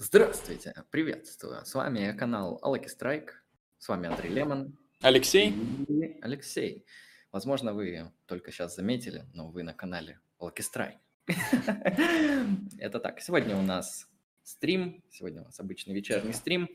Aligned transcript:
Здравствуйте, 0.00 0.74
приветствую. 0.92 1.66
С 1.66 1.74
вами 1.74 2.16
канал 2.16 2.60
Алаки 2.62 2.86
Страйк. 2.86 3.44
С 3.78 3.88
вами 3.88 4.08
Андрей 4.08 4.32
Лемон. 4.32 4.78
Алексей. 5.00 5.50
И 5.88 6.20
Алексей. 6.22 6.86
Возможно, 7.32 7.74
вы 7.74 8.12
только 8.26 8.52
сейчас 8.52 8.76
заметили, 8.76 9.26
но 9.34 9.50
вы 9.50 9.64
на 9.64 9.74
канале 9.74 10.20
Алаки 10.38 10.62
Страйк. 10.62 10.98
Это 12.78 13.00
так. 13.00 13.20
Сегодня 13.20 13.56
у 13.56 13.62
нас 13.62 14.08
стрим. 14.44 15.02
Сегодня 15.10 15.42
у 15.42 15.46
нас 15.46 15.58
обычный 15.58 15.96
вечерний 15.96 16.32
стрим. 16.32 16.68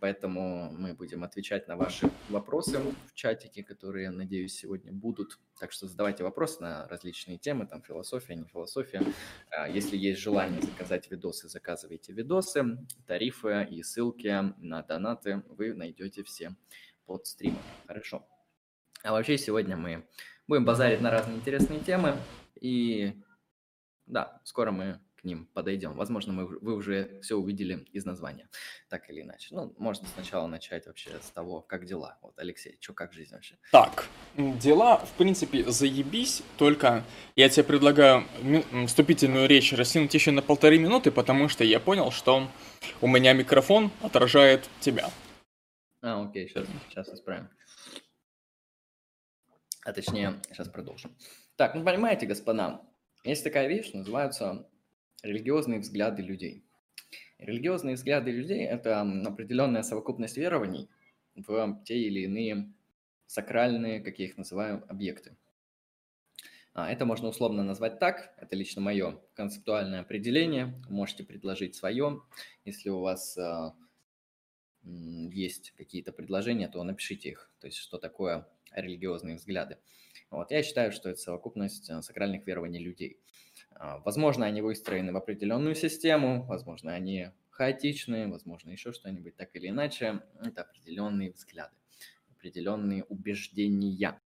Поэтому 0.00 0.70
мы 0.70 0.94
будем 0.94 1.24
отвечать 1.24 1.66
на 1.66 1.76
ваши 1.76 2.08
вопросы 2.28 2.78
в 2.78 3.14
чатике, 3.14 3.64
которые, 3.64 4.10
надеюсь, 4.10 4.54
сегодня 4.54 4.92
будут. 4.92 5.40
Так 5.58 5.72
что 5.72 5.88
задавайте 5.88 6.22
вопросы 6.22 6.62
на 6.62 6.86
различные 6.86 7.36
темы, 7.36 7.66
там 7.66 7.82
философия, 7.82 8.36
не 8.36 8.44
философия. 8.44 9.02
А, 9.50 9.68
если 9.68 9.96
есть 9.96 10.20
желание 10.20 10.62
заказать 10.62 11.10
видосы, 11.10 11.48
заказывайте 11.48 12.12
видосы. 12.12 12.78
Тарифы 13.06 13.66
и 13.68 13.82
ссылки 13.82 14.54
на 14.58 14.82
донаты 14.82 15.42
вы 15.48 15.74
найдете 15.74 16.22
все 16.22 16.54
под 17.04 17.26
стримом. 17.26 17.62
Хорошо. 17.88 18.24
А 19.02 19.12
вообще 19.12 19.36
сегодня 19.36 19.76
мы 19.76 20.06
будем 20.46 20.64
базарить 20.64 21.00
на 21.00 21.10
разные 21.10 21.38
интересные 21.38 21.80
темы. 21.80 22.16
И 22.60 23.20
да, 24.06 24.40
скоро 24.44 24.70
мы 24.70 25.00
ним 25.26 25.46
подойдем. 25.52 25.92
Возможно, 25.92 26.32
мы, 26.32 26.46
вы 26.46 26.74
уже 26.74 27.20
все 27.20 27.36
увидели 27.36 27.86
из 27.92 28.06
названия, 28.06 28.48
так 28.88 29.10
или 29.10 29.20
иначе. 29.20 29.48
Ну, 29.50 29.74
можно 29.76 30.08
сначала 30.14 30.46
начать 30.46 30.86
вообще 30.86 31.10
с 31.20 31.30
того, 31.30 31.60
как 31.60 31.84
дела. 31.84 32.16
Вот, 32.22 32.38
Алексей, 32.38 32.78
что, 32.80 32.94
как 32.94 33.12
жизнь 33.12 33.34
вообще? 33.34 33.56
Так, 33.72 34.08
дела, 34.36 35.04
в 35.04 35.12
принципе, 35.12 35.70
заебись, 35.70 36.42
только 36.56 37.04
я 37.34 37.50
тебе 37.50 37.64
предлагаю 37.64 38.24
вступительную 38.86 39.46
речь 39.46 39.74
растянуть 39.74 40.14
еще 40.14 40.30
на 40.30 40.40
полторы 40.40 40.78
минуты, 40.78 41.10
потому 41.10 41.48
что 41.48 41.64
я 41.64 41.80
понял, 41.80 42.10
что 42.10 42.48
у 43.02 43.06
меня 43.06 43.34
микрофон 43.34 43.90
отражает 44.00 44.68
тебя. 44.80 45.10
А, 46.00 46.22
окей, 46.22 46.48
сейчас, 46.48 46.66
сейчас 46.88 47.08
исправим. 47.08 47.50
А 49.84 49.92
точнее, 49.92 50.40
сейчас 50.50 50.68
продолжим. 50.68 51.16
Так, 51.56 51.74
ну 51.74 51.84
понимаете, 51.84 52.26
господа, 52.26 52.82
есть 53.24 53.44
такая 53.44 53.66
вещь, 53.66 53.92
называется 53.92 54.68
религиозные 55.22 55.80
взгляды 55.80 56.22
людей. 56.22 56.64
Религиозные 57.38 57.96
взгляды 57.96 58.30
людей– 58.30 58.60
это 58.66 59.00
определенная 59.00 59.82
совокупность 59.82 60.36
верований 60.36 60.88
в 61.34 61.82
те 61.84 61.98
или 61.98 62.20
иные 62.20 62.72
сакральные, 63.26 64.00
как 64.00 64.18
я 64.18 64.26
их 64.26 64.36
называю, 64.36 64.84
объекты. 64.88 65.36
А, 66.72 66.90
это 66.90 67.04
можно 67.04 67.28
условно 67.28 67.62
назвать 67.62 67.98
так, 67.98 68.34
это 68.38 68.54
лично 68.54 68.80
мое 68.80 69.20
концептуальное 69.34 70.00
определение, 70.00 70.80
можете 70.88 71.24
предложить 71.24 71.74
свое. 71.74 72.22
Если 72.64 72.90
у 72.90 73.00
вас 73.00 73.36
а, 73.38 73.74
есть 74.82 75.72
какие-то 75.72 76.12
предложения, 76.12 76.68
то 76.68 76.82
напишите 76.82 77.30
их, 77.30 77.50
то 77.60 77.66
есть 77.66 77.78
что 77.78 77.98
такое 77.98 78.46
религиозные 78.72 79.36
взгляды. 79.36 79.78
Вот, 80.30 80.50
я 80.50 80.62
считаю, 80.62 80.92
что 80.92 81.08
это 81.08 81.18
совокупность 81.18 81.88
а, 81.90 82.02
сакральных 82.02 82.46
верований 82.46 82.80
людей. 82.80 83.20
А, 83.78 83.98
возможно, 83.98 84.46
они 84.46 84.62
выстроены 84.62 85.12
в 85.12 85.16
определенную 85.16 85.74
систему, 85.74 86.44
возможно, 86.44 86.92
они 86.92 87.30
хаотичные, 87.50 88.26
возможно, 88.28 88.70
еще 88.70 88.92
что-нибудь 88.92 89.36
так 89.36 89.54
или 89.54 89.68
иначе. 89.68 90.22
Это 90.42 90.62
определенные 90.62 91.32
взгляды, 91.32 91.74
определенные 92.30 93.04
убеждения. 93.04 94.20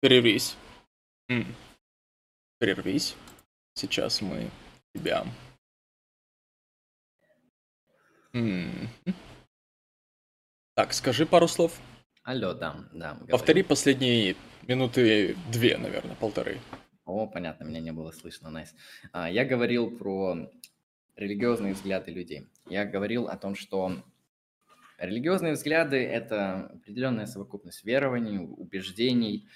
Прервись. 0.00 0.56
М. 1.28 1.44
Прервись. 2.58 3.16
Сейчас 3.74 4.22
мы 4.22 4.48
тебя... 4.94 5.24
М. 8.32 8.88
Так, 10.74 10.92
скажи 10.92 11.26
пару 11.26 11.48
слов. 11.48 11.80
Алло, 12.22 12.54
да, 12.54 12.88
да. 12.92 13.18
Повтори 13.28 13.64
последние 13.64 14.36
минуты 14.68 15.36
две, 15.50 15.76
наверное, 15.76 16.14
полторы. 16.14 16.60
О, 17.04 17.26
понятно, 17.26 17.64
меня 17.64 17.80
не 17.80 17.92
было 17.92 18.12
слышно, 18.12 18.50
найс. 18.50 18.74
А, 19.12 19.28
я 19.28 19.44
говорил 19.44 19.96
про 19.96 20.48
религиозные 21.16 21.74
взгляды 21.74 22.12
людей. 22.12 22.46
Я 22.66 22.84
говорил 22.84 23.26
о 23.26 23.36
том, 23.36 23.56
что 23.56 23.96
Религиозные 24.98 25.52
взгляды– 25.52 25.96
это 25.96 26.70
определенная 26.74 27.26
совокупность 27.26 27.84
верований, 27.84 28.38
убеждений, 28.38 29.48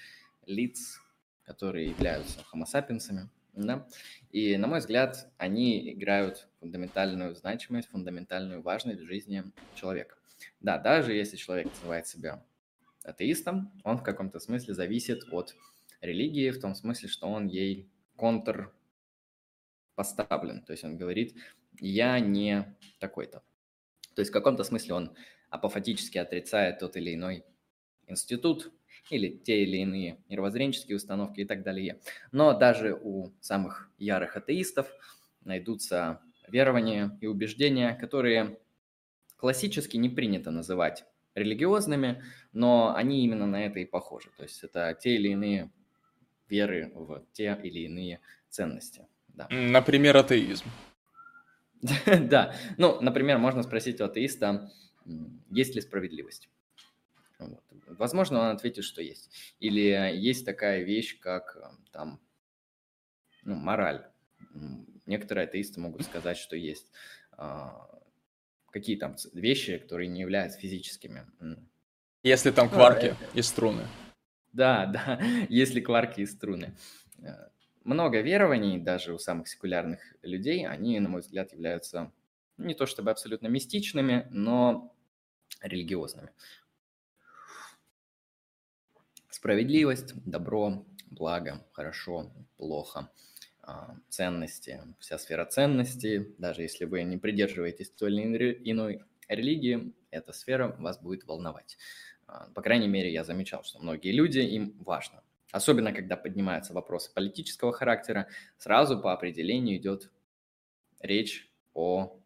лиц, 0.45 0.99
которые 1.43 1.89
являются 1.89 2.43
хомосапиенсами. 2.43 3.29
Да? 3.53 3.87
И, 4.31 4.57
на 4.57 4.67
мой 4.67 4.79
взгляд, 4.79 5.31
они 5.37 5.93
играют 5.93 6.47
фундаментальную 6.59 7.35
значимость, 7.35 7.89
фундаментальную 7.89 8.61
важность 8.61 9.01
в 9.01 9.05
жизни 9.05 9.43
человека. 9.75 10.17
Да, 10.59 10.77
даже 10.77 11.13
если 11.13 11.37
человек 11.37 11.67
называет 11.67 12.07
себя 12.07 12.43
атеистом, 13.03 13.71
он 13.83 13.97
в 13.97 14.03
каком-то 14.03 14.39
смысле 14.39 14.73
зависит 14.73 15.23
от 15.31 15.55
религии, 16.01 16.49
в 16.49 16.59
том 16.59 16.75
смысле, 16.75 17.09
что 17.09 17.27
он 17.27 17.47
ей 17.47 17.89
контр 18.15 18.73
поставлен. 19.95 20.63
То 20.63 20.71
есть 20.71 20.83
он 20.83 20.97
говорит, 20.97 21.35
я 21.79 22.19
не 22.19 22.75
такой-то. 22.99 23.43
То 24.15 24.19
есть 24.21 24.31
в 24.31 24.33
каком-то 24.33 24.63
смысле 24.63 24.93
он 24.95 25.15
апофатически 25.49 26.17
отрицает 26.17 26.79
тот 26.79 26.97
или 26.97 27.13
иной 27.13 27.45
институт 28.07 28.71
или 29.09 29.29
те 29.29 29.63
или 29.63 29.77
иные 29.77 30.17
мировоззренческие 30.29 30.97
установки 30.97 31.41
и 31.41 31.45
так 31.45 31.63
далее. 31.63 31.99
Но 32.31 32.57
даже 32.57 32.93
у 32.93 33.31
самых 33.41 33.89
ярых 33.97 34.37
атеистов 34.37 34.87
найдутся 35.43 36.21
верования 36.47 37.17
и 37.21 37.27
убеждения, 37.27 37.95
которые 37.95 38.59
классически 39.37 39.97
не 39.97 40.09
принято 40.09 40.51
называть 40.51 41.05
религиозными, 41.35 42.23
но 42.51 42.95
они 42.95 43.23
именно 43.23 43.47
на 43.47 43.65
это 43.65 43.79
и 43.79 43.85
похожи. 43.85 44.29
То 44.37 44.43
есть 44.43 44.63
это 44.63 44.97
те 44.99 45.15
или 45.15 45.29
иные 45.29 45.71
веры 46.47 46.91
в 46.93 47.25
те 47.33 47.59
или 47.63 47.79
иные 47.79 48.19
ценности. 48.49 49.07
Да. 49.29 49.47
Например, 49.49 50.17
атеизм. 50.17 50.65
Да, 52.05 52.55
ну, 52.77 53.01
например, 53.01 53.39
можно 53.39 53.63
спросить 53.63 53.99
у 53.99 54.05
атеиста, 54.05 54.71
есть 55.49 55.75
ли 55.75 55.81
справедливость. 55.81 56.49
Вот. 57.49 57.63
Возможно, 57.99 58.39
он 58.39 58.55
ответит, 58.55 58.83
что 58.83 59.01
есть. 59.01 59.55
Или 59.59 59.81
есть 60.15 60.45
такая 60.45 60.83
вещь, 60.83 61.19
как 61.19 61.57
э, 61.57 61.75
там, 61.91 62.19
ну, 63.43 63.55
мораль. 63.55 64.05
Некоторые 65.05 65.45
атеисты 65.45 65.79
могут 65.79 66.03
сказать, 66.03 66.37
что 66.37 66.55
есть 66.55 66.91
а, 67.31 67.89
какие 68.71 68.95
там 68.95 69.15
вещи, 69.33 69.77
которые 69.77 70.07
не 70.09 70.21
являются 70.21 70.59
физическими. 70.59 71.25
Если 72.23 72.51
там 72.51 72.67
ну, 72.67 72.73
кварки 72.73 73.15
ну, 73.19 73.39
и 73.39 73.41
струны. 73.41 73.87
Да, 74.51 74.85
да, 74.93 75.19
если 75.49 75.81
кварки 75.81 76.21
и 76.21 76.25
струны. 76.25 76.75
Э, 77.19 77.49
много 77.83 78.21
верований, 78.21 78.79
даже 78.79 79.13
у 79.13 79.19
самых 79.19 79.47
секулярных 79.47 79.99
людей, 80.21 80.65
они, 80.65 80.99
на 80.99 81.09
мой 81.09 81.21
взгляд, 81.21 81.51
являются 81.51 82.11
ну, 82.57 82.65
не 82.65 82.73
то 82.73 82.85
чтобы 82.85 83.11
абсолютно 83.11 83.47
мистичными, 83.47 84.27
но 84.31 84.95
религиозными. 85.61 86.29
Справедливость, 89.33 90.13
добро, 90.29 90.85
благо, 91.07 91.65
хорошо, 91.71 92.31
плохо, 92.55 93.09
а, 93.63 93.97
ценности, 94.07 94.79
вся 94.99 95.17
сфера 95.17 95.45
ценностей, 95.45 96.35
даже 96.37 96.61
если 96.61 96.85
вы 96.85 97.01
не 97.01 97.17
придерживаетесь 97.17 97.89
той 97.89 98.13
или 98.13 98.61
иной 98.63 99.03
религии, 99.27 99.91
эта 100.11 100.33
сфера 100.33 100.75
вас 100.77 101.01
будет 101.01 101.25
волновать. 101.25 101.79
А, 102.27 102.47
по 102.53 102.61
крайней 102.61 102.87
мере, 102.87 103.11
я 103.11 103.23
замечал, 103.23 103.63
что 103.63 103.79
многие 103.79 104.11
люди, 104.11 104.37
им 104.37 104.77
важно 104.77 105.23
особенно 105.51 105.93
когда 105.93 106.17
поднимаются 106.17 106.73
вопросы 106.73 107.13
политического 107.13 107.71
характера, 107.71 108.27
сразу 108.57 108.99
по 108.99 109.13
определению 109.13 109.77
идет 109.77 110.11
речь 110.99 111.47
о 111.75 112.19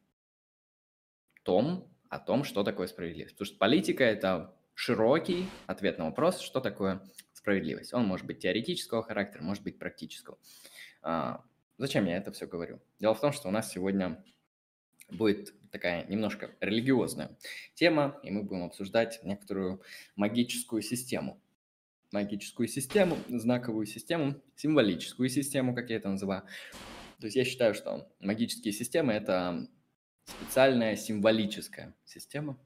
том, 1.44 1.92
о 2.10 2.20
том, 2.20 2.46
что 2.46 2.64
такое 2.64 2.88
справедливость. 2.88 3.36
Потому 3.36 3.46
что 3.46 3.58
политика– 3.58 4.04
это 4.06 4.57
широкий 4.78 5.50
ответ 5.66 5.98
на 5.98 6.06
вопрос, 6.06 6.40
что 6.40 6.62
такое 6.62 7.02
справедливость. 7.34 7.96
Он 7.96 8.06
может 8.06 8.28
быть 8.28 8.40
теоретического 8.40 9.02
характера, 9.02 9.42
может 9.42 9.64
быть 9.64 9.80
практического. 9.80 10.38
А, 11.02 11.44
зачем 11.80 12.06
я 12.06 12.16
это 12.16 12.32
все 12.32 12.46
говорю? 12.46 12.80
Дело 13.00 13.16
в 13.16 13.20
том, 13.20 13.34
что 13.34 13.48
у 13.48 13.52
нас 13.52 13.72
сегодня 13.72 14.24
будет 15.10 15.56
такая 15.72 16.06
немножко 16.06 16.52
религиозная 16.60 17.36
тема, 17.74 18.20
и 18.22 18.30
мы 18.30 18.44
будем 18.44 18.66
обсуждать 18.66 19.20
некоторую 19.24 19.82
магическую 20.16 20.84
систему. 20.84 21.42
Магическую 22.12 22.68
систему, 22.68 23.18
знаковую 23.30 23.88
систему, 23.88 24.40
символическую 24.56 25.28
систему, 25.30 25.74
как 25.74 25.90
я 25.90 25.96
это 25.96 26.10
называю. 26.10 26.44
То 27.20 27.26
есть 27.26 27.36
я 27.36 27.46
считаю, 27.46 27.74
что 27.74 28.14
магические 28.20 28.74
системы– 28.74 29.14
это 29.14 29.68
специальная 30.24 30.96
символическая 30.96 31.96
система, 32.06 32.60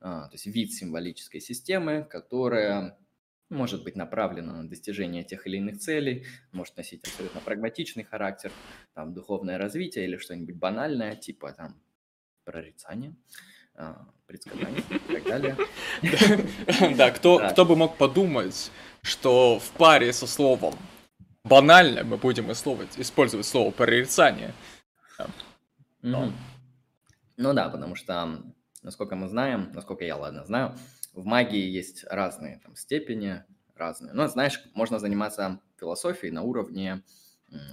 то 0.00 0.30
есть 0.32 0.46
вид 0.46 0.72
символической 0.72 1.40
системы, 1.40 2.04
которая 2.04 2.98
может 3.48 3.84
быть 3.84 3.96
направлена 3.96 4.62
на 4.62 4.68
достижение 4.68 5.22
тех 5.22 5.46
или 5.46 5.58
иных 5.58 5.78
целей, 5.78 6.26
может 6.52 6.76
носить 6.76 7.06
абсолютно 7.06 7.40
прагматичный 7.40 8.04
характер, 8.04 8.50
там, 8.94 9.14
духовное 9.14 9.58
развитие 9.58 10.04
или 10.04 10.16
что-нибудь 10.16 10.56
банальное, 10.56 11.14
типа 11.14 11.52
там 11.52 11.80
прорицание, 12.44 13.14
а, 13.74 14.08
предсказание 14.26 14.82
и 14.90 15.14
так 15.14 15.24
далее. 15.24 15.56
Да, 16.96 17.10
кто 17.10 17.64
бы 17.64 17.76
мог 17.76 17.96
подумать, 17.96 18.70
что 19.02 19.58
в 19.58 19.70
паре 19.72 20.12
со 20.12 20.26
словом 20.26 20.74
банально 21.44 22.02
мы 22.02 22.16
будем 22.16 22.50
использовать 22.50 23.46
слово 23.46 23.70
прорицание. 23.70 24.52
Ну 27.36 27.52
да, 27.52 27.68
потому 27.68 27.94
что, 27.94 28.42
насколько 28.86 29.16
мы 29.16 29.28
знаем, 29.28 29.72
насколько 29.74 30.04
я, 30.04 30.16
ладно, 30.16 30.44
знаю, 30.44 30.76
в 31.12 31.26
магии 31.26 31.68
есть 31.68 32.04
разные 32.04 32.60
там, 32.62 32.76
степени, 32.76 33.42
разные. 33.74 34.14
Но, 34.14 34.28
знаешь, 34.28 34.62
можно 34.74 34.98
заниматься 34.98 35.60
философией 35.78 36.32
на 36.32 36.42
уровне 36.42 37.02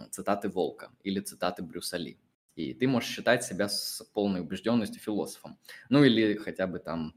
цитаты 0.10 0.50
Волка 0.50 0.90
или 1.04 1.20
цитаты 1.20 1.62
Брюса 1.62 1.98
Ли. 1.98 2.20
И 2.56 2.74
ты 2.74 2.88
можешь 2.88 3.10
считать 3.10 3.44
себя 3.44 3.70
с 3.70 4.04
полной 4.14 4.42
убежденностью 4.42 5.02
философом. 5.02 5.58
Ну 5.90 6.04
или 6.04 6.36
хотя 6.36 6.68
бы 6.68 6.80
там, 6.80 7.14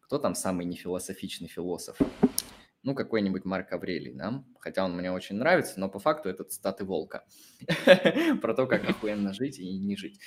кто 0.00 0.18
там 0.18 0.34
самый 0.34 0.64
нефилософичный 0.64 1.48
философ? 1.48 1.98
Ну, 2.82 2.94
какой-нибудь 2.94 3.44
Марк 3.44 3.72
Аврелий, 3.72 4.14
да? 4.14 4.42
Хотя 4.58 4.84
он 4.84 4.96
мне 4.96 5.12
очень 5.12 5.36
нравится, 5.36 5.78
но 5.78 5.88
по 5.88 5.98
факту 5.98 6.28
это 6.28 6.44
цитаты 6.44 6.84
Волка. 6.84 7.24
Про 8.40 8.54
то, 8.54 8.66
как 8.66 8.88
охуенно 8.88 9.34
жить 9.34 9.58
и 9.58 9.78
не 9.78 9.96
жить. 9.96 10.18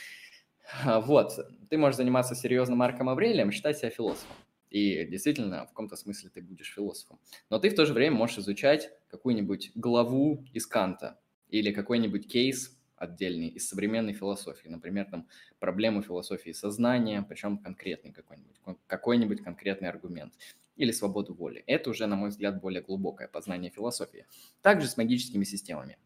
А, 0.85 0.99
вот, 1.01 1.33
ты 1.69 1.77
можешь 1.77 1.97
заниматься 1.97 2.35
серьезно 2.35 2.75
Марком 2.75 3.09
Аврелием, 3.09 3.51
считать 3.51 3.77
себя 3.77 3.89
философом. 3.89 4.35
И 4.69 5.05
действительно, 5.05 5.65
в 5.65 5.69
каком-то 5.69 5.95
смысле 5.95 6.31
ты 6.33 6.41
будешь 6.41 6.73
философом. 6.73 7.19
Но 7.49 7.59
ты 7.59 7.69
в 7.69 7.75
то 7.75 7.85
же 7.85 7.93
время 7.93 8.15
можешь 8.15 8.39
изучать 8.39 8.89
какую-нибудь 9.07 9.71
главу 9.75 10.43
из 10.51 10.65
Канта 10.65 11.19
или 11.49 11.71
какой-нибудь 11.71 12.27
кейс 12.27 12.75
отдельный 12.95 13.49
из 13.49 13.67
современной 13.67 14.13
философии. 14.13 14.69
Например, 14.69 15.05
там 15.05 15.27
проблему 15.59 16.01
философии 16.01 16.51
сознания, 16.51 17.23
причем 17.27 17.59
конкретный 17.59 18.13
какой-нибудь, 18.13 18.55
какой-нибудь 18.87 19.43
конкретный 19.43 19.89
аргумент. 19.89 20.33
Или 20.75 20.91
свободу 20.91 21.35
воли. 21.35 21.63
Это 21.67 21.91
уже, 21.91 22.07
на 22.07 22.15
мой 22.15 22.29
взгляд, 22.29 22.59
более 22.59 22.81
глубокое 22.81 23.27
познание 23.27 23.69
философии. 23.69 24.25
Также 24.63 24.87
с 24.87 24.97
магическими 24.97 25.43
системами. 25.43 25.99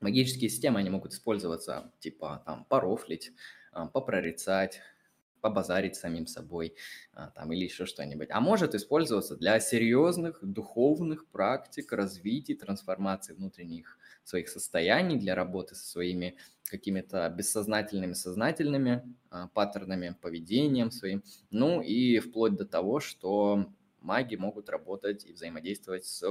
Магические 0.00 0.48
системы, 0.48 0.80
они 0.80 0.88
могут 0.88 1.12
использоваться, 1.12 1.92
типа, 1.98 2.42
там, 2.46 2.64
порофлить, 2.64 3.30
а, 3.30 3.34
попрорицать, 3.92 4.80
побазарить 5.40 5.96
самим 5.96 6.26
собой 6.26 6.74
а, 7.12 7.28
там, 7.30 7.52
или 7.52 7.64
еще 7.64 7.86
что-нибудь. 7.86 8.28
А 8.30 8.40
может 8.40 8.74
использоваться 8.74 9.36
для 9.36 9.58
серьезных 9.60 10.38
духовных 10.42 11.26
практик 11.28 11.92
развития, 11.92 12.54
трансформации 12.54 13.34
внутренних 13.34 13.98
своих 14.24 14.48
состояний, 14.48 15.18
для 15.18 15.34
работы 15.34 15.74
со 15.74 15.86
своими 15.86 16.36
какими-то 16.64 17.28
бессознательными, 17.30 18.12
сознательными 18.12 19.16
а, 19.30 19.48
паттернами, 19.48 20.16
поведением 20.20 20.90
своим. 20.90 21.24
Ну 21.50 21.80
и 21.80 22.18
вплоть 22.20 22.56
до 22.56 22.64
того, 22.64 23.00
что 23.00 23.72
маги 24.00 24.36
могут 24.36 24.68
работать 24.68 25.26
и 25.26 25.32
взаимодействовать 25.32 26.04
с 26.04 26.22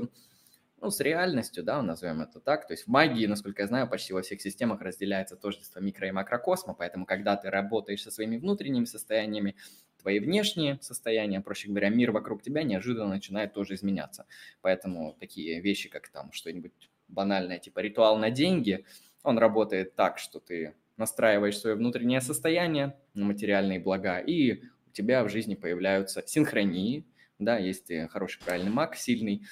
ну, 0.82 0.90
с 0.90 1.00
реальностью, 1.00 1.64
да, 1.64 1.82
назовем 1.82 2.22
это 2.22 2.40
так. 2.40 2.68
То 2.68 2.74
есть 2.74 2.86
в 2.86 2.88
магии, 2.88 3.26
насколько 3.26 3.62
я 3.62 3.68
знаю, 3.68 3.90
почти 3.90 4.14
во 4.14 4.22
всех 4.22 4.42
системах 4.42 4.82
разделяется 4.82 5.36
тождество 5.36 5.80
микро- 5.80 6.08
и 6.08 6.12
макрокосма, 6.12 6.74
поэтому 6.74 7.06
когда 7.06 7.36
ты 7.36 7.50
работаешь 7.50 8.04
со 8.04 8.12
своими 8.12 8.38
внутренними 8.38 8.86
состояниями, 8.86 9.56
твои 10.02 10.20
внешние 10.20 10.80
состояния, 10.82 11.42
проще 11.42 11.68
говоря, 11.68 11.90
мир 11.90 12.12
вокруг 12.12 12.42
тебя 12.42 12.64
неожиданно 12.64 13.10
начинает 13.10 13.54
тоже 13.54 13.76
изменяться. 13.76 14.26
Поэтому 14.62 15.16
такие 15.20 15.60
вещи, 15.62 15.90
как 15.90 16.10
там 16.10 16.32
что-нибудь 16.32 16.72
банальное, 17.08 17.60
типа 17.60 17.80
ритуал 17.80 18.18
на 18.18 18.30
деньги, 18.30 18.86
он 19.24 19.38
работает 19.38 19.96
так, 19.96 20.18
что 20.18 20.40
ты 20.40 20.76
настраиваешь 20.98 21.58
свое 21.58 21.76
внутреннее 21.76 22.22
состояние 22.22 22.96
на 23.14 23.26
материальные 23.26 23.80
блага, 23.80 24.20
и 24.20 24.64
у 24.88 24.92
тебя 24.92 25.24
в 25.24 25.30
жизни 25.30 25.56
появляются 25.56 26.24
синхронии, 26.26 27.06
да, 27.38 27.58
есть 27.58 27.92
хороший 28.10 28.42
правильный 28.44 28.72
маг, 28.72 28.96
сильный, 28.96 29.46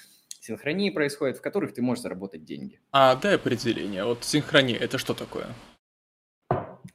синхронии 0.48 0.90
происходят, 0.90 1.36
в 1.36 1.42
которых 1.42 1.74
ты 1.74 1.82
можешь 1.82 2.02
заработать 2.02 2.44
деньги. 2.44 2.80
А 2.90 3.14
дай 3.16 3.34
определение. 3.36 4.04
Вот 4.04 4.24
синхрония, 4.24 4.76
это 4.76 4.98
что 4.98 5.14
такое? 5.14 5.46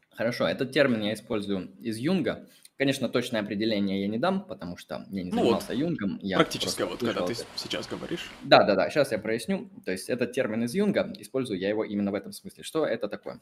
Хорошо, 0.09 0.47
этот 0.47 0.71
термин 0.71 1.01
я 1.01 1.13
использую 1.13 1.71
из 1.79 1.97
Юнга. 1.97 2.47
Конечно, 2.77 3.07
точное 3.07 3.41
определение 3.41 4.01
я 4.01 4.07
не 4.07 4.17
дам, 4.17 4.45
потому 4.45 4.77
что 4.77 5.05
я 5.11 5.23
не 5.23 5.29
ну 5.29 5.37
занимался 5.37 5.67
вот, 5.67 5.77
Юнгом. 5.77 6.19
Я 6.23 6.37
практическое, 6.37 6.85
вот 6.85 6.99
когда 6.99 7.25
ты 7.25 7.35
сейчас 7.55 7.87
говоришь. 7.87 8.31
Да, 8.41 8.63
да, 8.63 8.75
да, 8.75 8.89
сейчас 8.89 9.11
я 9.11 9.19
проясню. 9.19 9.69
То 9.85 9.91
есть 9.91 10.09
этот 10.09 10.31
термин 10.33 10.63
из 10.63 10.73
Юнга, 10.73 11.13
использую 11.19 11.59
я 11.59 11.69
его 11.69 11.83
именно 11.83 12.11
в 12.11 12.15
этом 12.15 12.31
смысле. 12.31 12.63
Что 12.63 12.85
это 12.85 13.07
такое? 13.07 13.39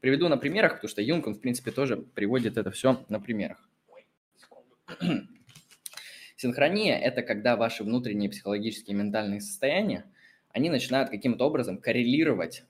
Приведу 0.00 0.28
на 0.28 0.38
примерах, 0.38 0.76
потому 0.76 0.88
что 0.88 1.02
Юнг, 1.02 1.26
он, 1.26 1.34
в 1.34 1.40
принципе, 1.40 1.70
тоже 1.70 1.96
приводит 1.98 2.56
это 2.56 2.70
все 2.70 3.04
на 3.08 3.20
примерах. 3.20 3.68
Синхрония– 6.42 6.98
это 6.98 7.22
когда 7.22 7.56
ваши 7.56 7.84
внутренние 7.84 8.28
психологические 8.28 8.96
и 8.96 8.98
ментальные 8.98 9.40
состояния, 9.40 10.04
они 10.48 10.70
начинают 10.70 11.08
каким-то 11.08 11.46
образом 11.46 11.78
коррелировать 11.78 12.64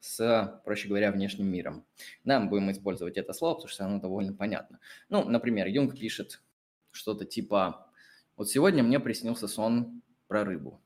с, 0.00 0.60
проще 0.66 0.88
говоря, 0.88 1.10
внешним 1.10 1.46
миром. 1.46 1.86
Да, 2.24 2.38
мы 2.38 2.50
будем 2.50 2.70
использовать 2.70 3.16
это 3.16 3.32
слово, 3.32 3.54
потому 3.54 3.68
что 3.70 3.86
оно 3.86 3.98
довольно 3.98 4.34
понятно. 4.34 4.78
Ну, 5.08 5.24
например, 5.24 5.68
Юнг 5.68 5.98
пишет 5.98 6.42
что-то 6.90 7.24
типа 7.24 7.90
«Вот 8.36 8.50
сегодня 8.50 8.82
мне 8.82 9.00
приснился 9.00 9.48
сон 9.48 10.02
про 10.28 10.44
рыбу. 10.44 10.78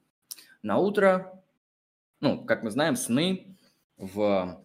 На 0.62 0.79
утро, 0.79 1.43
ну, 2.20 2.44
как 2.44 2.62
мы 2.62 2.70
знаем, 2.70 2.94
сны 2.94 3.56
в 3.97 4.64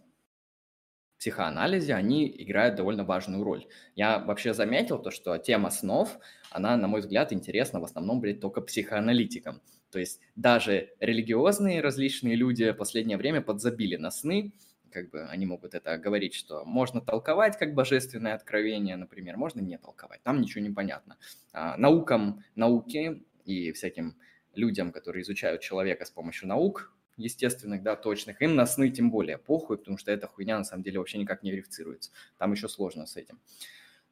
психоанализе, 1.22 1.94
они 1.94 2.34
играют 2.36 2.74
довольно 2.74 3.04
важную 3.04 3.44
роль. 3.44 3.64
Я 3.94 4.18
вообще 4.18 4.54
заметил 4.54 4.98
то, 4.98 5.12
что 5.12 5.38
тема 5.38 5.70
снов, 5.70 6.18
она, 6.50 6.76
на 6.76 6.88
мой 6.88 7.00
взгляд, 7.00 7.32
интересна 7.32 7.78
в 7.78 7.84
основном, 7.84 8.20
блядь, 8.20 8.40
только 8.40 8.60
психоаналитикам. 8.60 9.62
То 9.92 10.00
есть 10.00 10.20
даже 10.34 10.94
религиозные 10.98 11.80
различные 11.80 12.34
люди 12.34 12.72
в 12.72 12.74
последнее 12.74 13.18
время 13.18 13.40
подзабили 13.40 13.94
на 13.94 14.10
сны, 14.10 14.52
как 14.90 15.10
бы 15.10 15.22
они 15.22 15.46
могут 15.46 15.74
это 15.74 15.96
говорить, 15.96 16.34
что 16.34 16.64
можно 16.64 17.00
толковать 17.00 17.56
как 17.56 17.72
божественное 17.72 18.34
откровение, 18.34 18.96
например, 18.96 19.36
можно 19.36 19.60
не 19.60 19.78
толковать, 19.78 20.24
там 20.24 20.40
ничего 20.40 20.64
не 20.64 20.70
понятно. 20.70 21.18
А, 21.52 21.76
наукам, 21.76 22.42
науке 22.56 23.22
и 23.44 23.70
всяким 23.70 24.16
людям, 24.56 24.90
которые 24.90 25.22
изучают 25.22 25.60
человека 25.62 26.04
с 26.04 26.10
помощью 26.10 26.48
наук, 26.48 26.92
естественных, 27.16 27.82
да, 27.82 27.96
точных, 27.96 28.40
им 28.42 28.54
на 28.54 28.66
сны 28.66 28.90
тем 28.90 29.10
более 29.10 29.38
похуй, 29.38 29.78
потому 29.78 29.98
что 29.98 30.10
эта 30.10 30.26
хуйня 30.26 30.58
на 30.58 30.64
самом 30.64 30.82
деле 30.82 30.98
вообще 30.98 31.18
никак 31.18 31.42
не 31.42 31.50
верифицируется. 31.50 32.10
Там 32.38 32.52
еще 32.52 32.68
сложно 32.68 33.06
с 33.06 33.16
этим. 33.16 33.40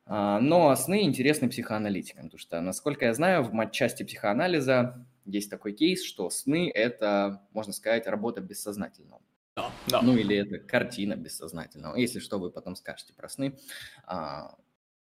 А, 0.06 0.40
но 0.40 0.74
сны 0.76 1.02
интересны 1.02 1.48
психоаналитикам, 1.48 2.24
потому 2.24 2.38
что, 2.38 2.60
насколько 2.60 3.04
я 3.04 3.14
знаю, 3.14 3.42
в 3.42 3.52
матчасти 3.52 4.02
психоанализа 4.02 5.06
есть 5.24 5.50
такой 5.50 5.72
кейс, 5.72 6.02
что 6.02 6.30
сны– 6.30 6.70
это, 6.74 7.46
можно 7.52 7.72
сказать, 7.72 8.06
работа 8.06 8.40
бессознательного. 8.40 9.22
Да, 9.56 9.70
да. 9.88 10.02
Ну 10.02 10.16
или 10.16 10.36
это 10.36 10.58
картина 10.58 11.16
бессознательного. 11.16 11.96
Если 11.96 12.18
что, 12.18 12.38
вы 12.38 12.50
потом 12.50 12.76
скажете 12.76 13.12
про 13.12 13.28
сны. 13.28 13.58
А, 14.04 14.56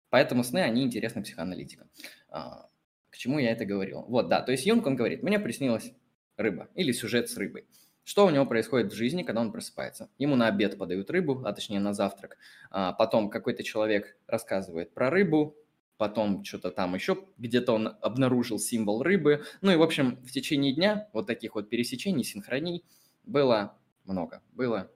поэтому 0.09 0.43
сны, 0.43 0.59
они 0.59 0.83
интересны 0.83 1.21
психоаналитикам. 1.21 1.89
А, 2.29 2.67
к 3.09 3.17
чему 3.17 3.39
я 3.39 3.51
это 3.51 3.65
говорил? 3.65 4.03
Вот, 4.03 4.29
да, 4.29 4.41
то 4.41 4.51
есть 4.51 4.65
Юнг, 4.65 4.85
он 4.85 4.95
говорит, 4.95 5.23
мне 5.23 5.39
приснилось 5.39 5.91
рыба 6.37 6.69
или 6.75 6.91
сюжет 6.91 7.29
с 7.29 7.37
рыбой. 7.37 7.65
Что 8.03 8.25
у 8.25 8.29
него 8.29 8.45
происходит 8.45 8.93
в 8.93 8.95
жизни, 8.95 9.23
когда 9.23 9.41
он 9.41 9.51
просыпается? 9.51 10.09
Ему 10.17 10.37
на 10.37 10.47
обед 10.47 10.77
подают 10.77 11.09
рыбу, 11.09 11.41
а 11.43 11.51
точнее 11.51 11.81
на 11.81 11.93
завтрак. 11.93 12.37
А 12.69 12.93
потом 12.93 13.29
какой-то 13.29 13.63
человек 13.63 14.15
рассказывает 14.27 14.93
про 14.93 15.09
рыбу, 15.09 15.57
потом 15.97 16.45
что-то 16.45 16.71
там 16.71 16.95
еще, 16.95 17.25
где-то 17.37 17.73
он 17.73 17.97
обнаружил 18.01 18.59
символ 18.59 19.03
рыбы. 19.03 19.43
Ну 19.61 19.71
и, 19.71 19.75
в 19.75 19.81
общем, 19.81 20.23
в 20.23 20.31
течение 20.31 20.73
дня 20.73 21.09
вот 21.11 21.27
таких 21.27 21.55
вот 21.55 21.69
пересечений, 21.69 22.23
синхроний 22.23 22.85
было 23.25 23.77
много, 24.05 24.41
было 24.53 24.89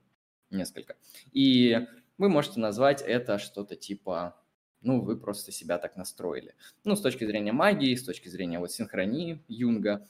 несколько. 0.49 0.95
И 1.33 1.85
вы 2.17 2.29
можете 2.29 2.59
назвать 2.59 3.01
это 3.01 3.39
что-то 3.39 3.75
типа, 3.75 4.41
ну, 4.81 5.01
вы 5.01 5.17
просто 5.17 5.51
себя 5.51 5.77
так 5.79 5.95
настроили. 5.95 6.55
Ну, 6.83 6.95
с 6.95 7.01
точки 7.01 7.25
зрения 7.25 7.51
магии, 7.51 7.95
с 7.95 8.03
точки 8.03 8.29
зрения 8.29 8.59
вот 8.59 8.71
синхронии 8.71 9.43
Юнга, 9.47 10.07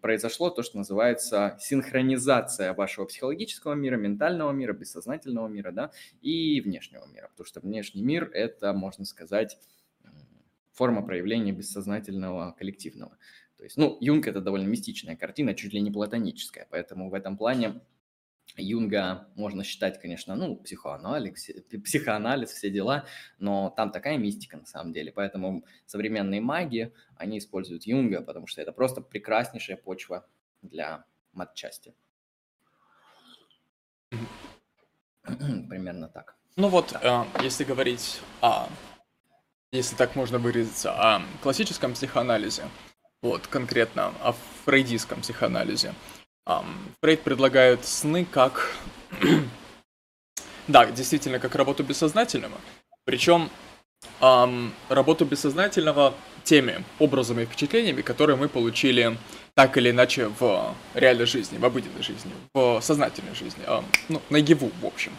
произошло 0.00 0.50
то, 0.50 0.62
что 0.62 0.78
называется 0.78 1.56
синхронизация 1.60 2.74
вашего 2.74 3.06
психологического 3.06 3.74
мира, 3.74 3.96
ментального 3.96 4.52
мира, 4.52 4.72
бессознательного 4.72 5.48
мира, 5.48 5.72
да, 5.72 5.90
и 6.20 6.60
внешнего 6.60 7.06
мира. 7.06 7.28
Потому 7.28 7.46
что 7.46 7.60
внешний 7.60 8.02
мир– 8.02 8.30
это, 8.34 8.72
можно 8.72 9.04
сказать, 9.04 9.58
форма 10.72 11.02
проявления 11.02 11.52
бессознательного 11.52 12.54
коллективного. 12.58 13.16
То 13.56 13.64
есть, 13.64 13.76
ну, 13.76 13.96
Юнг– 14.00 14.26
это 14.28 14.40
довольно 14.40 14.66
мистичная 14.66 15.16
картина, 15.16 15.54
чуть 15.54 15.72
ли 15.72 15.80
не 15.80 15.90
платоническая, 15.90 16.66
поэтому 16.70 17.10
в 17.10 17.14
этом 17.14 17.36
плане 17.36 17.80
Юнга 18.56 19.28
можно 19.34 19.64
считать, 19.64 20.00
конечно, 20.00 20.34
ну, 20.34 20.56
психоанализ, 20.56 21.50
психоанализ, 21.84 22.50
все 22.50 22.70
дела, 22.70 23.06
но 23.38 23.70
там 23.76 23.90
такая 23.90 24.18
мистика 24.18 24.56
на 24.56 24.66
самом 24.66 24.92
деле. 24.92 25.12
Поэтому 25.12 25.64
современные 25.86 26.40
маги, 26.40 26.92
они 27.16 27.38
используют 27.38 27.84
Юнга, 27.86 28.20
потому 28.22 28.46
что 28.46 28.60
это 28.60 28.72
просто 28.72 29.00
прекраснейшая 29.00 29.76
почва 29.76 30.26
для 30.62 31.04
матчасти. 31.32 31.94
Примерно 35.22 36.08
так. 36.08 36.36
Ну 36.56 36.68
вот, 36.68 36.92
э, 37.00 37.24
если 37.42 37.64
говорить 37.64 38.20
о, 38.42 38.68
если 39.70 39.96
так 39.96 40.16
можно 40.16 40.38
выразиться, 40.38 40.92
о 40.92 41.22
классическом 41.42 41.94
психоанализе, 41.94 42.64
вот 43.22 43.46
конкретно 43.46 44.12
о 44.22 44.32
фрейдистском 44.64 45.22
психоанализе, 45.22 45.94
Фрейд 47.00 47.22
предлагает 47.22 47.84
сны 47.84 48.24
как... 48.24 48.74
да, 50.68 50.86
действительно, 50.86 51.38
как 51.38 51.54
работу 51.54 51.84
бессознательного. 51.84 52.56
Причем 53.04 53.50
эм, 54.20 54.72
работу 54.88 55.24
бессознательного 55.24 56.14
теми 56.44 56.84
образами 56.98 57.42
и 57.42 57.46
впечатлениями, 57.46 58.02
которые 58.02 58.36
мы 58.36 58.48
получили 58.48 59.16
так 59.54 59.76
или 59.76 59.90
иначе 59.90 60.28
в 60.28 60.74
реальной 60.94 61.26
жизни, 61.26 61.58
в 61.58 61.64
обыденной 61.64 62.02
жизни, 62.02 62.32
в 62.54 62.80
сознательной 62.80 63.34
жизни, 63.34 63.62
э, 63.66 63.82
ну, 64.08 64.22
наяву, 64.30 64.70
в 64.80 64.86
общем. 64.86 65.12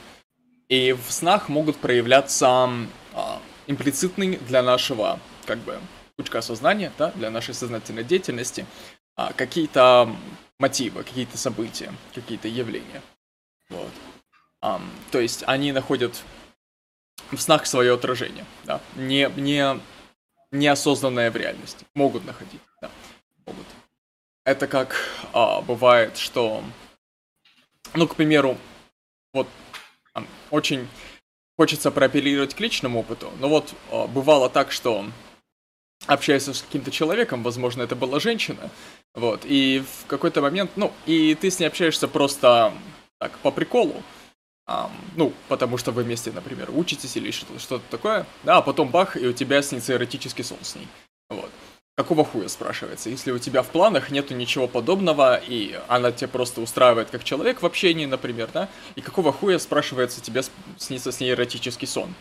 И 0.69 0.93
в 0.93 1.11
снах 1.11 1.49
могут 1.49 1.77
проявляться 1.77 2.69
э, 3.13 3.19
имплицитные 3.67 4.37
для 4.37 4.63
нашего, 4.63 5.19
как 5.45 5.59
бы, 5.59 5.79
пучка 6.15 6.41
сознания, 6.41 6.91
да, 6.97 7.11
для 7.11 7.29
нашей 7.29 7.53
сознательной 7.53 8.03
деятельности, 8.03 8.65
э, 9.17 9.33
какие-то 9.35 10.15
мотивы, 10.59 11.03
какие-то 11.03 11.37
события, 11.37 11.93
какие-то 12.13 12.47
явления. 12.47 13.01
Вот. 13.69 13.91
Um, 14.61 14.81
то 15.11 15.19
есть 15.19 15.43
они 15.45 15.73
находят 15.73 16.23
в 17.31 17.37
снах 17.37 17.65
свое 17.65 17.95
отражение, 17.95 18.45
да, 18.63 18.79
не, 18.95 19.29
не, 19.35 19.79
неосознанное 20.51 21.31
в 21.31 21.35
реальности. 21.35 21.85
Могут 21.93 22.25
находить, 22.25 22.61
да, 22.81 22.89
могут. 23.45 23.65
Это 24.45 24.67
как 24.67 24.95
а, 25.33 25.61
бывает, 25.61 26.17
что, 26.17 26.63
ну, 27.93 28.07
к 28.07 28.15
примеру, 28.15 28.57
вот 29.33 29.47
а, 30.13 30.23
очень 30.51 30.87
хочется 31.57 31.91
проапеллировать 31.91 32.53
к 32.53 32.59
личному 32.59 32.99
опыту, 32.99 33.31
но 33.39 33.49
вот 33.49 33.73
а, 33.91 34.07
бывало 34.07 34.49
так, 34.49 34.71
что 34.71 35.05
общаешься 36.05 36.53
с 36.53 36.61
каким-то 36.61 36.91
человеком, 36.91 37.43
возможно, 37.43 37.81
это 37.83 37.95
была 37.95 38.19
женщина, 38.19 38.69
вот, 39.15 39.41
и 39.45 39.83
в 39.85 40.07
какой-то 40.07 40.41
момент, 40.41 40.71
ну, 40.75 40.91
и 41.05 41.35
ты 41.35 41.51
с 41.51 41.59
ней 41.59 41.65
общаешься 41.65 42.07
просто 42.07 42.73
так, 43.19 43.37
по 43.39 43.51
приколу, 43.51 44.01
um, 44.67 44.89
ну, 45.15 45.33
потому 45.47 45.77
что 45.77 45.91
вы 45.91 46.03
вместе, 46.03 46.31
например, 46.31 46.69
учитесь 46.75 47.15
или 47.15 47.31
что-то, 47.31 47.59
что-то 47.59 47.83
такое, 47.89 48.25
да, 48.43 48.57
а 48.57 48.61
потом 48.61 48.89
бах, 48.89 49.15
и 49.15 49.27
у 49.27 49.33
тебя 49.33 49.61
снится 49.61 49.93
эротический 49.93 50.43
сон 50.43 50.57
с 50.61 50.75
ней, 50.75 50.87
вот. 51.29 51.51
Какого 51.95 52.25
хуя, 52.25 52.47
спрашивается, 52.47 53.11
если 53.11 53.31
у 53.31 53.37
тебя 53.37 53.61
в 53.61 53.69
планах 53.69 54.09
нету 54.09 54.33
ничего 54.33 54.67
подобного, 54.67 55.35
и 55.35 55.79
она 55.87 56.11
тебя 56.11 56.27
просто 56.27 56.59
устраивает 56.59 57.11
как 57.11 57.23
человек 57.23 57.61
в 57.61 57.67
общении, 57.67 58.07
например, 58.07 58.49
да, 58.51 58.67
и 58.95 59.01
какого 59.01 59.31
хуя, 59.31 59.59
спрашивается, 59.59 60.19
тебе 60.19 60.41
снится 60.79 61.11
с 61.11 61.19
ней 61.19 61.33
эротический 61.33 61.87
сон? 61.87 62.15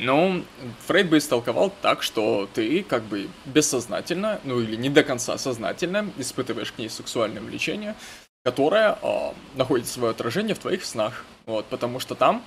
Ну, 0.00 0.44
Фрейд 0.86 1.08
бы 1.08 1.18
истолковал 1.18 1.72
так, 1.82 2.02
что 2.02 2.48
ты 2.52 2.82
как 2.82 3.04
бы 3.04 3.28
бессознательно, 3.44 4.40
ну 4.44 4.60
или 4.60 4.76
не 4.76 4.90
до 4.90 5.04
конца 5.04 5.38
сознательно 5.38 6.10
испытываешь 6.18 6.72
к 6.72 6.78
ней 6.78 6.88
сексуальное 6.88 7.42
влечение, 7.42 7.94
которое 8.42 8.98
э, 9.00 9.32
находит 9.54 9.86
свое 9.86 10.10
отражение 10.10 10.54
в 10.54 10.58
твоих 10.58 10.84
снах. 10.84 11.24
Вот, 11.46 11.66
потому 11.66 12.00
что 12.00 12.14
там 12.14 12.44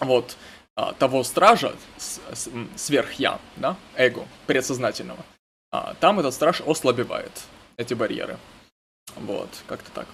вот 0.00 0.36
э, 0.76 0.92
того 0.98 1.22
стража, 1.22 1.74
с, 1.96 2.20
с, 2.32 2.50
сверх-я, 2.76 3.40
да, 3.56 3.76
эго, 3.96 4.26
предсознательного, 4.46 5.24
э, 5.72 5.94
там 6.00 6.18
этот 6.18 6.34
страж 6.34 6.60
ослабевает 6.60 7.32
эти 7.76 7.94
барьеры. 7.94 8.38
Вот, 9.16 9.50
как-то 9.66 9.90
так. 9.92 10.08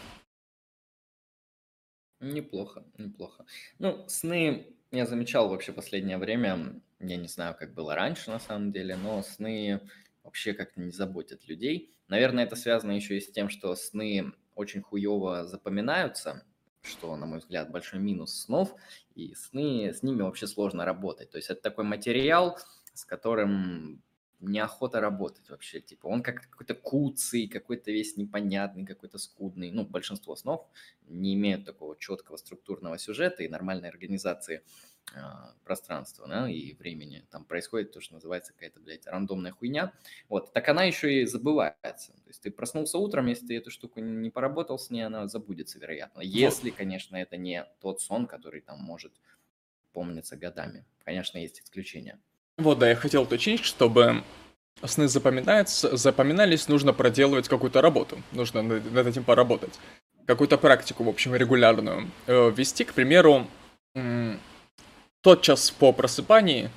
Неплохо, 2.20 2.84
неплохо. 2.98 3.46
Ну, 3.78 4.04
сны 4.06 4.66
я 4.90 5.06
замечал 5.06 5.48
вообще 5.48 5.72
последнее 5.72 6.18
время, 6.18 6.80
я 6.98 7.16
не 7.16 7.28
знаю, 7.28 7.56
как 7.58 7.74
было 7.74 7.94
раньше 7.94 8.30
на 8.30 8.40
самом 8.40 8.72
деле, 8.72 8.96
но 8.96 9.22
сны 9.22 9.80
вообще 10.22 10.52
как-то 10.52 10.80
не 10.80 10.90
заботят 10.90 11.46
людей. 11.46 11.94
Наверное, 12.08 12.44
это 12.44 12.56
связано 12.56 12.92
еще 12.92 13.16
и 13.16 13.20
с 13.20 13.30
тем, 13.30 13.48
что 13.48 13.74
сны 13.76 14.32
очень 14.54 14.82
хуево 14.82 15.46
запоминаются, 15.46 16.44
что, 16.82 17.16
на 17.16 17.26
мой 17.26 17.38
взгляд, 17.38 17.70
большой 17.70 18.00
минус 18.00 18.34
снов, 18.34 18.74
и 19.14 19.34
сны, 19.34 19.92
с 19.94 20.02
ними 20.02 20.22
вообще 20.22 20.46
сложно 20.46 20.84
работать. 20.84 21.30
То 21.30 21.38
есть 21.38 21.50
это 21.50 21.62
такой 21.62 21.84
материал, 21.84 22.58
с 22.92 23.04
которым 23.04 24.02
неохота 24.40 25.00
работать 25.00 25.48
вообще. 25.50 25.80
Типа 25.80 26.06
он 26.06 26.22
как 26.22 26.48
какой-то 26.50 26.74
куцый, 26.74 27.46
какой-то 27.48 27.90
весь 27.90 28.16
непонятный, 28.16 28.84
какой-то 28.84 29.18
скудный. 29.18 29.70
Ну, 29.70 29.84
большинство 29.84 30.36
снов 30.36 30.66
не 31.06 31.34
имеют 31.34 31.64
такого 31.64 31.96
четкого 31.98 32.36
структурного 32.36 32.98
сюжета 32.98 33.42
и 33.42 33.48
нормальной 33.48 33.88
организации 33.88 34.62
э, 35.14 35.20
пространства 35.64 36.26
да, 36.26 36.48
и 36.48 36.74
времени. 36.74 37.24
Там 37.30 37.44
происходит 37.44 37.92
то, 37.92 38.00
что 38.00 38.14
называется 38.14 38.52
какая-то, 38.52 38.80
блядь, 38.80 39.06
рандомная 39.06 39.52
хуйня. 39.52 39.92
Вот, 40.28 40.52
так 40.52 40.68
она 40.68 40.84
еще 40.84 41.22
и 41.22 41.26
забывается. 41.26 42.12
То 42.12 42.28
есть 42.28 42.42
ты 42.42 42.50
проснулся 42.50 42.98
утром, 42.98 43.26
если 43.26 43.46
ты 43.46 43.56
эту 43.56 43.70
штуку 43.70 44.00
не 44.00 44.30
поработал 44.30 44.78
с 44.78 44.90
ней, 44.90 45.02
она 45.02 45.28
забудется, 45.28 45.78
вероятно. 45.78 46.20
Если, 46.20 46.70
конечно, 46.70 47.16
это 47.16 47.36
не 47.36 47.64
тот 47.80 48.00
сон, 48.00 48.26
который 48.26 48.60
там 48.60 48.78
может 48.80 49.12
помниться 49.92 50.36
годами. 50.36 50.86
Конечно, 51.04 51.38
есть 51.38 51.60
исключения. 51.60 52.20
Вот, 52.60 52.78
да, 52.78 52.90
я 52.90 52.96
хотел 52.96 53.22
уточнить, 53.22 53.64
чтобы 53.64 54.22
сны 54.84 55.08
запоминаются, 55.08 55.96
запоминались, 55.96 56.68
нужно 56.68 56.92
проделывать 56.92 57.48
какую-то 57.48 57.80
работу. 57.80 58.22
Нужно 58.32 58.62
над, 58.62 58.92
над 58.92 59.06
этим 59.06 59.24
поработать. 59.24 59.78
Какую-то 60.26 60.58
практику, 60.58 61.04
в 61.04 61.08
общем, 61.08 61.34
регулярную 61.34 62.10
э, 62.26 62.50
вести. 62.54 62.84
К 62.84 62.92
примеру, 62.92 63.46
м- 63.94 64.38
тот 65.22 65.42
час 65.42 65.70
по 65.70 65.92
просыпании, 65.92 66.70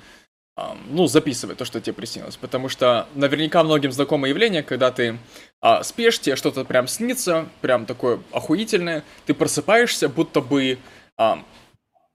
э, 0.56 0.62
ну, 0.88 1.06
записывай 1.06 1.54
то, 1.54 1.64
что 1.64 1.80
тебе 1.80 1.92
приснилось. 1.92 2.36
Потому 2.36 2.68
что 2.68 3.06
наверняка 3.14 3.62
многим 3.62 3.92
знакомое 3.92 4.30
явление, 4.30 4.62
когда 4.62 4.90
ты 4.90 5.18
э, 5.62 5.82
спишь, 5.82 6.18
тебе 6.18 6.36
что-то 6.36 6.64
прям 6.64 6.88
снится, 6.88 7.46
прям 7.60 7.86
такое 7.86 8.20
охуительное, 8.32 9.04
ты 9.26 9.34
просыпаешься, 9.34 10.08
будто 10.08 10.40
бы 10.40 10.78
э, 11.18 11.34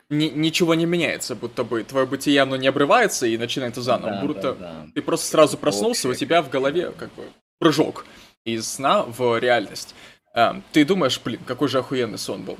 ни, 0.10 0.26
ничего 0.26 0.76
не 0.76 0.86
меняется, 0.86 1.36
будто 1.36 1.64
бы 1.64 1.84
твое 1.84 2.06
бытие, 2.06 2.42
оно 2.42 2.56
не 2.58 2.68
обрывается 2.68 3.28
и 3.28 3.38
начинается 3.38 3.82
заново, 3.82 4.14
да, 4.14 4.22
будто 4.22 4.54
да, 4.54 4.54
да. 4.54 4.88
ты 4.94 5.02
просто 5.02 5.28
сразу 5.28 5.58
проснулся, 5.58 6.08
Общее. 6.08 6.12
у 6.12 6.16
тебя 6.16 6.42
в 6.42 6.50
голове 6.50 6.92
как 6.98 7.14
бы 7.14 7.24
прыжок 7.60 8.06
из 8.46 8.68
сна 8.68 9.04
в 9.04 9.38
реальность. 9.40 9.96
А, 10.34 10.62
ты 10.72 10.86
думаешь, 10.86 11.20
блин, 11.24 11.42
какой 11.46 11.68
же 11.68 11.80
охуенный 11.80 12.18
сон 12.18 12.44
был. 12.44 12.58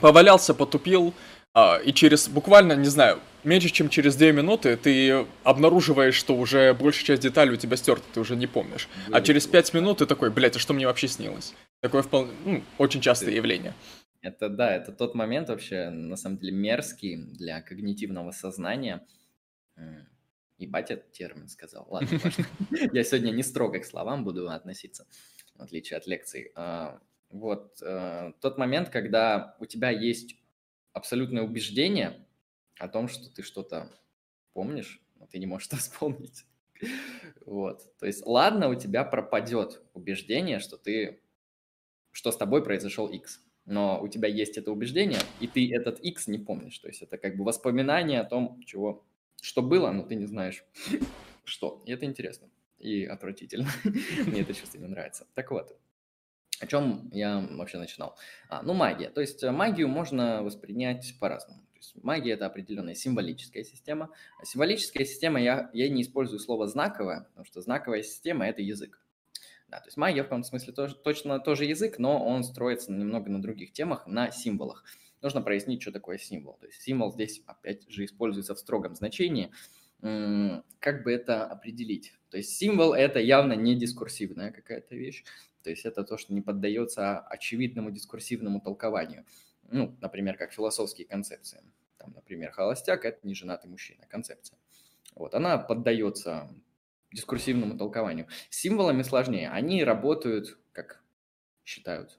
Повалялся, 0.00 0.54
потупил, 0.54 1.12
а, 1.54 1.76
и 1.76 1.92
через 1.92 2.28
буквально, 2.28 2.72
не 2.74 2.88
знаю, 2.88 3.20
меньше 3.44 3.68
чем 3.68 3.90
через 3.90 4.16
2 4.16 4.32
минуты 4.32 4.76
ты 4.76 5.26
обнаруживаешь, 5.44 6.14
что 6.14 6.34
уже 6.34 6.72
большая 6.72 7.04
часть 7.04 7.22
деталей 7.22 7.52
у 7.52 7.56
тебя 7.56 7.76
стерта, 7.76 8.04
ты 8.14 8.20
уже 8.20 8.36
не 8.36 8.46
помнишь. 8.46 8.88
А 9.10 9.20
через 9.20 9.46
5 9.46 9.74
минут 9.74 9.98
ты 9.98 10.06
такой, 10.06 10.30
блядь, 10.30 10.56
а 10.56 10.58
что 10.58 10.72
мне 10.72 10.86
вообще 10.86 11.08
снилось? 11.08 11.52
Такое 11.82 12.02
вполне, 12.02 12.30
ну, 12.46 12.62
очень 12.78 13.00
частое 13.02 13.34
явление. 13.34 13.74
Это 14.22 14.48
да, 14.48 14.74
это 14.74 14.92
тот 14.92 15.16
момент 15.16 15.48
вообще, 15.48 15.90
на 15.90 16.16
самом 16.16 16.38
деле, 16.38 16.52
мерзкий 16.52 17.16
для 17.16 17.60
когнитивного 17.60 18.30
сознания. 18.30 19.06
Ебать, 20.58 20.92
этот 20.92 21.10
термин 21.10 21.48
сказал. 21.48 21.88
Ладно, 21.90 22.08
я 22.92 23.02
сегодня 23.02 23.32
не 23.32 23.42
строго 23.42 23.80
к 23.80 23.84
словам 23.84 24.22
буду 24.24 24.48
относиться, 24.48 25.08
в 25.56 25.62
отличие 25.62 25.96
от 25.96 26.06
лекций. 26.06 26.52
А, 26.54 27.00
вот 27.30 27.82
э, 27.82 28.32
тот 28.40 28.58
момент, 28.58 28.90
когда 28.90 29.56
у 29.58 29.66
тебя 29.66 29.90
есть 29.90 30.36
абсолютное 30.92 31.42
убеждение 31.42 32.24
о 32.78 32.86
том, 32.86 33.08
что 33.08 33.28
ты 33.28 33.42
что-то 33.42 33.90
помнишь, 34.52 35.02
но 35.16 35.26
ты 35.26 35.40
не 35.40 35.46
можешь 35.46 35.66
это 35.66 35.78
вспомнить. 35.78 36.46
Вот. 37.44 37.96
То 37.98 38.06
есть, 38.06 38.24
ладно, 38.24 38.68
у 38.68 38.76
тебя 38.76 39.02
пропадет 39.02 39.82
убеждение, 39.94 40.60
что 40.60 40.76
ты, 40.76 41.22
что 42.12 42.30
с 42.30 42.36
тобой 42.36 42.62
произошел 42.62 43.08
X 43.08 43.40
но 43.66 44.00
у 44.02 44.08
тебя 44.08 44.28
есть 44.28 44.58
это 44.58 44.72
убеждение, 44.72 45.20
и 45.40 45.46
ты 45.46 45.72
этот 45.74 46.00
X 46.00 46.26
не 46.26 46.38
помнишь. 46.38 46.78
То 46.78 46.88
есть 46.88 47.02
это 47.02 47.18
как 47.18 47.36
бы 47.36 47.44
воспоминание 47.44 48.20
о 48.20 48.24
том, 48.24 48.60
чего, 48.64 49.04
что 49.40 49.62
было, 49.62 49.90
но 49.90 50.02
ты 50.02 50.14
не 50.14 50.26
знаешь, 50.26 50.64
что. 51.44 51.82
И 51.86 51.92
это 51.92 52.04
интересно 52.04 52.48
и 52.82 53.04
отвратительно. 53.04 53.68
Мне 54.26 54.42
это 54.42 54.52
чувство 54.54 54.78
не 54.78 54.88
нравится. 54.88 55.26
Так 55.34 55.50
вот, 55.50 55.78
О 56.60 56.66
чем 56.66 57.10
я 57.12 57.40
вообще 57.40 57.78
начинал? 57.78 58.16
А, 58.48 58.62
ну, 58.62 58.74
магия. 58.74 59.10
То 59.10 59.20
есть 59.20 59.42
магию 59.42 59.88
можно 59.88 60.42
воспринять 60.42 61.14
по-разному. 61.18 61.62
То 61.72 61.78
есть 61.78 62.04
магия– 62.04 62.32
это 62.34 62.46
определенная 62.46 62.94
символическая 62.94 63.64
система. 63.64 64.10
А 64.40 64.44
символическая 64.44 65.04
система, 65.04 65.40
я, 65.40 65.70
я 65.72 65.88
не 65.88 66.02
использую 66.02 66.38
слово 66.38 66.68
«знаковая», 66.68 67.22
потому 67.22 67.44
что 67.46 67.60
знаковая 67.60 68.02
система– 68.02 68.46
это 68.48 68.62
язык. 68.62 69.00
Да, 69.72 69.80
то 69.80 69.86
есть 69.86 69.96
магия 69.96 70.20
в 70.20 70.24
каком-то 70.24 70.46
смысле 70.46 70.74
тоже, 70.74 70.94
точно 70.94 71.40
тоже 71.40 71.64
язык, 71.64 71.98
но 71.98 72.22
он 72.22 72.44
строится 72.44 72.92
немного 72.92 73.30
на 73.30 73.40
других 73.40 73.72
темах, 73.72 74.06
на 74.06 74.30
символах. 74.30 74.84
Нужно 75.22 75.40
прояснить, 75.40 75.80
что 75.80 75.92
такое 75.92 76.18
символ. 76.18 76.58
То 76.60 76.66
есть 76.66 76.82
символ 76.82 77.10
здесь, 77.10 77.40
опять 77.46 77.88
же, 77.88 78.04
используется 78.04 78.54
в 78.54 78.58
строгом 78.58 78.94
значении. 78.94 79.50
Как 80.00 81.04
бы 81.04 81.10
это 81.10 81.46
определить? 81.46 82.12
То 82.28 82.36
есть 82.36 82.54
символ– 82.54 82.92
это 82.94 83.18
явно 83.18 83.54
не 83.54 83.74
дискурсивная 83.74 84.52
какая-то 84.52 84.94
вещь. 84.94 85.24
То 85.62 85.70
есть 85.70 85.86
это 85.86 86.04
то, 86.04 86.18
что 86.18 86.34
не 86.34 86.42
поддается 86.42 87.20
очевидному 87.20 87.90
дискурсивному 87.90 88.60
толкованию. 88.60 89.24
Ну, 89.70 89.96
например, 90.02 90.36
как 90.36 90.52
философские 90.52 91.06
концепции. 91.06 91.62
Там, 91.96 92.12
например, 92.14 92.50
холостяк– 92.50 93.04
это 93.06 93.26
не 93.26 93.34
женатый 93.34 93.70
мужчина, 93.70 94.04
концепция. 94.06 94.58
Вот, 95.14 95.34
она 95.34 95.56
поддается 95.56 96.50
дискурсивному 97.12 97.76
толкованию. 97.76 98.26
С 98.50 98.60
символами 98.60 99.02
сложнее. 99.02 99.50
Они 99.50 99.84
работают, 99.84 100.58
как 100.72 101.02
считают 101.64 102.18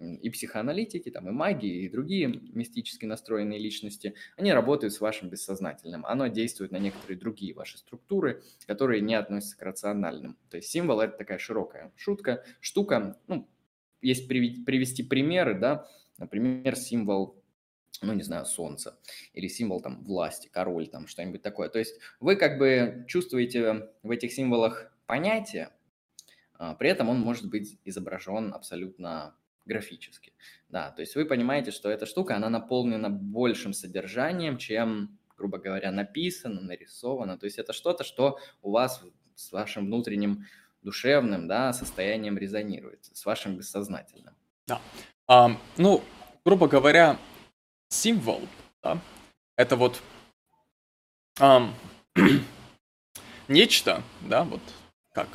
и 0.00 0.30
психоаналитики, 0.30 1.10
там, 1.10 1.28
и 1.28 1.30
маги, 1.30 1.66
и 1.66 1.88
другие 1.88 2.26
мистически 2.26 3.04
настроенные 3.04 3.58
личности, 3.58 4.14
они 4.36 4.52
работают 4.52 4.94
с 4.94 5.00
вашим 5.00 5.28
бессознательным. 5.28 6.06
Оно 6.06 6.28
действует 6.28 6.72
на 6.72 6.78
некоторые 6.78 7.18
другие 7.18 7.54
ваши 7.54 7.76
структуры, 7.76 8.42
которые 8.66 9.02
не 9.02 9.14
относятся 9.14 9.58
к 9.58 9.62
рациональным. 9.62 10.38
То 10.48 10.56
есть 10.56 10.70
символ– 10.70 11.00
это 11.02 11.18
такая 11.18 11.38
широкая 11.38 11.92
шутка, 11.96 12.42
штука. 12.60 13.18
Ну, 13.26 13.46
есть 14.00 14.26
привести 14.26 15.02
примеры, 15.02 15.58
да, 15.58 15.86
например, 16.16 16.76
символ 16.76 17.39
ну, 18.02 18.12
не 18.14 18.22
знаю, 18.22 18.46
солнце, 18.46 18.98
или 19.32 19.48
символ 19.48 19.80
там 19.80 20.02
власти, 20.04 20.48
король, 20.52 20.88
там 20.88 21.06
что-нибудь 21.06 21.42
такое. 21.42 21.68
То 21.68 21.78
есть 21.78 21.98
вы 22.18 22.36
как 22.36 22.58
бы 22.58 23.04
чувствуете 23.08 23.88
в 24.02 24.10
этих 24.10 24.32
символах 24.32 24.92
понятие, 25.06 25.70
а, 26.54 26.74
при 26.74 26.90
этом 26.90 27.08
он 27.08 27.20
может 27.20 27.48
быть 27.50 27.78
изображен 27.84 28.54
абсолютно 28.54 29.34
графически. 29.66 30.32
Да, 30.68 30.90
то 30.90 31.00
есть 31.00 31.14
вы 31.14 31.24
понимаете, 31.24 31.70
что 31.70 31.90
эта 31.90 32.06
штука, 32.06 32.36
она 32.36 32.48
наполнена 32.48 33.10
большим 33.10 33.72
содержанием, 33.72 34.58
чем, 34.58 35.18
грубо 35.36 35.58
говоря, 35.58 35.90
написано, 35.90 36.60
нарисовано. 36.60 37.38
То 37.38 37.46
есть 37.46 37.58
это 37.58 37.72
что-то, 37.72 38.04
что 38.04 38.38
у 38.62 38.70
вас 38.70 39.02
с 39.34 39.52
вашим 39.52 39.86
внутренним 39.86 40.46
душевным 40.82 41.48
да, 41.48 41.72
состоянием 41.72 42.38
резонирует, 42.38 43.04
с 43.12 43.24
вашим 43.26 43.56
бессознательным. 43.56 44.34
Да. 44.66 44.80
А, 45.26 45.50
ну, 45.76 46.02
грубо 46.44 46.68
говоря, 46.68 47.18
символ, 47.90 48.40
да, 48.82 48.98
это 49.56 49.76
вот 49.76 50.00
um, 51.38 51.72
нечто, 53.48 54.02
да, 54.22 54.44
вот 54.44 54.60
как 55.12 55.28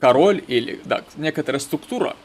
король 0.00 0.42
или, 0.46 0.80
да, 0.84 1.04
некоторая 1.16 1.60
структура, 1.60 2.16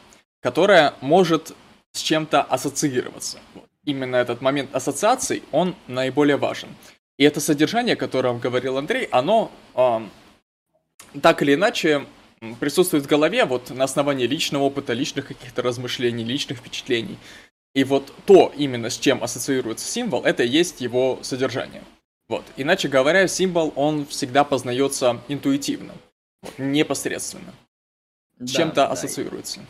которая 0.42 0.94
может 1.02 1.54
с 1.92 2.02
чем-то 2.02 2.42
ассоциироваться. 2.42 3.40
Вот. 3.54 3.68
Именно 3.86 4.16
этот 4.16 4.42
момент 4.42 4.74
ассоциаций, 4.74 5.44
он 5.52 5.76
наиболее 5.88 6.38
важен. 6.38 6.70
И 7.18 7.24
это 7.24 7.40
содержание, 7.40 7.94
о 7.94 7.98
котором 7.98 8.40
говорил 8.40 8.78
Андрей, 8.78 9.06
оно 9.12 9.52
э, 9.76 10.00
так 11.22 11.42
или 11.42 11.54
иначе 11.54 12.06
присутствует 12.60 13.06
в 13.06 13.08
голове 13.08 13.46
вот 13.46 13.70
на 13.70 13.84
основании 13.84 14.26
личного 14.26 14.64
опыта, 14.64 14.94
личных 14.94 15.28
каких-то 15.28 15.62
размышлений, 15.62 16.24
личных 16.24 16.58
впечатлений. 16.58 17.18
И 17.74 17.84
вот 17.84 18.14
то, 18.26 18.54
именно 18.56 18.90
с 18.90 18.98
чем 18.98 19.24
ассоциируется 19.24 19.86
символ, 19.86 20.24
это 20.24 20.44
и 20.44 20.48
есть 20.48 20.82
его 20.82 21.20
содержание. 21.24 21.84
Вот. 22.28 22.46
Иначе 22.56 22.88
говоря, 22.88 23.28
символ, 23.28 23.74
он 23.76 24.06
всегда 24.06 24.44
познается 24.44 25.20
интуитивно, 25.28 25.94
вот, 26.42 26.58
непосредственно. 26.60 27.54
С 28.38 28.52
да, 28.52 28.60
чем-то 28.60 28.76
да. 28.76 28.88
ассоциируется. 28.88 29.62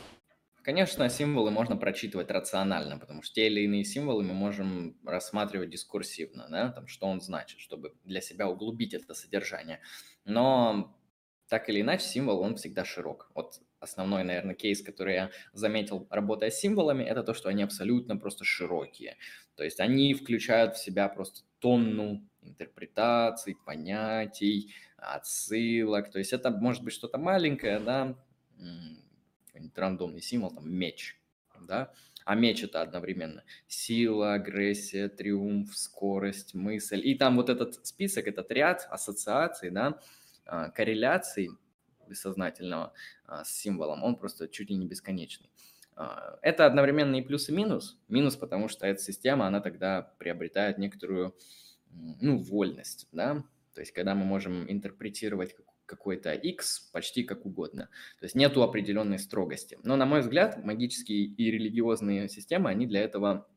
Конечно, 0.64 1.10
символы 1.10 1.52
можно 1.52 1.76
прочитывать 1.76 2.32
рационально, 2.32 2.98
потому 2.98 3.22
что 3.22 3.36
те 3.36 3.48
или 3.48 3.62
иные 3.62 3.84
символы 3.84 4.24
мы 4.24 4.34
можем 4.34 4.98
рассматривать 5.06 5.70
дискурсивно, 5.70 6.48
да, 6.50 6.72
там, 6.72 6.88
что 6.88 7.08
он 7.08 7.20
значит, 7.20 7.60
чтобы 7.60 7.94
для 8.06 8.22
себя 8.22 8.48
углубить 8.48 8.94
это 8.94 9.14
содержание. 9.14 9.82
Но 10.24 10.96
так 11.50 11.68
или 11.68 11.82
иначе, 11.82 12.06
символ, 12.06 12.40
он 12.40 12.56
всегда 12.56 12.86
широк. 12.86 13.30
Вот 13.36 13.60
основной, 13.84 14.24
наверное, 14.24 14.56
кейс, 14.56 14.82
который 14.82 15.14
я 15.16 15.32
заметил, 15.54 16.08
работая 16.10 16.50
с 16.50 16.60
символами, 16.60 17.04
это 17.04 17.24
то, 17.24 17.34
что 17.34 17.50
они 17.50 17.64
абсолютно 17.64 18.18
просто 18.18 18.46
широкие. 18.46 19.18
То 19.56 19.64
есть 19.64 19.80
они 19.80 20.14
включают 20.14 20.76
в 20.76 20.84
себя 20.84 21.08
просто 21.10 21.42
тонну 21.60 22.28
интерпретаций, 22.42 23.58
понятий, 23.66 24.74
отсылок. 24.98 26.12
То 26.12 26.20
есть 26.20 26.34
это 26.34 26.50
может 26.50 26.84
быть 26.84 26.94
что-то 26.94 27.18
маленькое, 27.18 27.80
да, 27.80 28.16
рандомный 29.76 30.22
символ, 30.22 30.52
там 30.52 30.72
меч, 30.72 31.20
да, 31.62 31.94
а 32.26 32.36
меч 32.36 32.64
это 32.64 32.82
одновременно 32.82 33.44
сила, 33.68 34.34
агрессия, 34.34 35.10
триумф, 35.10 35.76
скорость, 35.76 36.54
мысль. 36.54 37.02
И 37.04 37.16
там 37.16 37.36
вот 37.36 37.50
этот 37.50 37.86
список, 37.86 38.28
этот 38.28 38.50
ряд 38.52 38.88
ассоциаций, 38.90 39.70
да, 39.72 40.00
а, 40.46 40.70
корреляций 40.70 41.50
бессознательного 42.08 42.94
а, 43.26 43.44
с 43.44 43.52
символом, 43.52 44.04
он 44.04 44.16
просто 44.16 44.48
чуть 44.48 44.70
ли 44.70 44.76
не 44.76 44.86
бесконечный. 44.86 45.50
А, 45.96 46.38
это 46.42 46.66
одновременно 46.66 47.16
и 47.16 47.22
плюс, 47.22 47.50
и 47.50 47.52
минус. 47.52 47.98
Минус, 48.08 48.36
потому 48.36 48.68
что 48.68 48.88
эта 48.88 49.02
система, 49.02 49.48
она 49.48 49.62
тогда 49.62 50.14
приобретает 50.18 50.78
некоторую, 50.78 51.36
ну, 51.90 52.40
вольность, 52.40 53.08
да, 53.12 53.44
то 53.74 53.82
есть 53.82 53.92
когда 53.92 54.16
мы 54.16 54.26
можем 54.26 54.70
интерпретировать 54.70 55.56
какой-то 55.86 56.34
X 56.34 56.90
почти 56.94 57.24
как 57.24 57.46
угодно. 57.46 57.90
То 58.20 58.26
есть 58.26 58.36
нету 58.36 58.64
определенной 58.64 59.20
строгости. 59.20 59.78
Но, 59.84 59.96
на 59.96 60.06
мой 60.06 60.22
взгляд, 60.22 60.64
магические 60.64 61.26
и 61.26 61.52
религиозные 61.52 62.30
системы, 62.30 62.70
они 62.70 62.88
для 62.88 63.02
этого 63.02 63.48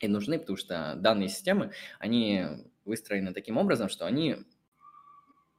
и 0.00 0.08
нужны, 0.08 0.38
потому 0.38 0.56
что 0.56 0.94
данные 0.96 1.28
системы, 1.28 1.72
они 1.98 2.44
выстроены 2.84 3.32
таким 3.32 3.56
образом, 3.56 3.88
что 3.88 4.06
они 4.06 4.36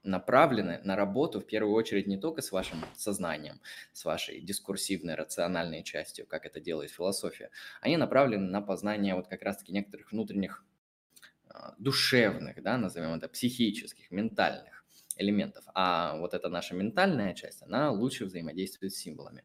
направлены 0.08 0.80
на 0.84 0.96
работу 0.96 1.39
в 1.39 1.46
первую 1.46 1.76
очередь 1.76 2.08
не 2.08 2.17
только 2.17 2.41
с 2.41 2.52
вашим 2.52 2.84
сознанием, 2.96 3.62
с 3.93 4.06
вашей 4.06 4.41
дискурсивной, 4.41 5.15
рациональной 5.15 5.84
частью, 5.84 6.26
как 6.26 6.46
это 6.46 6.60
делает 6.60 6.91
философия, 6.91 7.52
они 7.82 7.98
направлены 7.98 8.50
на 8.50 8.62
познание 8.62 9.15
вот 9.15 9.28
как 9.28 9.43
раз-таки 9.43 9.74
некоторых 9.74 10.12
внутренних 10.12 10.65
а, 11.50 11.76
душевных, 11.78 12.62
да, 12.63 12.78
назовем 12.78 13.13
это, 13.13 13.28
психических, 13.28 14.10
ментальных 14.10 14.86
элементов. 15.17 15.65
А 15.74 16.17
вот 16.17 16.34
эта 16.34 16.50
наша 16.50 16.74
ментальная 16.74 17.34
часть, 17.34 17.62
она 17.62 17.91
лучше 17.91 18.26
взаимодействует 18.26 18.93
с 18.93 18.98
символами. 18.98 19.43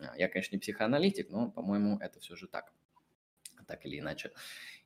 А, 0.00 0.16
я, 0.16 0.28
конечно, 0.28 0.56
не 0.56 0.60
психоаналитик, 0.60 1.30
но, 1.30 1.50
по-моему, 1.50 1.98
это 1.98 2.18
все 2.20 2.34
же 2.34 2.48
так, 2.48 2.72
так 3.66 3.84
или 3.84 3.98
иначе. 4.00 4.32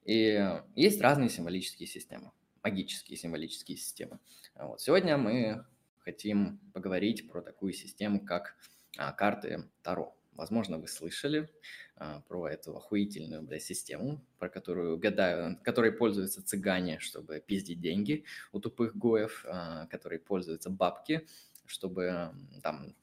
И 0.05 0.43
есть 0.75 1.01
разные 1.01 1.29
символические 1.29 1.87
системы 1.87 2.33
магические 2.63 3.17
символические 3.17 3.77
системы. 3.77 4.19
Вот. 4.55 4.81
Сегодня 4.81 5.17
мы 5.17 5.65
хотим 5.99 6.59
поговорить 6.73 7.29
про 7.29 7.43
такую 7.43 7.73
систему, 7.73 8.25
как 8.25 8.57
а, 8.97 9.13
карты 9.13 9.71
Таро. 9.83 10.17
Возможно, 10.33 10.79
вы 10.79 10.89
слышали 10.89 11.51
а, 11.97 12.21
про 12.23 12.49
эту 12.49 12.77
охуительную 12.77 13.43
бля, 13.43 13.59
систему, 13.59 14.25
про 14.39 14.49
которую 14.49 14.99
гадаю, 14.99 15.59
которой 15.63 15.93
пользуются 15.93 16.45
цыгане, 16.45 16.99
чтобы 16.99 17.43
пиздить 17.47 17.81
деньги 17.81 18.25
у 18.53 18.61
тупых 18.61 18.97
гоев, 18.97 19.45
а, 19.49 19.87
которой 19.87 20.19
пользуются 20.19 20.71
бабки, 20.71 21.27
чтобы 21.67 22.33
там 22.63 22.95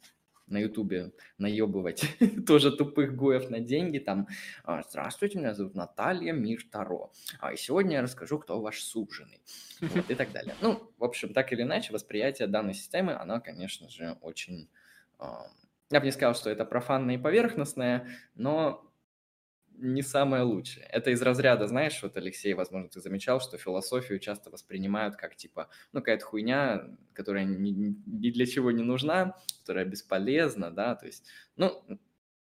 на 0.49 0.57
Ютубе 0.57 1.11
наебывать 1.37 2.03
тоже 2.47 2.75
тупых 2.75 3.15
гоев 3.15 3.49
на 3.49 3.59
деньги, 3.59 3.99
там, 3.99 4.27
«А, 4.63 4.83
здравствуйте, 4.89 5.39
меня 5.39 5.53
зовут 5.53 5.75
Наталья 5.75 6.33
Мир 6.33 6.63
Таро, 6.71 7.11
а 7.39 7.55
сегодня 7.55 7.97
я 7.97 8.01
расскажу, 8.01 8.39
кто 8.39 8.59
ваш 8.59 8.81
суженый, 8.81 9.41
вот, 9.81 10.09
и 10.09 10.15
так 10.15 10.31
далее. 10.31 10.55
Ну, 10.61 10.91
в 10.97 11.03
общем, 11.03 11.33
так 11.33 11.51
или 11.53 11.61
иначе, 11.61 11.93
восприятие 11.93 12.47
данной 12.47 12.73
системы, 12.73 13.13
оно, 13.13 13.39
конечно 13.41 13.89
же, 13.89 14.17
очень... 14.21 14.69
Я 15.91 15.99
бы 15.99 16.05
не 16.05 16.11
сказал, 16.11 16.35
что 16.35 16.51
это 16.51 16.65
профанное 16.65 17.15
и 17.15 17.17
поверхностное, 17.17 18.07
но 18.35 18.88
не 19.81 20.01
самое 20.01 20.43
лучшее. 20.43 20.85
Это 20.85 21.11
из 21.11 21.21
разряда, 21.21 21.67
знаешь, 21.67 22.01
вот, 22.03 22.17
Алексей, 22.17 22.53
возможно, 22.53 22.89
ты 22.89 22.99
замечал, 22.99 23.39
что 23.39 23.57
философию 23.57 24.19
часто 24.19 24.49
воспринимают 24.49 25.15
как, 25.15 25.35
типа, 25.35 25.69
ну, 25.93 25.99
какая-то 26.01 26.25
хуйня, 26.25 26.87
которая 27.13 27.45
ни, 27.45 27.95
ни 28.05 28.29
для 28.31 28.45
чего 28.45 28.71
не 28.71 28.83
нужна, 28.83 29.35
которая 29.61 29.85
бесполезна, 29.85 30.71
да, 30.71 30.95
то 30.95 31.05
есть, 31.05 31.25
ну, 31.55 31.83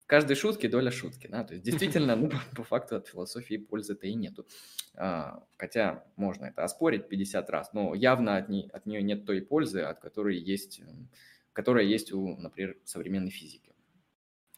в 0.00 0.06
каждой 0.06 0.36
шутке 0.36 0.68
доля 0.68 0.90
шутки, 0.90 1.26
да, 1.26 1.44
то 1.44 1.54
есть 1.54 1.64
действительно, 1.64 2.16
ну, 2.16 2.30
по 2.56 2.62
факту 2.62 2.96
от 2.96 3.08
философии 3.08 3.56
пользы-то 3.56 4.06
и 4.06 4.14
нету. 4.14 4.46
А, 4.94 5.42
хотя 5.58 6.04
можно 6.16 6.46
это 6.46 6.64
оспорить 6.64 7.08
50 7.08 7.50
раз, 7.50 7.72
но 7.72 7.94
явно 7.94 8.36
от, 8.36 8.48
ней, 8.48 8.68
от 8.72 8.86
нее 8.86 9.02
нет 9.02 9.26
той 9.26 9.42
пользы, 9.42 9.82
от 9.82 10.00
которой 10.00 10.38
есть, 10.38 10.80
которая 11.52 11.84
есть 11.84 12.12
у, 12.12 12.36
например, 12.36 12.78
современной 12.84 13.30
физики. 13.30 13.75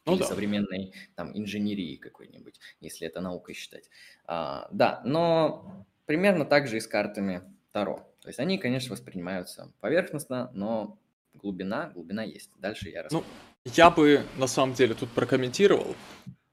Ну, 0.05 0.13
или 0.13 0.19
да. 0.21 0.27
современной 0.27 0.93
там 1.15 1.37
инженерии 1.37 1.95
какой-нибудь, 1.95 2.59
если 2.79 3.07
это 3.07 3.21
наукой 3.21 3.53
считать. 3.53 3.89
А, 4.25 4.67
да, 4.71 5.01
но 5.05 5.85
примерно 6.05 6.45
так 6.45 6.67
же 6.67 6.77
и 6.77 6.79
с 6.79 6.87
картами 6.87 7.41
Таро. 7.71 8.09
То 8.21 8.29
есть 8.29 8.39
они, 8.39 8.57
конечно, 8.57 8.93
воспринимаются 8.93 9.71
поверхностно, 9.79 10.51
но 10.53 10.97
глубина, 11.33 11.91
глубина 11.93 12.23
есть. 12.23 12.49
Дальше 12.57 12.89
я 12.89 13.03
расскажу. 13.03 13.23
Ну, 13.65 13.71
я 13.75 13.89
бы 13.89 14.25
на 14.37 14.47
самом 14.47 14.73
деле 14.73 14.93
тут 14.95 15.09
прокомментировал. 15.11 15.95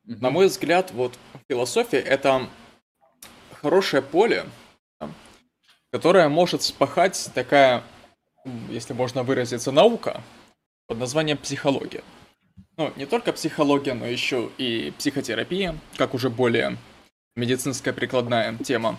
Mm-hmm. 0.07 0.21
На 0.21 0.31
мой 0.31 0.47
взгляд, 0.47 0.93
вот 0.93 1.19
философия 1.49 1.99
это 1.99 2.49
хорошее 3.53 4.03
поле, 4.03 4.45
которое 5.91 6.29
может 6.29 6.63
спахать 6.63 7.31
такая, 7.35 7.83
если 8.69 8.93
можно 8.93 9.23
выразиться, 9.23 9.73
наука 9.73 10.23
под 10.87 10.99
названием 10.99 11.39
психология. 11.39 12.05
Ну, 12.79 12.93
не 12.97 13.07
только 13.07 13.33
психология, 13.33 13.95
но 13.95 14.07
еще 14.07 14.51
и 14.59 14.93
психотерапия, 14.99 15.79
как 15.97 16.13
уже 16.13 16.29
более 16.29 16.77
медицинская 17.35 17.95
прикладная 17.95 18.57
тема. 18.59 18.99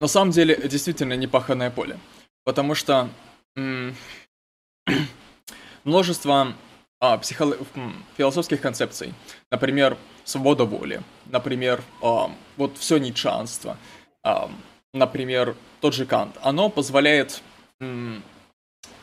На 0.00 0.06
самом 0.06 0.30
деле, 0.30 0.56
действительно 0.68 1.14
непаханное 1.14 1.70
поле. 1.70 1.98
Потому 2.44 2.74
что 2.74 3.08
множество 5.84 6.54
а, 7.00 7.16
психо... 7.16 7.56
философских 8.18 8.60
концепций. 8.60 9.14
Например, 9.50 9.96
свобода 10.24 10.64
воли. 10.64 11.00
Например, 11.26 11.82
а, 12.02 12.30
вот 12.58 12.76
все 12.76 12.98
ничанство. 12.98 13.78
А, 14.22 14.50
например, 14.92 15.56
тот 15.80 15.94
же 15.94 16.04
Кант. 16.04 16.36
Оно 16.42 16.68
позволяет 16.68 17.42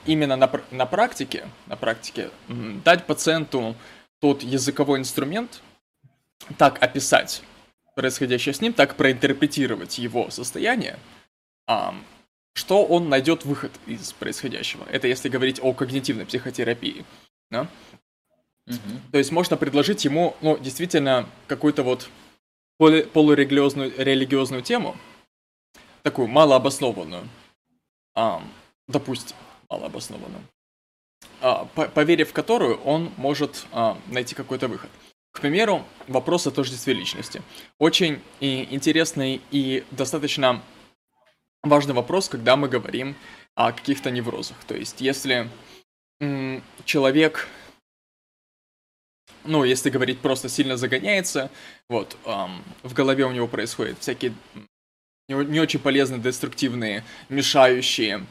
именно 0.06 0.36
на, 0.36 0.52
на 0.72 0.86
практике, 0.86 1.48
на 1.68 1.76
практике 1.76 2.30
дать 2.84 3.06
пациенту 3.06 3.76
тот 4.20 4.44
языковой 4.44 5.00
инструмент, 5.00 5.62
так 6.58 6.82
описать 6.82 7.44
происходящее 7.96 8.54
с 8.54 8.62
ним, 8.62 8.74
так 8.74 8.96
проинтерпретировать 8.96 9.98
его 9.98 10.30
состояние, 10.30 10.98
что 12.54 12.86
он 12.86 13.10
найдет 13.10 13.46
выход 13.46 13.72
из 13.86 14.14
происходящего. 14.14 14.86
Это 14.92 15.08
если 15.08 15.30
говорить 15.30 15.60
о 15.62 15.74
когнитивной 15.74 16.26
психотерапии. 16.26 17.06
Да? 17.50 17.68
Угу. 18.68 18.78
То 19.12 19.18
есть 19.18 19.32
можно 19.32 19.58
предложить 19.58 20.06
ему, 20.06 20.36
ну, 20.42 20.58
действительно, 20.58 21.28
какую-то 21.48 21.84
вот 21.84 22.10
полу 22.78 23.04
полурелигиозную 23.04 23.94
религиозную 23.98 24.62
тему, 24.62 24.96
такую 26.02 26.28
малообоснованную, 26.28 27.28
а, 28.16 28.44
допустим, 28.88 29.36
малообоснованную, 29.74 30.44
а, 31.42 31.66
по 31.76 31.88
поверив 31.88 32.30
в 32.30 32.34
которую 32.34 32.78
он 32.84 33.12
может 33.18 33.66
а, 33.72 33.98
найти 34.08 34.36
какой-то 34.36 34.68
выход. 34.68 34.90
К 35.32 35.42
примеру, 35.42 35.84
вопрос 36.08 36.48
о 36.48 36.52
тождестве 36.52 36.94
личности. 36.94 37.42
Очень 37.80 38.22
интересный 38.40 39.42
и 39.50 39.84
достаточно 39.90 40.62
важный 41.64 41.96
вопрос, 41.96 42.30
когда 42.30 42.56
мы 42.56 42.70
говорим 42.70 43.16
о 43.56 43.72
каких-то 43.72 44.12
неврозах. 44.12 44.58
То 44.68 44.76
есть, 44.76 45.02
если 45.02 45.50
человек, 46.86 47.48
ну, 49.44 49.64
если 49.64 49.90
говорить 49.90 50.20
просто 50.20 50.50
сильно 50.50 50.78
загоняется, 50.78 51.50
вот, 51.90 52.16
в 52.84 52.94
голове 52.94 53.26
у 53.26 53.32
него 53.32 53.48
происходят 53.48 53.98
всякие 54.00 54.34
не, 55.28 55.60
очень 55.60 55.80
полезные, 55.80 56.22
деструктивные, 56.22 57.04
мешающие, 57.30 58.26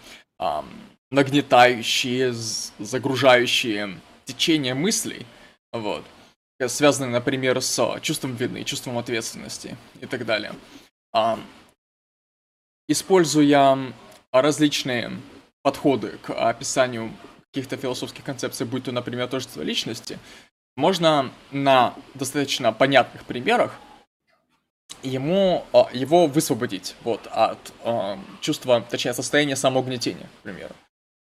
нагнетающие, 1.13 2.33
загружающие 2.33 4.01
течение 4.25 4.75
мыслей, 4.75 5.27
вот, 5.71 6.05
связанные, 6.67 7.11
например, 7.11 7.61
с 7.61 8.01
чувством 8.01 8.35
вины, 8.35 8.65
чувством 8.65 8.99
ответственности 8.99 9.77
и 10.01 10.07
так 10.07 10.25
далее. 10.25 10.55
Эм, 11.15 11.45
используя 12.89 13.93
различные 14.33 15.13
подходы 15.63 16.19
к 16.23 16.33
описанию 16.33 17.13
каких-то 17.53 17.77
философских 17.77 18.25
концепций, 18.25 18.67
будь 18.67 18.85
то, 18.85 18.93
например, 18.93 19.29
тождество 19.29 19.61
личности, 19.63 20.19
можно 20.77 21.31
на 21.51 21.95
достаточно 22.15 22.73
понятных 22.73 23.27
примерах 23.27 23.79
ему, 25.03 25.67
а, 25.75 25.89
его 25.93 26.27
высвободить 26.27 26.97
вот, 27.03 27.27
от 27.31 27.59
э, 27.85 28.17
чувства, 28.41 28.81
точнее, 28.89 29.13
состояния 29.13 29.57
самоугнетения, 29.57 30.29
к 30.41 30.43
примеру. 30.45 30.75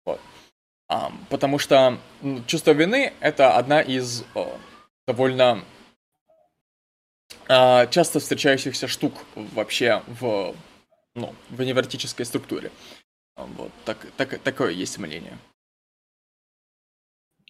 Вот. 0.07 0.21
А, 0.89 1.13
потому 1.29 1.59
что 1.59 1.99
чувство 2.47 2.71
вины— 2.71 3.13
это 3.21 3.57
одна 3.57 3.83
из 3.83 4.25
э, 4.35 4.45
довольно 5.07 5.65
э, 7.49 7.91
часто 7.91 8.21
встречающихся 8.21 8.89
штук 8.89 9.13
вообще 9.35 10.03
в 10.07 10.55
ну, 11.17 11.35
в 11.51 11.63
невротической 11.63 12.25
структуре. 12.25 12.71
Вот, 13.37 13.73
так, 13.85 14.07
так, 14.17 14.39
такое 14.39 14.71
есть 14.71 14.99
мнение. 14.99 15.39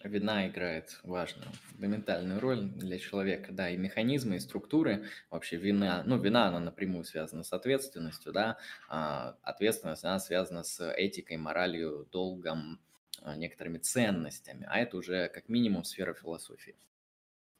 Вина 0.06 0.48
играет 0.48 0.98
важную, 1.02 1.48
фундаментальную 1.70 2.40
роль 2.40 2.62
для 2.62 2.98
человека, 2.98 3.52
да, 3.52 3.70
и 3.70 3.76
механизмы, 3.76 4.36
и 4.36 4.40
структуры, 4.40 5.06
вообще 5.30 5.56
вина, 5.56 6.02
ну, 6.06 6.18
вина, 6.18 6.48
она 6.48 6.60
напрямую 6.60 7.04
связана 7.04 7.42
с 7.42 7.52
ответственностью, 7.52 8.32
да, 8.32 8.58
а 8.88 9.36
ответственность, 9.42 10.04
она 10.04 10.18
связана 10.18 10.62
с 10.62 10.92
этикой, 10.92 11.36
моралью, 11.36 12.08
долгом, 12.12 12.80
а, 13.22 13.36
некоторыми 13.36 13.78
ценностями, 13.78 14.66
а 14.70 14.78
это 14.78 14.96
уже 14.96 15.28
как 15.28 15.48
минимум 15.48 15.84
сфера 15.84 16.14
философии. 16.14 16.76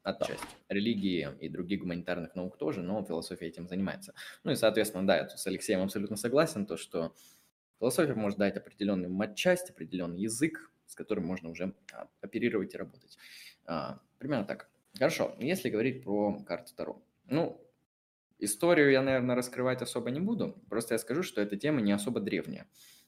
Отчасти. 0.03 0.47
Религии 0.69 1.27
и 1.41 1.49
других 1.49 1.81
гуманитарных 1.81 2.33
наук 2.35 2.57
тоже, 2.57 2.81
но 2.81 3.03
философия 3.03 3.47
этим 3.47 3.67
занимается. 3.67 4.13
Ну 4.45 4.51
и, 4.51 4.55
соответственно, 4.55 5.05
да, 5.05 5.17
я 5.17 5.27
с 5.27 5.45
Алексеем 5.45 5.81
абсолютно 5.81 6.15
согласен, 6.15 6.65
то, 6.65 6.77
что 6.77 7.13
философия 7.79 8.13
может 8.13 8.39
дать 8.39 8.55
определенный 8.55 9.09
матчасть, 9.09 9.69
определенный 9.69 10.21
язык, 10.21 10.71
с 10.87 10.95
которым 10.95 11.25
можно 11.25 11.49
уже 11.49 11.73
а, 11.93 12.07
оперировать 12.21 12.73
и 12.73 12.77
работать. 12.77 13.17
А, 13.65 13.99
примерно 14.17 14.45
так. 14.45 14.69
Хорошо, 14.97 15.35
если 15.39 15.69
говорить 15.69 16.03
про 16.03 16.39
карту 16.43 16.73
Таро. 16.75 17.01
Ну, 17.25 17.61
историю 18.39 18.91
я, 18.91 19.01
наверное, 19.01 19.35
раскрывать 19.35 19.81
особо 19.81 20.09
не 20.09 20.19
буду, 20.19 20.59
просто 20.69 20.95
я 20.95 20.97
скажу, 20.97 21.23
что 21.23 21.41
эта 21.41 21.57
тема 21.57 21.81
не 21.81 21.91
особо 21.91 22.19
древняя. 22.19 22.67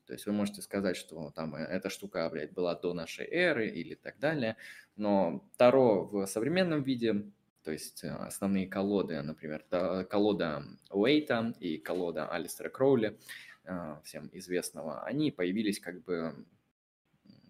То 0.10 0.14
есть 0.14 0.26
вы 0.26 0.32
можете 0.32 0.64
сказать, 0.64 0.98
что 0.98 1.32
там 1.36 1.56
э, 1.56 1.60
эта 1.60 1.92
штука, 1.92 2.28
блядь, 2.32 2.52
была 2.52 2.74
до 2.74 2.94
нашей 2.94 3.28
эры 3.28 3.70
или 3.70 3.94
так 3.94 4.18
далее. 4.18 4.58
Но 4.96 5.48
Таро 5.56 6.04
в 6.04 6.26
современном 6.26 6.82
виде, 6.82 7.32
то 7.64 7.72
есть 7.72 8.04
э, 8.04 8.10
основные 8.10 8.68
колоды, 8.68 9.22
например, 9.22 9.64
колода 10.10 10.64
Уэйта 10.90 11.54
и 11.60 11.78
колода 11.78 12.28
Алистера 12.28 12.70
Кроули, 12.70 13.20
э, 13.66 13.96
всем 14.04 14.32
известного, 14.34 15.04
они 15.04 15.30
появились 15.30 15.80
как 15.80 16.04
бы 16.04 16.44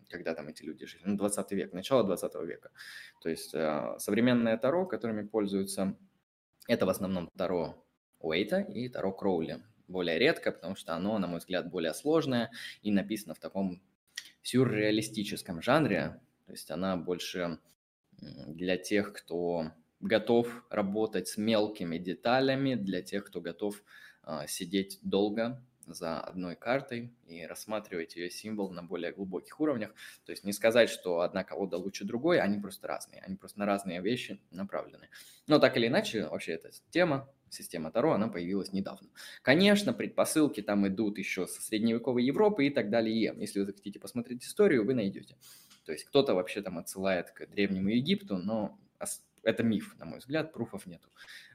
когда 0.09 0.33
там 0.33 0.47
эти 0.47 0.63
люди 0.63 0.85
жили, 0.85 1.03
ну, 1.05 1.17
20 1.17 1.51
век, 1.51 1.73
начало 1.73 2.03
20 2.03 2.35
века. 2.45 2.71
То 3.21 3.29
есть 3.29 3.51
современное 3.51 4.57
Таро, 4.57 4.85
которыми 4.85 5.27
пользуются, 5.27 5.97
это 6.67 6.85
в 6.85 6.89
основном 6.89 7.29
Таро 7.37 7.85
Уэйта 8.19 8.59
и 8.59 8.89
Таро 8.89 9.11
Кроули 9.11 9.63
более 9.89 10.19
редко, 10.19 10.51
потому 10.51 10.75
что 10.75 10.93
оно, 10.93 11.17
на 11.17 11.27
мой 11.27 11.39
взгляд, 11.39 11.69
более 11.69 11.93
сложное 11.93 12.51
и 12.81 12.91
написано 12.91 13.33
в 13.33 13.39
таком 13.39 13.81
сюрреалистическом 14.43 15.61
жанре. 15.61 16.21
То 16.45 16.53
есть 16.53 16.71
она 16.71 16.95
больше 16.95 17.59
для 18.21 18.77
тех, 18.77 19.13
кто 19.13 19.71
готов 19.99 20.63
работать 20.69 21.27
с 21.27 21.37
мелкими 21.37 21.97
деталями, 21.97 22.75
для 22.75 23.01
тех, 23.01 23.25
кто 23.25 23.41
готов 23.41 23.83
э, 24.23 24.45
сидеть 24.47 24.99
долго 25.01 25.61
за 25.93 26.19
одной 26.19 26.55
картой 26.55 27.13
и 27.27 27.45
рассматривать 27.45 28.15
ее 28.15 28.29
символ 28.29 28.71
на 28.71 28.83
более 28.83 29.11
глубоких 29.11 29.59
уровнях. 29.59 29.93
То 30.25 30.31
есть 30.31 30.43
не 30.43 30.53
сказать, 30.53 30.89
что 30.89 31.21
одна 31.21 31.43
колода 31.43 31.77
лучше 31.77 32.05
другой, 32.05 32.39
они 32.39 32.59
просто 32.59 32.87
разные, 32.87 33.21
они 33.21 33.35
просто 33.35 33.59
на 33.59 33.65
разные 33.65 34.01
вещи 34.01 34.41
направлены. 34.51 35.09
Но 35.47 35.59
так 35.59 35.77
или 35.77 35.87
иначе, 35.87 36.27
вообще 36.27 36.53
эта 36.53 36.71
тема 36.89 37.29
система 37.49 37.91
Таро, 37.91 38.13
она 38.13 38.27
появилась 38.27 38.73
недавно. 38.73 39.09
Конечно, 39.41 39.93
предпосылки 39.93 40.61
там 40.61 40.87
идут 40.87 41.17
еще 41.17 41.47
со 41.47 41.61
средневековой 41.61 42.23
Европы 42.23 42.67
и 42.67 42.69
так 42.69 42.89
далее. 42.89 43.33
Если 43.37 43.59
вы 43.59 43.65
хотите 43.67 43.99
посмотреть 43.99 44.43
историю, 44.43 44.85
вы 44.85 44.93
найдете. 44.93 45.35
То 45.85 45.91
есть 45.91 46.05
кто-то 46.05 46.35
вообще 46.35 46.61
там 46.61 46.77
отсылает 46.77 47.31
к 47.31 47.47
Древнему 47.47 47.89
Египту, 47.89 48.37
но 48.37 48.79
это 49.43 49.63
миф, 49.63 49.95
на 49.97 50.05
мой 50.05 50.19
взгляд, 50.19 50.53
пруфов 50.53 50.85
нету. 50.85 51.09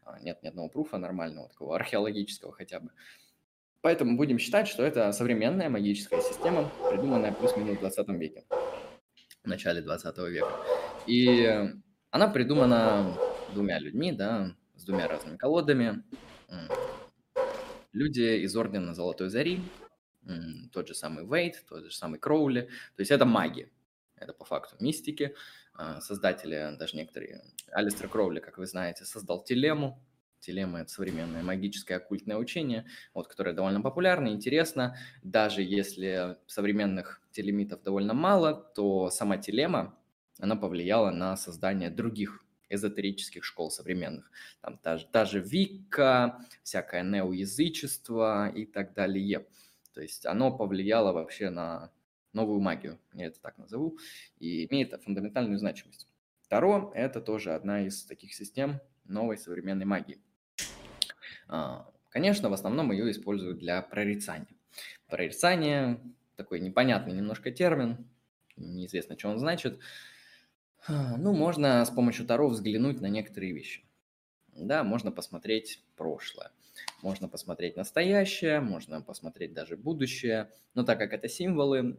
А, 0.05 0.19
нет 0.21 0.43
ни 0.43 0.49
одного 0.49 0.69
пруфа 0.69 0.99
нормального, 0.99 1.49
такого 1.49 1.77
археологического 1.77 2.53
хотя 2.53 2.81
бы. 2.81 2.91
Поэтому 3.85 4.17
будем 4.17 4.39
считать, 4.39 4.67
что 4.67 4.83
это 4.83 5.13
современная 5.13 5.69
магическая 5.69 6.23
система, 6.23 6.73
придуманная 6.89 7.33
плюс-минус 7.33 7.77
в 7.77 7.81
20 7.81 8.09
веке, 8.19 8.45
в 9.43 9.47
начале 9.47 9.83
20 9.83 10.19
века. 10.31 10.49
И 11.07 11.71
она 12.09 12.29
придумана 12.29 13.15
двумя 13.53 13.79
людьми, 13.79 14.11
да, 14.13 14.57
с 14.75 14.85
двумя 14.85 15.07
разными 15.07 15.37
колодами. 15.37 16.03
Люди 17.93 18.43
из 18.43 18.57
Ордена 18.57 18.95
Золотой 18.95 19.29
Зари, 19.29 19.61
тот 20.73 20.89
же 20.89 20.95
самый 20.95 21.27
Вейт, 21.27 21.63
тот 21.69 21.85
же 21.85 21.91
самый 21.91 22.19
Кроули. 22.19 22.63
То 22.97 23.01
есть 23.01 23.11
это 23.11 23.27
маги. 23.27 23.71
Это 24.17 24.33
по 24.33 24.47
факту 24.47 24.77
мистики. 24.81 25.35
а, 25.75 26.01
создатели, 26.01 26.75
даже 26.79 26.97
некоторые, 26.97 27.43
Алистер 27.71 28.09
Кроули, 28.09 28.41
как 28.41 28.57
вы 28.57 28.67
знаете, 28.67 29.05
создал 29.05 29.45
телему. 29.45 30.01
Телема– 30.45 30.81
это 30.83 30.91
современное 30.91 31.43
магическое 31.43 31.97
оккультное 31.97 32.37
учение, 32.37 32.85
вот, 33.15 33.29
которое 33.29 33.55
довольно 33.55 33.81
популярно, 33.81 34.29
интересно. 34.29 34.95
Даже 35.23 35.63
если 35.63 36.37
современных 36.47 37.23
телемитов 37.31 37.83
довольно 37.83 38.13
мало, 38.13 38.53
то 38.53 39.09
сама 39.09 39.39
телема, 39.39 39.99
она 40.39 40.55
повлияла 40.55 41.11
на 41.11 41.39
создание 41.39 41.89
других 41.89 42.45
эзотерических 42.69 43.43
школ 43.43 43.71
современных. 43.71 44.31
Там 44.61 44.77
та, 44.77 44.99
та 44.99 45.25
же 45.25 45.41
Вика, 45.41 46.39
всякое 46.63 47.03
неоязычество 47.03 48.51
и 48.51 48.67
так 48.67 48.93
далее. 48.93 49.47
То 49.95 50.03
есть 50.03 50.27
оно 50.27 50.55
повлияло 50.55 51.13
вообще 51.13 51.49
на 51.49 51.91
новую 52.35 52.61
магию, 52.61 52.99
я 53.15 53.27
это 53.27 53.41
так 53.41 53.57
назову, 53.57 53.99
и 54.39 54.67
имеет 54.67 54.93
фундаментальную 55.03 55.59
значимость. 55.59 56.07
Таро– 56.49 56.93
это 56.95 57.23
тоже 57.23 57.55
одна 57.55 57.87
из 57.87 58.05
таких 58.05 58.35
систем 58.35 58.81
новой 59.05 59.39
современной 59.39 59.87
магии. 59.87 60.21
А, 61.49 61.91
конечно, 62.11 62.49
в 62.49 62.53
основном 62.53 62.93
ее 62.93 63.11
используют 63.11 63.59
для 63.59 63.81
прорицания. 63.83 64.49
Прорицание– 65.09 66.01
такой 66.37 66.61
непонятный 66.61 67.13
немножко 67.13 67.51
термин, 67.51 68.07
неизвестно, 68.57 69.19
что 69.19 69.29
он 69.29 69.39
значит. 69.39 69.79
А, 70.87 71.17
ну, 71.17 71.33
можно 71.33 71.85
с 71.85 71.91
помощью 71.91 72.27
Таро 72.27 72.49
взглянуть 72.49 73.01
на 73.01 73.07
некоторые 73.07 73.53
вещи. 73.53 73.85
Да, 74.55 74.85
можно 74.85 75.11
посмотреть 75.11 75.83
прошлое. 75.97 76.51
Можно 77.03 77.29
посмотреть 77.29 77.77
настоящее, 77.77 78.61
можно 78.61 79.01
посмотреть 79.01 79.53
даже 79.53 79.77
будущее. 79.77 80.51
Но 80.75 80.83
так 80.85 80.99
как 80.99 81.13
это 81.13 81.29
символы, 81.29 81.97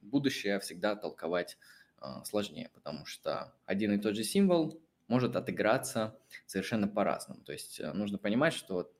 будущее 0.00 0.58
всегда 0.60 0.96
толковать 0.96 1.58
а, 1.98 2.24
сложнее, 2.24 2.70
потому 2.74 3.04
что 3.04 3.52
один 3.66 3.92
и 3.92 3.98
тот 3.98 4.16
же 4.16 4.24
символ 4.24 4.80
может 5.10 5.36
отыграться 5.36 6.16
совершенно 6.46 6.88
по-разному. 6.88 7.42
То 7.42 7.52
есть 7.52 7.80
э, 7.80 7.92
нужно 7.92 8.16
понимать, 8.16 8.54
что 8.54 8.90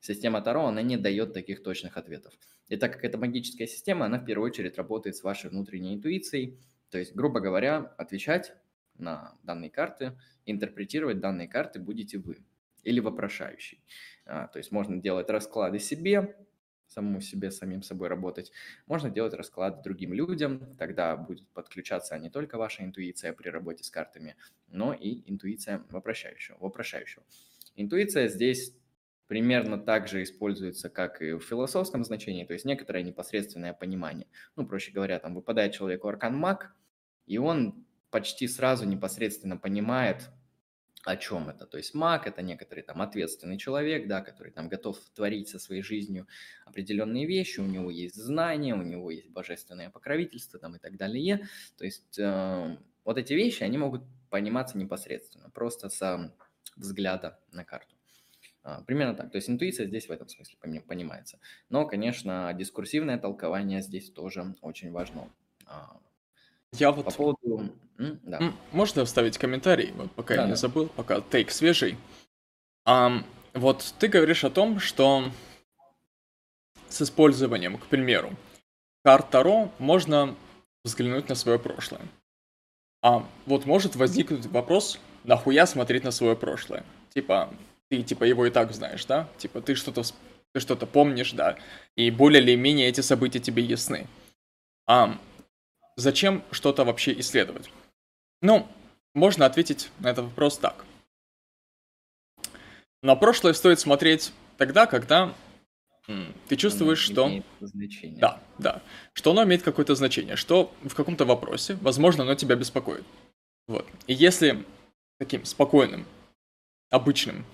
система 0.00 0.42
Таро, 0.42 0.66
она 0.66 0.82
не 0.82 0.96
дает 0.96 1.32
таких 1.32 1.62
точных 1.62 1.96
ответов. 1.96 2.34
И 2.68 2.76
так 2.76 2.92
как 2.92 3.04
это 3.04 3.16
магическая 3.16 3.66
система, 3.66 4.06
она 4.06 4.18
в 4.18 4.24
первую 4.24 4.50
очередь 4.50 4.76
работает 4.76 5.16
с 5.16 5.22
вашей 5.22 5.48
внутренней 5.48 5.94
интуицией. 5.94 6.58
То 6.90 6.98
есть, 6.98 7.14
грубо 7.14 7.40
говоря, 7.40 7.94
отвечать 7.98 8.52
на 8.98 9.38
данные 9.44 9.70
карты, 9.70 10.18
интерпретировать 10.44 11.20
данные 11.20 11.48
карты 11.48 11.78
будете 11.78 12.18
вы 12.18 12.38
или 12.82 12.98
вопрошающий. 13.00 13.82
А, 14.26 14.48
то 14.48 14.58
есть 14.58 14.72
можно 14.72 14.96
делать 14.96 15.30
расклады 15.30 15.78
себе, 15.78 16.36
самому 16.90 17.20
себе, 17.20 17.50
самим 17.50 17.82
собой 17.82 18.08
работать. 18.08 18.52
Можно 18.86 19.10
делать 19.10 19.32
расклады 19.34 19.82
другим 19.82 20.12
людям, 20.12 20.76
тогда 20.76 21.16
будет 21.16 21.48
подключаться 21.48 22.18
не 22.18 22.30
только 22.30 22.58
ваша 22.58 22.84
интуиция 22.84 23.32
при 23.32 23.48
работе 23.48 23.84
с 23.84 23.90
картами, 23.90 24.36
но 24.68 24.92
и 24.92 25.22
интуиция 25.30 25.84
вопрошающего. 25.88 26.58
вопрошающего. 26.58 27.24
Интуиция 27.76 28.28
здесь 28.28 28.74
примерно 29.28 29.78
так 29.78 30.08
же 30.08 30.24
используется, 30.24 30.90
как 30.90 31.22
и 31.22 31.34
в 31.34 31.40
философском 31.40 32.04
значении, 32.04 32.44
то 32.44 32.52
есть 32.52 32.64
некоторое 32.64 33.04
непосредственное 33.04 33.72
понимание. 33.72 34.26
Ну, 34.56 34.66
проще 34.66 34.90
говоря, 34.90 35.20
там 35.20 35.36
выпадает 35.36 35.72
человеку 35.72 36.08
аркан 36.08 36.36
маг, 36.36 36.74
и 37.26 37.38
он 37.38 37.86
почти 38.10 38.48
сразу 38.48 38.84
непосредственно 38.86 39.56
понимает, 39.56 40.30
о 41.04 41.16
чем 41.16 41.48
это. 41.48 41.66
То 41.66 41.78
есть 41.78 41.94
маг– 41.94 42.26
это 42.26 42.42
некоторый 42.42 42.82
там 42.82 43.00
ответственный 43.00 43.58
человек, 43.58 44.06
да, 44.06 44.20
который 44.20 44.52
там 44.52 44.68
готов 44.68 44.98
творить 45.14 45.48
со 45.48 45.58
своей 45.58 45.82
жизнью 45.82 46.26
определенные 46.66 47.26
вещи, 47.26 47.60
у 47.60 47.66
него 47.66 47.90
есть 47.90 48.16
знания, 48.16 48.74
у 48.74 48.82
него 48.82 49.10
есть 49.10 49.30
божественное 49.30 49.90
покровительство 49.90 50.58
там 50.58 50.76
и 50.76 50.78
так 50.78 50.96
далее. 50.96 51.48
То 51.78 51.84
есть 51.84 52.18
э, 52.18 52.76
вот 53.04 53.18
эти 53.18 53.32
вещи, 53.32 53.62
они 53.62 53.78
могут 53.78 54.02
пониматься 54.28 54.76
непосредственно, 54.78 55.50
просто 55.50 55.88
с 55.88 56.32
взгляда 56.76 57.38
на 57.52 57.64
карту. 57.64 57.94
А, 58.62 58.82
примерно 58.82 59.14
так. 59.14 59.30
То 59.30 59.36
есть 59.36 59.48
интуиция 59.48 59.86
здесь 59.86 60.06
в 60.06 60.12
этом 60.12 60.28
смысле 60.28 60.58
понимается. 60.86 61.38
Но, 61.70 61.86
конечно, 61.86 62.52
дискурсивное 62.52 63.18
толкование 63.18 63.80
здесь 63.80 64.10
тоже 64.10 64.54
очень 64.60 64.90
важно. 64.92 65.30
А, 65.66 65.98
я 66.72 66.92
вот... 66.92 67.06
По 67.06 67.36
да. 68.00 68.52
Можно 68.72 69.04
вставить 69.04 69.36
комментарий, 69.36 69.92
вот 69.92 70.10
пока 70.12 70.34
да, 70.34 70.42
я 70.42 70.46
не 70.46 70.52
да. 70.52 70.56
забыл, 70.56 70.88
пока 70.88 71.20
тейк 71.20 71.50
свежий. 71.50 71.98
Um, 72.88 73.24
вот 73.52 73.94
ты 73.98 74.08
говоришь 74.08 74.44
о 74.44 74.50
том, 74.50 74.80
что 74.80 75.30
с 76.88 77.02
использованием, 77.02 77.76
к 77.78 77.86
примеру, 77.86 78.36
карт 79.04 79.30
Таро 79.30 79.70
можно 79.78 80.34
взглянуть 80.84 81.28
на 81.28 81.34
свое 81.34 81.58
прошлое. 81.58 82.02
А 83.02 83.26
вот 83.46 83.66
может 83.66 83.96
возникнуть 83.96 84.46
вопрос, 84.46 84.98
нахуя 85.24 85.66
смотреть 85.66 86.04
на 86.04 86.10
свое 86.10 86.36
прошлое? 86.36 86.84
Типа, 87.14 87.52
ты 87.88 88.02
типа 88.02 88.24
его 88.24 88.46
и 88.46 88.50
так 88.50 88.72
знаешь, 88.72 89.04
да? 89.04 89.28
Типа 89.36 89.60
ты 89.60 89.74
что-то 89.74 90.02
ты 90.52 90.60
что-то 90.60 90.86
помнишь, 90.86 91.32
да? 91.32 91.58
И 91.96 92.10
более 92.10 92.42
или 92.42 92.56
менее 92.56 92.88
эти 92.88 93.02
события 93.02 93.40
тебе 93.40 93.62
ясны. 93.62 94.06
А 94.86 95.18
зачем 95.96 96.42
что-то 96.50 96.84
вообще 96.84 97.18
исследовать? 97.20 97.70
Ну, 98.42 98.66
можно 99.14 99.46
ответить 99.46 99.90
на 99.98 100.08
этот 100.08 100.26
вопрос 100.26 100.58
так. 100.58 100.84
На 103.02 103.16
прошлое 103.16 103.52
стоит 103.52 103.80
смотреть 103.80 104.32
тогда, 104.56 104.86
когда 104.86 105.34
ты 106.48 106.56
чувствуешь, 106.56 106.98
что... 106.98 107.30
Значение. 107.60 108.18
Да, 108.18 108.42
да. 108.58 108.82
Что 109.12 109.30
оно 109.30 109.44
имеет 109.44 109.62
какое-то 109.62 109.94
значение, 109.94 110.36
что 110.36 110.74
в 110.82 110.94
каком-то 110.94 111.24
вопросе, 111.24 111.78
возможно, 111.80 112.24
оно 112.24 112.34
тебя 112.34 112.56
беспокоит. 112.56 113.04
Вот. 113.68 113.86
И 114.06 114.14
если 114.14 114.64
таким 115.18 115.44
спокойным, 115.44 116.06
обычным, 116.90 117.44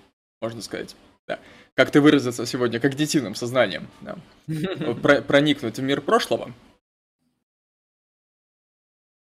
можно 0.40 0.62
сказать, 0.62 0.96
да, 1.26 1.38
как 1.74 1.90
ты 1.90 2.00
выразился 2.00 2.46
сегодня, 2.46 2.80
как 2.80 2.94
детиным 2.94 3.34
сознанием, 3.34 3.88
да, 4.00 4.18
проникнуть 5.22 5.78
в 5.78 5.82
мир 5.82 6.00
прошлого, 6.00 6.52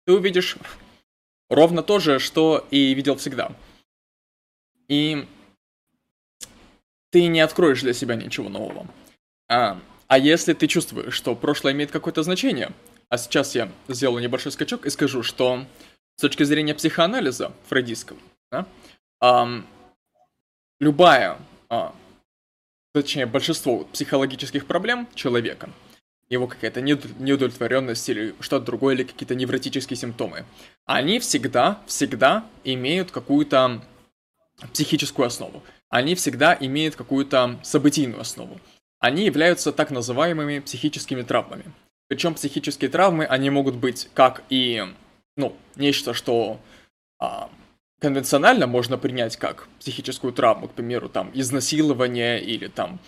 ты 0.05 0.13
увидишь 0.13 0.57
ровно 1.49 1.83
то 1.83 1.99
же, 1.99 2.19
что 2.19 2.67
и 2.71 2.95
видел 2.95 3.17
всегда. 3.17 3.53
И 4.89 5.27
ты 7.11 7.27
не 7.27 7.41
откроешь 7.41 7.83
для 7.83 7.93
себя 7.93 8.17
ничего 8.17 8.49
нового. 8.49 8.87
А, 9.49 9.81
а 10.07 10.19
если 10.19 10.53
ты 10.53 10.67
чувствуешь, 10.67 11.15
что 11.15 11.35
прошлое 11.35 11.73
имеет 11.73 11.91
какое-то 11.91 12.23
значение, 12.23 12.73
а 13.09 13.19
сейчас 13.19 13.55
я 13.55 13.71
сделаю 13.89 14.23
небольшой 14.23 14.53
скачок 14.53 14.87
и 14.87 14.91
скажу, 14.91 15.23
что 15.23 15.65
с 16.17 16.21
точки 16.21 16.43
зрения 16.43 16.75
психоанализа 16.75 17.53
фрейдистского, 17.69 18.19
да, 18.51 18.67
а, 19.21 19.63
любая, 20.81 21.39
а, 21.71 21.95
точнее 22.93 23.27
большинство 23.27 23.85
психологических 23.85 24.67
проблем 24.67 25.09
человека– 25.15 25.71
его 26.29 26.47
какая-то 26.47 26.81
неудовлетворенность 26.81 28.09
или 28.09 28.35
что-то 28.41 28.67
другое, 28.67 28.95
или 28.95 29.05
какие-то 29.05 29.35
невротические 29.35 29.97
симптомы, 29.97 30.45
они 30.85 31.19
всегда, 31.21 31.81
всегда 31.87 32.45
имеют 32.65 33.11
какую-то 33.11 33.83
психическую 34.73 35.27
основу. 35.27 35.63
Они 35.89 36.15
всегда 36.15 36.57
имеют 36.59 36.97
какую-то 36.97 37.59
событийную 37.63 38.21
основу. 38.21 38.61
Они 38.99 39.25
являются 39.25 39.73
так 39.73 39.91
называемыми 39.91 40.59
психическими 40.59 41.23
травмами. 41.23 41.65
Причем 42.09 42.35
психические 42.35 42.91
травмы, 42.91 43.25
они 43.25 43.51
могут 43.51 43.77
быть 43.77 44.09
как 44.15 44.43
и, 44.49 44.85
ну, 45.37 45.57
нечто, 45.77 46.15
что 46.15 46.61
а, 47.19 47.51
конвенционально 48.01 48.67
можно 48.67 48.99
принять 48.99 49.37
как 49.37 49.69
психическую 49.79 50.33
травму, 50.33 50.69
к 50.69 50.73
примеру, 50.73 51.09
там, 51.09 51.31
изнасилование 51.35 52.43
или 52.43 52.67
там 52.67 52.99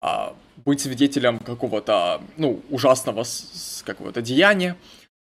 а, 0.00 0.34
быть 0.64 0.80
свидетелем 0.80 1.38
какого-то, 1.38 2.22
ну, 2.36 2.62
ужасного 2.70 3.24
какого-то 3.84 4.22
деяния, 4.22 4.76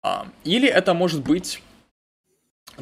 а, 0.02 0.26
или 0.44 0.68
это 0.68 0.94
может 0.94 1.22
быть 1.22 1.62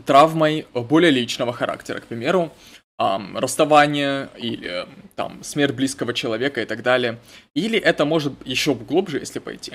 травмой 0.06 0.66
более 0.72 1.10
личного 1.10 1.52
характера, 1.52 2.00
к 2.00 2.06
примеру, 2.06 2.52
а, 2.98 3.20
расставание 3.34 4.28
или 4.36 4.86
там 5.16 5.42
смерть 5.42 5.74
близкого 5.74 6.12
человека 6.14 6.60
и 6.60 6.66
так 6.66 6.82
далее. 6.82 7.18
Или 7.54 7.78
это 7.78 8.04
может 8.04 8.34
еще 8.46 8.74
глубже, 8.74 9.18
если 9.18 9.38
пойти. 9.38 9.74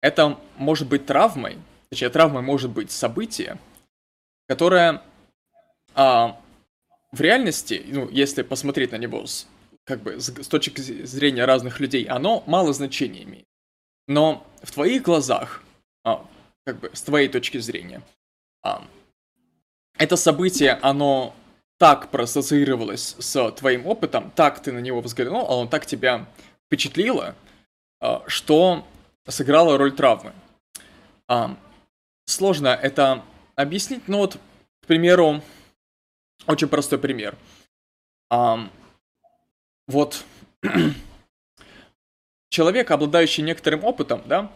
Это 0.00 0.38
может 0.56 0.88
быть 0.88 1.06
травмой, 1.06 1.58
точнее, 1.90 2.10
травмой 2.10 2.42
может 2.42 2.70
быть 2.70 2.90
событие, 2.90 3.58
которое 4.48 5.02
а, 5.94 6.38
в 7.12 7.20
реальности, 7.20 7.82
ну, 7.88 8.08
если 8.10 8.42
посмотреть 8.42 8.92
на 8.92 8.96
него 8.96 9.26
с 9.26 9.46
как 9.86 10.02
бы 10.02 10.20
с, 10.20 10.30
точки 10.48 10.80
зрения 10.80 11.44
разных 11.44 11.80
людей, 11.80 12.04
оно 12.04 12.42
мало 12.46 12.72
значения 12.72 13.22
имеет. 13.22 13.46
Но 14.08 14.46
в 14.62 14.72
твоих 14.72 15.02
глазах, 15.02 15.62
а, 16.04 16.26
как 16.64 16.80
бы 16.80 16.90
с 16.92 17.02
твоей 17.02 17.28
точки 17.28 17.58
зрения, 17.58 18.02
а, 18.62 18.84
это 19.96 20.16
событие, 20.16 20.72
оно 20.82 21.34
так 21.78 22.10
проассоциировалось 22.10 23.16
с 23.18 23.50
твоим 23.52 23.86
опытом, 23.86 24.32
так 24.32 24.60
ты 24.60 24.72
на 24.72 24.80
него 24.80 25.00
взглянул, 25.00 25.46
оно 25.46 25.66
так 25.66 25.86
тебя 25.86 26.26
впечатлило, 26.66 27.36
а, 28.00 28.24
что 28.26 28.86
сыграло 29.28 29.78
роль 29.78 29.94
травмы. 29.94 30.32
А, 31.28 31.56
сложно 32.26 32.68
это 32.68 33.22
объяснить, 33.54 34.08
но 34.08 34.18
вот 34.18 34.38
к 34.82 34.86
примеру, 34.86 35.42
очень 36.46 36.68
простой 36.68 36.98
пример. 37.00 37.36
А, 38.30 38.68
вот 39.86 40.24
человек, 42.48 42.90
обладающий 42.90 43.42
некоторым 43.42 43.84
опытом, 43.84 44.22
да, 44.26 44.50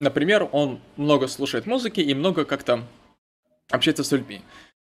например, 0.00 0.48
он 0.52 0.80
много 0.96 1.28
слушает 1.28 1.66
музыки 1.66 2.00
и 2.00 2.14
много 2.14 2.44
как-то 2.44 2.84
общается 3.70 4.04
с 4.04 4.12
людьми. 4.12 4.42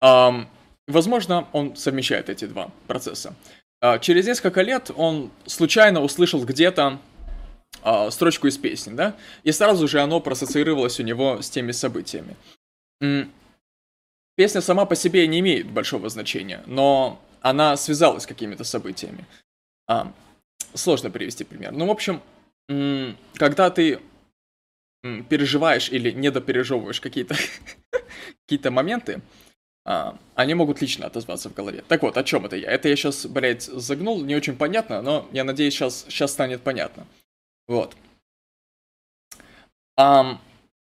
А, 0.01 0.47
возможно, 0.87 1.49
он 1.53 1.77
совмещает 1.77 2.29
эти 2.31 2.47
два 2.47 2.71
процесса. 2.87 3.35
А, 3.81 3.99
через 3.99 4.27
несколько 4.27 4.63
лет 4.63 4.91
он 4.97 5.31
случайно 5.47 6.03
услышал 6.03 6.45
где-то 6.45 6.99
а, 7.83 8.11
строчку 8.11 8.47
из 8.47 8.57
песни, 8.57 8.95
да, 8.95 9.17
и 9.43 9.53
сразу 9.53 9.89
же 9.89 10.01
оно 10.01 10.21
проассоциировалось 10.21 11.01
у 11.01 11.03
него 11.03 11.43
с 11.43 11.51
теми 11.51 11.73
событиями. 11.73 12.37
Песня 14.37 14.61
сама 14.61 14.85
по 14.85 14.97
себе 14.97 15.27
не 15.27 15.41
имеет 15.41 15.71
большого 15.71 16.09
значения, 16.09 16.63
но 16.67 17.21
она 17.41 17.77
связалась 17.77 18.25
с 18.25 18.27
какими-то 18.27 18.65
событиями. 18.65 19.27
А, 19.87 20.13
сложно 20.75 21.11
привести 21.11 21.45
пример. 21.45 21.73
Ну, 21.73 21.87
в 21.87 21.91
общем, 21.91 22.23
когда 23.35 23.71
ты 23.71 24.01
переживаешь 25.29 25.91
или 25.91 26.11
недопережевываешь 26.11 27.01
какие-то 27.01 27.37
какие-то 28.43 28.71
моменты, 28.71 29.21
а, 29.87 30.19
они 30.35 30.55
могут 30.55 30.81
лично 30.81 31.07
отозваться 31.07 31.51
в 31.51 31.55
голове. 31.55 31.85
Так 31.87 32.03
вот, 32.03 32.17
о 32.17 32.25
чем 32.25 32.47
это 32.47 32.57
я? 32.57 32.71
Это 32.71 32.89
я 32.89 32.97
сейчас, 32.97 33.27
блядь, 33.27 33.63
загнул, 33.63 34.23
не 34.23 34.35
очень 34.35 34.57
понятно, 34.57 35.03
но 35.03 35.29
я 35.33 35.45
надеюсь, 35.45 35.75
сейчас, 35.75 36.07
сейчас 36.09 36.33
станет 36.33 36.63
понятно. 36.63 37.07
Вот. 37.69 37.95
Um, 40.01 40.39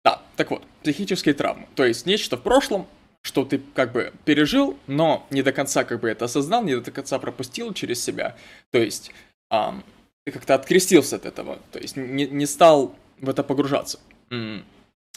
да, 0.03 0.21
так 0.35 0.49
вот, 0.51 0.63
психические 0.81 1.35
травмы. 1.35 1.67
То 1.75 1.85
есть 1.85 2.05
нечто 2.05 2.37
в 2.37 2.41
прошлом, 2.41 2.87
что 3.27 3.43
ты 3.43 3.59
как 3.75 3.91
бы 3.91 4.13
пережил, 4.23 4.79
но 4.87 5.27
не 5.29 5.43
до 5.43 5.51
конца 5.51 5.83
как 5.83 5.99
бы 5.99 6.09
это 6.09 6.25
осознал, 6.25 6.63
не 6.63 6.79
до 6.79 6.91
конца 6.91 7.19
пропустил 7.19 7.73
через 7.73 8.01
себя. 8.01 8.37
То 8.71 8.77
есть 8.77 9.11
um, 9.51 9.83
ты 10.23 10.31
как-то 10.31 10.55
открестился 10.55 11.17
от 11.17 11.25
этого, 11.25 11.59
то 11.73 11.79
есть 11.79 11.97
не, 11.97 12.25
не 12.25 12.45
стал 12.45 12.95
в 13.19 13.29
это 13.29 13.43
погружаться. 13.43 13.99
Mm. 14.29 14.63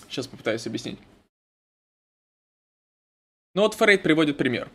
Сейчас 0.08 0.26
попытаюсь 0.26 0.66
объяснить. 0.66 0.98
Ну 3.54 3.62
вот 3.62 3.74
Фрейд 3.74 4.02
приводит 4.02 4.36
пример. 4.36 4.68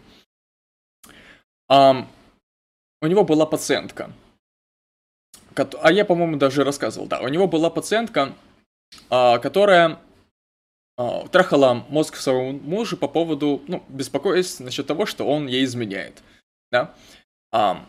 Um, 1.70 2.06
у 3.02 3.08
него 3.08 3.26
была 3.26 3.46
пациентка, 3.46 4.14
а 5.82 5.92
я, 5.92 6.06
по-моему, 6.06 6.38
даже 6.38 6.64
рассказывал, 6.64 7.08
да, 7.08 7.20
у 7.20 7.28
него 7.28 7.48
была 7.48 7.70
пациентка, 7.70 8.34
а, 9.10 9.40
которая 9.40 10.00
трахала 10.98 11.86
мозг 11.90 12.16
своему 12.16 12.60
мужу 12.60 12.98
по 12.98 13.08
поводу, 13.08 13.62
ну, 13.68 13.84
беспокоясь 13.90 14.60
насчет 14.60 14.88
того, 14.88 15.06
что 15.06 15.26
он 15.26 15.48
ей 15.48 15.66
изменяет, 15.66 16.24
да. 16.72 16.94
А, 17.52 17.86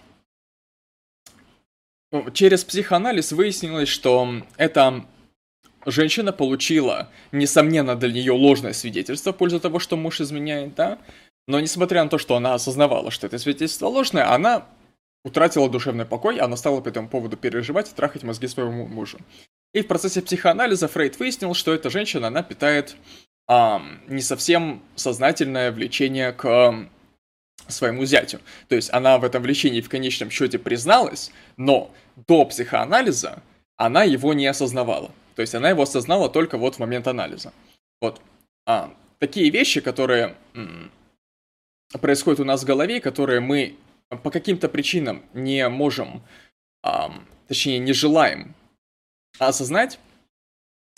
через 2.32 2.64
психоанализ 2.64 3.32
выяснилось, 3.32 3.88
что 3.88 4.42
эта 4.56 5.04
женщина 5.84 6.32
получила, 6.32 7.10
несомненно, 7.32 7.96
для 7.96 8.12
нее 8.12 8.32
ложное 8.32 8.72
свидетельство 8.72 9.32
в 9.32 9.36
пользу 9.36 9.60
того, 9.60 9.78
что 9.78 9.96
муж 9.96 10.20
изменяет, 10.20 10.74
да, 10.74 10.98
но 11.46 11.60
несмотря 11.60 12.02
на 12.02 12.10
то, 12.10 12.18
что 12.18 12.36
она 12.36 12.54
осознавала, 12.54 13.10
что 13.10 13.26
это 13.26 13.38
свидетельство 13.38 13.86
ложное, 13.86 14.32
она 14.32 14.66
утратила 15.24 15.68
душевный 15.68 16.04
покой, 16.04 16.38
она 16.38 16.56
стала 16.56 16.80
по 16.80 16.88
этому 16.88 17.08
поводу 17.08 17.36
переживать 17.36 17.90
и 17.90 17.94
трахать 17.94 18.22
мозги 18.22 18.48
своему 18.48 18.86
мужу. 18.86 19.18
И 19.72 19.82
в 19.82 19.86
процессе 19.86 20.22
психоанализа 20.22 20.88
Фрейд 20.88 21.18
выяснил, 21.18 21.54
что 21.54 21.74
эта 21.74 21.90
женщина, 21.90 22.28
она 22.28 22.42
питает 22.42 22.96
а, 23.46 23.82
не 24.08 24.22
совсем 24.22 24.82
сознательное 24.94 25.70
влечение 25.70 26.32
к 26.32 26.88
своему 27.68 28.04
зятю. 28.04 28.40
То 28.68 28.76
есть 28.76 28.92
она 28.92 29.18
в 29.18 29.24
этом 29.24 29.42
влечении 29.42 29.80
в 29.80 29.88
конечном 29.88 30.30
счете 30.30 30.58
призналась, 30.58 31.32
но 31.56 31.90
до 32.26 32.44
психоанализа 32.44 33.42
она 33.76 34.04
его 34.04 34.34
не 34.34 34.46
осознавала. 34.46 35.10
То 35.34 35.42
есть 35.42 35.54
она 35.54 35.68
его 35.70 35.82
осознала 35.82 36.28
только 36.28 36.58
вот 36.58 36.76
в 36.76 36.78
момент 36.78 37.06
анализа. 37.06 37.52
Вот. 38.00 38.20
А, 38.66 38.92
такие 39.18 39.50
вещи, 39.50 39.80
которые 39.80 40.36
м- 40.54 40.90
происходят 42.00 42.40
у 42.40 42.44
нас 42.44 42.62
в 42.62 42.66
голове, 42.66 43.00
которые 43.00 43.40
мы 43.40 43.76
по 44.08 44.30
каким-то 44.30 44.68
причинам 44.68 45.22
не 45.34 45.68
можем, 45.68 46.22
а, 46.82 47.12
точнее, 47.48 47.78
не 47.78 47.92
желаем 47.92 48.54
осознать, 49.38 49.98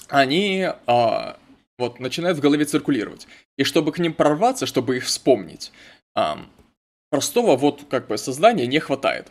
они 0.09 0.69
а, 0.87 1.39
вот 1.79 2.01
начинают 2.01 2.39
в 2.39 2.41
голове 2.41 2.65
циркулировать. 2.65 3.27
И 3.57 3.65
чтобы 3.65 3.93
к 3.93 3.99
ним 3.99 4.15
прорваться, 4.15 4.67
чтобы 4.67 4.97
их 4.97 5.05
вспомнить, 5.05 5.73
а, 6.15 6.39
простого 7.11 7.57
вот 7.57 7.85
как 7.89 8.07
бы 8.07 8.19
сознания 8.19 8.67
не 8.67 8.79
хватает. 8.79 9.31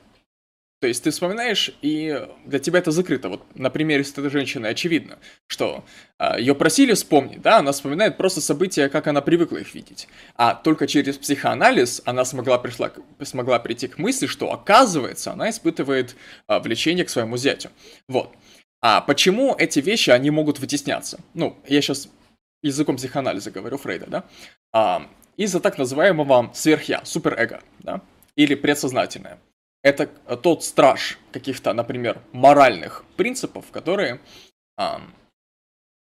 То 0.80 0.88
есть 0.88 1.04
ты 1.04 1.10
вспоминаешь, 1.10 1.72
и 1.82 2.28
для 2.46 2.60
тебя 2.60 2.78
это 2.78 2.92
закрыто. 2.92 3.30
Вот 3.30 3.44
на 3.56 3.72
примере 3.72 4.04
с 4.04 4.12
этой 4.12 4.30
женщиной 4.30 4.70
очевидно, 4.70 5.18
что 5.48 5.84
э, 6.20 6.36
ее 6.38 6.54
просили 6.54 6.94
вспомнить, 6.94 7.42
да, 7.42 7.58
она 7.58 7.72
вспоминает 7.72 8.18
просто 8.18 8.42
события, 8.42 8.88
как 8.88 9.08
она 9.08 9.22
привыкла 9.22 9.58
их 9.58 9.74
видеть. 9.74 10.08
А 10.36 10.54
только 10.54 10.86
через 10.86 11.18
психоанализ 11.18 12.04
она 12.06 12.24
смогла, 12.26 12.60
пришла, 12.60 12.92
смогла 13.24 13.58
прийти 13.58 13.88
к 13.88 13.98
мысли, 13.98 14.28
что 14.28 14.54
оказывается 14.54 15.32
она 15.32 15.50
испытывает 15.50 16.16
э, 16.48 16.60
влечение 16.60 17.06
к 17.06 17.10
своему 17.10 17.38
зятю. 17.38 17.72
Вот. 18.08 18.36
А 18.82 19.02
почему 19.02 19.56
эти 19.56 19.80
вещи, 19.80 20.10
они 20.12 20.30
могут 20.32 20.60
вытесняться? 20.60 21.20
Ну, 21.34 21.58
я 21.68 21.82
сейчас 21.82 22.10
языком 22.62 22.98
психоанализа 22.98 23.52
говорю, 23.52 23.78
Фрейда, 23.78 24.08
да? 24.08 24.24
А, 24.74 25.10
из-за 25.36 25.60
так 25.60 25.78
называемого 25.78 26.52
сверхя, 26.54 27.02
суперэго, 27.04 27.62
да? 27.80 28.02
Или 28.36 28.56
предсознательное 28.56 29.40
это 29.88 30.08
тот 30.38 30.64
страж 30.64 31.18
каких-то, 31.32 31.74
например, 31.74 32.22
моральных 32.34 33.06
принципов, 33.16 33.66
которые 33.72 34.20
а, 34.76 35.02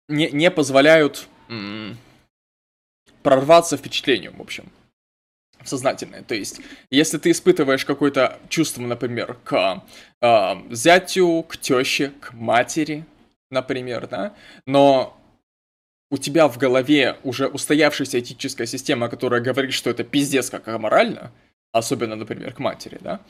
не, 0.08 0.30
не 0.30 0.52
позволяют 0.52 1.28
м- 1.50 1.98
прорваться 3.24 3.78
впечатлению, 3.78 4.36
в 4.36 4.42
общем, 4.42 4.72
сознательное. 5.64 6.24
То 6.24 6.36
есть, 6.36 6.62
если 6.90 7.18
ты 7.18 7.32
испытываешь 7.32 7.86
какое-то 7.86 8.40
чувство, 8.50 8.82
например, 8.82 9.38
к 9.44 9.84
э, 10.22 10.54
зятю, 10.72 11.46
к 11.48 11.58
теще, 11.58 12.12
к 12.20 12.34
матери, 12.34 13.06
например, 13.50 14.08
да, 14.08 14.34
но 14.66 15.18
у 16.10 16.18
тебя 16.18 16.48
в 16.48 16.58
голове 16.58 17.18
уже 17.24 17.48
устоявшаяся 17.48 18.20
этическая 18.20 18.68
система, 18.68 19.10
которая 19.10 19.42
говорит, 19.42 19.74
что 19.74 19.90
это 19.90 20.04
пиздец 20.04 20.50
как 20.50 20.68
аморально, 20.68 21.32
особенно, 21.72 22.16
например, 22.16 22.54
к 22.54 22.60
матери, 22.60 22.98
да, 23.02 23.22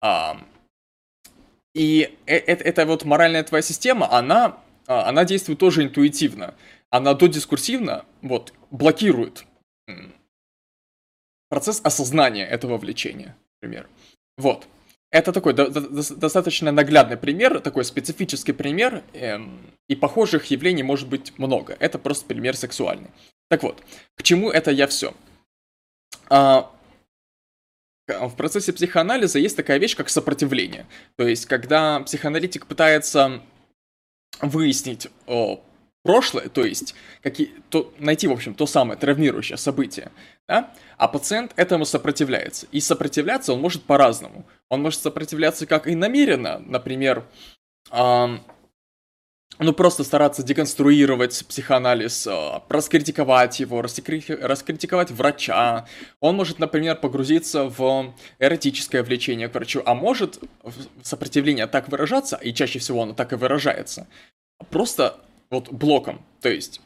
а, 0.00 0.40
и 1.74 2.18
это, 2.26 2.64
это 2.64 2.86
вот 2.86 3.04
моральная 3.04 3.42
твоя 3.44 3.62
система, 3.62 4.10
она, 4.12 4.58
а, 4.86 5.08
она 5.08 5.24
действует 5.24 5.58
тоже 5.58 5.84
интуитивно. 5.84 6.54
Она 6.90 7.14
додискурсивно 7.14 8.04
вот, 8.20 8.52
блокирует 8.70 9.46
процесс 11.52 11.82
осознания 11.84 12.46
этого 12.46 12.78
влечения, 12.78 13.36
например. 13.60 13.86
Вот. 14.38 14.66
Это 15.10 15.34
такой 15.34 15.52
до- 15.52 15.68
до- 15.68 16.16
достаточно 16.16 16.72
наглядный 16.72 17.18
пример, 17.18 17.60
такой 17.60 17.84
специфический 17.84 18.52
пример, 18.52 19.02
эм, 19.12 19.60
и 19.86 19.94
похожих 19.94 20.46
явлений 20.46 20.82
может 20.82 21.08
быть 21.10 21.38
много. 21.38 21.76
Это 21.78 21.98
просто 21.98 22.24
пример 22.24 22.56
сексуальный. 22.56 23.10
Так 23.50 23.62
вот, 23.62 23.82
к 24.16 24.22
чему 24.22 24.50
это 24.50 24.70
я 24.70 24.86
все? 24.86 25.12
А, 26.30 26.70
в 28.08 28.34
процессе 28.34 28.72
психоанализа 28.72 29.38
есть 29.38 29.56
такая 29.56 29.76
вещь, 29.76 29.94
как 29.94 30.08
сопротивление. 30.08 30.86
То 31.18 31.28
есть, 31.28 31.44
когда 31.44 32.00
психоаналитик 32.00 32.66
пытается 32.66 33.42
выяснить 34.40 35.08
о, 35.26 35.62
прошлое, 36.02 36.48
то 36.48 36.64
есть 36.64 36.94
какие, 37.22 37.52
то, 37.70 37.92
найти, 37.98 38.26
в 38.26 38.32
общем, 38.32 38.54
то 38.54 38.66
самое 38.66 38.98
травмирующее 38.98 39.56
событие, 39.56 40.10
да? 40.48 40.72
а 40.96 41.08
пациент 41.08 41.52
этому 41.56 41.84
сопротивляется. 41.84 42.66
И 42.72 42.80
сопротивляться 42.80 43.52
он 43.52 43.60
может 43.60 43.84
по-разному. 43.84 44.44
Он 44.68 44.82
может 44.82 45.00
сопротивляться 45.00 45.66
как 45.66 45.86
и 45.86 45.94
намеренно, 45.94 46.58
например, 46.58 47.24
эм, 47.90 48.40
ну, 49.58 49.72
просто 49.72 50.02
стараться 50.02 50.42
деконструировать 50.42 51.44
психоанализ, 51.46 52.26
а, 52.26 52.64
раскритиковать 52.68 53.60
его, 53.60 53.82
раскритиковать 53.82 55.10
врача. 55.10 55.86
Он 56.20 56.36
может, 56.36 56.58
например, 56.58 56.96
погрузиться 56.96 57.64
в 57.64 58.14
эротическое 58.38 59.02
влечение 59.02 59.48
к 59.48 59.54
врачу, 59.54 59.82
а 59.84 59.94
может 59.94 60.40
сопротивление 61.02 61.66
так 61.66 61.88
выражаться, 61.88 62.36
и 62.36 62.52
чаще 62.54 62.78
всего 62.78 63.02
оно 63.02 63.12
так 63.12 63.32
и 63.32 63.36
выражается, 63.36 64.08
просто 64.70 65.20
вот 65.52 65.70
блоком. 65.70 66.24
То 66.40 66.48
есть, 66.48 66.80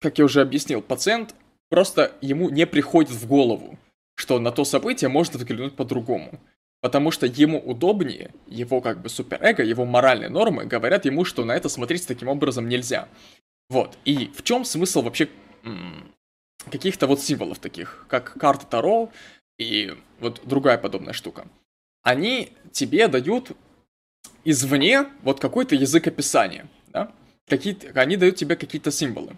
как 0.00 0.18
я 0.18 0.24
уже 0.24 0.40
объяснил, 0.40 0.80
пациент 0.80 1.34
просто 1.68 2.12
ему 2.22 2.48
не 2.48 2.66
приходит 2.66 3.10
в 3.10 3.26
голову, 3.26 3.78
что 4.14 4.38
на 4.38 4.52
то 4.52 4.64
событие 4.64 5.08
можно 5.10 5.38
взглянуть 5.38 5.74
по-другому. 5.74 6.40
Потому 6.80 7.10
что 7.10 7.26
ему 7.26 7.58
удобнее, 7.58 8.30
его 8.46 8.80
как 8.80 9.00
бы 9.00 9.08
суперэго, 9.08 9.62
его 9.62 9.84
моральные 9.84 10.28
нормы 10.28 10.64
говорят 10.64 11.06
ему, 11.06 11.24
что 11.24 11.44
на 11.44 11.52
это 11.52 11.68
смотреть 11.68 12.06
таким 12.06 12.28
образом 12.28 12.68
нельзя. 12.68 13.08
Вот. 13.68 13.98
И 14.04 14.30
в 14.34 14.42
чем 14.42 14.64
смысл 14.64 15.02
вообще 15.02 15.28
каких-то 16.70 17.06
вот 17.06 17.20
символов 17.20 17.58
таких, 17.58 18.06
как 18.08 18.38
карта 18.38 18.66
Таро 18.66 19.10
и 19.58 19.96
вот 20.20 20.42
другая 20.44 20.78
подобная 20.78 21.14
штука. 21.14 21.46
Они 22.02 22.52
тебе 22.70 23.08
дают 23.08 23.52
извне 24.44 25.06
вот 25.22 25.40
какой-то 25.40 25.74
язык 25.74 26.06
описания, 26.06 26.68
да? 26.88 27.12
Какие 27.46 27.76
они 27.98 28.16
дают 28.16 28.36
тебе 28.36 28.56
какие-то 28.56 28.90
символы. 28.90 29.36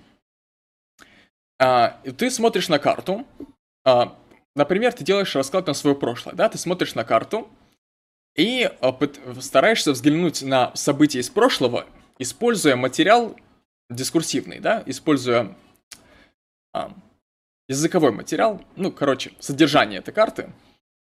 А, 1.58 2.00
ты 2.16 2.30
смотришь 2.30 2.68
на 2.68 2.78
карту, 2.78 3.26
а, 3.84 4.16
например, 4.54 4.92
ты 4.92 5.04
делаешь 5.04 5.34
расклад 5.34 5.66
на 5.66 5.74
свое 5.74 5.96
прошлое, 5.96 6.34
да, 6.34 6.48
ты 6.48 6.58
смотришь 6.58 6.94
на 6.94 7.04
карту 7.04 7.48
и 8.36 8.70
а, 8.80 8.98
стараешься 9.40 9.92
взглянуть 9.92 10.42
на 10.42 10.74
события 10.76 11.20
из 11.20 11.30
прошлого, 11.30 11.86
используя 12.18 12.76
материал 12.76 13.36
дискурсивный, 13.88 14.60
да, 14.60 14.82
используя 14.86 15.56
а, 16.72 16.94
языковой 17.68 18.12
материал, 18.12 18.62
ну, 18.76 18.92
короче, 18.92 19.32
содержание 19.40 20.00
этой 20.00 20.12
карты, 20.12 20.52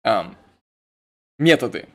а, 0.03 0.35
методы, 1.39 1.89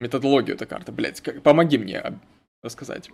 методологию 0.00 0.56
этой 0.56 0.66
карты, 0.66 0.92
блядь, 0.92 1.20
как, 1.20 1.42
помоги 1.42 1.78
мне 1.78 2.20
рассказать. 2.62 3.08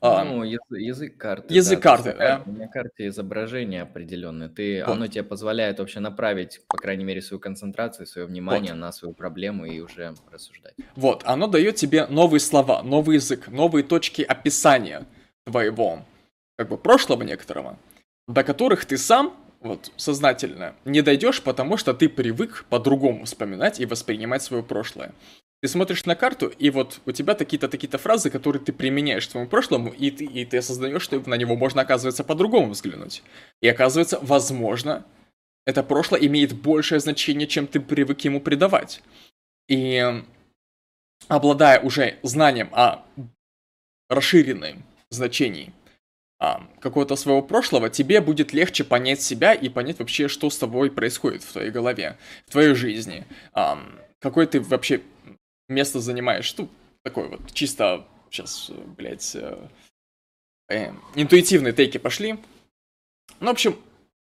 А, 0.00 0.24
ну, 0.24 0.42
язык, 0.44 1.16
карты. 1.16 1.54
Язык 1.54 1.80
да, 1.80 1.82
карты, 1.82 2.14
да. 2.18 2.42
На 2.46 2.68
карте 2.68 3.08
изображение 3.08 3.82
определенное. 3.82 4.48
Ты, 4.48 4.84
вот. 4.84 4.92
Оно 4.92 5.06
тебе 5.06 5.24
позволяет 5.24 5.78
вообще 5.78 6.00
направить, 6.00 6.60
по 6.68 6.76
крайней 6.76 7.04
мере, 7.04 7.22
свою 7.22 7.40
концентрацию, 7.40 8.06
свое 8.06 8.26
внимание 8.26 8.72
вот. 8.72 8.80
на 8.80 8.92
свою 8.92 9.14
проблему 9.14 9.64
и 9.64 9.80
уже 9.80 10.14
рассуждать. 10.30 10.74
Вот, 10.94 11.22
оно 11.24 11.46
дает 11.46 11.76
тебе 11.76 12.06
новые 12.06 12.40
слова, 12.40 12.82
новый 12.82 13.16
язык, 13.16 13.48
новые 13.48 13.84
точки 13.84 14.22
описания 14.22 15.06
твоего, 15.46 16.04
как 16.56 16.68
бы, 16.68 16.76
прошлого 16.76 17.22
некоторого, 17.22 17.78
до 18.28 18.42
которых 18.42 18.84
ты 18.84 18.98
сам 18.98 19.34
вот, 19.60 19.90
сознательно 19.96 20.74
не 20.84 21.02
дойдешь, 21.02 21.42
потому 21.42 21.76
что 21.76 21.94
ты 21.94 22.08
привык 22.08 22.66
по-другому 22.68 23.24
вспоминать 23.24 23.80
и 23.80 23.86
воспринимать 23.86 24.42
свое 24.42 24.62
прошлое. 24.62 25.12
Ты 25.62 25.68
смотришь 25.68 26.04
на 26.04 26.14
карту, 26.14 26.48
и 26.48 26.68
вот 26.70 27.00
у 27.06 27.12
тебя 27.12 27.34
такие-то 27.34 27.68
такие-то 27.68 27.98
фразы, 27.98 28.28
которые 28.30 28.62
ты 28.62 28.72
применяешь 28.72 29.26
к 29.26 29.30
своему 29.30 29.48
прошлому, 29.48 29.90
и 29.90 30.10
ты, 30.10 30.24
и 30.24 30.44
ты 30.44 30.58
осознаешь, 30.58 31.02
что 31.02 31.18
на 31.28 31.34
него 31.34 31.56
можно, 31.56 31.80
оказывается, 31.80 32.24
по-другому 32.24 32.70
взглянуть. 32.70 33.22
И 33.62 33.68
оказывается, 33.68 34.18
возможно, 34.20 35.04
это 35.64 35.82
прошлое 35.82 36.20
имеет 36.20 36.52
большее 36.52 37.00
значение, 37.00 37.48
чем 37.48 37.66
ты 37.66 37.80
привык 37.80 38.20
ему 38.20 38.40
придавать. 38.40 39.02
И 39.68 40.22
обладая 41.28 41.80
уже 41.80 42.18
знанием 42.22 42.68
о 42.72 43.04
расширенном 44.08 44.84
значении 45.10 45.72
а, 46.38 46.68
какого-то 46.80 47.16
своего 47.16 47.42
прошлого, 47.42 47.88
тебе 47.88 48.20
будет 48.20 48.52
легче 48.52 48.84
понять 48.84 49.22
себя 49.22 49.54
и 49.54 49.68
понять 49.68 49.98
вообще, 49.98 50.28
что 50.28 50.50
с 50.50 50.58
тобой 50.58 50.90
происходит 50.90 51.42
в 51.42 51.52
твоей 51.52 51.70
голове, 51.70 52.18
в 52.46 52.50
твоей 52.50 52.74
жизни. 52.74 53.26
А, 53.52 53.82
какой 54.20 54.46
ты 54.46 54.60
вообще 54.60 55.00
место 55.68 56.00
занимаешь. 56.00 56.54
Ну, 56.56 56.68
такой 57.02 57.28
вот 57.28 57.52
чисто 57.52 58.06
сейчас, 58.30 58.70
блядь, 58.96 59.34
э, 59.34 59.68
э, 60.68 60.92
интуитивные 61.14 61.72
тейки 61.72 61.98
пошли. 61.98 62.38
Ну, 63.40 63.46
в 63.46 63.50
общем, 63.50 63.76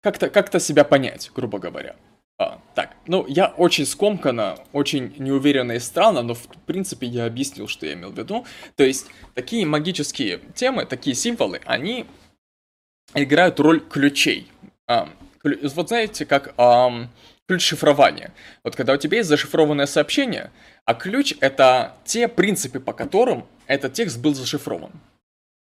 как-то 0.02 0.30
как 0.30 0.50
себя 0.62 0.84
понять, 0.84 1.32
грубо 1.34 1.60
говоря. 1.60 1.96
А, 2.40 2.62
так, 2.76 2.96
ну, 3.08 3.26
я 3.28 3.48
очень 3.48 3.86
скомканно, 3.86 4.60
очень 4.72 5.12
неуверенно 5.18 5.72
и 5.72 5.80
странно, 5.80 6.22
но 6.22 6.36
в 6.36 6.48
принципе 6.68 7.08
я 7.08 7.26
объяснил, 7.26 7.68
что 7.68 7.88
я 7.88 7.94
имел 7.94 8.12
в 8.12 8.18
виду. 8.18 8.46
То 8.76 8.84
есть, 8.84 9.08
такие 9.34 9.66
магические 9.66 10.40
темы, 10.54 10.86
такие 10.86 11.16
символы, 11.16 11.62
они 11.66 12.06
играют 13.16 13.60
роль 13.60 13.80
ключей. 13.80 14.52
А. 14.88 15.10
Вот 15.44 15.88
знаете, 15.88 16.26
как 16.26 16.54
а, 16.58 17.10
ключ 17.48 17.64
шифрования. 17.64 18.34
Вот 18.64 18.76
когда 18.76 18.94
у 18.94 18.98
тебя 18.98 19.18
есть 19.18 19.30
зашифрованное 19.30 19.86
сообщение, 19.86 20.52
а 20.86 20.94
ключ— 20.94 21.34
это 21.40 21.96
те 22.04 22.28
принципы, 22.28 22.80
по 22.80 22.94
которым 22.94 23.48
этот 23.68 23.94
текст 23.94 24.20
был 24.20 24.36
зашифрован. 24.36 24.92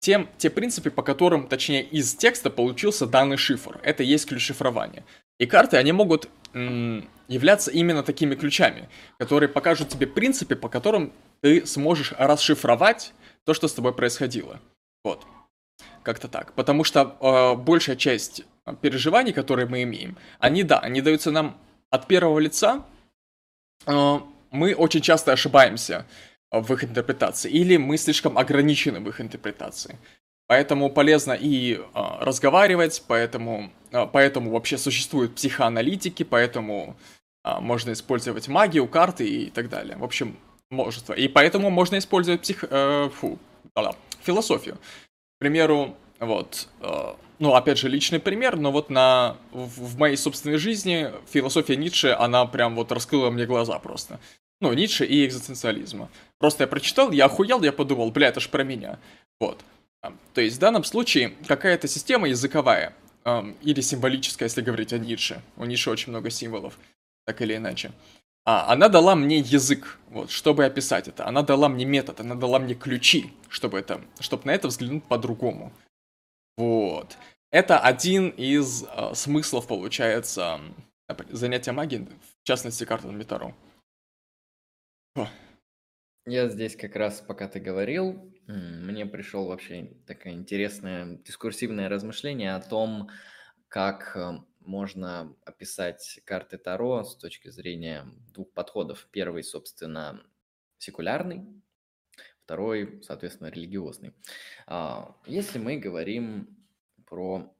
Тем, 0.01 0.29
те 0.39 0.51
принципы, 0.51 0.91
по 0.91 1.03
которым, 1.03 1.49
точнее, 1.49 1.83
из 1.83 2.15
текста 2.15 2.51
получился 2.51 3.07
данный 3.07 3.37
шифр. 3.37 3.81
Это 3.83 4.03
и 4.03 4.07
есть 4.07 4.27
ключ 4.27 4.43
шифрования. 4.43 5.05
И 5.39 5.47
карты, 5.47 5.77
они 5.77 5.93
могут 5.93 6.29
м- 6.55 7.09
являться 7.29 7.71
именно 7.71 8.03
такими 8.03 8.35
ключами, 8.35 8.89
которые 9.19 9.49
покажут 9.49 9.89
тебе 9.89 10.07
принципы, 10.07 10.57
по 10.57 10.69
которым 10.69 11.13
ты 11.41 11.67
сможешь 11.67 12.13
расшифровать 12.17 13.13
то, 13.45 13.53
что 13.53 13.69
с 13.69 13.75
тобой 13.75 13.95
происходило. 13.95 14.61
Вот. 15.05 15.27
Как-то 16.03 16.29
так. 16.29 16.53
Потому 16.53 16.85
что 16.85 17.17
э, 17.21 17.61
большая 17.61 17.97
часть 17.97 18.45
переживаний, 18.81 19.33
которые 19.33 19.67
мы 19.67 19.83
имеем, 19.83 20.17
они, 20.39 20.63
да, 20.63 20.79
они 20.79 21.01
даются 21.01 21.31
нам 21.31 21.59
от 21.91 22.07
первого 22.07 22.39
лица, 22.39 22.85
э, 23.87 24.21
мы 24.51 24.75
очень 24.75 25.01
часто 25.01 25.33
ошибаемся 25.33 26.07
в 26.51 26.73
их 26.73 26.85
интерпретации, 26.85 27.51
или 27.51 27.77
мы 27.77 27.97
слишком 27.97 28.39
ограничены 28.39 29.01
в 29.01 29.09
их 29.09 29.21
интерпретации. 29.21 29.99
Поэтому 30.49 30.91
полезно 30.91 31.33
и 31.33 31.75
э, 31.75 31.81
разговаривать, 32.21 33.03
поэтому, 33.09 33.71
э, 33.91 34.07
поэтому 34.13 34.51
вообще 34.51 34.79
существуют 34.79 35.35
психоаналитики, 35.35 36.23
поэтому 36.23 36.97
э, 37.45 37.59
можно 37.61 37.93
использовать 37.93 38.47
магию, 38.49 38.87
карты 38.87 39.29
и 39.29 39.51
так 39.51 39.69
далее. 39.69 39.97
В 39.97 40.05
общем, 40.05 40.37
множество. 40.71 41.15
И 41.15 41.27
поэтому 41.29 41.71
можно 41.71 41.99
использовать 41.99 42.43
псих... 42.43 42.65
Э, 42.71 43.11
фу, 43.13 43.39
да, 43.75 43.97
философию. 44.23 44.77
К 44.77 45.39
примеру, 45.41 45.97
вот, 46.21 46.69
э, 46.81 47.15
ну, 47.39 47.55
опять 47.55 47.79
же, 47.79 47.89
личный 47.89 48.21
пример, 48.21 48.57
но 48.57 48.73
вот 48.73 48.91
на, 48.91 49.37
в, 49.53 49.99
моей 49.99 50.17
собственной 50.17 50.57
жизни 50.57 51.11
философия 51.31 51.77
Ницше, 51.77 52.17
она 52.19 52.47
прям 52.47 52.75
вот 52.75 52.93
раскрыла 52.93 53.31
мне 53.31 53.47
глаза 53.47 53.79
просто. 53.79 54.19
Ну, 54.61 54.73
Ницше 54.73 55.05
и 55.05 55.27
экзистенциализма. 55.27 56.09
Просто 56.39 56.65
я 56.65 56.69
прочитал, 56.69 57.11
я 57.11 57.27
охуел, 57.27 57.63
я 57.63 57.73
подумал, 57.73 58.11
бля, 58.11 58.29
это 58.29 58.41
ж 58.41 58.49
про 58.49 58.65
меня. 58.65 58.99
Вот. 59.39 59.63
То 60.35 60.41
есть 60.41 60.57
в 60.57 60.61
данном 60.61 60.85
случае 60.85 61.35
какая-то 61.47 61.89
система 61.89 62.29
языковая, 62.29 62.95
эм, 63.25 63.57
или 63.63 63.81
символическая, 63.81 64.49
если 64.49 64.63
говорить 64.63 64.93
о 64.93 64.99
Ницше. 64.99 65.43
У 65.57 65.65
Ницше 65.65 65.91
очень 65.91 66.11
много 66.11 66.31
символов, 66.31 66.79
так 67.27 67.43
или 67.43 67.57
иначе. 67.57 67.93
А, 68.47 68.73
она 68.73 68.89
дала 68.89 69.17
мне 69.17 69.39
язык, 69.39 69.99
вот, 70.09 70.31
чтобы 70.31 70.65
описать 70.65 71.09
это. 71.09 71.27
Она 71.27 71.43
дала 71.43 71.69
мне 71.69 71.85
метод, 71.85 72.21
она 72.21 72.37
дала 72.37 72.61
мне 72.61 72.75
ключи, 72.75 73.33
чтобы, 73.49 73.79
это, 73.79 74.01
чтобы 74.21 74.45
на 74.45 74.53
это 74.53 74.69
взглянуть 74.69 75.05
по-другому. 75.05 75.73
Вот. 76.57 77.17
Это 77.51 77.79
один 77.79 78.31
из 78.31 78.85
э, 78.85 79.15
смыслов, 79.15 79.67
получается, 79.67 80.61
занятия 81.31 81.73
магией, 81.73 82.07
в 82.07 82.45
частности, 82.45 82.85
карта 82.85 83.11
на 83.11 83.25
Таро. 83.25 83.55
Я 86.27 86.49
здесь 86.49 86.75
как 86.75 86.97
раз, 86.97 87.21
пока 87.21 87.47
ты 87.47 87.61
говорил, 87.61 88.33
мне 88.47 89.07
пришел 89.07 89.47
вообще 89.47 89.93
такое 90.07 90.33
интересное 90.33 91.19
дискурсивное 91.25 91.89
размышление 91.89 92.55
о 92.55 92.61
том, 92.61 93.11
как 93.69 94.17
э, 94.17 94.41
можно 94.61 95.37
описать 95.45 96.21
карты 96.25 96.59
Таро 96.59 97.05
с 97.05 97.17
точки 97.17 97.49
зрения 97.49 98.07
двух 98.33 98.53
подходов. 98.53 99.09
Первый, 99.11 99.45
собственно, 99.45 100.21
секулярный, 100.79 101.47
второй, 102.47 103.03
соответственно, 103.03 103.49
религиозный. 103.49 104.15
А, 104.69 105.17
если 105.27 105.59
мы 105.59 105.79
говорим 105.79 106.57
про 107.05 107.53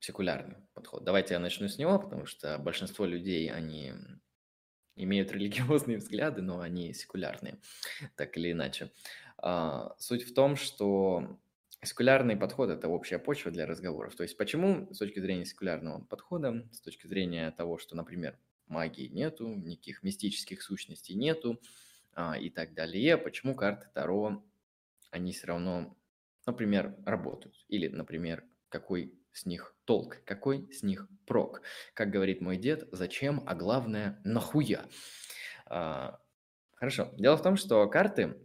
секулярный 0.00 0.56
подход, 0.74 1.04
давайте 1.04 1.34
я 1.34 1.40
начну 1.40 1.68
с 1.68 1.78
него, 1.78 1.96
потому 2.00 2.26
что 2.26 2.58
большинство 2.58 3.06
людей, 3.06 3.48
они 3.52 3.92
имеют 4.96 5.30
религиозные 5.30 5.98
взгляды, 5.98 6.42
но 6.42 6.58
они 6.58 6.92
секулярные, 6.92 7.60
так 8.16 8.36
или 8.36 8.50
иначе. 8.50 8.90
А, 9.38 9.94
суть 9.96 10.24
в 10.24 10.34
том, 10.34 10.56
что 10.56 11.38
секулярный 11.84 12.36
подход– 12.36 12.68
это 12.70 12.88
общая 12.88 13.20
почва 13.20 13.52
для 13.52 13.64
разговоров. 13.64 14.16
То 14.16 14.24
есть 14.24 14.36
почему 14.36 14.92
с 14.92 14.98
точки 14.98 15.20
зрения 15.20 15.44
секулярного 15.44 16.02
подхода, 16.02 16.68
с 16.72 16.80
точки 16.80 17.06
зрения 17.06 17.52
того, 17.52 17.78
что, 17.78 17.94
например, 17.94 18.36
магии 18.66 19.06
нету, 19.06 19.46
никаких 19.46 20.02
мистических 20.02 20.62
сущностей 20.62 21.14
нету 21.14 21.60
и 22.40 22.50
так 22.50 22.74
далее, 22.74 23.16
почему 23.16 23.54
карты 23.54 23.88
Таро, 23.94 24.44
они 25.10 25.32
все 25.32 25.46
равно, 25.46 25.96
например, 26.46 26.96
работают. 27.04 27.64
Или, 27.68 27.88
например, 27.88 28.44
какой 28.68 29.14
с 29.32 29.46
них 29.46 29.74
толк, 29.84 30.22
какой 30.24 30.70
с 30.72 30.82
них 30.82 31.08
прок. 31.26 31.62
Как 31.94 32.10
говорит 32.10 32.40
мой 32.40 32.56
дед, 32.56 32.88
зачем, 32.92 33.42
а 33.46 33.54
главное, 33.54 34.20
нахуя. 34.24 34.86
А, 35.66 36.20
хорошо. 36.74 37.12
Дело 37.16 37.36
в 37.36 37.42
том, 37.42 37.56
что 37.56 37.86
карты, 37.88 38.36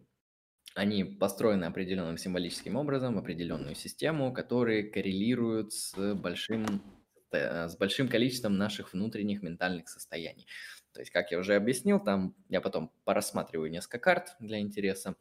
они 0.76 1.04
построены 1.04 1.66
определенным 1.66 2.18
символическим 2.18 2.76
образом, 2.76 3.18
определенную 3.18 3.76
систему, 3.76 4.34
которые 4.34 4.84
коррелируют 4.84 5.74
с 5.74 6.14
большим, 6.16 6.84
с 7.32 7.76
большим 7.78 8.08
количеством 8.08 8.58
наших 8.58 8.94
внутренних 8.94 9.42
ментальных 9.42 9.90
состояний. 9.90 10.48
То 10.98 11.02
есть, 11.02 11.12
как 11.12 11.30
я 11.30 11.38
уже 11.38 11.54
объяснил, 11.54 12.00
там 12.00 12.34
я 12.50 12.60
потом 12.60 12.92
порассматриваю 13.04 13.70
несколько 13.70 14.00
карт 14.00 14.36
для 14.40 14.60
интереса. 14.60 15.16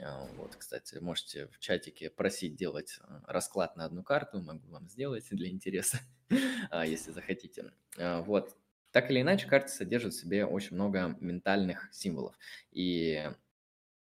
А, 0.00 0.24
вот, 0.36 0.54
кстати, 0.54 0.98
можете 0.98 1.48
в 1.48 1.58
чатике 1.58 2.10
просить 2.10 2.54
делать 2.54 3.00
э, 3.00 3.20
расклад 3.26 3.74
на 3.74 3.86
одну 3.86 4.04
карту, 4.04 4.40
могу 4.40 4.68
вам 4.68 4.88
сделать 4.88 5.26
для 5.32 5.48
интереса, 5.48 5.98
а, 6.70 6.86
если 6.86 7.10
захотите. 7.10 7.72
А, 7.98 8.22
вот, 8.22 8.56
так 8.92 9.10
или 9.10 9.20
иначе, 9.20 9.48
карты 9.48 9.66
содержат 9.66 10.14
в 10.14 10.20
себе 10.20 10.46
очень 10.46 10.76
много 10.76 11.16
ментальных 11.18 11.88
символов. 11.92 12.38
И 12.70 13.28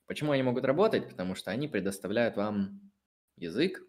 почему 0.07 0.32
они 0.32 0.42
могут 0.42 0.64
работать? 0.64 1.09
Потому 1.09 1.36
что 1.36 1.52
они 1.52 1.68
предоставляют 1.68 2.34
вам 2.34 2.80
язык, 3.36 3.80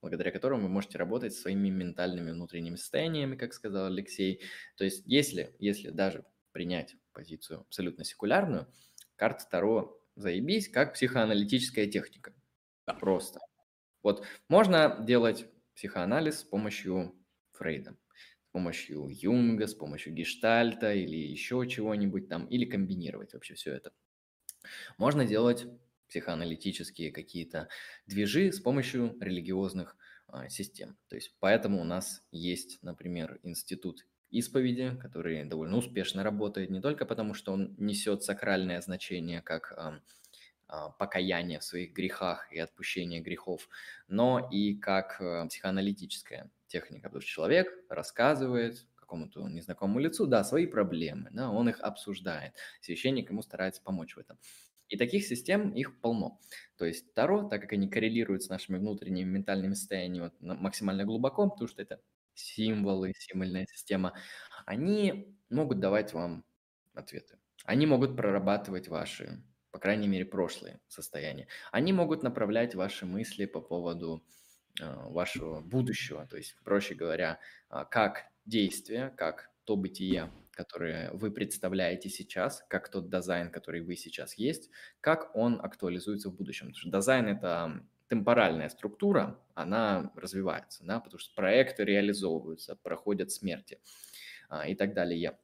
благодаря 0.00 0.32
которому 0.32 0.62
вы 0.62 0.70
можете 0.70 0.98
работать 0.98 1.34
своими 1.34 1.68
ментальными 1.68 2.32
внутренними 2.32 2.74
состояниями, 2.74 3.36
как 3.36 3.54
сказал 3.54 3.86
Алексей. 3.86 4.40
То 4.76 4.82
есть 4.82 5.04
если, 5.06 5.54
если 5.60 5.90
даже 5.90 6.24
принять 6.54 6.96
позицию 7.12 7.60
абсолютно 7.62 8.04
секулярную, 8.04 8.72
карта 9.16 9.44
Таро 9.50 10.00
заебись, 10.14 10.68
как 10.68 10.94
психоаналитическая 10.94 11.86
техника. 11.86 12.32
Да. 12.86 12.94
Просто. 12.94 13.40
Вот 14.02 14.24
можно 14.48 15.04
делать 15.04 15.46
психоанализ 15.74 16.40
с 16.40 16.44
помощью 16.44 17.14
Фрейда, 17.52 17.96
с 18.44 18.52
помощью 18.52 19.08
Юнга, 19.10 19.66
с 19.66 19.74
помощью 19.74 20.14
Гештальта 20.14 20.94
или 20.94 21.16
еще 21.16 21.66
чего-нибудь 21.68 22.28
там, 22.28 22.46
или 22.46 22.64
комбинировать 22.64 23.34
вообще 23.34 23.54
все 23.54 23.72
это. 23.72 23.92
Можно 24.96 25.26
делать 25.26 25.66
психоаналитические 26.08 27.10
какие-то 27.10 27.68
движи 28.06 28.52
с 28.52 28.60
помощью 28.60 29.16
религиозных 29.20 29.96
а, 30.28 30.48
систем. 30.48 30.96
То 31.08 31.16
есть 31.16 31.34
поэтому 31.40 31.80
у 31.80 31.84
нас 31.84 32.22
есть, 32.30 32.78
например, 32.82 33.40
институт 33.42 34.06
исповеди, 34.38 34.96
который 35.00 35.44
довольно 35.44 35.76
успешно 35.76 36.22
работает 36.22 36.70
не 36.70 36.80
только 36.80 37.06
потому, 37.06 37.34
что 37.34 37.52
он 37.52 37.74
несет 37.78 38.22
сакральное 38.22 38.80
значение 38.80 39.42
как 39.42 39.72
а, 40.66 40.90
покаяние 40.90 41.60
в 41.60 41.64
своих 41.64 41.92
грехах 41.92 42.52
и 42.52 42.58
отпущение 42.58 43.20
грехов, 43.20 43.68
но 44.08 44.48
и 44.50 44.74
как 44.74 45.20
а, 45.20 45.46
психоаналитическая 45.46 46.50
техника, 46.66 47.08
потому 47.08 47.20
что 47.20 47.30
человек 47.30 47.68
рассказывает 47.88 48.86
какому-то 48.96 49.46
незнакомому 49.48 50.00
лицу, 50.00 50.26
да, 50.26 50.42
свои 50.42 50.66
проблемы, 50.66 51.30
да, 51.32 51.50
он 51.50 51.68
их 51.68 51.80
обсуждает, 51.80 52.54
священник 52.80 53.30
ему 53.30 53.42
старается 53.42 53.82
помочь 53.82 54.16
в 54.16 54.18
этом. 54.18 54.38
И 54.88 54.96
таких 54.96 55.24
систем 55.24 55.70
их 55.70 56.00
полно. 56.00 56.40
То 56.76 56.84
есть 56.84 57.14
Таро, 57.14 57.48
так 57.48 57.62
как 57.62 57.72
они 57.72 57.88
коррелируют 57.88 58.42
с 58.42 58.48
нашими 58.48 58.78
внутренними 58.78 59.28
ментальными 59.28 59.74
состояниями 59.74 60.30
вот, 60.40 60.58
максимально 60.58 61.04
глубоко, 61.04 61.48
потому 61.48 61.68
что 61.68 61.82
это 61.82 62.00
символы, 62.34 63.12
символьная 63.18 63.66
система, 63.66 64.14
они 64.66 65.36
могут 65.50 65.80
давать 65.80 66.12
вам 66.12 66.44
ответы. 66.94 67.38
Они 67.64 67.86
могут 67.86 68.16
прорабатывать 68.16 68.88
ваши, 68.88 69.42
по 69.70 69.78
крайней 69.78 70.08
мере, 70.08 70.24
прошлые 70.24 70.80
состояния. 70.88 71.48
Они 71.72 71.92
могут 71.92 72.22
направлять 72.22 72.74
ваши 72.74 73.06
мысли 73.06 73.46
по 73.46 73.60
поводу 73.60 74.24
э, 74.80 74.84
вашего 74.84 75.60
будущего. 75.60 76.26
То 76.26 76.36
есть, 76.36 76.56
проще 76.64 76.94
говоря, 76.94 77.40
э, 77.70 77.84
как 77.90 78.26
действие, 78.44 79.14
как 79.16 79.50
то 79.64 79.76
бытие, 79.76 80.30
которое 80.50 81.10
вы 81.12 81.30
представляете 81.30 82.10
сейчас, 82.10 82.64
как 82.68 82.90
тот 82.90 83.10
дизайн, 83.10 83.50
который 83.50 83.80
вы 83.80 83.96
сейчас 83.96 84.34
есть, 84.34 84.70
как 85.00 85.34
он 85.34 85.60
актуализуется 85.60 86.30
в 86.30 86.36
будущем. 86.36 86.66
Потому 86.66 86.80
что 86.80 86.90
дизайн– 86.90 87.26
это 87.28 87.82
темпоральная 88.08 88.68
структура, 88.68 89.40
она 89.54 90.12
развивается, 90.14 90.84
да, 90.84 91.00
потому 91.00 91.18
что 91.18 91.34
проекты 91.34 91.84
реализовываются, 91.84 92.76
проходят 92.76 93.30
смерти 93.30 93.80
а, 94.48 94.68
и 94.68 94.74
так 94.74 94.94
далее. 94.94 95.38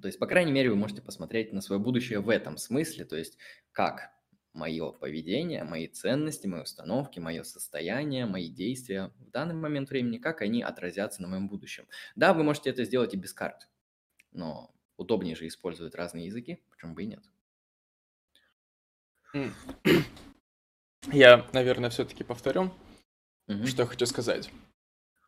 То 0.00 0.08
есть, 0.08 0.18
по 0.18 0.26
крайней 0.26 0.52
мере, 0.52 0.70
вы 0.70 0.76
можете 0.76 1.00
посмотреть 1.00 1.52
на 1.52 1.60
свое 1.60 1.80
будущее 1.80 2.20
в 2.20 2.28
этом 2.28 2.58
смысле, 2.58 3.04
то 3.04 3.16
есть 3.16 3.38
как 3.72 4.10
мое 4.52 4.90
поведение, 4.92 5.64
мои 5.64 5.86
ценности, 5.86 6.46
мои 6.46 6.62
установки, 6.62 7.20
мое 7.20 7.44
состояние, 7.44 8.26
мои 8.26 8.48
действия 8.48 9.12
в 9.18 9.30
данный 9.30 9.54
момент 9.54 9.90
времени, 9.90 10.18
как 10.18 10.40
они 10.40 10.62
отразятся 10.62 11.22
на 11.22 11.28
моем 11.28 11.48
будущем. 11.48 11.86
Да, 12.16 12.32
вы 12.32 12.42
можете 12.42 12.70
это 12.70 12.84
сделать 12.84 13.14
и 13.14 13.18
без 13.18 13.32
карт, 13.32 13.68
но 14.32 14.74
удобнее 14.96 15.36
же 15.36 15.46
использовать 15.46 15.94
разные 15.94 16.26
языки, 16.26 16.62
почему 16.70 16.94
бы 16.94 17.04
и 17.04 17.06
нет. 17.06 17.22
Я, 21.12 21.46
наверное, 21.52 21.90
все-таки 21.90 22.24
повторю, 22.24 22.70
mm-hmm. 23.48 23.66
что 23.66 23.82
я 23.82 23.88
хочу 23.88 24.06
сказать. 24.06 24.50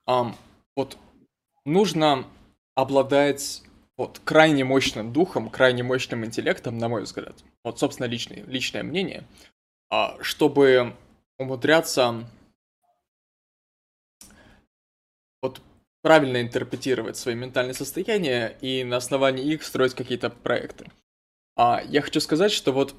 Um, 0.09 0.35
вот 0.75 0.99
нужно 1.65 2.27
обладать 2.75 3.63
вот 3.97 4.21
крайне 4.25 4.65
мощным 4.65 5.13
духом, 5.13 5.51
крайне 5.51 5.83
мощным 5.83 6.25
интеллектом, 6.25 6.79
на 6.79 6.89
мой 6.89 7.03
взгляд. 7.03 7.35
Вот, 7.65 7.79
собственно, 7.79 8.07
личное, 8.07 8.45
личное 8.45 8.83
мнение, 8.83 9.25
а, 9.91 10.17
чтобы 10.23 10.97
умудряться 11.39 12.25
вот 15.43 15.61
правильно 16.03 16.41
интерпретировать 16.41 17.17
свои 17.17 17.35
ментальные 17.35 17.75
состояния 17.75 18.57
и 18.61 18.85
на 18.85 18.97
основании 18.97 19.53
их 19.53 19.65
строить 19.65 19.95
какие-то 19.95 20.31
проекты. 20.31 20.91
А 21.57 21.83
я 21.85 22.01
хочу 22.01 22.21
сказать, 22.21 22.53
что 22.53 22.73
вот 22.73 22.95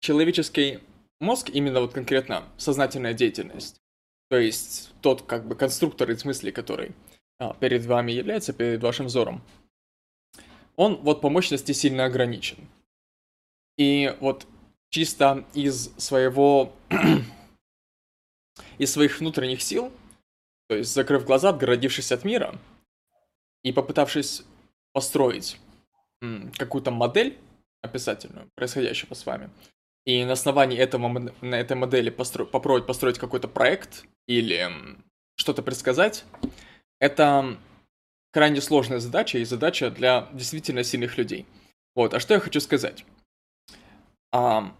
человеческий 0.00 0.80
мозг, 1.22 1.48
именно 1.50 1.80
вот 1.80 1.92
конкретно 1.92 2.44
сознательная 2.56 3.14
деятельность, 3.14 3.80
то 4.28 4.38
есть 4.38 4.92
тот 5.00 5.22
как 5.22 5.46
бы 5.46 5.54
конструктор 5.54 6.10
из 6.10 6.24
мысли, 6.24 6.50
который 6.50 6.92
а, 7.38 7.54
перед 7.54 7.84
вами 7.86 8.12
является, 8.12 8.52
перед 8.52 8.82
вашим 8.82 9.06
взором, 9.06 9.42
он 10.76 10.96
вот 10.96 11.20
по 11.20 11.28
мощности 11.28 11.72
сильно 11.72 12.04
ограничен. 12.04 12.68
И 13.76 14.16
вот 14.20 14.46
чисто 14.90 15.46
из 15.54 15.94
своего 15.96 16.72
из 18.78 18.92
своих 18.92 19.18
внутренних 19.20 19.62
сил, 19.62 19.92
то 20.68 20.76
есть 20.76 20.92
закрыв 20.92 21.24
глаза, 21.24 21.50
отгородившись 21.50 22.12
от 22.12 22.24
мира 22.24 22.58
и 23.62 23.72
попытавшись 23.72 24.44
построить 24.92 25.58
какую-то 26.56 26.90
модель 26.90 27.38
описательную 27.80 28.48
происходящего 28.54 29.14
с 29.14 29.26
вами, 29.26 29.50
и 30.04 30.24
на 30.24 30.32
основании 30.32 30.78
этого, 30.78 31.32
на 31.40 31.54
этой 31.54 31.76
модели 31.76 32.10
постро... 32.10 32.44
попробовать 32.44 32.86
построить 32.86 33.18
какой-то 33.18 33.48
проект 33.48 34.04
или 34.26 34.70
что-то 35.36 35.62
предсказать, 35.62 36.24
это 37.00 37.56
крайне 38.32 38.60
сложная 38.60 38.98
задача 38.98 39.38
и 39.38 39.44
задача 39.44 39.90
для 39.90 40.28
действительно 40.32 40.82
сильных 40.82 41.18
людей. 41.18 41.46
Вот, 41.94 42.14
а 42.14 42.20
что 42.20 42.34
я 42.34 42.40
хочу 42.40 42.60
сказать? 42.60 43.04
А, 44.32 44.74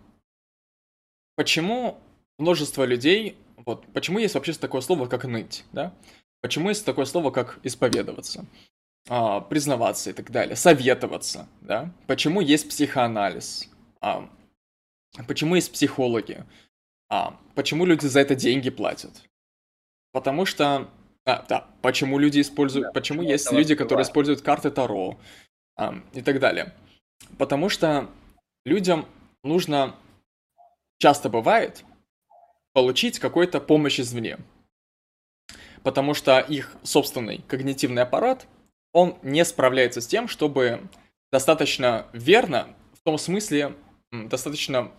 почему 1.36 1.98
множество 2.38 2.84
людей, 2.84 3.36
вот, 3.56 3.86
почему 3.92 4.18
есть 4.18 4.34
вообще 4.34 4.52
такое 4.54 4.80
слово, 4.80 5.06
как 5.06 5.24
ныть, 5.24 5.64
да? 5.72 5.94
Почему 6.40 6.70
есть 6.70 6.84
такое 6.84 7.04
слово, 7.04 7.30
как 7.30 7.60
исповедоваться, 7.62 8.46
а, 9.08 9.40
признаваться 9.40 10.10
и 10.10 10.12
так 10.12 10.30
далее, 10.30 10.56
советоваться, 10.56 11.46
да? 11.60 11.92
Почему 12.06 12.40
есть 12.40 12.68
психоанализ? 12.68 13.68
А, 14.00 14.28
почему 15.26 15.54
есть 15.54 15.72
психологи? 15.72 16.44
А, 17.08 17.38
почему 17.54 17.84
люди 17.84 18.06
за 18.06 18.20
это 18.20 18.34
деньги 18.34 18.70
платят? 18.70 19.22
Потому 20.12 20.46
что 20.46 20.88
а, 21.24 21.44
да, 21.48 21.68
почему 21.82 22.18
люди 22.18 22.40
используют, 22.40 22.86
да, 22.88 22.92
почему 22.92 23.22
есть 23.22 23.52
люди, 23.52 23.74
которые 23.74 24.04
используют 24.04 24.42
карты 24.42 24.70
Таро 24.70 25.18
а, 25.76 25.94
и 26.14 26.22
так 26.22 26.40
далее. 26.40 26.74
Потому 27.38 27.68
что 27.68 28.10
людям 28.64 29.06
нужно, 29.44 29.94
часто 30.98 31.28
бывает, 31.28 31.84
получить 32.72 33.18
какую-то 33.18 33.60
помощь 33.60 34.00
извне. 34.00 34.38
Потому 35.84 36.14
что 36.14 36.40
их 36.40 36.74
собственный 36.82 37.38
когнитивный 37.46 38.02
аппарат, 38.02 38.46
он 38.92 39.16
не 39.22 39.44
справляется 39.44 40.00
с 40.00 40.06
тем, 40.06 40.28
чтобы 40.28 40.88
достаточно 41.30 42.06
верно, 42.12 42.74
в 42.94 43.02
том 43.02 43.16
смысле, 43.16 43.74
достаточно 44.10 44.92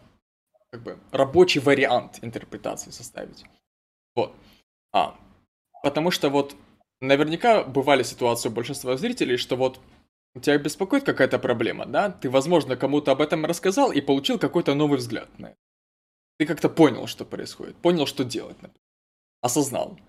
как 0.73 0.81
бы 0.81 0.99
рабочий 1.11 1.59
вариант 1.59 2.19
интерпретации 2.23 2.91
составить. 2.91 3.45
Вот. 4.15 4.35
А, 4.91 5.15
Потому 5.83 6.11
что 6.11 6.29
вот 6.29 6.55
наверняка 7.01 7.63
бывали 7.65 8.03
ситуации 8.03 8.47
у 8.47 8.53
большинства 8.53 8.95
зрителей, 8.95 9.35
что 9.35 9.57
вот 9.57 9.79
тебя 10.41 10.57
беспокоит 10.57 11.03
какая-то 11.03 11.37
проблема, 11.37 11.85
да? 11.85 12.09
Ты, 12.09 12.29
возможно, 12.29 12.77
кому-то 12.77 13.11
об 13.11 13.21
этом 13.21 13.45
рассказал 13.45 13.91
и 13.91 14.01
получил 14.01 14.39
какой-то 14.39 14.73
новый 14.75 14.97
взгляд 14.97 15.27
на 15.37 15.47
это. 15.47 15.57
Ты 16.39 16.45
как-то 16.45 16.69
понял, 16.69 17.05
что 17.05 17.25
происходит, 17.25 17.75
понял, 17.75 18.05
что 18.07 18.23
делать, 18.23 18.59
например. 18.61 18.79
осознал, 19.41 19.99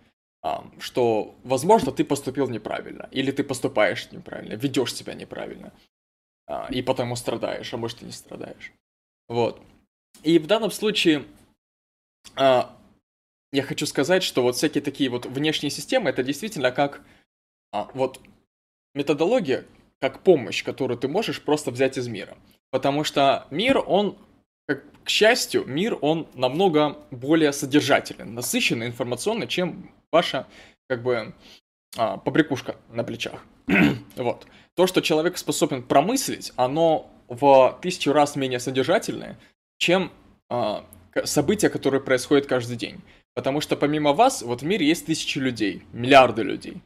что, 0.78 1.34
возможно, 1.42 1.90
ты 1.90 2.04
поступил 2.04 2.48
неправильно, 2.48 3.08
или 3.10 3.32
ты 3.32 3.42
поступаешь 3.42 4.12
неправильно, 4.12 4.54
ведешь 4.54 4.94
себя 4.94 5.14
неправильно, 5.14 5.72
а, 6.46 6.68
и 6.70 6.82
потому 6.82 7.16
страдаешь, 7.16 7.74
а 7.74 7.76
может 7.76 8.02
и 8.02 8.06
не 8.06 8.12
страдаешь. 8.12 8.72
Вот. 9.28 9.60
И 10.22 10.38
в 10.38 10.46
данном 10.46 10.70
случае 10.70 11.24
а, 12.36 12.76
я 13.52 13.62
хочу 13.62 13.86
сказать, 13.86 14.22
что 14.22 14.42
вот 14.42 14.56
всякие 14.56 14.82
такие 14.82 15.10
вот 15.10 15.26
внешние 15.26 15.70
системы, 15.70 16.10
это 16.10 16.22
действительно 16.22 16.72
как 16.72 17.02
а, 17.72 17.88
вот 17.94 18.20
методология, 18.94 19.64
как 20.00 20.22
помощь, 20.22 20.64
которую 20.64 20.98
ты 20.98 21.08
можешь 21.08 21.40
просто 21.40 21.70
взять 21.70 21.98
из 21.98 22.08
мира. 22.08 22.36
Потому 22.70 23.04
что 23.04 23.46
мир, 23.50 23.78
он 23.78 24.18
как, 24.66 24.82
к 25.04 25.08
счастью, 25.08 25.64
мир, 25.66 25.96
он 26.00 26.28
намного 26.34 26.98
более 27.10 27.52
содержателен, 27.52 28.34
насыщенный, 28.34 28.86
информационный, 28.86 29.46
чем 29.46 29.90
ваша, 30.10 30.46
как 30.88 31.02
бы, 31.02 31.34
а, 31.96 32.16
побрякушка 32.16 32.76
на 32.90 33.04
плечах. 33.04 33.44
вот. 34.16 34.46
То, 34.74 34.86
что 34.86 35.00
человек 35.00 35.38
способен 35.38 35.82
промыслить, 35.82 36.52
оно 36.56 37.10
в 37.28 37.78
тысячу 37.80 38.12
раз 38.12 38.36
менее 38.36 38.58
содержательное, 38.58 39.38
чем 39.78 40.12
а, 40.48 40.84
события, 41.24 41.68
которые 41.68 42.00
происходят 42.00 42.46
каждый 42.46 42.76
день. 42.76 43.00
Потому 43.34 43.60
что 43.60 43.76
помимо 43.76 44.12
вас, 44.12 44.42
вот 44.42 44.62
в 44.62 44.64
мире 44.64 44.86
есть 44.86 45.06
тысячи 45.06 45.38
людей, 45.38 45.82
миллиарды 45.92 46.42
людей. 46.42 46.82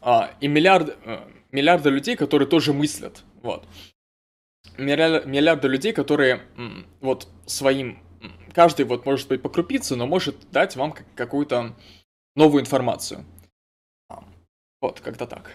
А, 0.00 0.34
и 0.40 0.48
миллиарды, 0.48 0.96
э, 1.04 1.26
миллиарды 1.50 1.90
людей, 1.90 2.16
которые 2.16 2.48
тоже 2.48 2.72
мыслят. 2.72 3.24
Вот. 3.42 3.66
Миллиарды 4.76 5.68
людей, 5.68 5.92
которые 5.92 6.42
вот 7.00 7.28
своим... 7.46 7.98
Каждый 8.52 8.84
вот 8.84 9.06
может 9.06 9.28
быть 9.28 9.42
покрупиться, 9.42 9.96
но 9.96 10.06
может 10.06 10.50
дать 10.50 10.76
вам 10.76 10.94
какую-то 11.14 11.76
новую 12.34 12.60
информацию. 12.60 13.24
Вот, 14.80 15.00
как-то 15.00 15.26
так. 15.26 15.52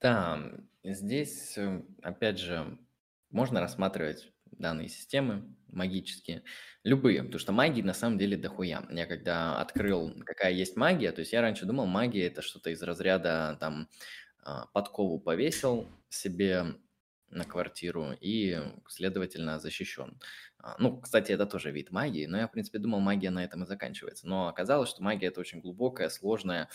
Да, 0.00 0.38
здесь, 0.84 1.56
э, 1.56 1.82
опять 2.02 2.38
же, 2.38 2.78
можно 3.36 3.60
рассматривать 3.60 4.32
данные 4.50 4.88
системы 4.88 5.54
магические, 5.68 6.42
любые, 6.84 7.22
потому 7.22 7.38
что 7.38 7.52
магии 7.52 7.82
на 7.82 7.92
самом 7.92 8.16
деле 8.16 8.38
дохуя. 8.38 8.82
Я 8.90 9.04
когда 9.04 9.60
открыл, 9.60 10.14
какая 10.24 10.52
есть 10.52 10.76
магия, 10.76 11.12
то 11.12 11.20
есть 11.20 11.34
я 11.34 11.42
раньше 11.42 11.66
думал, 11.66 11.84
магия 11.84 12.26
это 12.26 12.40
что-то 12.40 12.70
из 12.70 12.82
разряда 12.82 13.58
там 13.60 13.88
а, 14.42 14.66
подкову 14.72 15.20
повесил 15.20 15.86
себе 16.08 16.76
на 17.28 17.44
квартиру 17.44 18.12
и, 18.18 18.58
следовательно, 18.88 19.58
защищен. 19.60 20.18
А, 20.58 20.76
ну, 20.78 20.98
кстати, 20.98 21.30
это 21.32 21.44
тоже 21.44 21.70
вид 21.72 21.90
магии, 21.90 22.24
но 22.24 22.38
я, 22.38 22.48
в 22.48 22.52
принципе, 22.52 22.78
думал, 22.78 23.00
магия 23.00 23.30
на 23.30 23.44
этом 23.44 23.64
и 23.64 23.66
заканчивается. 23.66 24.26
Но 24.26 24.48
оказалось, 24.48 24.88
что 24.88 25.02
магия– 25.02 25.26
это 25.28 25.40
очень 25.40 25.60
глубокая, 25.60 26.08
сложная, 26.08 26.70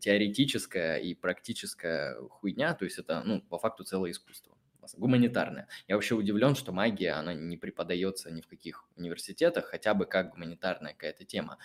теоретическая 0.00 0.96
и 0.96 1.14
практическая 1.14 2.16
хуйня, 2.30 2.74
то 2.74 2.84
есть 2.84 2.98
это, 2.98 3.22
ну, 3.24 3.40
по 3.42 3.58
факту 3.58 3.84
целое 3.84 4.10
искусство 4.10 4.49
гуманитарная. 4.96 5.68
Я 5.88 5.96
вообще 5.96 6.14
удивлен, 6.14 6.54
что 6.54 6.72
магия, 6.72 7.12
она 7.12 7.34
не 7.34 7.56
преподается 7.56 8.30
ни 8.30 8.40
в 8.40 8.46
каких 8.46 8.88
университетах, 8.96 9.66
хотя 9.66 9.94
бы 9.94 10.06
как 10.06 10.30
гуманитарная 10.30 10.92
какая-то 10.92 11.24
тема. 11.24 11.58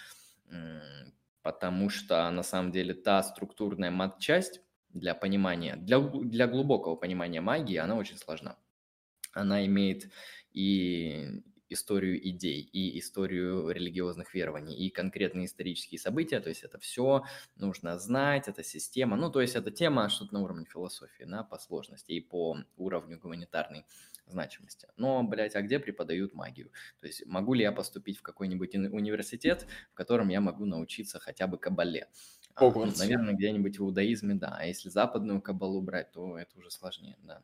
Потому 1.41 1.89
что 1.89 2.29
на 2.31 2.43
самом 2.43 2.71
деле 2.71 2.93
та 2.93 3.21
структурная 3.23 3.91
мат-часть 3.91 4.61
для 4.89 5.13
понимания, 5.13 5.75
для, 5.75 5.99
для 5.99 6.47
глубокого 6.47 6.95
понимания 6.95 7.41
магии, 7.41 7.75
она 7.75 7.95
очень 7.95 8.17
сложна. 8.17 8.57
Она 9.33 9.65
имеет 9.65 10.09
и 10.53 11.43
историю 11.75 12.27
идей, 12.27 12.61
и 12.61 12.97
историю 12.99 13.69
религиозных 13.69 14.33
верований, 14.33 14.75
и 14.75 14.89
конкретные 14.89 15.45
исторические 15.45 15.99
события, 15.99 16.39
то 16.39 16.49
есть 16.49 16.63
это 16.63 16.79
все 16.79 17.23
нужно 17.55 17.99
знать, 17.99 18.47
это 18.47 18.63
система, 18.63 19.15
ну, 19.15 19.29
то 19.31 19.41
есть 19.41 19.55
это 19.55 19.69
тема 19.71 20.09
что-то 20.09 20.33
на 20.33 20.41
уровне 20.41 20.65
философии, 20.65 21.23
да, 21.25 21.43
по 21.43 21.59
сложности 21.59 22.13
и 22.13 22.21
по 22.21 22.57
уровню 22.77 23.19
гуманитарной 23.19 23.85
значимости. 24.27 24.87
Но, 24.97 25.23
блядь, 25.23 25.55
а 25.55 25.61
где 25.61 25.79
преподают 25.79 26.33
магию? 26.33 26.71
То 26.99 27.07
есть 27.07 27.25
могу 27.25 27.53
ли 27.53 27.61
я 27.63 27.71
поступить 27.71 28.17
в 28.17 28.21
какой-нибудь 28.23 28.75
университет, 28.75 29.67
в 29.91 29.93
котором 29.93 30.29
я 30.29 30.41
могу 30.41 30.65
научиться 30.65 31.19
хотя 31.19 31.47
бы 31.47 31.57
кабале? 31.57 32.07
А, 32.55 32.71
наверное, 32.97 33.33
где-нибудь 33.33 33.79
в 33.79 33.83
иудаизме, 33.83 34.33
да. 34.35 34.55
А 34.57 34.65
если 34.65 34.89
западную 34.89 35.41
кабалу 35.41 35.81
брать, 35.81 36.11
то 36.11 36.37
это 36.37 36.57
уже 36.57 36.71
сложнее, 36.71 37.17
да. 37.23 37.43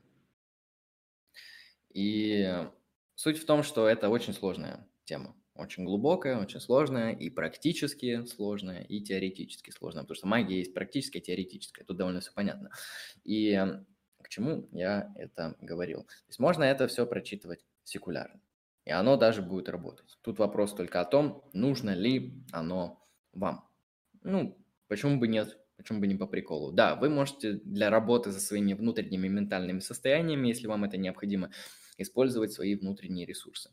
И 1.94 2.68
Суть 3.16 3.38
в 3.38 3.46
том, 3.46 3.64
что 3.64 3.88
это 3.88 4.10
очень 4.10 4.34
сложная 4.34 4.88
тема. 5.06 5.36
Очень 5.54 5.84
глубокая, 5.86 6.40
очень 6.40 6.60
сложная, 6.60 7.12
и 7.12 7.30
практически 7.30 8.26
сложная, 8.26 8.84
и 8.84 9.02
теоретически 9.02 9.70
сложная. 9.72 10.04
Потому 10.04 10.16
что 10.16 10.28
магия 10.28 10.60
есть 10.60 10.74
практическая 10.74 11.20
теоретическая. 11.20 11.84
Тут 11.84 11.98
довольно 11.98 12.22
все 12.22 12.32
понятно. 12.34 12.72
И 13.24 13.54
к 14.22 14.30
чему 14.30 14.68
я 14.72 15.14
это 15.16 15.56
говорил? 15.62 16.04
То 16.04 16.30
есть 16.30 16.40
можно 16.40 16.64
это 16.64 16.88
все 16.88 17.06
прочитывать 17.06 17.66
секулярно. 17.84 18.42
И 18.86 18.92
оно 18.92 19.18
даже 19.18 19.42
будет 19.42 19.70
работать. 19.70 20.18
Тут 20.22 20.40
вопрос 20.40 20.74
только 20.74 21.02
о 21.02 21.06
том, 21.06 21.44
нужно 21.54 21.94
ли 21.94 22.34
оно 22.52 23.06
вам. 23.34 23.70
Ну, 24.24 24.58
почему 24.88 25.20
бы 25.20 25.28
нет? 25.28 25.58
Почему 25.78 26.00
бы 26.00 26.08
не 26.08 26.16
по 26.16 26.28
приколу? 26.28 26.72
Да, 26.72 26.96
вы 26.96 27.10
можете 27.10 27.54
для 27.54 27.90
работы 27.90 28.32
со 28.32 28.40
своими 28.40 28.74
внутренними 28.74 29.28
ментальными 29.28 29.80
состояниями, 29.80 30.48
если 30.48 30.68
вам 30.68 30.84
это 30.84 30.98
необходимо, 30.98 31.52
использовать 31.98 32.52
свои 32.52 32.76
внутренние 32.76 33.26
ресурсы. 33.26 33.72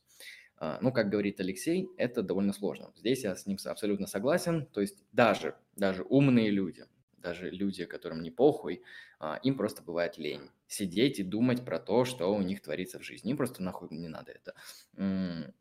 А, 0.56 0.78
ну, 0.80 0.92
как 0.92 1.08
говорит 1.08 1.40
Алексей, 1.40 1.88
это 1.96 2.22
довольно 2.22 2.52
сложно. 2.52 2.92
Здесь 2.96 3.24
я 3.24 3.34
с 3.36 3.46
ним 3.46 3.58
абсолютно 3.64 4.06
согласен. 4.06 4.66
То 4.66 4.80
есть 4.80 5.04
даже, 5.12 5.56
даже 5.76 6.02
умные 6.02 6.50
люди, 6.50 6.86
даже 7.16 7.50
люди, 7.50 7.84
которым 7.84 8.22
не 8.22 8.30
похуй, 8.30 8.82
а, 9.20 9.38
им 9.42 9.56
просто 9.56 9.82
бывает 9.82 10.18
лень 10.18 10.50
сидеть 10.66 11.18
и 11.18 11.22
думать 11.22 11.64
про 11.64 11.78
то, 11.78 12.04
что 12.04 12.34
у 12.34 12.42
них 12.42 12.60
творится 12.60 12.98
в 12.98 13.02
жизни. 13.02 13.30
Им 13.30 13.36
просто 13.36 13.62
нахуй 13.62 13.88
не 13.90 14.08
надо 14.08 14.32
это. 14.32 14.54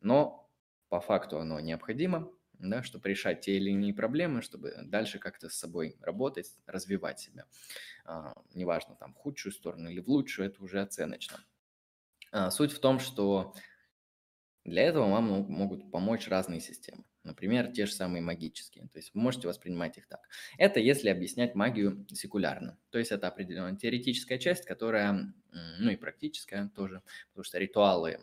Но 0.00 0.50
по 0.88 1.00
факту 1.00 1.38
оно 1.38 1.60
необходимо, 1.60 2.30
да, 2.58 2.82
чтобы 2.82 3.08
решать 3.08 3.40
те 3.40 3.56
или 3.56 3.70
иные 3.70 3.94
проблемы, 3.94 4.42
чтобы 4.42 4.74
дальше 4.84 5.18
как-то 5.18 5.48
с 5.48 5.54
собой 5.54 5.96
работать, 6.00 6.52
развивать 6.66 7.20
себя. 7.20 7.46
А, 8.04 8.34
неважно, 8.54 8.96
там, 8.96 9.14
в 9.14 9.16
худшую 9.16 9.52
сторону 9.52 9.90
или 9.90 10.00
в 10.00 10.08
лучшую, 10.08 10.48
это 10.48 10.62
уже 10.62 10.80
оценочно. 10.80 11.38
А, 12.32 12.50
суть 12.50 12.72
в 12.72 12.80
том, 12.80 12.98
что 12.98 13.54
для 14.64 14.82
этого 14.82 15.10
вам 15.10 15.46
могут 15.50 15.90
помочь 15.90 16.28
разные 16.28 16.60
системы. 16.60 17.04
Например, 17.24 17.70
те 17.72 17.86
же 17.86 17.92
самые 17.92 18.22
магические. 18.22 18.88
То 18.92 18.98
есть 18.98 19.12
вы 19.14 19.20
можете 19.20 19.48
воспринимать 19.48 19.98
их 19.98 20.06
так. 20.06 20.20
Это 20.56 20.80
если 20.80 21.08
объяснять 21.08 21.54
магию 21.54 22.06
секулярно. 22.12 22.78
То 22.90 22.98
есть 22.98 23.12
это 23.12 23.28
определенная 23.28 23.76
теоретическая 23.76 24.38
часть, 24.38 24.64
которая, 24.64 25.34
ну 25.78 25.90
и 25.90 25.96
практическая 25.96 26.68
тоже, 26.74 27.02
потому 27.30 27.44
что 27.44 27.58
ритуалы 27.58 28.18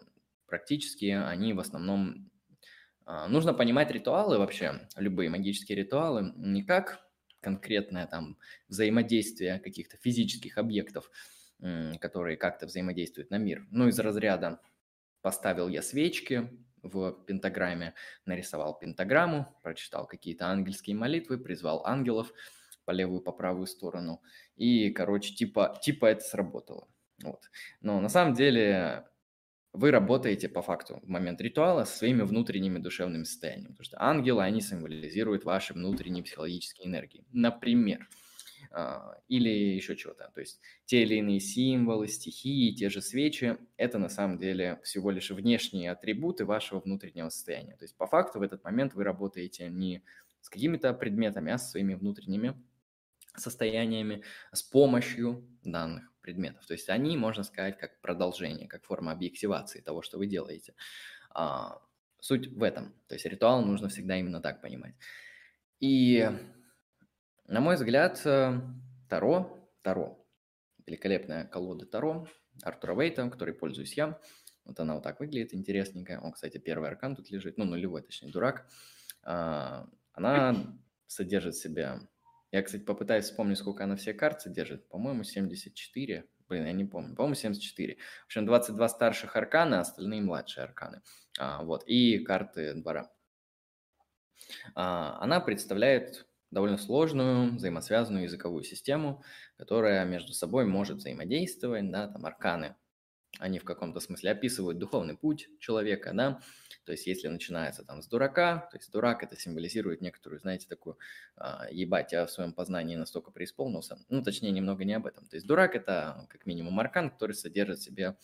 практические, 0.47 1.25
они 1.25 1.53
в 1.53 1.59
основном... 1.59 2.31
А, 3.05 3.27
нужно 3.27 3.53
понимать 3.53 3.91
ритуалы 3.91 4.39
вообще, 4.39 4.87
любые 4.95 5.29
магические 5.29 5.77
ритуалы, 5.77 6.33
не 6.35 6.63
как 6.63 7.05
конкретное 7.41 8.07
там 8.07 8.37
взаимодействие 8.67 9.59
каких-то 9.59 9.97
физических 9.97 10.57
объектов, 10.57 11.11
которые 11.99 12.37
как-то 12.37 12.65
взаимодействуют 12.65 13.31
на 13.31 13.37
мир. 13.37 13.65
Ну, 13.71 13.87
из 13.87 13.99
разряда 13.99 14.59
поставил 15.21 15.67
я 15.67 15.81
свечки 15.81 16.49
в 16.83 17.11
пентаграмме, 17.25 17.93
нарисовал 18.25 18.77
пентаграмму, 18.77 19.47
прочитал 19.63 20.05
какие-то 20.05 20.47
ангельские 20.47 20.95
молитвы, 20.95 21.37
призвал 21.37 21.85
ангелов 21.85 22.31
по 22.85 22.91
левую, 22.91 23.21
по 23.21 23.31
правую 23.31 23.65
сторону. 23.65 24.21
И, 24.55 24.91
короче, 24.91 25.33
типа, 25.33 25.79
типа 25.81 26.05
это 26.05 26.21
сработало. 26.21 26.87
Вот. 27.23 27.49
Но 27.81 27.99
на 27.99 28.09
самом 28.09 28.33
деле 28.33 29.05
вы 29.73 29.91
работаете 29.91 30.47
по 30.47 30.61
факту 30.61 30.99
в 31.01 31.09
момент 31.09 31.41
ритуала 31.41 31.83
со 31.83 31.97
своими 31.97 32.21
внутренними 32.21 32.77
душевными 32.77 33.23
состояниями. 33.23 33.71
Потому 33.71 33.85
что 33.85 34.01
ангелы, 34.01 34.43
они 34.43 34.61
символизируют 34.61 35.43
ваши 35.43 35.73
внутренние 35.73 36.23
психологические 36.23 36.87
энергии. 36.87 37.25
Например, 37.31 38.07
или 39.27 39.49
еще 39.49 39.95
чего-то. 39.95 40.31
То 40.33 40.41
есть 40.41 40.59
те 40.85 41.03
или 41.03 41.15
иные 41.15 41.39
символы, 41.39 42.07
стихии, 42.07 42.75
те 42.75 42.89
же 42.89 43.01
свечи– 43.01 43.57
это 43.77 43.97
на 43.97 44.09
самом 44.09 44.37
деле 44.37 44.79
всего 44.83 45.11
лишь 45.11 45.31
внешние 45.31 45.91
атрибуты 45.91 46.45
вашего 46.45 46.79
внутреннего 46.79 47.29
состояния. 47.29 47.75
То 47.77 47.85
есть 47.85 47.95
по 47.97 48.07
факту 48.07 48.39
в 48.39 48.41
этот 48.41 48.63
момент 48.63 48.93
вы 48.93 49.03
работаете 49.03 49.69
не 49.69 50.03
с 50.41 50.49
какими-то 50.49 50.93
предметами, 50.93 51.51
а 51.51 51.57
со 51.57 51.71
своими 51.71 51.95
внутренними 51.95 52.55
состояниями 53.35 54.23
с 54.51 54.63
помощью 54.63 55.47
данных 55.63 56.11
предметов. 56.21 56.65
То 56.65 56.73
есть 56.73 56.89
они, 56.89 57.17
можно 57.17 57.43
сказать, 57.43 57.77
как 57.77 57.99
продолжение, 58.01 58.67
как 58.67 58.85
форма 58.85 59.11
объективации 59.11 59.81
того, 59.81 60.01
что 60.01 60.17
вы 60.17 60.27
делаете. 60.27 60.73
А, 61.31 61.81
суть 62.19 62.47
в 62.47 62.63
этом. 62.63 62.93
То 63.07 63.15
есть 63.15 63.25
ритуал 63.25 63.63
нужно 63.63 63.89
всегда 63.89 64.17
именно 64.17 64.41
так 64.41 64.61
понимать. 64.61 64.95
И 65.79 66.27
на 67.47 67.61
мой 67.61 67.75
взгляд, 67.75 68.21
э, 68.25 68.59
Таро, 69.09 69.69
Таро, 69.81 70.25
великолепная 70.85 71.45
колода 71.45 71.85
Таро 71.85 72.27
Артура 72.63 72.99
Вейта, 72.99 73.29
которой 73.29 73.53
пользуюсь 73.53 73.95
я. 73.97 74.19
Вот 74.63 74.79
она 74.79 74.95
вот 74.95 75.03
так 75.03 75.19
выглядит, 75.19 75.53
интересненькая. 75.53 76.19
Он, 76.19 76.31
кстати, 76.31 76.57
первый 76.57 76.89
аркан 76.89 77.15
тут 77.15 77.29
лежит, 77.29 77.57
ну, 77.57 77.65
нулевой, 77.65 78.01
точнее, 78.01 78.31
дурак. 78.31 78.67
А, 79.23 79.87
она 80.13 80.55
содержит 81.07 81.55
в 81.55 81.61
себе... 81.61 81.99
Я, 82.51 82.63
кстати, 82.63 82.83
попытаюсь 82.83 83.25
вспомнить, 83.25 83.57
сколько 83.57 83.83
она 83.83 83.95
все 83.95 84.13
карт 84.13 84.41
содержит. 84.41 84.87
По-моему, 84.87 85.23
74. 85.23 86.25
Блин, 86.47 86.65
я 86.65 86.71
не 86.71 86.85
помню. 86.85 87.15
По-моему, 87.15 87.35
74. 87.35 87.95
В 87.95 88.25
общем, 88.25 88.45
22 88.45 88.89
старших 88.89 89.35
аркана, 89.35 89.81
остальные 89.81 90.21
младшие 90.21 90.63
арканы. 90.63 91.01
А, 91.37 91.63
вот. 91.63 91.83
И 91.85 92.19
карты 92.19 92.73
двора. 92.75 93.11
А, 94.73 95.19
она 95.21 95.39
представляет 95.41 96.25
довольно 96.55 96.77
сложную, 96.77 97.51
взаимосвязанную 97.55 98.23
языковую 98.23 98.63
систему, 98.63 99.23
которая 99.57 100.05
между 100.05 100.33
собой 100.33 100.65
может 100.65 100.97
взаимодействовать, 100.97 101.91
да, 101.91 102.07
там 102.07 102.25
арканы 102.25 102.75
они 103.39 103.59
в 103.59 103.65
каком-то 103.65 103.99
смысле 103.99 104.31
описывают 104.31 104.77
духовный 104.77 105.17
путь 105.17 105.49
человека, 105.59 106.13
да, 106.13 106.39
то 106.85 106.93
есть 106.93 107.05
если 107.05 107.27
начинается 107.27 107.83
там 107.83 108.01
с 108.01 108.07
дурака, 108.07 108.69
то 108.71 108.77
есть 108.77 108.89
дурак 108.91 109.23
это 109.23 109.35
символизирует 109.35 109.99
некоторую, 109.99 110.39
знаете, 110.39 110.67
такую, 110.67 110.97
а, 111.35 111.67
ебать, 111.69 112.13
я 112.13 112.25
в 112.25 112.31
своем 112.31 112.53
познании 112.53 112.95
настолько 112.95 113.31
преисполнился, 113.31 113.97
ну, 114.07 114.23
точнее, 114.23 114.51
немного 114.51 114.85
не 114.85 114.93
об 114.93 115.05
этом. 115.05 115.27
То 115.27 115.35
есть 115.35 115.47
дурак 115.47 115.75
это 115.75 116.25
как 116.29 116.45
минимум 116.45 116.79
аркан, 116.79 117.09
который 117.09 117.33
содержит 117.33 117.79
в 117.79 117.83
себе 117.83 118.15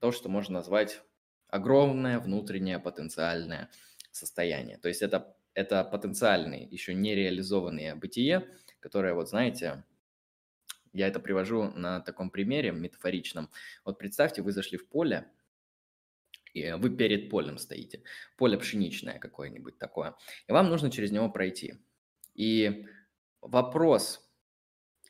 то, 0.00 0.12
что 0.12 0.28
можно 0.28 0.54
назвать 0.54 1.00
огромное 1.48 2.18
внутреннее 2.20 2.78
потенциальное 2.78 3.70
состояние. 4.10 4.78
То 4.78 4.88
есть 4.88 5.02
это, 5.02 5.36
это 5.54 5.84
потенциальное, 5.84 6.66
еще 6.66 6.94
не 6.94 7.14
реализованное 7.14 7.94
бытие, 7.94 8.48
которое, 8.80 9.14
вот 9.14 9.28
знаете, 9.28 9.84
я 10.92 11.06
это 11.06 11.20
привожу 11.20 11.70
на 11.70 12.00
таком 12.00 12.30
примере 12.30 12.72
метафоричном. 12.72 13.50
Вот 13.84 13.98
представьте, 13.98 14.42
вы 14.42 14.52
зашли 14.52 14.78
в 14.78 14.88
поле, 14.88 15.30
и 16.52 16.72
вы 16.72 16.90
перед 16.90 17.30
полем 17.30 17.58
стоите. 17.58 18.02
Поле 18.36 18.58
пшеничное 18.58 19.18
какое-нибудь 19.18 19.78
такое. 19.78 20.16
И 20.48 20.52
вам 20.52 20.68
нужно 20.68 20.90
через 20.90 21.12
него 21.12 21.30
пройти. 21.30 21.74
И 22.34 22.86
вопрос, 23.40 24.28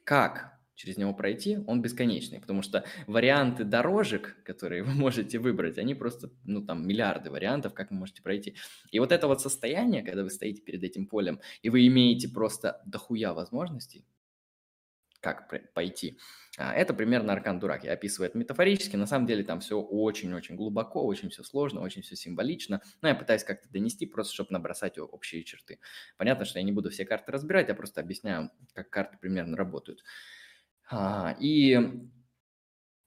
как 0.04 0.59
через 0.80 0.96
него 0.96 1.12
пройти, 1.12 1.58
он 1.66 1.82
бесконечный, 1.82 2.40
потому 2.40 2.62
что 2.62 2.84
варианты 3.06 3.64
дорожек, 3.64 4.42
которые 4.44 4.82
вы 4.84 4.92
можете 4.92 5.38
выбрать, 5.38 5.76
они 5.76 5.94
просто, 5.94 6.30
ну, 6.44 6.64
там, 6.64 6.86
миллиарды 6.88 7.30
вариантов, 7.30 7.74
как 7.74 7.90
вы 7.90 7.98
можете 7.98 8.22
пройти. 8.22 8.56
И 8.90 8.98
вот 8.98 9.12
это 9.12 9.26
вот 9.28 9.42
состояние, 9.42 10.02
когда 10.02 10.22
вы 10.22 10.30
стоите 10.30 10.62
перед 10.62 10.82
этим 10.82 11.06
полем, 11.06 11.40
и 11.60 11.68
вы 11.68 11.86
имеете 11.86 12.30
просто 12.30 12.80
дохуя 12.86 13.34
возможностей, 13.34 14.06
как 15.20 15.52
пойти. 15.74 16.18
А, 16.56 16.72
это 16.72 16.94
примерно 16.94 17.34
Аркан 17.34 17.60
Дурак. 17.60 17.84
Я 17.84 17.92
описываю 17.92 18.30
это 18.30 18.38
метафорически. 18.38 18.96
На 18.96 19.06
самом 19.06 19.26
деле 19.26 19.44
там 19.44 19.60
все 19.60 19.78
очень-очень 19.78 20.56
глубоко, 20.56 21.04
очень 21.04 21.28
все 21.28 21.42
сложно, 21.42 21.82
очень 21.82 22.00
все 22.00 22.16
символично. 22.16 22.80
Но 23.02 23.08
я 23.08 23.14
пытаюсь 23.14 23.44
как-то 23.44 23.68
донести, 23.68 24.06
просто 24.06 24.32
чтобы 24.32 24.52
набросать 24.52 24.98
общие 24.98 25.44
черты. 25.44 25.78
Понятно, 26.16 26.46
что 26.46 26.58
я 26.58 26.64
не 26.64 26.72
буду 26.72 26.88
все 26.88 27.04
карты 27.04 27.32
разбирать, 27.32 27.68
я 27.68 27.74
просто 27.74 28.00
объясняю, 28.00 28.50
как 28.72 28.88
карты 28.88 29.18
примерно 29.20 29.58
работают. 29.58 30.02
И 31.40 31.78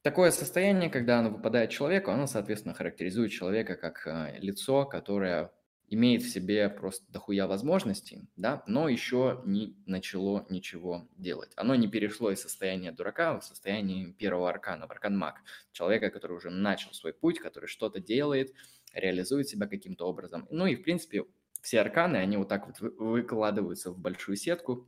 такое 0.04 0.32
состояние, 0.32 0.90
когда 0.90 1.20
оно 1.20 1.30
выпадает 1.30 1.70
человеку, 1.72 2.12
оно, 2.12 2.28
соответственно, 2.28 2.74
характеризует 2.74 3.32
человека 3.32 3.76
как 3.76 4.08
а, 4.08 4.32
лицо, 4.40 4.86
которое 4.86 5.52
имеет 5.90 6.24
в 6.24 6.30
себе 6.30 6.70
просто 6.70 7.06
дохуя 7.12 7.48
возможностей, 7.48 8.24
да, 8.36 8.64
но 8.68 8.90
еще 8.90 9.42
не 9.46 9.78
начало 9.86 10.46
ничего 10.50 11.08
делать. 11.18 11.52
Оно 11.56 11.76
не 11.76 11.88
перешло 11.88 12.32
из 12.32 12.42
состояния 12.42 12.92
дурака 12.92 13.40
в 13.40 13.44
состояние 13.44 14.14
первого 14.14 14.50
аркана, 14.50 14.88
в 14.88 14.92
аркан 14.92 15.18
маг, 15.18 15.42
человека, 15.72 16.10
который 16.10 16.38
уже 16.38 16.50
начал 16.50 16.94
свой 16.94 17.14
путь, 17.14 17.40
который 17.40 17.68
что-то 17.68 18.00
делает, 18.00 18.54
реализует 18.94 19.48
себя 19.48 19.68
каким-то 19.68 20.06
образом. 20.06 20.48
Ну 20.50 20.66
и, 20.66 20.76
в 20.76 20.84
принципе, 20.84 21.26
все 21.62 21.82
арканы, 21.82 22.18
они 22.18 22.38
вот 22.38 22.50
так 22.50 22.68
вот 22.68 22.80
выкладываются 22.80 23.92
в 23.92 24.00
большую 24.00 24.36
сетку, 24.36 24.88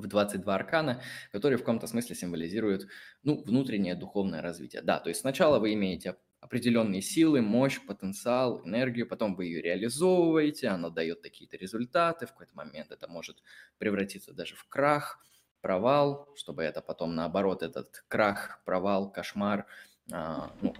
в 0.00 0.06
22 0.06 0.54
аркана, 0.54 1.02
которые 1.32 1.56
в 1.58 1.60
каком-то 1.60 1.86
смысле 1.86 2.16
символизируют, 2.16 2.88
ну, 3.22 3.42
внутреннее 3.42 3.94
духовное 3.94 4.42
развитие. 4.42 4.82
Да, 4.82 4.98
то 4.98 5.08
есть 5.08 5.20
сначала 5.20 5.58
вы 5.58 5.74
имеете 5.74 6.16
определенные 6.40 7.02
силы, 7.02 7.42
мощь, 7.42 7.78
потенциал, 7.86 8.66
энергию, 8.66 9.06
потом 9.06 9.34
вы 9.34 9.44
ее 9.44 9.60
реализовываете, 9.60 10.68
она 10.68 10.88
дает 10.90 11.20
какие-то 11.20 11.56
результаты, 11.56 12.26
в 12.26 12.32
какой-то 12.32 12.54
момент 12.54 12.90
это 12.90 13.08
может 13.08 13.42
превратиться 13.78 14.32
даже 14.32 14.56
в 14.56 14.64
крах, 14.66 15.20
провал, 15.60 16.28
чтобы 16.36 16.62
это 16.62 16.80
потом 16.80 17.14
наоборот, 17.14 17.62
этот 17.62 18.04
крах, 18.08 18.62
провал, 18.64 19.12
кошмар, 19.12 19.66
а, 20.10 20.50
ну, 20.62 20.74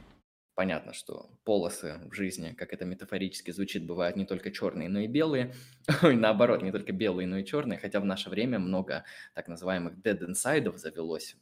понятно, 0.61 0.93
что 0.93 1.31
полосы 1.45 2.01
в 2.11 2.13
жизни, 2.13 2.53
как 2.53 2.75
это 2.75 2.85
метафорически 2.85 3.51
звучит, 3.51 3.87
бывают 3.87 4.17
не 4.17 4.27
только 4.27 4.51
черные, 4.51 4.91
но 4.91 5.01
и 5.01 5.07
белые. 5.07 5.55
Ой, 6.03 6.17
наоборот, 6.17 6.61
не 6.61 6.71
только 6.71 6.93
белые, 6.93 7.27
но 7.27 7.39
и 7.39 7.47
черные, 7.47 7.79
хотя 7.79 7.99
в 7.99 8.05
наше 8.05 8.29
время 8.29 8.59
много 8.59 9.05
так 9.35 9.49
называемых 9.49 9.95
dead 9.95 10.21
inside 10.21 10.77
завелось 10.77 11.37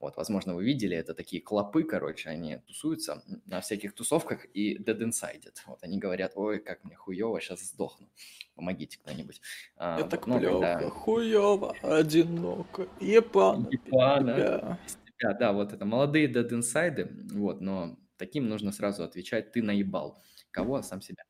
вот, 0.00 0.16
возможно, 0.16 0.54
вы 0.54 0.64
видели, 0.64 0.96
это 0.96 1.14
такие 1.14 1.40
клопы, 1.40 1.84
короче, 1.84 2.30
они 2.30 2.58
тусуются 2.66 3.22
на 3.46 3.60
всяких 3.60 3.94
тусовках 3.94 4.46
и 4.54 4.76
dead 4.76 4.98
inside. 4.98 5.52
Вот, 5.66 5.78
они 5.82 5.98
говорят, 5.98 6.32
ой, 6.34 6.58
как 6.58 6.82
мне 6.84 6.96
хуево, 6.96 7.40
сейчас 7.40 7.60
сдохну. 7.60 8.08
Помогите 8.56 8.98
кто-нибудь. 8.98 9.40
А, 9.76 10.00
это 10.00 10.16
вот, 10.16 10.24
плохо, 10.24 10.40
когда... 10.40 10.90
хуево, 10.90 11.76
одиноко, 11.82 12.88
ебано. 13.00 13.68
Ебано. 13.70 14.78
Тебя. 15.18 15.34
Да, 15.34 15.52
вот 15.52 15.72
это 15.72 15.84
молодые 15.84 16.32
dead 16.32 16.48
inside, 16.50 17.08
вот, 17.32 17.60
но 17.60 17.96
таким 18.18 18.48
нужно 18.48 18.72
сразу 18.72 19.04
отвечать, 19.04 19.52
ты 19.52 19.62
наебал. 19.62 20.22
Кого? 20.50 20.82
Сам 20.82 21.00
себя. 21.00 21.24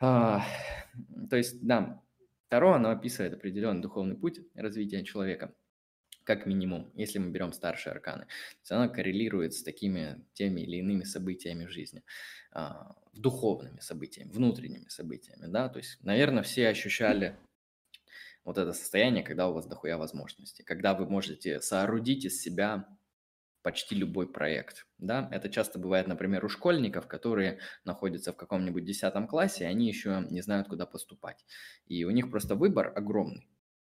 А, 0.00 0.42
то 1.28 1.36
есть, 1.36 1.64
да, 1.66 2.02
Таро, 2.48 2.74
оно 2.74 2.90
описывает 2.90 3.34
определенный 3.34 3.82
духовный 3.82 4.16
путь 4.16 4.40
развития 4.54 5.04
человека– 5.04 5.54
как 6.26 6.44
минимум, 6.44 6.90
если 6.94 7.18
мы 7.18 7.30
берем 7.30 7.52
старшие 7.52 7.92
арканы. 7.92 8.24
То 8.24 8.60
есть 8.60 8.72
она 8.72 8.88
коррелирует 8.88 9.54
с 9.54 9.62
такими 9.62 10.24
теми 10.34 10.60
или 10.62 10.78
иными 10.78 11.04
событиями 11.04 11.66
в 11.66 11.70
жизни, 11.70 12.02
а, 12.50 12.96
духовными 13.14 13.78
событиями, 13.78 14.30
внутренними 14.32 14.88
событиями, 14.88 15.46
да, 15.46 15.68
то 15.68 15.78
есть, 15.78 16.02
наверное, 16.02 16.42
все 16.42 16.68
ощущали 16.68 17.36
вот 18.44 18.58
это 18.58 18.72
состояние, 18.72 19.22
когда 19.22 19.48
у 19.48 19.54
вас 19.54 19.66
дохуя 19.66 19.96
возможностей, 19.96 20.64
когда 20.64 20.94
вы 20.94 21.08
можете 21.08 21.60
соорудить 21.60 22.24
из 22.24 22.42
себя 22.42 22.95
почти 23.66 23.96
любой 23.96 24.28
проект, 24.28 24.86
да, 24.98 25.28
это 25.32 25.48
часто 25.48 25.80
бывает, 25.80 26.06
например, 26.06 26.44
у 26.44 26.48
школьников, 26.48 27.08
которые 27.08 27.58
находятся 27.84 28.32
в 28.32 28.36
каком-нибудь 28.36 28.84
десятом 28.84 29.26
классе, 29.26 29.64
и 29.64 29.66
они 29.66 29.88
еще 29.88 30.24
не 30.30 30.40
знают, 30.40 30.68
куда 30.68 30.86
поступать, 30.86 31.44
и 31.88 32.04
у 32.04 32.10
них 32.10 32.30
просто 32.30 32.54
выбор 32.54 32.92
огромный, 32.94 33.48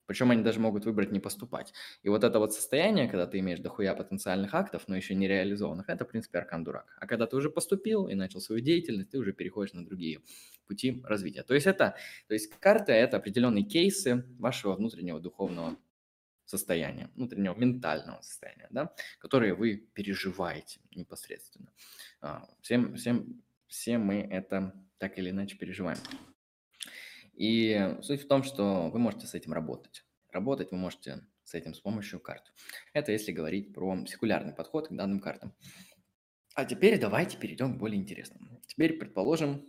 причем 0.08 0.32
они 0.32 0.42
даже 0.42 0.60
могут 0.60 0.86
выбрать 0.86 1.12
не 1.12 1.20
поступать. 1.20 1.72
И 2.02 2.10
вот 2.10 2.24
это 2.24 2.40
вот 2.40 2.52
состояние, 2.52 3.08
когда 3.08 3.28
ты 3.28 3.38
имеешь 3.38 3.60
дохуя 3.60 3.94
потенциальных 3.94 4.56
актов, 4.56 4.88
но 4.88 4.96
еще 4.96 5.14
не 5.14 5.28
реализованных, 5.28 5.88
это, 5.88 6.04
в 6.04 6.08
принципе, 6.08 6.40
аркан 6.40 6.64
дурак. 6.64 6.98
А 7.00 7.06
когда 7.06 7.28
ты 7.28 7.36
уже 7.36 7.52
поступил 7.52 8.08
и 8.08 8.16
начал 8.16 8.42
свою 8.42 8.60
деятельность, 8.60 9.12
ты 9.12 9.20
уже 9.20 9.34
переходишь 9.34 9.74
на 9.74 9.86
другие 9.86 10.22
пути 10.66 11.04
развития. 11.04 11.44
То 11.44 11.54
есть 11.54 11.68
это, 11.68 11.96
то 12.28 12.34
есть 12.34 12.52
карта– 12.60 12.92
это 12.94 13.18
определенные 13.18 13.66
кейсы 13.66 14.26
вашего 14.40 14.74
внутреннего 14.74 15.20
духовного 15.20 15.78
состояния, 16.50 17.10
внутреннего 17.16 17.54
ментального 17.56 18.22
состояния, 18.22 18.68
да, 18.72 18.94
которые 19.20 19.54
вы 19.54 19.78
переживаете 19.94 20.80
непосредственно. 20.96 21.72
А, 22.22 22.50
всем, 22.62 22.96
всем, 22.96 23.44
все 23.68 23.98
мы 23.98 24.22
это 24.22 24.74
так 24.98 25.18
или 25.20 25.30
иначе 25.30 25.58
переживаем. 25.58 26.00
И 27.36 27.98
суть 28.02 28.24
в 28.24 28.28
том, 28.28 28.44
что 28.44 28.90
вы 28.90 29.00
можете 29.00 29.28
с 29.28 29.34
этим 29.34 29.54
работать. 29.54 30.04
Работать 30.32 30.72
вы 30.72 30.78
можете 30.78 31.26
с 31.44 31.54
этим 31.54 31.74
с 31.74 31.80
помощью 31.80 32.20
карт. 32.20 32.52
Это 32.94 33.12
если 33.12 33.32
говорить 33.32 33.74
про 33.74 34.06
секулярный 34.06 34.54
подход 34.54 34.90
к 34.90 34.92
данным 34.92 35.20
картам. 35.20 35.54
А 36.56 36.66
теперь 36.66 37.00
давайте 37.00 37.38
перейдем 37.38 37.76
к 37.76 37.78
более 37.78 38.00
интересному. 38.00 38.60
Теперь 38.68 38.98
предположим, 38.98 39.66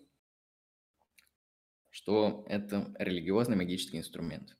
что 1.90 2.44
это 2.48 2.94
религиозный 2.98 3.56
магический 3.56 3.98
инструмент. 3.98 4.56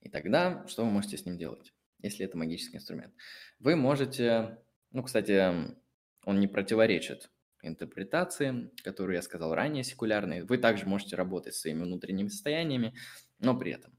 И 0.00 0.08
тогда 0.08 0.66
что 0.68 0.84
вы 0.84 0.90
можете 0.90 1.16
с 1.16 1.24
ним 1.26 1.38
делать, 1.38 1.72
если 1.98 2.24
это 2.24 2.36
магический 2.36 2.76
инструмент? 2.76 3.14
Вы 3.58 3.76
можете, 3.76 4.58
ну, 4.90 5.02
кстати, 5.02 5.74
он 6.24 6.40
не 6.40 6.46
противоречит 6.46 7.30
интерпретации, 7.62 8.70
которую 8.82 9.16
я 9.16 9.22
сказал 9.22 9.54
ранее, 9.54 9.84
секулярные, 9.84 10.44
вы 10.44 10.58
также 10.58 10.86
можете 10.86 11.16
работать 11.16 11.54
своими 11.54 11.82
внутренними 11.82 12.28
состояниями, 12.28 12.94
но 13.38 13.58
при 13.58 13.72
этом 13.72 13.98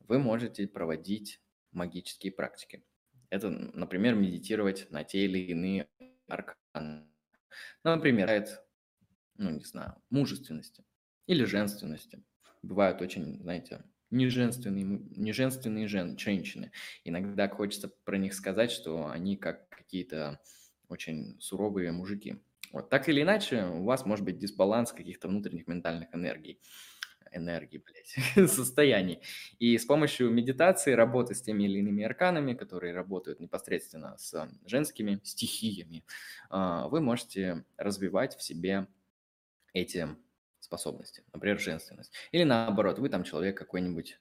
вы 0.00 0.18
можете 0.18 0.66
проводить 0.66 1.40
магические 1.70 2.32
практики. 2.32 2.84
Это, 3.30 3.50
например, 3.50 4.14
медитировать 4.14 4.90
на 4.90 5.04
те 5.04 5.24
или 5.24 5.38
иные 5.38 5.88
арканы. 6.28 7.08
Например, 7.82 8.28
это, 8.28 8.64
ну, 9.36 9.50
не 9.50 9.64
знаю, 9.64 9.94
мужественности 10.10 10.84
или 11.26 11.44
женственности. 11.44 12.22
Бывают 12.62 13.02
очень, 13.02 13.40
знаете, 13.42 13.84
неженственные, 14.10 14.84
неженственные 14.84 15.88
жен, 15.88 16.18
женщины. 16.18 16.72
Иногда 17.04 17.48
хочется 17.48 17.88
про 18.04 18.16
них 18.16 18.34
сказать, 18.34 18.70
что 18.70 19.08
они 19.08 19.36
как 19.36 19.68
какие-то 19.68 20.40
очень 20.88 21.40
суровые 21.40 21.92
мужики. 21.92 22.42
Вот. 22.72 22.90
Так 22.90 23.08
или 23.08 23.22
иначе, 23.22 23.64
у 23.66 23.84
вас 23.84 24.06
может 24.06 24.24
быть 24.24 24.38
дисбаланс 24.38 24.92
каких-то 24.92 25.28
внутренних 25.28 25.66
ментальных 25.66 26.14
энергий 26.14 26.60
энергии, 27.34 27.78
блядь, 27.84 28.48
состояний. 28.50 29.20
И 29.58 29.76
с 29.76 29.84
помощью 29.84 30.30
медитации, 30.30 30.92
работы 30.92 31.34
с 31.34 31.42
теми 31.42 31.64
или 31.64 31.78
иными 31.78 32.04
арканами, 32.04 32.54
которые 32.54 32.94
работают 32.94 33.40
непосредственно 33.40 34.16
с 34.18 34.48
женскими 34.64 35.20
стихиями, 35.24 36.04
а, 36.48 36.88
вы 36.88 37.00
можете 37.00 37.64
развивать 37.76 38.36
в 38.36 38.42
себе 38.42 38.86
эти 39.72 40.08
способности, 40.64 41.22
например, 41.32 41.60
женственность. 41.60 42.12
Или 42.32 42.44
наоборот, 42.44 42.98
вы 42.98 43.08
там 43.08 43.24
человек 43.24 43.56
какой-нибудь 43.56 44.18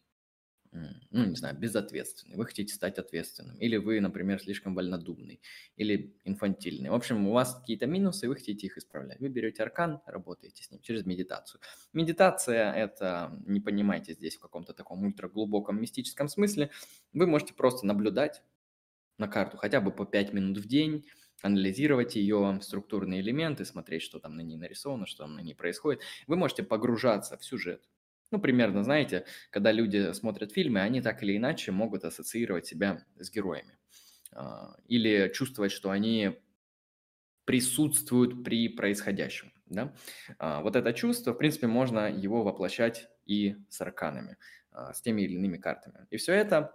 ну, 1.11 1.25
не 1.25 1.35
знаю, 1.35 1.55
безответственный, 1.55 2.35
вы 2.35 2.45
хотите 2.45 2.73
стать 2.73 2.97
ответственным, 2.97 3.57
или 3.57 3.77
вы, 3.77 4.01
например, 4.01 4.41
слишком 4.41 4.73
вольнодумный, 4.73 5.39
или 5.75 6.15
инфантильный. 6.23 6.89
В 6.89 6.95
общем, 6.95 7.27
у 7.27 7.31
вас 7.31 7.55
какие-то 7.59 7.85
минусы, 7.85 8.27
вы 8.27 8.35
хотите 8.35 8.65
их 8.65 8.77
исправлять. 8.77 9.19
Вы 9.19 9.29
берете 9.29 9.61
аркан, 9.61 10.01
работаете 10.07 10.63
с 10.63 10.71
ним 10.71 10.81
через 10.81 11.05
медитацию. 11.05 11.61
Медитация– 11.93 12.73
это, 12.73 13.39
не 13.45 13.59
понимайте 13.59 14.13
здесь 14.13 14.35
в 14.35 14.39
каком-то 14.39 14.73
таком 14.73 15.03
ультраглубоком 15.05 15.79
мистическом 15.79 16.27
смысле, 16.27 16.71
вы 17.13 17.27
можете 17.27 17.53
просто 17.53 17.85
наблюдать 17.85 18.41
на 19.19 19.27
карту 19.27 19.57
хотя 19.57 19.79
бы 19.79 19.91
по 19.91 20.05
5 20.05 20.33
минут 20.33 20.57
в 20.57 20.67
день, 20.67 21.05
анализировать 21.43 22.15
ее 22.15 22.59
структурные 22.61 23.21
элементы, 23.21 23.65
смотреть, 23.65 24.01
что 24.01 24.19
там 24.19 24.35
на 24.35 24.41
ней 24.41 24.57
нарисовано, 24.57 25.05
что 25.05 25.25
там 25.25 25.35
на 25.35 25.41
ней 25.41 25.53
происходит. 25.53 26.01
Вы 26.25 26.35
можете 26.35 26.63
погружаться 26.63 27.37
в 27.37 27.45
сюжет, 27.45 27.87
ну, 28.33 28.39
примерно, 28.39 28.83
знаете, 28.83 29.25
когда 29.51 29.71
люди 29.71 30.11
смотрят 30.13 30.53
фильмы, 30.53 30.81
они 30.81 31.01
так 31.01 31.21
или 31.21 31.37
иначе 31.37 31.71
могут 31.71 32.03
ассоциировать 32.03 32.65
себя 32.65 33.05
с 33.19 33.29
героями. 33.29 33.77
А, 34.31 34.75
или 34.87 35.31
чувствовать, 35.31 35.71
что 35.71 35.91
они 35.91 36.39
присутствуют 37.45 38.43
при 38.43 38.69
происходящем. 38.69 39.53
Да? 39.67 39.93
А, 40.39 40.61
вот 40.61 40.75
это 40.75 40.93
чувство, 40.93 41.33
в 41.33 41.37
принципе, 41.37 41.67
можно 41.67 42.11
его 42.11 42.41
воплощать 42.43 43.07
и 43.27 43.55
с 43.69 43.79
арканами, 43.81 44.37
а, 44.71 44.93
с 44.93 45.01
теми 45.01 45.21
или 45.21 45.35
иными 45.35 45.57
картами. 45.57 46.07
И 46.09 46.17
все 46.17 46.33
это, 46.33 46.73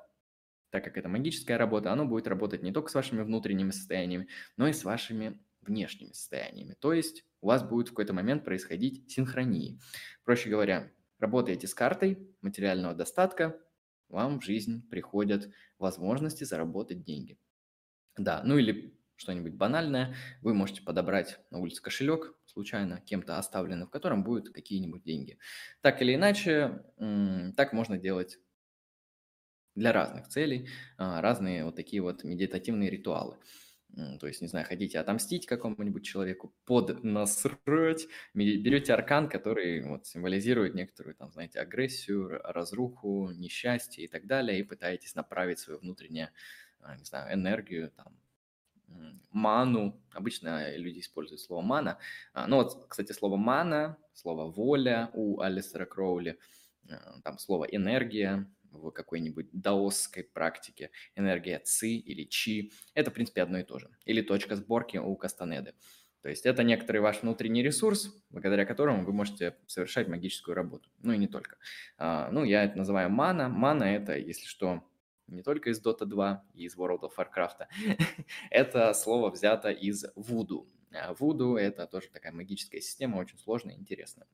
так 0.71 0.85
как 0.85 0.97
это 0.97 1.09
магическая 1.09 1.59
работа, 1.59 1.93
оно 1.93 2.05
будет 2.05 2.27
работать 2.27 2.63
не 2.63 2.73
только 2.73 2.91
с 2.91 2.95
вашими 2.95 3.23
внутренними 3.23 3.71
состояниями, 3.71 4.29
но 4.57 4.69
и 4.69 4.73
с 4.73 4.85
вашими 4.85 5.41
внешними 5.63 6.13
состояниями. 6.13 6.77
То 6.79 6.93
есть 6.93 7.25
у 7.41 7.49
вас 7.49 7.63
будет 7.63 7.89
в 7.89 7.91
какой-то 7.91 8.13
момент 8.13 8.45
происходить 8.45 9.11
синхронии. 9.11 9.81
Проще 10.25 10.49
говоря, 10.49 10.91
Работаете 11.19 11.67
с 11.67 11.75
картой 11.75 12.17
материального 12.43 12.95
достатка, 12.95 13.61
вам 14.09 14.39
в 14.39 14.45
жизнь 14.45 14.89
приходят 14.89 15.51
возможности 15.79 16.45
заработать 16.45 17.03
деньги. 17.03 17.39
Да, 18.17 18.43
ну 18.45 18.57
или 18.57 18.97
что-нибудь 19.17 19.55
банальное, 19.55 20.15
вы 20.43 20.55
можете 20.55 20.83
подобрать 20.83 21.41
на 21.51 21.59
улице 21.59 21.83
кошелек, 21.83 22.37
случайно 22.47 23.01
кем-то 23.01 23.37
оставленный, 23.37 23.87
в 23.87 23.91
котором 23.91 24.23
будут 24.23 24.51
какие-нибудь 24.51 25.03
деньги. 25.03 25.41
Так 25.81 26.01
или 26.03 26.15
иначе, 26.15 26.85
так 27.57 27.73
можно 27.73 27.99
делать 27.99 28.39
для 29.79 29.93
разных 29.93 30.29
целей, 30.29 30.69
а, 30.97 31.21
разные 31.21 31.65
вот 31.65 31.77
такие 31.77 32.03
вот 32.03 32.25
медитативные 32.25 32.91
ритуалы. 32.91 33.37
То 34.21 34.27
есть, 34.27 34.43
не 34.43 34.49
знаю, 34.49 34.67
хотите 34.67 34.99
отомстить 34.99 35.47
какому-нибудь 35.47 36.05
человеку, 36.05 36.55
поднасрать, 36.67 38.07
берете 38.35 38.93
аркан, 38.93 39.31
который 39.31 39.83
вот 39.83 40.07
символизирует 40.07 40.75
некоторую, 40.75 41.15
там, 41.15 41.33
знаете, 41.33 41.59
агрессию, 41.59 42.39
разруху, 42.45 43.31
несчастье 43.31 44.05
и 44.05 44.09
так 44.09 44.27
далее, 44.27 44.61
и 44.61 44.63
пытаетесь 44.63 45.15
направить 45.15 45.59
свою 45.59 45.81
внутреннюю, 45.81 46.29
а, 46.81 46.97
не 46.97 47.05
знаю, 47.05 47.35
энергию, 47.35 47.91
там, 47.91 48.15
ману. 49.31 50.01
Обычно 50.13 50.77
люди 50.77 51.01
используют 51.01 51.41
слово 51.41 51.63
мана. 51.63 51.99
А, 52.35 52.47
ну 52.47 52.57
вот, 52.57 52.87
кстати, 52.89 53.13
слово 53.13 53.37
мана, 53.37 53.97
слово 54.13 54.51
воля 54.51 55.11
у 55.15 55.41
Алистера 55.41 55.87
Кроули, 55.87 56.39
там 57.25 57.39
слово 57.39 57.65
энергия, 57.65 58.47
в 58.71 58.91
какой-нибудь 58.91 59.49
даосской 59.53 60.25
практике, 60.25 60.91
энергия 61.15 61.59
ци 61.59 61.89
или 61.89 62.25
чи, 62.25 62.73
это, 62.95 63.11
в 63.11 63.15
принципе, 63.15 63.43
одно 63.43 63.59
и 63.59 63.63
то 63.63 63.79
же. 63.79 63.91
Или 64.05 64.23
точка 64.23 64.57
сборки 64.57 64.99
у 64.99 65.17
Кастанеды. 65.17 65.75
То 66.23 66.29
есть 66.29 66.47
это 66.47 66.65
некоторый 66.65 66.99
ваш 66.99 67.23
внутренний 67.23 67.63
ресурс, 67.63 68.13
благодаря 68.31 68.65
которому 68.67 69.05
вы 69.05 69.13
можете 69.13 69.57
совершать 69.67 70.09
магическую 70.09 70.55
работу. 70.55 70.91
Ну 70.99 71.13
и 71.13 71.19
не 71.19 71.29
только. 71.29 71.59
А, 71.97 72.31
ну, 72.31 72.45
я 72.45 72.65
это 72.65 72.77
называю 72.77 73.09
мана. 73.09 73.49
Мана– 73.49 73.85
это, 73.85 74.17
если 74.17 74.47
что, 74.47 74.83
не 75.29 75.43
только 75.43 75.71
из 75.71 75.85
Dota 75.85 76.05
2 76.05 76.45
и 76.55 76.65
из 76.65 76.77
World 76.77 77.03
of 77.03 77.13
Warcraft. 77.17 77.67
это 78.51 78.93
слово 78.95 79.31
взято 79.31 79.71
из 79.71 80.07
Вуду. 80.17 80.69
Вуду– 81.19 81.57
это 81.57 81.87
тоже 81.87 82.09
такая 82.09 82.33
магическая 82.33 82.81
система, 82.81 83.19
очень 83.19 83.39
сложная 83.39 83.75
и 83.75 83.79
интересная 83.79 84.27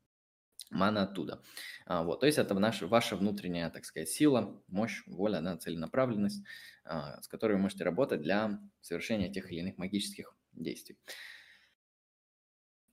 мана 0.70 1.02
оттуда. 1.04 1.42
А, 1.86 2.02
вот, 2.02 2.20
то 2.20 2.26
есть 2.26 2.38
это 2.38 2.54
наша, 2.54 2.86
ваша 2.86 3.16
внутренняя, 3.16 3.70
так 3.70 3.84
сказать, 3.84 4.08
сила, 4.08 4.62
мощь, 4.68 5.02
воля, 5.06 5.40
да, 5.40 5.56
целенаправленность, 5.56 6.44
а, 6.84 7.20
с 7.22 7.28
которой 7.28 7.54
вы 7.54 7.58
можете 7.62 7.84
работать 7.84 8.22
для 8.22 8.60
совершения 8.80 9.30
тех 9.32 9.50
или 9.52 9.60
иных 9.60 9.78
магических 9.78 10.36
действий. 10.52 10.98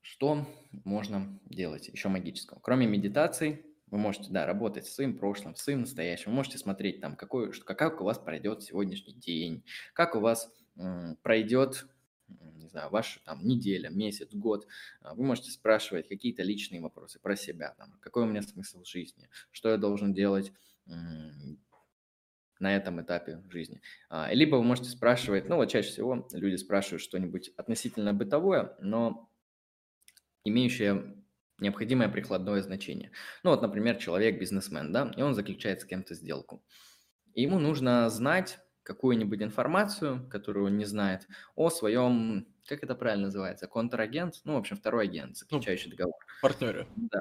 Что 0.02 0.48
можно 0.72 1.40
делать 1.46 1.88
еще 1.88 2.10
магического? 2.10 2.60
Кроме 2.60 2.88
медитации, 2.88 3.66
вы 3.88 3.98
можете, 3.98 4.32
да, 4.32 4.46
работать 4.46 4.88
с 4.88 4.94
своим 4.96 5.18
прошлым, 5.18 5.56
с 5.56 5.62
своим 5.62 5.82
настоящим. 5.82 6.32
Вы 6.32 6.38
можете 6.38 6.58
смотреть 6.58 7.02
там, 7.02 7.16
какой, 7.16 7.52
как 7.54 8.02
у 8.02 8.04
вас 8.04 8.18
пройдет 8.18 8.64
сегодняшний 8.64 9.14
день, 9.14 9.64
как 9.94 10.16
у 10.16 10.20
вас 10.20 10.52
м, 10.78 11.18
пройдет 11.22 11.86
знаю, 12.72 12.90
ваша 12.90 13.20
там 13.24 13.46
неделя, 13.46 13.90
месяц, 13.90 14.30
год, 14.34 14.68
а, 15.02 15.14
вы 15.14 15.24
можете 15.24 15.52
спрашивать 15.52 16.08
какие-то 16.08 16.44
личные 16.44 16.82
вопросы 16.82 17.20
про 17.20 17.36
себя, 17.36 17.76
там, 17.78 17.98
какой 18.00 18.24
у 18.24 18.26
меня 18.26 18.42
смысл 18.42 18.84
жизни, 18.84 19.30
что 19.52 19.70
я 19.70 19.78
должен 19.78 20.14
делать 20.14 20.52
на 22.60 22.76
этом 22.76 23.02
этапе 23.02 23.42
жизни. 23.50 23.82
А, 24.10 24.32
либо 24.34 24.56
вы 24.56 24.64
можете 24.64 24.90
спрашивать, 24.90 25.50
ну 25.50 25.56
вот 25.56 25.70
чаще 25.70 25.90
всего 25.90 26.28
люди 26.32 26.56
спрашивают 26.56 27.02
что-нибудь 27.02 27.52
относительно 27.58 28.14
бытовое, 28.14 28.76
но 28.80 29.30
имеющее 30.44 31.16
необходимое 31.60 32.10
прикладное 32.10 32.62
значение. 32.62 33.12
Ну 33.44 33.52
вот, 33.52 33.62
например, 33.62 33.98
человек 33.98 34.40
бизнесмен, 34.40 34.92
да, 34.92 35.12
и 35.16 35.22
он 35.22 35.34
заключает 35.34 35.82
с 35.82 35.86
кем-то 35.86 36.14
сделку. 36.16 36.64
И 37.34 37.44
ему 37.44 37.60
нужно 37.60 38.10
знать, 38.10 38.60
какую-нибудь 38.84 39.42
информацию, 39.42 40.28
которую 40.30 40.66
он 40.68 40.78
не 40.78 40.86
знает, 40.86 41.28
о 41.56 41.70
своем, 41.70 42.48
как 42.72 42.84
это 42.84 42.96
правильно 42.96 43.26
называется, 43.26 43.68
контрагент, 43.68 44.36
ну, 44.46 44.54
в 44.54 44.58
общем, 44.58 44.78
второй 44.78 45.04
агент, 45.04 45.32
ну, 45.32 45.36
заключающий 45.36 45.90
ну, 45.90 45.98
договор. 45.98 46.16
Партнеры. 46.42 46.88
Да, 46.96 47.20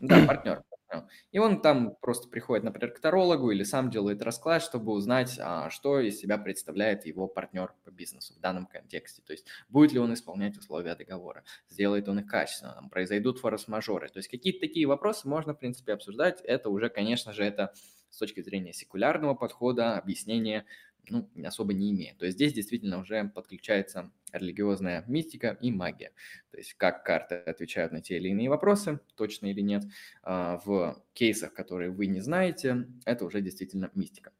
да, 0.00 0.26
партнер. 0.26 0.62
И 1.30 1.38
он 1.38 1.60
там 1.60 1.94
просто 2.00 2.28
приходит, 2.28 2.64
например, 2.64 2.92
к 2.92 2.98
тарологу 2.98 3.50
или 3.50 3.62
сам 3.62 3.90
делает 3.90 4.22
расклад, 4.22 4.62
чтобы 4.62 4.92
узнать, 4.92 5.38
а, 5.38 5.68
что 5.70 6.00
из 6.00 6.18
себя 6.18 6.38
представляет 6.38 7.04
его 7.06 7.28
партнер 7.28 7.74
по 7.84 7.90
бизнесу 7.90 8.34
в 8.34 8.40
данном 8.40 8.66
контексте. 8.66 9.22
То 9.24 9.32
есть 9.32 9.46
будет 9.68 9.92
ли 9.92 9.98
он 9.98 10.14
исполнять 10.14 10.56
условия 10.56 10.94
договора, 10.94 11.44
сделает 11.68 12.08
он 12.08 12.20
их 12.20 12.26
качественно, 12.26 12.72
там, 12.72 12.88
произойдут 12.88 13.38
форс-мажоры. 13.38 14.08
То 14.08 14.18
есть 14.18 14.28
какие-то 14.28 14.60
такие 14.60 14.86
вопросы 14.86 15.28
можно, 15.28 15.54
в 15.54 15.58
принципе, 15.58 15.92
обсуждать. 15.92 16.40
Это 16.40 16.70
уже, 16.70 16.88
конечно 16.88 17.32
же, 17.32 17.44
это 17.44 17.72
с 18.10 18.16
точки 18.16 18.40
зрения 18.40 18.72
секулярного 18.72 19.34
подхода, 19.34 19.98
объяснение 19.98 20.64
ну, 21.10 21.28
особо 21.44 21.74
не 21.74 21.92
имеет. 21.92 22.18
То 22.18 22.26
есть 22.26 22.36
здесь 22.36 22.52
действительно 22.52 22.98
уже 22.98 23.24
подключается 23.34 24.10
религиозная 24.32 25.04
мистика 25.06 25.56
и 25.60 25.70
магия. 25.70 26.12
То 26.50 26.58
есть 26.58 26.74
как 26.74 27.04
карты 27.04 27.36
отвечают 27.36 27.92
на 27.92 28.00
те 28.00 28.16
или 28.16 28.28
иные 28.28 28.48
вопросы, 28.48 29.00
точно 29.16 29.46
или 29.46 29.60
нет, 29.60 29.84
а, 30.22 30.58
в 30.64 31.02
кейсах, 31.12 31.54
которые 31.54 31.90
вы 31.90 32.06
не 32.06 32.20
знаете, 32.20 32.86
это 33.04 33.24
уже 33.24 33.40
действительно 33.40 33.90
мистика. 33.94 34.32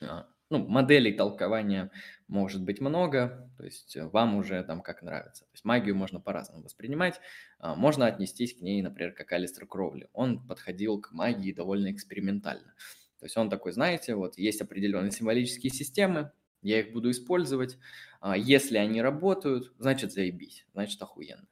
А, 0.00 0.28
ну, 0.50 0.66
моделей 0.66 1.12
толкования 1.12 1.90
может 2.28 2.62
быть 2.62 2.80
много, 2.80 3.50
то 3.56 3.64
есть 3.64 3.96
вам 3.96 4.36
уже 4.36 4.62
там 4.62 4.82
как 4.82 5.02
нравится. 5.02 5.44
То 5.46 5.50
есть 5.52 5.64
магию 5.64 5.96
можно 5.96 6.20
по-разному 6.20 6.62
воспринимать. 6.62 7.20
А, 7.58 7.74
можно 7.74 8.06
отнестись 8.06 8.54
к 8.54 8.60
ней, 8.60 8.82
например, 8.82 9.12
как 9.12 9.32
Алистер 9.32 9.66
Кровли. 9.66 10.08
Он 10.12 10.46
подходил 10.46 11.00
к 11.00 11.12
магии 11.12 11.52
довольно 11.52 11.90
экспериментально. 11.90 12.74
То 13.18 13.26
есть 13.26 13.36
он 13.36 13.50
такой, 13.50 13.72
знаете, 13.72 14.14
вот 14.14 14.38
есть 14.38 14.60
определенные 14.60 15.10
символические 15.12 15.72
системы, 15.72 16.32
я 16.62 16.80
их 16.80 16.92
буду 16.92 17.10
использовать. 17.10 17.78
А, 18.20 18.36
если 18.36 18.78
они 18.78 19.02
работают, 19.02 19.72
значит 19.78 20.12
заебись, 20.12 20.66
значит 20.72 21.00
охуенно. 21.02 21.46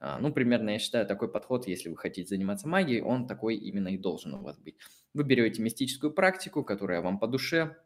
А, 0.00 0.18
ну, 0.20 0.32
примерно, 0.32 0.70
я 0.70 0.78
считаю, 0.78 1.06
такой 1.06 1.30
подход, 1.30 1.66
если 1.66 1.88
вы 1.88 1.96
хотите 1.96 2.28
заниматься 2.28 2.68
магией, 2.68 3.02
он 3.02 3.26
такой 3.26 3.56
именно 3.56 3.88
и 3.88 3.98
должен 3.98 4.34
у 4.34 4.42
вас 4.42 4.58
быть. 4.58 4.76
Вы 5.14 5.24
берете 5.24 5.60
мистическую 5.62 6.12
практику, 6.12 6.62
которая 6.62 7.00
вам 7.00 7.18
по 7.18 7.26
душе, 7.26 7.76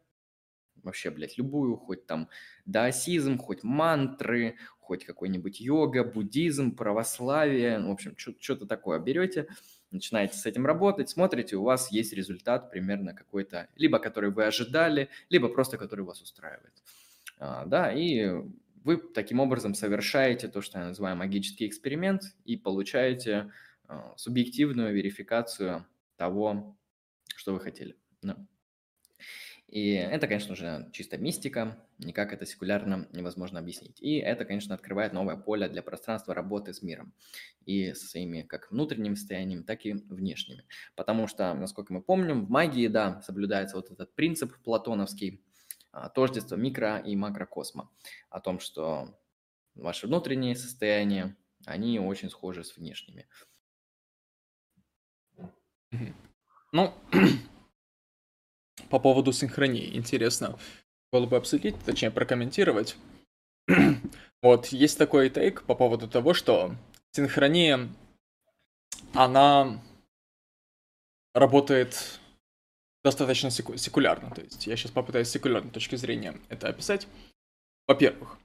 вообще, 0.83 1.09
блядь, 1.09 1.37
любую, 1.37 1.77
хоть 1.77 2.05
там 2.05 2.29
даосизм, 2.65 3.37
хоть 3.37 3.63
мантры, 3.63 4.57
хоть 4.79 5.05
какой-нибудь 5.05 5.61
йога, 5.61 6.03
буддизм, 6.03 6.75
православие, 6.75 7.79
в 7.79 7.89
общем, 7.89 8.15
что-то 8.17 8.67
такое 8.67 8.99
берете, 8.99 9.47
начинаете 9.93 10.37
с 10.37 10.45
этим 10.45 10.65
работать, 10.65 11.09
смотрите, 11.09 11.55
у 11.55 11.63
вас 11.63 11.91
есть 11.91 12.13
результат 12.13 12.71
примерно 12.71 13.13
какой-то, 13.13 13.69
либо 13.75 13.99
который 13.99 14.31
вы 14.31 14.45
ожидали, 14.45 15.09
либо 15.29 15.49
просто 15.49 15.77
который 15.77 16.05
вас 16.05 16.21
устраивает. 16.21 16.73
А, 17.39 17.65
да, 17.65 17.91
и 17.91 18.43
вы 18.83 18.97
таким 18.97 19.39
образом 19.39 19.73
совершаете 19.73 20.47
то, 20.47 20.61
что 20.61 20.79
я 20.79 20.85
называю 20.85 21.15
магический 21.15 21.67
эксперимент, 21.67 22.35
и 22.45 22.57
получаете 22.57 23.51
а, 23.87 24.13
субъективную 24.17 24.93
верификацию 24.93 25.85
того, 26.17 26.77
что 27.35 27.53
вы 27.53 27.59
хотели. 27.59 27.95
Да. 28.21 28.37
И 29.73 29.93
это, 29.93 30.27
конечно 30.27 30.55
же, 30.55 30.87
чисто 30.93 31.17
мистика, 31.17 31.83
никак 31.97 32.31
это 32.31 32.45
секулярно 32.45 33.07
невозможно 33.11 33.57
объяснить. 33.57 33.99
И 34.03 34.17
это, 34.17 34.45
конечно, 34.45 34.75
открывает 34.75 35.13
новое 35.13 35.35
поле 35.35 35.67
для 35.67 35.81
пространства 35.81 36.35
работы 36.35 36.75
с 36.75 36.83
миром. 36.83 37.11
И 37.65 37.91
со 37.95 38.05
своими 38.05 38.43
как 38.43 38.69
внутренними 38.69 39.15
состояниями, 39.15 39.63
так 39.63 39.83
и 39.87 39.93
внешними. 39.93 40.63
Потому 40.95 41.25
что, 41.25 41.51
насколько 41.55 41.91
мы 41.91 42.03
помним, 42.03 42.45
в 42.45 42.51
магии, 42.51 42.85
да, 42.85 43.23
соблюдается 43.23 43.75
вот 43.75 43.89
этот 43.89 44.13
принцип 44.13 44.55
платоновский, 44.61 45.43
а, 45.91 46.07
тождество 46.07 46.55
микро- 46.55 47.03
и 47.03 47.15
макрокосма. 47.15 47.89
О 48.29 48.39
том, 48.41 48.59
что 48.59 49.19
ваши 49.73 50.05
внутренние 50.05 50.55
состояния, 50.55 51.35
они 51.65 51.99
очень 51.99 52.29
схожи 52.29 52.63
с 52.63 52.77
внешними. 52.77 53.27
Ну, 56.71 56.93
по 58.93 58.99
поводу 58.99 59.33
синхронии, 59.33 59.97
интересно 59.97 60.59
было 61.11 61.25
бы 61.25 61.35
обсудить, 61.35 61.75
точнее 61.83 62.11
прокомментировать. 62.11 62.95
вот, 64.43 64.67
есть 64.67 64.99
такой 64.99 65.31
тейк 65.31 65.63
по 65.63 65.73
поводу 65.73 66.07
того, 66.07 66.35
что 66.35 66.75
синхрония, 67.11 67.89
она 69.15 69.81
работает 71.33 72.19
достаточно 73.03 73.49
секу- 73.49 73.77
секулярно. 73.77 74.29
То 74.29 74.41
есть 74.41 74.67
я 74.67 74.75
сейчас 74.75 74.91
попытаюсь 74.91 75.27
с 75.27 75.31
секулярной 75.31 75.71
точки 75.71 75.95
зрения 75.95 76.39
это 76.49 76.67
описать. 76.67 77.07
Во-первых, 77.87 78.37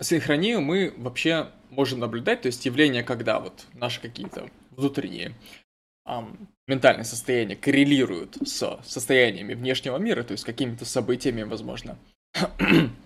синхронию 0.00 0.60
мы 0.60 0.92
вообще 0.96 1.52
можем 1.70 2.00
наблюдать, 2.00 2.42
то 2.42 2.46
есть 2.46 2.66
явление, 2.66 3.04
когда 3.04 3.38
вот 3.38 3.64
наши 3.74 4.00
какие-то 4.00 4.50
внутренние 4.72 5.36
эм, 6.06 6.48
ментальные 6.66 7.04
состояния 7.04 7.56
коррелируют 7.56 8.36
с 8.46 8.80
состояниями 8.84 9.54
внешнего 9.54 9.96
мира, 9.98 10.22
то 10.22 10.32
есть 10.32 10.44
какими-то 10.44 10.84
событиями, 10.84 11.42
возможно. 11.42 11.98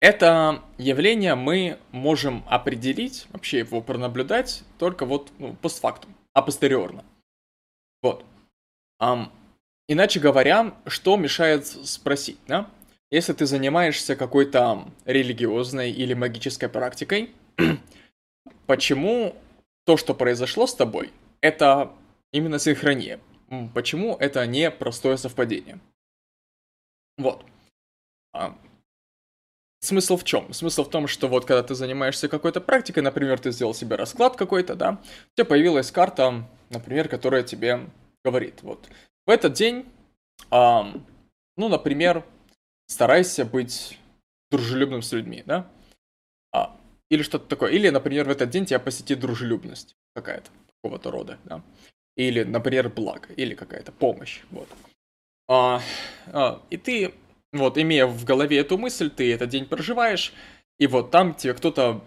Это 0.00 0.62
явление 0.76 1.34
мы 1.34 1.78
можем 1.90 2.44
определить, 2.46 3.26
вообще 3.30 3.60
его 3.60 3.80
пронаблюдать 3.80 4.62
только 4.78 5.06
вот 5.06 5.32
ну, 5.38 5.54
постфактум, 5.54 6.14
апостериорно. 6.34 7.04
Вот. 8.02 8.24
Um, 9.02 9.28
иначе 9.88 10.20
говоря, 10.20 10.74
что 10.86 11.16
мешает 11.16 11.66
спросить, 11.66 12.38
да? 12.46 12.68
Если 13.10 13.32
ты 13.32 13.46
занимаешься 13.46 14.16
какой-то 14.16 14.88
религиозной 15.04 15.90
или 15.90 16.14
магической 16.14 16.68
практикой, 16.68 17.30
почему 18.66 19.36
то, 19.86 19.96
что 19.96 20.14
произошло 20.14 20.66
с 20.66 20.74
тобой, 20.74 21.12
это 21.40 21.92
именно 22.34 22.58
синхрония? 22.58 23.20
Почему 23.72 24.16
это 24.16 24.44
не 24.46 24.70
простое 24.70 25.16
совпадение? 25.16 25.78
Вот. 27.16 27.44
А, 28.32 28.58
смысл 29.80 30.16
в 30.16 30.24
чем? 30.24 30.52
Смысл 30.52 30.82
в 30.82 30.90
том, 30.90 31.06
что 31.06 31.28
вот 31.28 31.44
когда 31.44 31.62
ты 31.62 31.76
занимаешься 31.76 32.28
какой-то 32.28 32.60
практикой, 32.60 33.04
например, 33.04 33.38
ты 33.38 33.52
сделал 33.52 33.72
себе 33.72 33.94
расклад 33.94 34.36
какой-то, 34.36 34.74
да, 34.74 35.00
у 35.00 35.34
тебя 35.36 35.44
появилась 35.44 35.92
карта, 35.92 36.48
например, 36.70 37.08
которая 37.08 37.44
тебе 37.44 37.88
говорит, 38.24 38.62
вот, 38.62 38.88
в 39.26 39.30
этот 39.30 39.52
день, 39.52 39.86
ну, 40.50 41.02
например, 41.56 42.24
старайся 42.88 43.44
быть 43.44 43.98
дружелюбным 44.50 45.02
с 45.02 45.12
людьми, 45.12 45.44
да? 45.46 45.70
А, 46.52 46.76
или 47.10 47.22
что-то 47.22 47.46
такое. 47.46 47.70
Или, 47.70 47.90
например, 47.90 48.26
в 48.26 48.30
этот 48.30 48.50
день 48.50 48.66
тебя 48.66 48.80
посетит 48.80 49.20
дружелюбность 49.20 49.94
какая-то, 50.14 50.50
какого-то 50.82 51.10
рода, 51.12 51.38
да? 51.44 51.62
Или, 52.16 52.44
например, 52.44 52.88
благо, 52.88 53.32
или 53.34 53.54
какая-то 53.54 53.92
помощь, 53.92 54.40
вот. 54.50 54.68
А, 55.48 55.80
а, 56.26 56.62
и 56.70 56.76
ты, 56.76 57.14
вот, 57.52 57.76
имея 57.76 58.06
в 58.06 58.24
голове 58.24 58.58
эту 58.58 58.78
мысль, 58.78 59.10
ты 59.10 59.32
этот 59.32 59.50
день 59.50 59.66
проживаешь, 59.66 60.32
и 60.78 60.86
вот 60.86 61.10
там 61.10 61.34
тебе 61.34 61.54
кто-то 61.54 62.02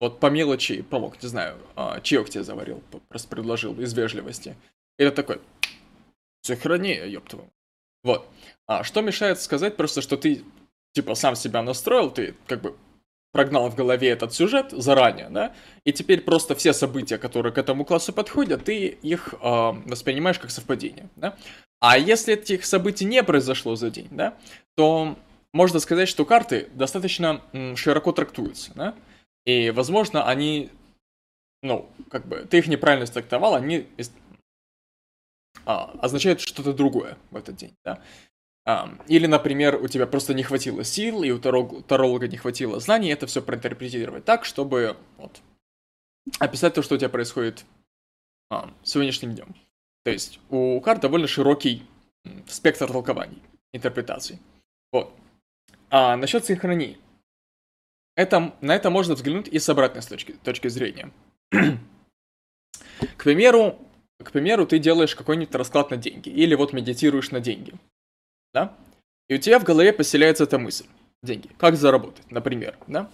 вот 0.00 0.20
по 0.20 0.26
мелочи 0.26 0.82
помог, 0.82 1.22
не 1.22 1.28
знаю, 1.28 1.58
а, 1.74 2.00
чаек 2.00 2.28
тебе 2.28 2.44
заварил, 2.44 2.82
просто 3.08 3.28
предложил 3.28 3.80
из 3.80 3.94
вежливости. 3.94 4.56
Это 4.98 5.14
такой, 5.14 5.40
сохрани, 6.42 6.94
ёб 6.94 7.28
твою. 7.28 7.50
Вот. 8.02 8.28
А 8.66 8.84
что 8.84 9.00
мешает 9.00 9.40
сказать 9.40 9.76
просто, 9.76 10.02
что 10.02 10.16
ты, 10.16 10.44
типа, 10.92 11.14
сам 11.14 11.34
себя 11.34 11.62
настроил, 11.62 12.10
ты 12.10 12.34
как 12.46 12.60
бы 12.60 12.76
прогнал 13.36 13.68
в 13.68 13.74
голове 13.74 14.08
этот 14.08 14.32
сюжет 14.32 14.70
заранее, 14.70 15.28
да, 15.28 15.52
и 15.84 15.92
теперь 15.92 16.22
просто 16.22 16.54
все 16.54 16.72
события, 16.72 17.18
которые 17.18 17.52
к 17.52 17.58
этому 17.58 17.84
классу 17.84 18.14
подходят, 18.14 18.64
ты 18.64 18.86
их 18.86 19.34
э, 19.34 19.38
воспринимаешь 19.84 20.38
как 20.38 20.50
совпадение, 20.50 21.10
да. 21.16 21.36
А 21.78 21.98
если 21.98 22.32
этих 22.32 22.64
событий 22.64 23.04
не 23.04 23.22
произошло 23.22 23.76
за 23.76 23.90
день, 23.90 24.08
да, 24.10 24.38
то 24.74 25.18
можно 25.52 25.80
сказать, 25.80 26.08
что 26.08 26.24
карты 26.24 26.70
достаточно 26.72 27.42
широко 27.74 28.12
трактуются, 28.12 28.72
да, 28.74 28.94
и, 29.44 29.68
возможно, 29.68 30.26
они, 30.26 30.70
ну, 31.62 31.90
как 32.10 32.26
бы, 32.26 32.46
ты 32.50 32.56
их 32.56 32.68
неправильно 32.68 33.06
трактовал, 33.06 33.54
они 33.54 33.86
а, 35.66 35.90
означают 36.00 36.40
что-то 36.40 36.72
другое 36.72 37.18
в 37.30 37.36
этот 37.36 37.56
день, 37.56 37.74
да. 37.84 38.00
Или, 39.06 39.26
например, 39.26 39.76
у 39.76 39.86
тебя 39.86 40.08
просто 40.08 40.34
не 40.34 40.42
хватило 40.42 40.82
сил, 40.82 41.22
и 41.22 41.30
у 41.30 41.38
таролога 41.38 42.26
не 42.26 42.36
хватило 42.36 42.80
знаний, 42.80 43.10
это 43.10 43.28
все 43.28 43.40
проинтерпретировать 43.40 44.24
так, 44.24 44.44
чтобы 44.44 44.96
вот, 45.18 45.40
описать 46.40 46.74
то, 46.74 46.82
что 46.82 46.96
у 46.96 46.98
тебя 46.98 47.08
происходит 47.08 47.64
а, 48.50 48.72
сегодняшним 48.82 49.36
днем. 49.36 49.54
То 50.04 50.10
есть 50.10 50.40
у 50.50 50.80
карт 50.80 51.00
довольно 51.00 51.28
широкий 51.28 51.86
спектр 52.48 52.88
толкований, 52.88 53.40
интерпретаций. 53.72 54.40
Вот. 54.90 55.14
А 55.90 56.16
насчет 56.16 56.44
синхронии. 56.44 56.98
Это, 58.16 58.52
на 58.60 58.74
это 58.74 58.90
можно 58.90 59.14
взглянуть 59.14 59.46
и 59.46 59.60
с 59.60 59.68
обратной 59.68 60.02
точки, 60.02 60.32
точки 60.42 60.66
зрения. 60.66 61.12
к 61.50 63.22
примеру, 63.22 63.78
к 64.18 64.32
примеру, 64.32 64.66
ты 64.66 64.80
делаешь 64.80 65.14
какой-нибудь 65.14 65.54
расклад 65.54 65.90
на 65.90 65.96
деньги, 65.96 66.30
или 66.30 66.56
вот 66.56 66.72
медитируешь 66.72 67.30
на 67.30 67.38
деньги 67.38 67.74
да? 68.52 68.74
И 69.28 69.34
у 69.34 69.38
тебя 69.38 69.58
в 69.58 69.64
голове 69.64 69.92
поселяется 69.92 70.44
эта 70.44 70.58
мысль. 70.58 70.86
Деньги. 71.22 71.48
Как 71.58 71.76
заработать, 71.76 72.30
например, 72.30 72.76
да? 72.86 73.10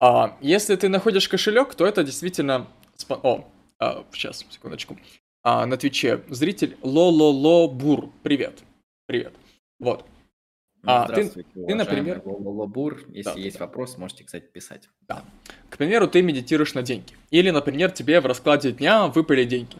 А, 0.00 0.36
если 0.40 0.76
ты 0.76 0.88
находишь 0.88 1.28
кошелек, 1.28 1.74
то 1.74 1.86
это 1.86 2.04
действительно... 2.04 2.68
О, 3.08 3.44
а, 3.80 4.04
сейчас, 4.12 4.44
секундочку. 4.50 4.96
А, 5.42 5.66
на 5.66 5.76
Твиче 5.76 6.22
зритель 6.28 6.76
Ло-Ло-Ло 6.82 7.68
Бур. 7.68 8.10
Привет. 8.22 8.62
Привет. 9.06 9.34
Вот. 9.80 10.04
А, 10.84 11.08
ты, 11.08 11.28
ты, 11.28 11.74
например... 11.74 12.22
Бур. 12.24 13.02
Если 13.08 13.32
да, 13.32 13.34
есть 13.34 13.58
да. 13.58 13.66
вопрос, 13.66 13.98
можете, 13.98 14.24
кстати, 14.24 14.44
писать. 14.44 14.88
Да. 15.02 15.24
К 15.70 15.76
примеру, 15.76 16.06
ты 16.06 16.22
медитируешь 16.22 16.74
на 16.74 16.82
деньги. 16.82 17.14
Или, 17.30 17.50
например, 17.50 17.90
тебе 17.90 18.20
в 18.20 18.26
раскладе 18.26 18.72
дня 18.72 19.08
выпали 19.08 19.44
деньги. 19.44 19.76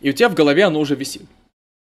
И 0.00 0.10
у 0.10 0.12
тебя 0.12 0.30
в 0.30 0.34
голове 0.34 0.64
оно 0.64 0.80
уже 0.80 0.94
висит. 0.94 1.26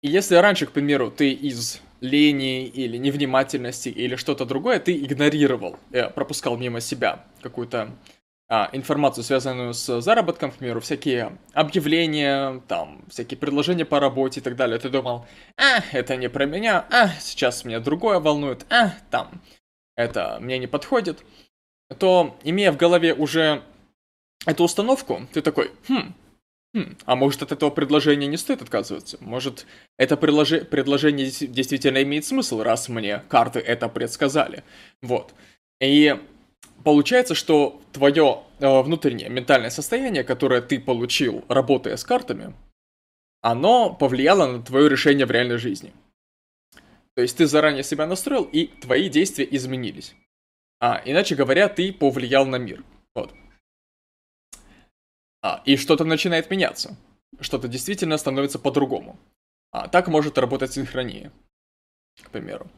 И 0.05 0.09
если 0.09 0.35
раньше, 0.35 0.67
к 0.67 0.73
примеру, 0.73 1.11
ты 1.11 1.33
из 1.33 1.81
лени 2.03 2.67
или 2.67 2.99
невнимательности 2.99 3.89
или 3.89 4.17
что-то 4.17 4.45
другое, 4.45 4.79
ты 4.79 4.95
игнорировал, 4.95 5.79
э, 5.93 6.11
пропускал 6.11 6.59
мимо 6.59 6.83
себя 6.83 7.25
какую-то 7.41 7.89
а, 8.47 8.69
информацию, 8.73 9.25
связанную 9.25 9.73
с 9.73 10.03
заработком, 10.03 10.51
к 10.51 10.57
примеру, 10.57 10.83
всякие 10.83 11.39
объявления, 11.55 12.61
там, 12.69 13.03
всякие 13.09 13.39
предложения 13.39 13.87
по 13.87 13.99
работе 13.99 14.41
и 14.41 14.43
так 14.43 14.57
далее, 14.57 14.79
ты 14.79 14.91
думал, 14.91 15.27
а, 15.57 15.81
это 15.93 16.17
не 16.17 16.29
про 16.29 16.45
меня, 16.45 16.85
а, 16.91 17.09
сейчас 17.19 17.65
меня 17.65 17.81
другое 17.81 18.21
волнует, 18.21 18.67
а, 18.71 18.93
там, 19.11 19.41
это 19.97 20.37
мне 20.39 20.59
не 20.59 20.67
подходит, 20.67 21.25
то, 21.99 22.37
имея 22.45 22.73
в 22.73 22.77
голове 22.77 23.15
уже 23.15 23.63
эту 24.45 24.65
установку, 24.65 25.27
ты 25.33 25.41
такой, 25.41 25.71
хм, 25.89 26.13
Хм, 26.75 26.97
а 27.05 27.15
может 27.15 27.41
от 27.43 27.53
этого 27.53 27.71
предложения 27.71 28.27
не 28.27 28.37
стоит 28.37 28.61
отказываться? 28.61 29.17
Может 29.21 29.65
это 29.97 30.17
предложи 30.17 30.65
предложение 30.65 31.27
действительно 31.27 32.03
имеет 32.03 32.25
смысл, 32.25 32.63
раз 32.63 32.89
мне 32.89 33.23
карты 33.29 33.61
это 33.61 33.89
предсказали? 33.89 34.65
Вот. 35.01 35.35
И 35.81 36.17
получается, 36.83 37.37
что 37.37 37.81
твое 37.93 38.43
э, 38.59 38.83
внутреннее 38.83 39.29
ментальное 39.29 39.71
состояние, 39.71 40.25
которое 40.25 40.61
ты 40.61 40.81
получил, 40.81 41.45
работая 41.49 41.97
с 41.97 42.05
картами, 42.05 42.53
оно 43.41 43.95
повлияло 43.95 44.47
на 44.47 44.63
твое 44.63 44.89
решение 44.89 45.27
в 45.27 45.31
реальной 45.31 45.59
жизни. 45.59 45.93
То 47.15 47.23
есть 47.23 47.37
ты 47.37 47.47
заранее 47.47 47.85
себя 47.85 48.07
настроил, 48.07 48.49
и 48.51 48.67
твои 48.67 49.09
действия 49.09 49.47
изменились. 49.49 50.17
А, 50.81 51.01
иначе 51.05 51.37
говоря, 51.37 51.69
ты 51.69 51.93
повлиял 51.93 52.47
на 52.47 52.57
мир. 52.57 52.83
А, 55.45 55.61
и 55.67 55.77
что-то 55.77 56.05
начинает 56.05 56.51
меняться. 56.51 56.97
Что-то 57.39 57.69
действительно 57.69 58.17
становится 58.17 58.59
по-другому. 58.59 59.19
А 59.73 59.89
так 59.89 60.09
может 60.09 60.39
работать 60.39 60.73
синхрония, 60.73 61.33
к 62.23 62.31
примеру. 62.31 62.71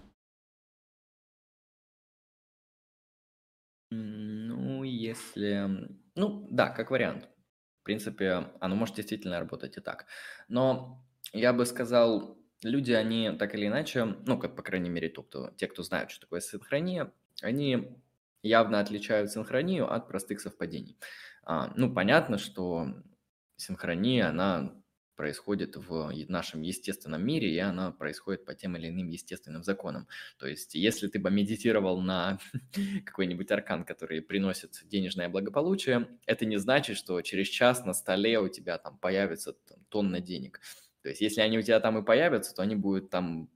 Ну, 3.92 4.82
если... 4.82 5.68
Ну, 6.16 6.48
да, 6.50 6.68
как 6.70 6.90
вариант. 6.90 7.28
В 7.82 7.84
принципе, 7.84 8.50
оно 8.58 8.74
может 8.74 8.96
действительно 8.96 9.38
работать 9.38 9.76
и 9.76 9.80
так. 9.80 10.06
Но 10.48 11.06
я 11.32 11.52
бы 11.52 11.66
сказал, 11.66 12.36
люди, 12.64 12.90
они 12.90 13.30
так 13.38 13.54
или 13.54 13.68
иначе, 13.68 14.06
ну, 14.26 14.40
как, 14.40 14.56
по 14.56 14.64
крайней 14.64 14.90
мере, 14.90 15.08
то, 15.08 15.22
кто, 15.22 15.50
те, 15.50 15.68
кто 15.68 15.84
знают, 15.84 16.10
что 16.10 16.22
такое 16.22 16.40
синхрония, 16.40 17.12
они 17.42 17.96
явно 18.42 18.80
отличают 18.80 19.30
синхронию 19.30 19.92
от 19.92 20.08
простых 20.08 20.40
совпадений. 20.40 20.98
А, 21.46 21.72
ну, 21.76 21.92
понятно, 21.94 22.38
что 22.38 22.88
синхрония, 23.56 24.28
она 24.28 24.72
происходит 25.14 25.76
в 25.76 26.12
нашем 26.28 26.60
естественном 26.60 27.24
мире, 27.24 27.54
и 27.54 27.58
она 27.58 27.92
происходит 27.92 28.44
по 28.44 28.54
тем 28.54 28.76
или 28.76 28.88
иным 28.88 29.08
естественным 29.08 29.62
законам. 29.62 30.08
То 30.38 30.46
есть, 30.48 30.74
если 30.74 31.06
ты 31.06 31.20
бы 31.20 31.30
медитировал 31.30 32.00
на 32.00 32.38
какой-нибудь 33.06 33.50
аркан, 33.50 33.84
который 33.84 34.20
приносит 34.20 34.82
денежное 34.84 35.28
благополучие, 35.28 36.08
это 36.26 36.44
не 36.44 36.58
значит, 36.58 36.96
что 36.98 37.22
через 37.22 37.46
час 37.46 37.84
на 37.86 37.94
столе 37.94 38.40
у 38.40 38.48
тебя 38.48 38.76
там 38.76 38.98
появится 38.98 39.52
там, 39.52 39.78
тонна 39.88 40.20
денег. 40.20 40.60
То 41.02 41.08
есть, 41.08 41.20
если 41.20 41.40
они 41.40 41.58
у 41.58 41.62
тебя 41.62 41.78
там 41.78 41.96
и 41.96 42.04
появятся, 42.04 42.54
то 42.54 42.62
они 42.62 42.74
будут 42.74 43.08
там, 43.08 43.48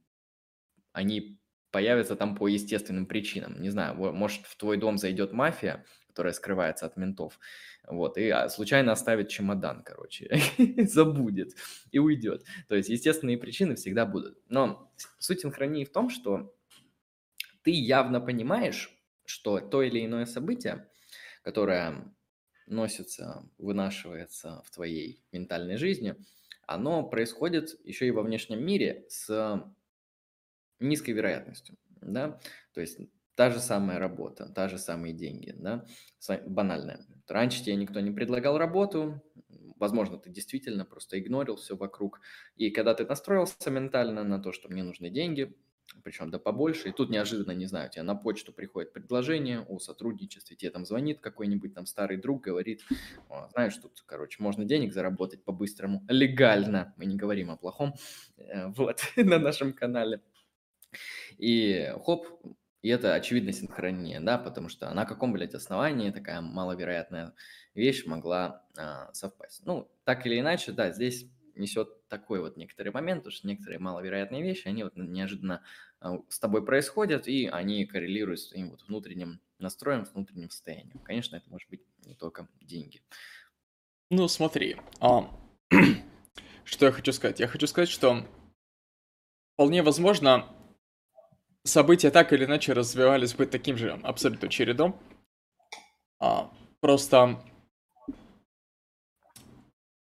они 0.93 1.41
появятся 1.73 2.15
там 2.15 2.37
по 2.37 2.47
естественным 2.47 3.07
причинам. 3.07 3.61
Не 3.61 3.71
знаю, 3.71 3.97
может, 3.97 4.47
в 4.47 4.57
твой 4.57 4.77
дом 4.77 4.97
зайдет 4.97 5.33
мафия, 5.33 5.85
которая 6.21 6.35
скрывается 6.35 6.85
от 6.85 6.99
ментов, 6.99 7.41
вот, 7.89 8.19
и 8.19 8.29
а, 8.29 8.51
случайно 8.51 8.93
оставит 8.93 9.31
чемодан, 9.31 9.83
короче, 9.83 10.39
забудет 10.77 11.55
и 11.93 11.99
уйдет. 11.99 12.45
То 12.69 12.75
есть 12.75 12.91
естественные 12.91 13.39
причины 13.39 13.75
всегда 13.75 14.05
будут. 14.05 14.39
Но 14.51 14.93
суть 15.19 15.41
синхронии 15.41 15.87
в 15.87 15.93
том, 15.93 16.11
что 16.11 16.55
ты 17.63 17.71
явно 17.71 18.21
понимаешь, 18.21 18.95
что 19.25 19.61
то 19.61 19.83
или 19.83 20.05
иное 20.05 20.27
событие, 20.27 20.91
которое 21.43 22.15
носится, 22.67 23.49
вынашивается 23.57 24.63
в 24.67 24.71
твоей 24.73 25.25
ментальной 25.33 25.79
жизни, 25.79 26.17
оно 26.67 27.03
происходит 27.03 27.81
еще 27.83 28.07
и 28.07 28.11
во 28.11 28.23
внешнем 28.23 28.63
мире 28.63 29.07
с 29.09 29.65
низкой 30.81 31.13
вероятностью, 31.13 31.79
да, 32.03 32.39
то 32.75 32.83
есть 32.83 32.99
Та 33.35 33.51
же 33.51 33.61
самая 33.61 33.99
работа, 33.99 34.49
та 34.55 34.69
же 34.69 34.79
самые 34.79 35.15
деньги, 35.15 35.55
да, 35.57 35.87
банальная. 36.47 37.07
Раньше 37.29 37.63
тебе 37.65 37.77
никто 37.77 38.01
не 38.01 38.11
предлагал 38.11 38.59
работу, 38.59 39.23
возможно, 39.81 40.19
ты 40.19 40.31
действительно 40.31 40.85
просто 40.85 41.19
игнорил 41.19 41.57
все 41.57 41.77
вокруг. 41.77 42.21
И 42.57 42.71
когда 42.71 42.95
ты 42.95 43.07
настроился 43.07 43.71
ментально 43.71 44.23
на 44.25 44.39
то, 44.41 44.53
что 44.53 44.69
мне 44.69 44.83
нужны 44.83 45.11
деньги, 45.11 45.57
причем 46.05 46.31
да 46.31 46.39
побольше, 46.39 46.89
и 46.91 46.93
тут 46.93 47.11
неожиданно, 47.11 47.53
не 47.53 47.67
знаю, 47.67 47.91
тебе 47.91 48.03
на 48.03 48.15
почту 48.15 48.53
приходит 48.53 48.93
предложение 48.93 49.61
о 49.63 49.79
сотрудничестве, 49.79 50.57
тебе 50.57 50.71
там 50.71 50.85
звонит 50.85 51.21
какой-нибудь 51.21 51.75
там 51.75 51.87
старый 51.87 52.17
друг, 52.17 52.43
говорит, 52.45 52.83
знаешь, 53.53 53.77
тут, 53.77 54.03
короче, 54.07 54.43
можно 54.43 54.65
денег 54.65 54.93
заработать 54.93 55.43
по-быстрому, 55.45 56.05
легально, 56.09 56.95
мы 56.97 57.07
не 57.07 57.17
говорим 57.17 57.51
о 57.51 57.57
плохом, 57.57 57.95
э, 58.37 58.69
вот, 58.69 59.01
на 59.17 59.39
нашем 59.39 59.73
канале. 59.73 60.21
И 61.39 61.93
хоп, 62.05 62.27
и 62.83 62.89
это 62.89 63.15
очевидно 63.15 63.53
синхрония, 63.53 64.21
да, 64.21 64.39
потому 64.39 64.69
что 64.69 64.93
на 64.95 65.05
каком, 65.05 65.33
блядь, 65.33 65.55
основании 65.55 66.11
такая 66.11 66.41
маловероятная 66.41 67.35
вещь 67.75 68.07
могла 68.07 68.65
а, 68.77 69.13
совпасть. 69.13 69.65
Ну, 69.67 69.91
так 70.05 70.27
или 70.27 70.41
иначе, 70.41 70.73
да, 70.73 70.91
здесь 70.91 71.27
несет 71.55 72.09
такой 72.09 72.41
вот 72.41 72.57
некоторый 72.57 72.91
момент, 72.91 73.21
потому 73.21 73.33
что 73.33 73.47
некоторые 73.47 73.79
маловероятные 73.79 74.43
вещи, 74.43 74.67
они 74.67 74.85
вот 74.85 74.97
неожиданно 74.97 75.63
а, 76.01 76.19
с 76.29 76.39
тобой 76.39 76.65
происходят, 76.65 77.29
и 77.29 77.47
они 77.47 77.85
коррелируют 77.85 78.41
с 78.41 78.49
твоим 78.49 78.71
вот 78.71 78.83
внутренним 78.89 79.41
настроем, 79.59 80.07
с 80.07 80.15
внутренним 80.15 80.51
состоянием. 80.51 80.99
Конечно, 81.01 81.37
это 81.37 81.51
может 81.51 81.69
быть 81.69 81.83
не 82.07 82.15
только 82.15 82.49
деньги. 82.63 83.03
Ну, 84.09 84.27
смотри, 84.27 84.77
а, 85.01 85.31
что 86.65 86.87
я 86.87 86.93
хочу 86.93 87.13
сказать? 87.13 87.41
Я 87.41 87.47
хочу 87.47 87.67
сказать, 87.67 87.91
что 87.91 88.27
вполне 89.55 89.83
возможно, 89.83 90.49
события 91.65 92.11
так 92.11 92.33
или 92.33 92.45
иначе 92.45 92.73
развивались 92.73 93.35
бы 93.35 93.47
таким 93.47 93.77
же 93.77 93.93
абсолютно 94.03 94.49
чередом. 94.49 94.99
А, 96.19 96.51
просто 96.81 97.43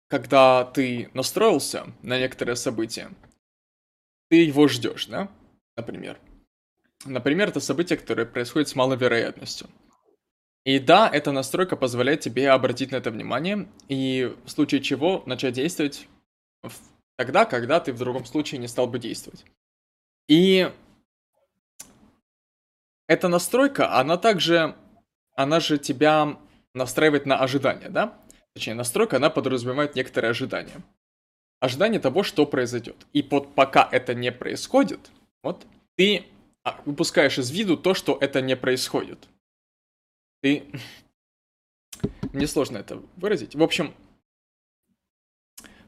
когда 0.08 0.66
ты 0.66 1.10
настроился 1.14 1.93
на 2.02 2.20
некоторое 2.20 2.56
событие, 2.56 3.12
ты 4.30 4.43
его 4.43 4.68
ждешь, 4.68 5.06
да? 5.06 5.30
Например. 5.78 6.20
Например, 7.06 7.50
это 7.50 7.60
событие, 7.60 7.97
которое 7.97 8.26
происходит 8.26 8.70
с 8.70 8.76
малой 8.76 8.97
вероятностью. 8.97 9.70
И 10.66 10.78
да, 10.80 11.10
эта 11.10 11.32
настройка 11.32 11.78
позволяет 11.78 12.20
тебе 12.20 12.50
обратить 12.50 12.91
на 12.91 12.97
это 12.97 13.12
внимание, 13.12 13.70
и 13.88 14.36
в 14.43 14.50
случае 14.50 14.82
чего 14.82 15.24
начать 15.26 15.54
действовать 15.54 16.08
тогда, 17.16 17.45
когда 17.45 17.80
ты 17.80 17.93
в 17.93 17.97
другом 17.97 18.26
случае 18.26 18.60
не 18.60 18.68
стал 18.68 18.88
бы 18.88 19.00
действовать. 19.00 19.45
И 20.28 20.72
эта 23.10 23.28
настройка, 23.28 23.97
она 23.97 24.18
также, 24.18 24.76
она 25.36 25.60
же 25.60 25.80
тебя 25.80 26.38
настраивает 26.76 27.26
на 27.26 27.39
ожидание, 27.39 27.89
да? 27.89 28.16
Точнее, 28.53 28.76
настройка, 28.76 29.18
она 29.18 29.32
подразумевает 29.32 29.95
некоторые 29.95 30.30
ожидания. 30.30 30.84
Ожидание 31.60 31.99
того, 31.99 32.22
что 32.22 32.45
произойдет. 32.45 33.07
И 33.12 33.24
вот 33.24 33.55
пока 33.55 33.89
это 33.91 34.14
не 34.14 34.32
происходит, 34.32 35.10
вот, 35.41 35.66
ты 35.95 36.28
а, 36.64 36.80
выпускаешь 36.86 37.39
из 37.39 37.49
виду 37.49 37.78
то, 37.78 37.95
что 37.95 38.16
это 38.22 38.41
не 38.41 38.55
происходит. 38.55 39.28
Ты... 40.41 40.72
Мне 42.32 42.45
сложно 42.45 42.78
это 42.78 43.01
выразить. 43.16 43.55
В 43.55 43.64
общем, 43.64 43.95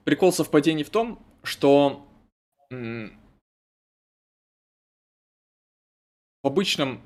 прикол 0.06 0.34
совпадений 0.34 0.84
в 0.84 0.90
том, 0.90 1.24
что 1.44 2.08
в 2.72 3.12
обычном 6.48 7.04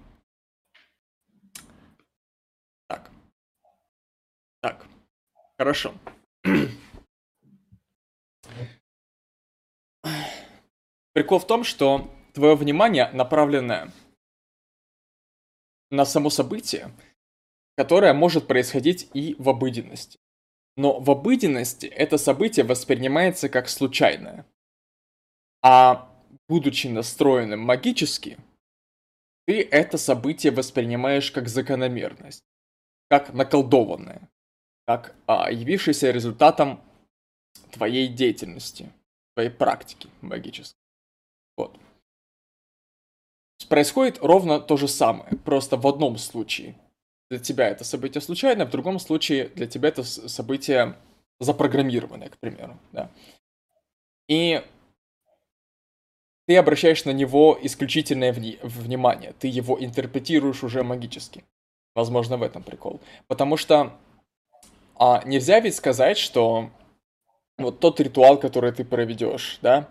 Так, 4.66 4.88
хорошо. 5.60 5.94
Прикол 11.14 11.38
в 11.38 11.46
том, 11.46 11.64
что 11.64 12.12
твое 12.34 12.56
внимание 12.56 13.12
направлено 13.12 13.92
на 15.92 16.04
само 16.04 16.32
событие, 16.32 16.92
которое 17.78 18.16
может 18.16 18.48
происходить 18.48 19.08
и 19.14 19.36
в 19.38 19.50
обыденности. 19.50 20.18
Но 20.78 21.00
в 21.00 21.12
обыденности 21.12 21.86
это 21.86 22.18
событие 22.18 22.66
воспринимается 22.66 23.50
как 23.50 23.70
случайное. 23.70 24.48
А 25.62 26.12
будучи 26.50 26.88
настроенным 26.88 27.60
магически, 27.60 28.40
ты 29.46 29.62
это 29.62 30.00
событие 30.00 30.52
воспринимаешь 30.52 31.30
как 31.30 31.50
закономерность, 31.50 32.44
как 33.10 33.32
наколдованное 33.32 34.28
как 34.86 35.16
а, 35.26 35.52
явившийся 35.52 36.12
результатом 36.12 36.82
твоей 37.72 38.08
деятельности, 38.08 38.92
твоей 39.34 39.50
практики 39.50 40.10
магической. 40.22 40.80
Вот. 41.58 41.78
Происходит 43.70 44.20
ровно 44.22 44.60
то 44.60 44.78
же 44.78 44.88
самое, 44.88 45.38
просто 45.38 45.78
в 45.78 45.88
одном 45.88 46.18
случае 46.18 46.76
для 47.30 47.40
тебя 47.40 47.68
это 47.70 47.84
событие 47.84 48.22
случайное, 48.22 48.66
в 48.66 48.70
другом 48.70 49.00
случае 49.00 49.50
для 49.50 49.66
тебя 49.66 49.90
это 49.90 50.04
событие 50.04 50.96
запрограммированное, 51.40 52.30
к 52.30 52.38
примеру, 52.38 52.78
да. 52.92 53.10
И 54.28 54.64
ты 56.48 56.58
обращаешь 56.58 57.06
на 57.06 57.12
него 57.12 57.58
исключительное 57.62 58.32
вни- 58.32 58.60
внимание, 58.62 59.34
ты 59.40 59.48
его 59.48 59.84
интерпретируешь 59.84 60.64
уже 60.64 60.84
магически. 60.84 61.44
Возможно, 61.96 62.38
в 62.38 62.44
этом 62.44 62.62
прикол. 62.62 63.00
Потому 63.28 63.58
что 63.58 63.98
а 64.98 65.22
нельзя 65.26 65.60
ведь 65.60 65.76
сказать, 65.76 66.18
что 66.18 66.70
вот 67.58 67.80
тот 67.80 68.00
ритуал, 68.00 68.40
который 68.40 68.72
ты 68.72 68.84
проведешь, 68.84 69.60
да, 69.62 69.90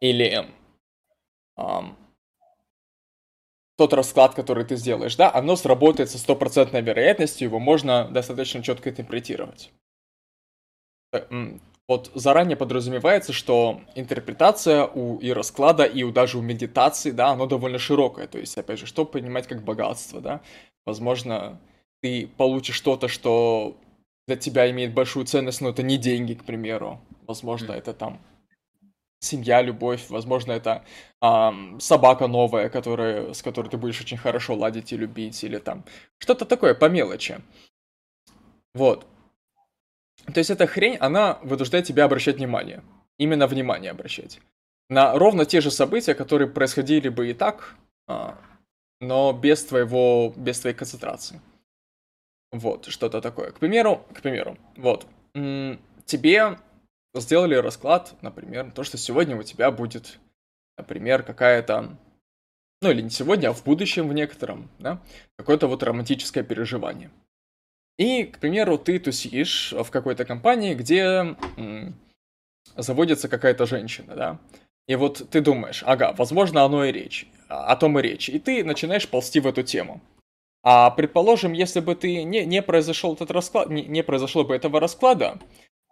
или 0.00 0.46
эм, 1.56 1.96
тот 3.76 3.92
расклад, 3.92 4.34
который 4.34 4.64
ты 4.64 4.76
сделаешь, 4.76 5.16
да, 5.16 5.32
оно 5.32 5.56
сработает 5.56 6.10
со 6.10 6.18
стопроцентной 6.18 6.82
вероятностью, 6.82 7.48
его 7.48 7.58
можно 7.58 8.08
достаточно 8.10 8.62
четко 8.62 8.90
интерпретировать. 8.90 9.70
Э, 11.12 11.58
вот 11.88 12.10
заранее 12.14 12.56
подразумевается, 12.56 13.32
что 13.32 13.80
интерпретация 13.94 14.86
у 14.86 15.18
и 15.18 15.32
расклада, 15.32 15.84
и 15.84 16.04
у, 16.04 16.12
даже 16.12 16.38
у 16.38 16.42
медитации, 16.42 17.10
да, 17.10 17.28
оно 17.30 17.46
довольно 17.46 17.78
широкое. 17.78 18.26
То 18.28 18.38
есть, 18.38 18.56
опять 18.56 18.78
же, 18.78 18.86
что 18.86 19.04
понимать 19.04 19.46
как 19.46 19.62
богатство, 19.62 20.20
да? 20.20 20.40
Возможно, 20.86 21.60
ты 22.00 22.26
получишь 22.26 22.76
что-то, 22.76 23.08
что 23.08 23.76
для 24.26 24.36
тебя 24.36 24.70
имеет 24.70 24.94
большую 24.94 25.26
ценность, 25.26 25.60
но 25.60 25.70
это 25.70 25.82
не 25.82 25.98
деньги, 25.98 26.34
к 26.34 26.44
примеру. 26.44 27.00
Возможно, 27.26 27.72
это 27.72 27.92
там 27.92 28.20
семья, 29.22 29.62
любовь, 29.62 30.06
возможно, 30.08 30.52
это 30.52 30.84
эм, 31.20 31.78
собака 31.80 32.26
новая, 32.26 32.68
которая, 32.68 33.32
с 33.32 33.42
которой 33.42 33.68
ты 33.68 33.76
будешь 33.76 34.00
очень 34.00 34.16
хорошо 34.16 34.54
ладить 34.54 34.92
и 34.92 34.96
любить, 34.96 35.42
или 35.44 35.58
там 35.58 35.84
что-то 36.18 36.44
такое 36.44 36.74
по 36.74 36.88
мелочи. 36.88 37.40
Вот. 38.74 39.06
То 40.26 40.38
есть 40.38 40.50
эта 40.50 40.66
хрень, 40.66 40.96
она 40.96 41.38
вынуждает 41.42 41.86
тебя 41.86 42.04
обращать 42.04 42.36
внимание. 42.36 42.82
Именно 43.18 43.46
внимание 43.46 43.90
обращать. 43.90 44.40
на 44.88 45.18
ровно 45.18 45.44
те 45.46 45.60
же 45.60 45.70
события, 45.70 46.14
которые 46.14 46.48
происходили 46.48 47.08
бы 47.08 47.30
и 47.30 47.34
так, 47.34 47.76
а, 48.08 48.38
но 49.00 49.32
без 49.32 49.64
твоего, 49.64 50.32
без 50.36 50.60
твоей 50.60 50.76
концентрации. 50.76 51.40
Вот, 52.52 52.86
что-то 52.86 53.20
такое. 53.22 53.50
К 53.50 53.58
примеру, 53.58 54.04
к 54.14 54.20
примеру, 54.20 54.58
вот, 54.76 55.06
тебе 56.04 56.58
сделали 57.14 57.54
расклад, 57.54 58.14
например, 58.20 58.70
то, 58.72 58.84
что 58.84 58.98
сегодня 58.98 59.36
у 59.36 59.42
тебя 59.42 59.70
будет, 59.70 60.18
например, 60.76 61.22
какая-то, 61.22 61.96
ну 62.82 62.90
или 62.90 63.00
не 63.00 63.10
сегодня, 63.10 63.48
а 63.48 63.52
в 63.54 63.64
будущем 63.64 64.08
в 64.08 64.12
некотором, 64.12 64.70
да, 64.78 65.00
какое-то 65.36 65.66
вот 65.66 65.82
романтическое 65.82 66.44
переживание. 66.44 67.10
И, 67.98 68.24
к 68.24 68.38
примеру, 68.38 68.76
ты 68.76 68.98
тусишь 68.98 69.72
в 69.72 69.90
какой-то 69.90 70.24
компании, 70.26 70.74
где 70.74 71.36
заводится 72.76 73.28
какая-то 73.28 73.64
женщина, 73.64 74.14
да, 74.14 74.38
и 74.88 74.96
вот 74.96 75.28
ты 75.30 75.40
думаешь, 75.40 75.82
ага, 75.86 76.12
возможно, 76.18 76.64
оно 76.64 76.84
и 76.84 76.92
речь, 76.92 77.26
о 77.48 77.76
том 77.76 77.98
и 77.98 78.02
речь, 78.02 78.28
и 78.28 78.38
ты 78.38 78.62
начинаешь 78.62 79.08
ползти 79.08 79.40
в 79.40 79.46
эту 79.46 79.62
тему. 79.62 80.02
А 80.62 80.90
предположим, 80.90 81.52
если 81.52 81.80
бы 81.80 81.94
ты 81.94 82.22
не, 82.22 82.44
не 82.44 82.62
произошел 82.62 83.14
этот 83.14 83.30
расклад, 83.30 83.68
не, 83.68 83.82
не 83.82 84.02
произошло 84.02 84.44
бы 84.44 84.54
этого 84.54 84.78
расклада, 84.78 85.38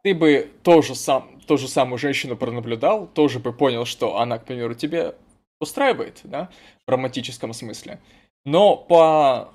ты 0.02 0.14
бы 0.14 0.50
тоже 0.62 0.94
сам, 0.94 1.40
ту 1.46 1.58
же 1.58 1.68
самую 1.68 1.98
женщину 1.98 2.36
пронаблюдал, 2.36 3.08
тоже 3.08 3.38
бы 3.40 3.52
понял, 3.52 3.84
что 3.84 4.18
она, 4.18 4.38
к 4.38 4.44
примеру, 4.44 4.74
тебе 4.74 5.16
устраивает, 5.60 6.20
да, 6.24 6.50
в 6.86 6.90
романтическом 6.90 7.52
смысле. 7.52 8.00
Но 8.44 8.76
по... 8.76 9.52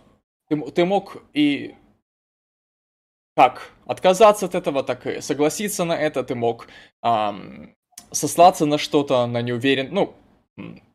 Ты, 0.48 0.62
ты 0.72 0.86
мог 0.86 1.24
и 1.34 1.76
как 3.36 3.72
отказаться 3.86 4.46
от 4.46 4.56
этого, 4.56 4.84
так 4.84 5.08
и 5.08 5.22
согласиться 5.22 5.84
на 5.84 5.94
это, 5.94 6.24
ты 6.24 6.36
мог 6.36 6.68
ам, 7.02 7.74
сослаться 8.12 8.66
на 8.66 8.78
что-то, 8.78 9.26
на 9.28 9.42
неуверен... 9.42 9.90
Ну, 9.92 10.14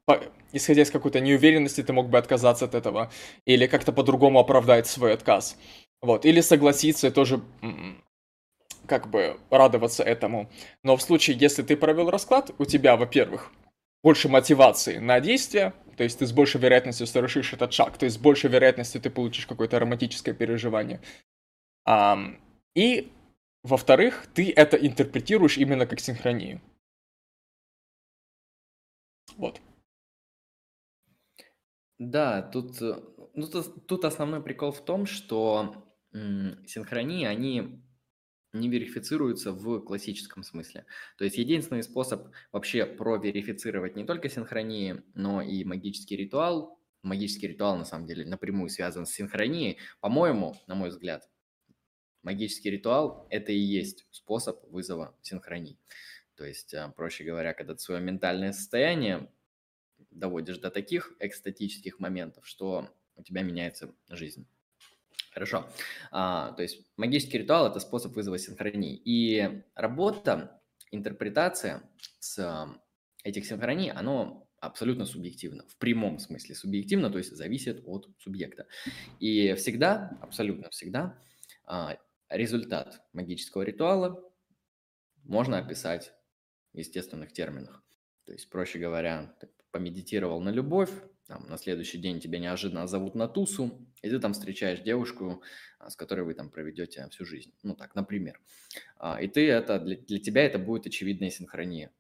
по... 0.05 0.21
исходя 0.53 0.83
из 0.83 0.91
какой-то 0.91 1.21
неуверенности, 1.21 1.83
ты 1.83 1.93
мог 1.93 2.09
бы 2.09 2.19
отказаться 2.19 2.65
от 2.65 2.75
этого, 2.75 3.11
или 3.45 3.67
как-то 3.67 3.93
по-другому 3.93 4.39
оправдать 4.39 4.87
свой 4.87 5.15
отказ. 5.15 5.57
Вот, 6.03 6.25
или 6.25 6.41
согласиться 6.41 7.09
и 7.09 7.11
тоже 7.11 7.43
как 8.87 9.09
бы 9.09 9.39
радоваться 9.51 10.03
этому. 10.03 10.51
Но 10.83 10.97
в 10.97 11.03
случае, 11.03 11.37
если 11.39 11.63
ты 11.63 11.77
провел 11.77 12.11
расклад, 12.11 12.51
у 12.59 12.65
тебя, 12.65 12.97
во-первых, 12.97 13.53
больше 14.03 14.29
мотивации 14.29 14.99
на 14.99 15.21
действие, 15.21 15.75
то 15.97 16.05
есть 16.05 16.19
ты 16.19 16.27
с 16.27 16.33
большей 16.33 16.61
вероятностью 16.61 17.07
совершишь 17.07 17.53
этот 17.53 17.73
шаг, 17.73 17.99
то 17.99 18.05
есть 18.05 18.17
с 18.17 18.19
большей 18.19 18.51
вероятностью 18.51 19.01
ты 19.01 19.11
получишь 19.11 19.47
какое-то 19.47 19.79
романтическое 19.79 20.35
переживание. 20.35 21.01
А, 21.85 22.19
и, 22.75 23.13
во-вторых, 23.63 24.27
ты 24.35 24.51
это 24.51 24.77
интерпретируешь 24.77 25.59
именно 25.59 25.87
как 25.87 26.01
синхронию. 26.01 26.61
Вот. 29.37 29.61
Да, 32.01 32.41
тут, 32.41 32.81
э, 32.81 32.99
ну, 33.35 33.47
тут, 33.47 33.87
тут 33.87 34.05
основной 34.07 34.43
прикол 34.43 34.73
в 34.73 34.83
том, 34.83 35.05
что 35.05 35.87
м, 36.15 36.65
синхронии, 36.67 37.27
они 37.27 37.85
не 38.55 38.69
верифицируются 38.71 39.53
в 39.53 39.81
классическом 39.83 40.43
смысле. 40.43 40.87
То 41.19 41.25
есть 41.25 41.39
единственный 41.39 41.83
способ 41.83 42.29
вообще 42.53 42.87
проверифицировать 42.87 43.97
не 43.97 44.05
только 44.05 44.31
синхронии, 44.31 45.03
но 45.15 45.43
и 45.43 45.63
магический 45.65 46.17
ритуал. 46.17 46.81
Магический 47.03 47.49
ритуал, 47.49 47.77
на 47.77 47.85
самом 47.85 48.07
деле, 48.07 48.27
напрямую 48.27 48.71
связан 48.71 49.07
с 49.07 49.13
синхронией. 49.13 49.79
По-моему, 50.01 50.57
на 50.67 50.75
мой 50.75 50.89
взгляд, 50.89 51.29
магический 52.23 52.71
ритуал– 52.71 53.27
это 53.31 53.53
и 53.53 53.59
есть 53.59 54.07
способ 54.11 54.65
вызова 54.71 55.15
синхронии. 55.23 55.79
То 56.37 56.45
есть, 56.47 56.75
а, 56.75 56.89
проще 56.91 57.25
говоря, 57.25 57.55
когда 57.55 57.75
ты 57.75 57.81
свое 57.81 58.01
ментальное 58.01 58.53
состояние 58.53 59.31
доводишь 60.11 60.59
до 60.59 60.71
таких 60.71 61.13
экстатических 61.21 61.99
моментов, 61.99 62.47
что 62.47 62.89
у 63.17 63.23
тебя 63.23 63.43
меняется 63.43 63.95
жизнь. 64.09 64.47
Хорошо. 65.33 65.69
А, 66.11 66.53
то 66.53 66.63
есть 66.63 66.85
магический 66.97 67.39
ритуал– 67.39 67.67
это 67.71 67.79
способ 67.79 68.15
вызова 68.15 68.39
синхронии. 68.39 69.01
И 69.05 69.63
работа, 69.75 70.61
интерпретация 70.91 71.83
с 72.19 72.69
этих 73.23 73.47
синхроний, 73.47 73.91
оно 73.91 74.49
абсолютно 74.59 75.07
субъективно, 75.07 75.65
в 75.69 75.77
прямом 75.77 76.19
смысле 76.19 76.55
субъективно, 76.55 77.11
то 77.11 77.19
есть 77.19 77.35
зависит 77.35 77.83
от 77.87 78.09
субъекта. 78.19 78.67
И 79.21 79.55
всегда, 79.55 80.19
абсолютно 80.21 80.69
всегда, 80.71 81.19
а, 81.65 81.97
результат 82.29 83.03
магического 83.13 83.63
ритуала 83.63 84.23
можно 85.25 85.59
описать 85.59 86.13
в 86.73 86.79
естественных 86.79 87.33
терминах. 87.33 87.83
То 88.27 88.33
есть, 88.33 88.51
проще 88.51 88.79
говоря, 88.79 89.35
помедитировал 89.71 90.41
на 90.41 90.51
любовь, 90.51 90.91
там, 91.27 91.47
на 91.49 91.59
следующий 91.59 91.99
день 91.99 92.19
тебя 92.19 92.41
неожиданно 92.41 92.89
зовут 92.89 93.15
на 93.15 93.29
тусу, 93.29 93.87
и 94.03 94.11
ты 94.11 94.19
там 94.19 94.33
встречаешь 94.33 94.81
девушку, 94.81 95.43
а, 95.79 95.89
с 95.89 95.95
которой 95.95 96.23
вы 96.23 96.35
там 96.35 96.51
проведете 96.51 97.07
всю 97.11 97.25
жизнь. 97.25 97.55
Ну 97.63 97.77
так, 97.77 97.95
например. 97.95 98.41
А, 98.99 99.21
и 99.23 99.29
ты 99.29 99.49
это, 99.49 99.79
для, 99.79 99.97
для 99.97 100.19
тебя 100.19 100.43
это 100.43 100.59
будет 100.59 100.87
очевидная 100.87 101.31
синхрония. 101.31 101.93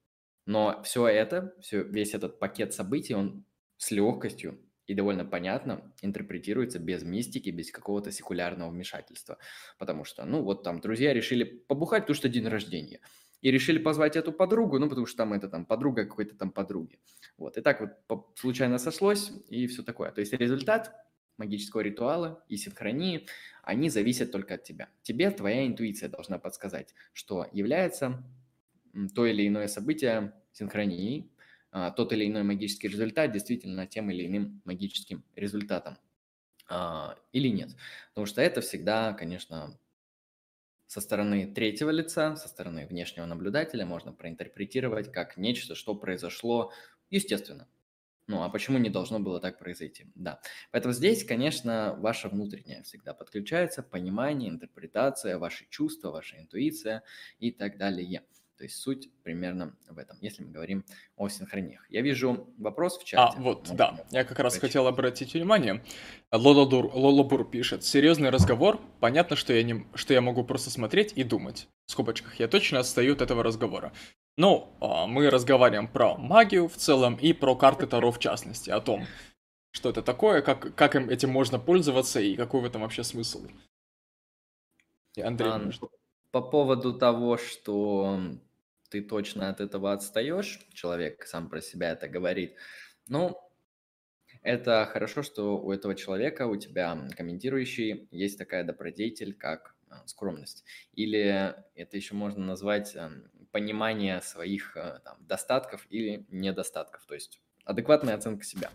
Но 0.47 0.83
все 0.83 1.07
это, 1.07 1.55
все, 1.61 1.85
весь 1.85 2.13
этот 2.15 2.41
пакет 2.41 2.75
событий, 2.75 3.15
он 3.15 3.45
с 3.77 3.93
легкостью 3.93 4.59
и 4.87 4.95
довольно 4.95 5.25
понятно 5.25 5.95
интерпретируется 6.03 6.81
без 6.81 7.05
мистики, 7.05 7.51
без 7.51 7.71
какого-то 7.71 8.11
секулярного 8.11 8.71
вмешательства. 8.71 9.39
Потому 9.79 10.03
что, 10.05 10.25
ну, 10.25 10.43
вот 10.43 10.65
там 10.65 10.81
друзья 10.81 11.15
решили 11.15 11.45
побухать, 11.45 12.03
потому 12.03 12.17
что 12.17 12.29
день 12.29 12.49
рождения– 12.49 13.01
и 13.43 13.51
решили 13.51 13.79
позвать 13.79 14.17
эту 14.17 14.33
подругу, 14.33 14.79
ну, 14.79 14.89
потому 14.89 15.07
что 15.07 15.19
там 15.19 15.33
это 15.33 15.49
там 15.49 15.65
подруга 15.65 16.05
какой-то 16.05 16.35
там 16.37 16.51
подруги. 16.51 16.99
Вот, 17.39 17.57
и 17.57 17.62
так 17.62 17.81
вот 18.09 18.29
случайно 18.37 18.79
сошлось, 18.79 19.33
и 19.49 19.67
все 19.67 19.83
такое. 19.83 20.11
То 20.11 20.21
есть 20.21 20.33
результат 20.33 20.95
магического 21.39 21.81
ритуала 21.81 22.45
и 22.49 22.57
синхронии, 22.57 23.27
они 23.62 23.89
зависят 23.89 24.31
только 24.31 24.55
от 24.55 24.65
тебя. 24.65 24.89
Тебе 25.03 25.31
твоя 25.31 25.67
интуиция 25.67 26.09
должна 26.09 26.39
подсказать, 26.39 26.95
что 27.12 27.47
является 27.53 28.23
то 29.15 29.27
или 29.27 29.49
иное 29.49 29.69
событие 29.69 30.35
синхронией, 30.53 31.31
а, 31.73 31.91
тот 31.91 32.12
или 32.12 32.27
иной 32.27 32.43
магический 32.43 32.89
результат 32.89 33.33
действительно 33.33 33.87
тем 33.87 34.11
или 34.11 34.27
иным 34.27 34.61
магическим 34.65 35.25
результатом 35.37 35.97
а, 36.69 37.17
или 37.33 37.49
нет. 37.49 37.71
Потому 38.11 38.27
что 38.27 38.43
это 38.43 38.61
всегда, 38.61 39.12
конечно, 39.12 39.79
со 40.91 41.01
стороны 41.01 41.47
третьего 41.47 41.91
лица, 41.91 42.35
со 42.35 42.49
стороны 42.49 42.85
внешнего 42.85 43.25
наблюдателя 43.25 43.87
можно 43.87 44.12
проинтерпретировать 44.12 45.12
как 45.12 45.37
нечто, 45.37 45.77
что 45.77 45.95
произошло 45.95 46.73
естественно. 47.11 47.69
Ну, 48.27 48.43
а 48.43 48.49
почему 48.49 48.79
не 48.79 48.91
должно 48.91 49.21
было 49.21 49.41
так 49.41 49.61
произойти? 49.61 50.07
Да. 50.17 50.41
Поэтому 50.73 50.93
здесь, 50.93 51.25
конечно, 51.25 51.95
ваше 52.01 52.29
внутреннее 52.29 52.83
всегда 52.83 53.15
подключается, 53.15 53.85
понимание, 53.85 54.51
интерпретация, 54.51 55.39
ваши 55.39 55.69
чувства, 55.71 56.11
ваша 56.11 56.41
интуиция 56.41 57.05
и 57.39 57.53
так 57.53 57.79
далее. 57.79 58.25
То 58.61 58.65
есть 58.65 58.77
суть 58.77 59.09
примерно 59.23 59.74
в 59.89 59.97
этом, 59.97 60.19
если 60.20 60.43
мы 60.45 60.51
говорим 60.51 60.85
о 61.16 61.31
синхрониях. 61.31 61.82
Я 61.89 62.03
вижу 62.03 62.47
вопрос 62.59 62.99
в 62.99 63.05
чате. 63.05 63.39
А, 63.39 63.41
вот, 63.41 63.70
да, 63.73 64.05
я 64.11 64.23
как 64.23 64.39
раз 64.39 64.59
хотел 64.59 64.87
обратить 64.87 65.32
внимание. 65.32 65.82
Лолодур, 66.31 66.95
Лолобур 66.95 67.49
пишет, 67.49 67.85
серьезный 67.85 68.28
разговор, 68.28 68.78
понятно, 69.01 69.35
что 69.35 69.55
я, 69.55 69.62
не, 69.62 69.87
что 69.95 70.12
я 70.12 70.20
могу 70.20 70.45
просто 70.45 70.69
смотреть 70.69 71.15
и 71.16 71.24
думать. 71.24 71.69
В 71.87 71.93
скобочках, 71.93 72.39
я 72.39 72.49
точно 72.49 72.81
отстаю 72.81 73.15
от 73.15 73.23
этого 73.23 73.43
разговора. 73.43 73.95
Ну, 74.37 74.77
а, 74.82 75.07
мы 75.07 75.31
разговариваем 75.31 75.89
про 75.89 76.19
магию 76.19 76.69
в 76.69 76.77
целом 76.77 77.15
и 77.15 77.32
про 77.32 77.57
карты 77.57 77.87
Таро 77.87 78.12
в 78.12 78.19
частности, 78.19 78.69
о 78.69 78.82
том, 78.82 79.07
что 79.70 79.89
это 79.89 80.03
такое, 80.03 80.43
как, 80.43 80.74
как 80.74 80.97
им 80.97 81.09
этим 81.09 81.31
можно 81.31 81.59
пользоваться 81.59 82.20
и 82.20 82.37
какой 82.37 82.61
в 82.61 82.66
этом 82.66 82.82
вообще 82.82 83.05
смысл. 83.05 83.47
Андрей, 85.16 85.49
а, 85.49 85.59
может... 85.59 85.81
По 86.31 86.43
поводу 86.43 86.93
того, 86.93 87.39
что 87.39 88.20
ты 88.91 89.03
точно 89.03 89.49
от 89.49 89.61
этого 89.61 89.93
отстаешь, 89.93 90.61
человек 90.73 91.25
сам 91.27 91.49
про 91.49 91.61
себя 91.61 91.93
это 91.93 92.09
говорит, 92.09 92.57
ну, 93.09 93.39
это 94.43 94.89
хорошо, 94.91 95.23
что 95.23 95.59
у 95.59 95.73
этого 95.73 95.95
человека, 95.95 96.47
у 96.47 96.57
тебя 96.57 97.09
комментирующий, 97.17 98.09
есть 98.11 98.39
такая 98.39 98.65
добродетель, 98.65 99.35
как 99.35 99.75
а, 99.89 100.07
скромность. 100.07 100.65
Или 100.95 101.55
это 101.75 101.97
еще 101.97 102.15
можно 102.15 102.45
назвать 102.45 102.97
эм, 102.97 103.31
понимание 103.53 104.23
своих 104.23 104.77
э, 104.77 105.01
там, 105.05 105.19
достатков 105.27 105.87
или 105.91 106.27
недостатков, 106.31 107.05
то 107.07 107.15
есть 107.15 107.41
адекватная 107.65 108.15
оценка 108.15 108.45
себя. 108.45 108.71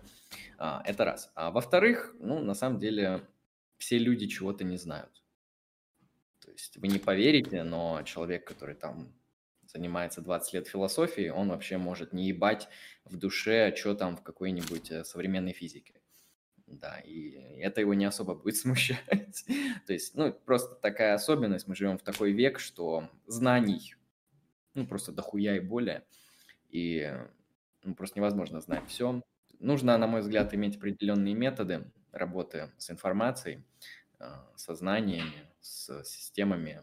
А, 0.58 0.84
это 0.86 1.06
раз. 1.06 1.32
А 1.36 1.52
во-вторых, 1.52 2.16
ну, 2.20 2.40
на 2.40 2.54
самом 2.54 2.80
деле, 2.80 3.28
все 3.78 3.98
люди 3.98 4.28
чего-то 4.28 4.64
не 4.64 4.78
знают. 4.78 5.24
То 6.42 6.52
есть 6.52 6.78
вы 6.78 6.88
не 6.88 7.00
поверите, 7.00 7.64
но 7.64 8.02
человек, 8.04 8.46
который 8.46 8.76
там 8.76 9.14
занимается 9.76 10.22
20 10.22 10.54
лет 10.54 10.68
философией, 10.68 11.32
он 11.32 11.50
вообще 11.50 11.78
может 11.78 12.14
не 12.14 12.30
ебать 12.30 12.70
в 13.04 13.18
душе, 13.18 13.76
что 13.76 13.94
там 13.94 14.16
в 14.16 14.24
какой-нибудь 14.24 14.90
э, 14.92 15.04
современной 15.04 15.52
физике. 15.52 16.02
Да, 16.66 17.00
и 17.00 17.32
это 17.60 17.82
его 17.82 17.94
не 17.94 18.06
особо 18.06 18.36
будет 18.36 18.56
смущать. 18.64 19.46
То 19.86 19.94
есть, 19.94 20.16
ну, 20.16 20.32
просто 20.32 20.76
такая 20.76 21.14
особенность. 21.14 21.68
Мы 21.68 21.76
живем 21.76 21.98
в 21.98 22.04
такой 22.04 22.32
век, 22.32 22.60
что 22.60 23.10
знаний, 23.28 23.96
ну, 24.76 24.88
просто 24.88 25.12
дохуя 25.12 25.58
и 25.58 25.60
более. 25.60 26.06
И 26.70 27.14
ну, 27.84 27.96
просто 27.96 28.20
невозможно 28.20 28.62
знать 28.62 28.88
все. 28.88 29.22
Нужно, 29.60 29.98
на 29.98 30.08
мой 30.08 30.22
взгляд, 30.22 30.54
иметь 30.54 30.78
определенные 30.78 31.34
методы 31.34 31.92
работы 32.14 32.72
с 32.78 32.90
информацией, 32.90 33.64
а, 34.20 34.50
со 34.56 34.74
знаниями, 34.74 35.50
с 35.60 36.04
системами 36.06 36.82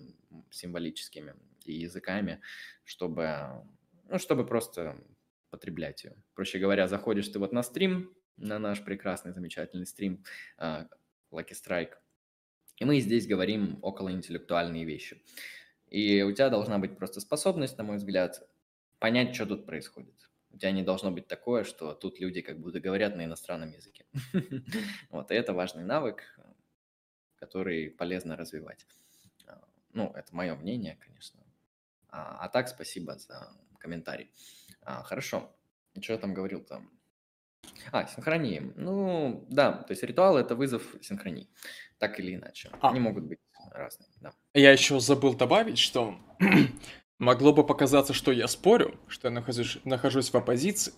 символическими 0.50 1.34
и 1.66 1.72
языками, 1.72 2.40
чтобы, 2.84 3.64
ну, 4.08 4.18
чтобы 4.18 4.46
просто 4.46 4.96
потреблять 5.50 6.04
ее. 6.04 6.16
Проще 6.34 6.58
говоря, 6.58 6.88
заходишь 6.88 7.28
ты 7.28 7.38
вот 7.38 7.52
на 7.52 7.62
стрим, 7.62 8.14
на 8.36 8.58
наш 8.58 8.84
прекрасный, 8.84 9.32
замечательный 9.32 9.86
стрим 9.86 10.24
uh, 10.58 10.88
Lucky 11.30 11.52
Strike, 11.52 11.92
и 12.78 12.84
мы 12.84 12.98
здесь 13.00 13.26
говорим 13.26 13.78
около 13.82 14.10
интеллектуальные 14.10 14.84
вещи. 14.84 15.22
И 15.88 16.22
у 16.22 16.32
тебя 16.32 16.48
должна 16.48 16.78
быть 16.78 16.96
просто 16.96 17.20
способность, 17.20 17.76
на 17.78 17.84
мой 17.84 17.98
взгляд, 17.98 18.42
понять, 18.98 19.34
что 19.34 19.46
тут 19.46 19.66
происходит. 19.66 20.14
У 20.50 20.58
тебя 20.58 20.72
не 20.72 20.82
должно 20.82 21.10
быть 21.10 21.28
такое, 21.28 21.64
что 21.64 21.94
тут 21.94 22.18
люди 22.18 22.40
как 22.40 22.58
будто 22.58 22.80
говорят 22.80 23.14
на 23.14 23.24
иностранном 23.24 23.70
языке. 23.70 24.06
Вот, 25.10 25.30
и 25.30 25.34
это 25.34 25.52
важный 25.52 25.84
навык, 25.84 26.24
который 27.36 27.90
полезно 27.90 28.36
развивать. 28.36 28.86
А, 29.46 29.62
ну, 29.92 30.10
это 30.14 30.34
мое 30.34 30.54
мнение, 30.54 30.98
конечно. 31.00 31.40
А, 32.12 32.44
а 32.44 32.48
так, 32.48 32.68
спасибо 32.68 33.18
за 33.18 33.52
комментарий. 33.78 34.30
А, 34.82 35.02
хорошо. 35.02 35.50
Что 36.00 36.12
я 36.12 36.18
там 36.18 36.34
говорил 36.34 36.62
там? 36.62 36.90
А, 37.90 38.06
синхронии. 38.06 38.72
Ну, 38.76 39.46
да, 39.48 39.72
то 39.72 39.92
есть 39.92 40.02
ритуал– 40.02 40.36
это 40.38 40.54
вызов 40.54 40.82
синхронии, 41.00 41.48
так 41.98 42.20
или 42.20 42.34
иначе. 42.34 42.70
А. 42.80 42.90
Они 42.90 43.00
могут 43.00 43.24
быть 43.24 43.38
разные, 43.70 44.08
да. 44.20 44.32
Я 44.54 44.72
еще 44.72 45.00
забыл 45.00 45.34
добавить, 45.34 45.78
что 45.78 46.16
могло 47.18 47.52
бы 47.52 47.66
показаться, 47.66 48.12
что 48.12 48.30
я 48.30 48.46
спорю, 48.46 48.98
что 49.08 49.28
я 49.28 49.34
нахожусь, 49.34 49.78
нахожусь 49.84 50.30
в 50.30 50.36
оппозиции, 50.36 50.92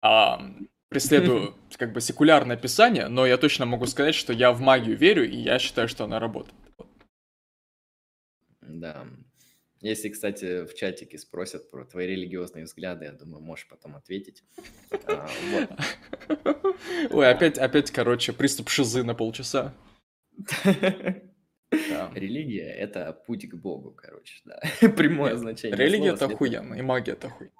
а 0.00 0.40
преследую 0.88 1.56
как 1.76 1.92
бы 1.92 2.00
секулярное 2.00 2.56
писание, 2.56 3.08
но 3.08 3.26
я 3.26 3.36
точно 3.36 3.66
могу 3.66 3.86
сказать, 3.86 4.14
что 4.14 4.32
я 4.32 4.52
в 4.52 4.60
магию 4.60 4.96
верю, 4.96 5.28
и 5.28 5.36
я 5.36 5.58
считаю, 5.58 5.88
что 5.88 6.04
она 6.04 6.20
работает. 6.20 6.54
Да. 8.60 9.06
Если, 9.82 10.10
кстати, 10.10 10.64
в 10.64 10.74
чатике 10.74 11.18
спросят 11.18 11.68
про 11.68 11.84
твои 11.84 12.06
религиозные 12.06 12.64
взгляды, 12.64 13.06
я 13.06 13.12
думаю, 13.12 13.42
можешь 13.42 13.66
потом 13.68 13.96
ответить. 13.96 14.44
А, 15.06 15.28
Ой, 17.10 17.28
опять, 17.28 17.58
опять, 17.58 17.90
короче, 17.90 18.32
приступ 18.32 18.68
шизы 18.68 19.02
на 19.02 19.16
полчаса. 19.16 19.74
Религия– 22.14 22.70
это 22.78 23.12
путь 23.26 23.48
к 23.48 23.54
Богу, 23.56 23.90
короче, 23.90 24.40
да. 24.44 24.60
Прямое 24.96 25.36
значение. 25.36 25.76
Религия– 25.76 26.12
это 26.14 26.26
охуенно, 26.26 26.74
и 26.74 26.82
магия– 26.82 27.12
это 27.14 27.26
охуенно. 27.26 27.52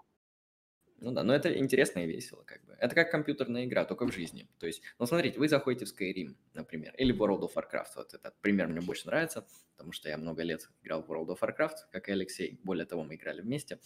Ну 1.03 1.11
да, 1.11 1.25
но 1.25 1.35
это 1.35 1.53
интересно 1.59 1.99
и 1.99 2.07
весело, 2.07 2.45
как 2.45 2.65
бы. 2.65 2.77
Это 2.79 2.95
как 2.95 3.11
компьютерная 3.11 3.65
игра, 3.65 3.85
только 3.85 4.07
в 4.07 4.13
жизни. 4.15 4.47
То 4.61 4.69
есть, 4.69 4.83
ну 5.01 5.07
смотрите, 5.07 5.37
вы 5.37 5.49
заходите 5.49 5.85
в 5.85 5.89
Skyrim, 5.89 6.37
например, 6.55 6.95
или 6.97 7.13
World 7.13 7.41
of 7.41 7.55
Warcraft. 7.57 7.89
Вот 7.97 8.15
этот 8.15 8.41
пример 8.41 8.69
мне 8.69 8.81
больше 8.81 9.07
нравится, 9.07 9.45
потому 9.73 9.91
что 9.91 10.09
я 10.09 10.17
много 10.17 10.45
лет 10.45 10.71
играл 10.81 11.03
в 11.03 11.11
World 11.11 11.37
of 11.37 11.41
Warcraft, 11.41 11.91
как 11.91 12.09
и 12.09 12.13
Алексей. 12.13 12.61
Более 12.63 12.87
того, 12.87 13.03
мы 13.03 13.17
играли 13.17 13.41
вместе. 13.41 13.81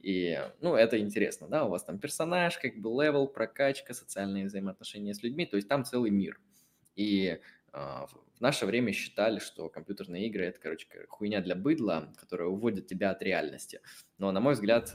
И, 0.00 0.40
ну, 0.62 0.74
это 0.76 0.98
интересно, 0.98 1.46
да, 1.46 1.66
у 1.66 1.68
вас 1.68 1.84
там 1.84 1.98
персонаж, 1.98 2.56
как 2.56 2.78
бы 2.78 2.88
level, 2.88 3.28
прокачка, 3.28 3.92
социальные 3.92 4.46
взаимоотношения 4.46 5.12
с 5.12 5.22
людьми, 5.22 5.44
то 5.44 5.56
есть 5.56 5.68
там 5.68 5.84
целый 5.84 6.10
мир. 6.10 6.40
И 6.94 7.38
а, 7.70 8.06
в 8.06 8.40
наше 8.40 8.64
время 8.64 8.92
считали, 8.92 9.40
что 9.40 9.68
компьютерные 9.68 10.26
игры 10.28 10.46
это, 10.46 10.58
короче, 10.58 10.86
хуйня 11.08 11.42
для 11.42 11.54
быдла, 11.54 12.14
которая 12.18 12.48
уводит 12.48 12.86
тебя 12.86 13.10
от 13.10 13.22
реальности. 13.22 13.82
Но, 14.16 14.32
на 14.32 14.40
мой 14.40 14.54
взгляд, 14.54 14.94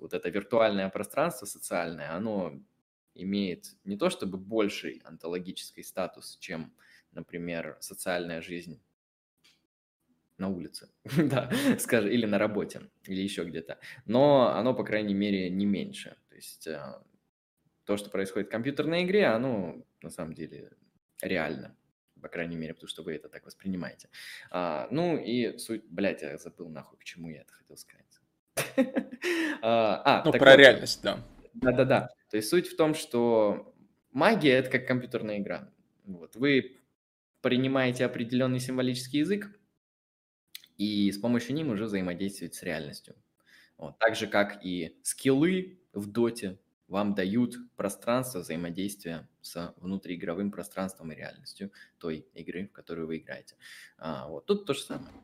вот 0.00 0.14
это 0.14 0.28
виртуальное 0.28 0.88
пространство 0.88 1.46
социальное, 1.46 2.12
оно 2.12 2.60
имеет 3.14 3.76
не 3.84 3.96
то 3.96 4.10
чтобы 4.10 4.38
больший 4.38 5.00
онтологический 5.04 5.84
статус, 5.84 6.36
чем, 6.38 6.74
например, 7.12 7.76
социальная 7.80 8.40
жизнь 8.42 8.80
на 10.38 10.48
улице, 10.48 10.90
да, 11.16 11.50
скажем, 11.78 12.10
или 12.10 12.26
на 12.26 12.38
работе, 12.38 12.90
или 13.04 13.20
еще 13.20 13.44
где-то. 13.44 13.78
Но 14.04 14.48
оно, 14.48 14.74
по 14.74 14.84
крайней 14.84 15.14
мере, 15.14 15.48
не 15.50 15.66
меньше. 15.66 16.16
То 16.28 16.34
есть 16.34 16.66
э, 16.66 16.80
то, 17.84 17.96
что 17.96 18.10
происходит 18.10 18.48
в 18.48 18.50
компьютерной 18.50 19.04
игре, 19.04 19.26
оно 19.26 19.84
на 20.02 20.10
самом 20.10 20.34
деле 20.34 20.72
реально, 21.22 21.76
по 22.20 22.28
крайней 22.28 22.56
мере, 22.56 22.74
потому 22.74 22.88
что 22.88 23.02
вы 23.02 23.14
это 23.14 23.28
так 23.28 23.44
воспринимаете. 23.44 24.08
А, 24.50 24.88
ну 24.90 25.16
и 25.16 25.56
суть, 25.58 25.84
блядь, 25.84 26.22
я 26.22 26.36
забыл 26.36 26.68
нахуй, 26.68 26.98
к 26.98 27.04
чему 27.04 27.28
я 27.28 27.42
это 27.42 27.52
хотел 27.52 27.76
сказать. 27.76 28.20
А, 29.66 30.20
а, 30.20 30.22
ну, 30.26 30.32
про 30.32 30.56
реальность, 30.56 31.00
да. 31.02 31.18
Да-да-да. 31.54 32.10
То 32.30 32.36
есть 32.36 32.50
суть 32.50 32.68
в 32.68 32.76
том, 32.76 32.94
что 32.94 33.74
магия– 34.12 34.52
это 34.58 34.68
как 34.68 34.86
компьютерная 34.86 35.38
игра. 35.38 35.70
Вот. 36.04 36.36
Вы 36.36 36.76
принимаете 37.40 38.04
определенный 38.04 38.60
символический 38.60 39.20
язык, 39.20 39.48
и 40.76 41.10
с 41.10 41.18
помощью 41.18 41.54
ним 41.54 41.70
уже 41.70 41.84
взаимодействуете 41.84 42.58
с 42.58 42.62
реальностью. 42.62 43.14
Вот. 43.76 43.98
Так 43.98 44.16
же, 44.16 44.26
как 44.26 44.64
и 44.64 44.98
скиллы 45.02 45.78
в 45.92 46.06
доте 46.06 46.58
вам 46.88 47.14
дают 47.14 47.56
пространство 47.76 48.40
взаимодействия 48.40 49.28
с 49.40 49.74
внутриигровым 49.78 50.50
пространством 50.50 51.12
и 51.12 51.16
реальностью 51.16 51.72
той 51.98 52.26
игры, 52.34 52.66
в 52.66 52.72
которую 52.72 53.06
вы 53.06 53.18
играете. 53.18 53.56
А, 53.98 54.28
вот 54.28 54.46
тут 54.46 54.66
то 54.66 54.74
же 54.74 54.80
самое. 54.80 55.14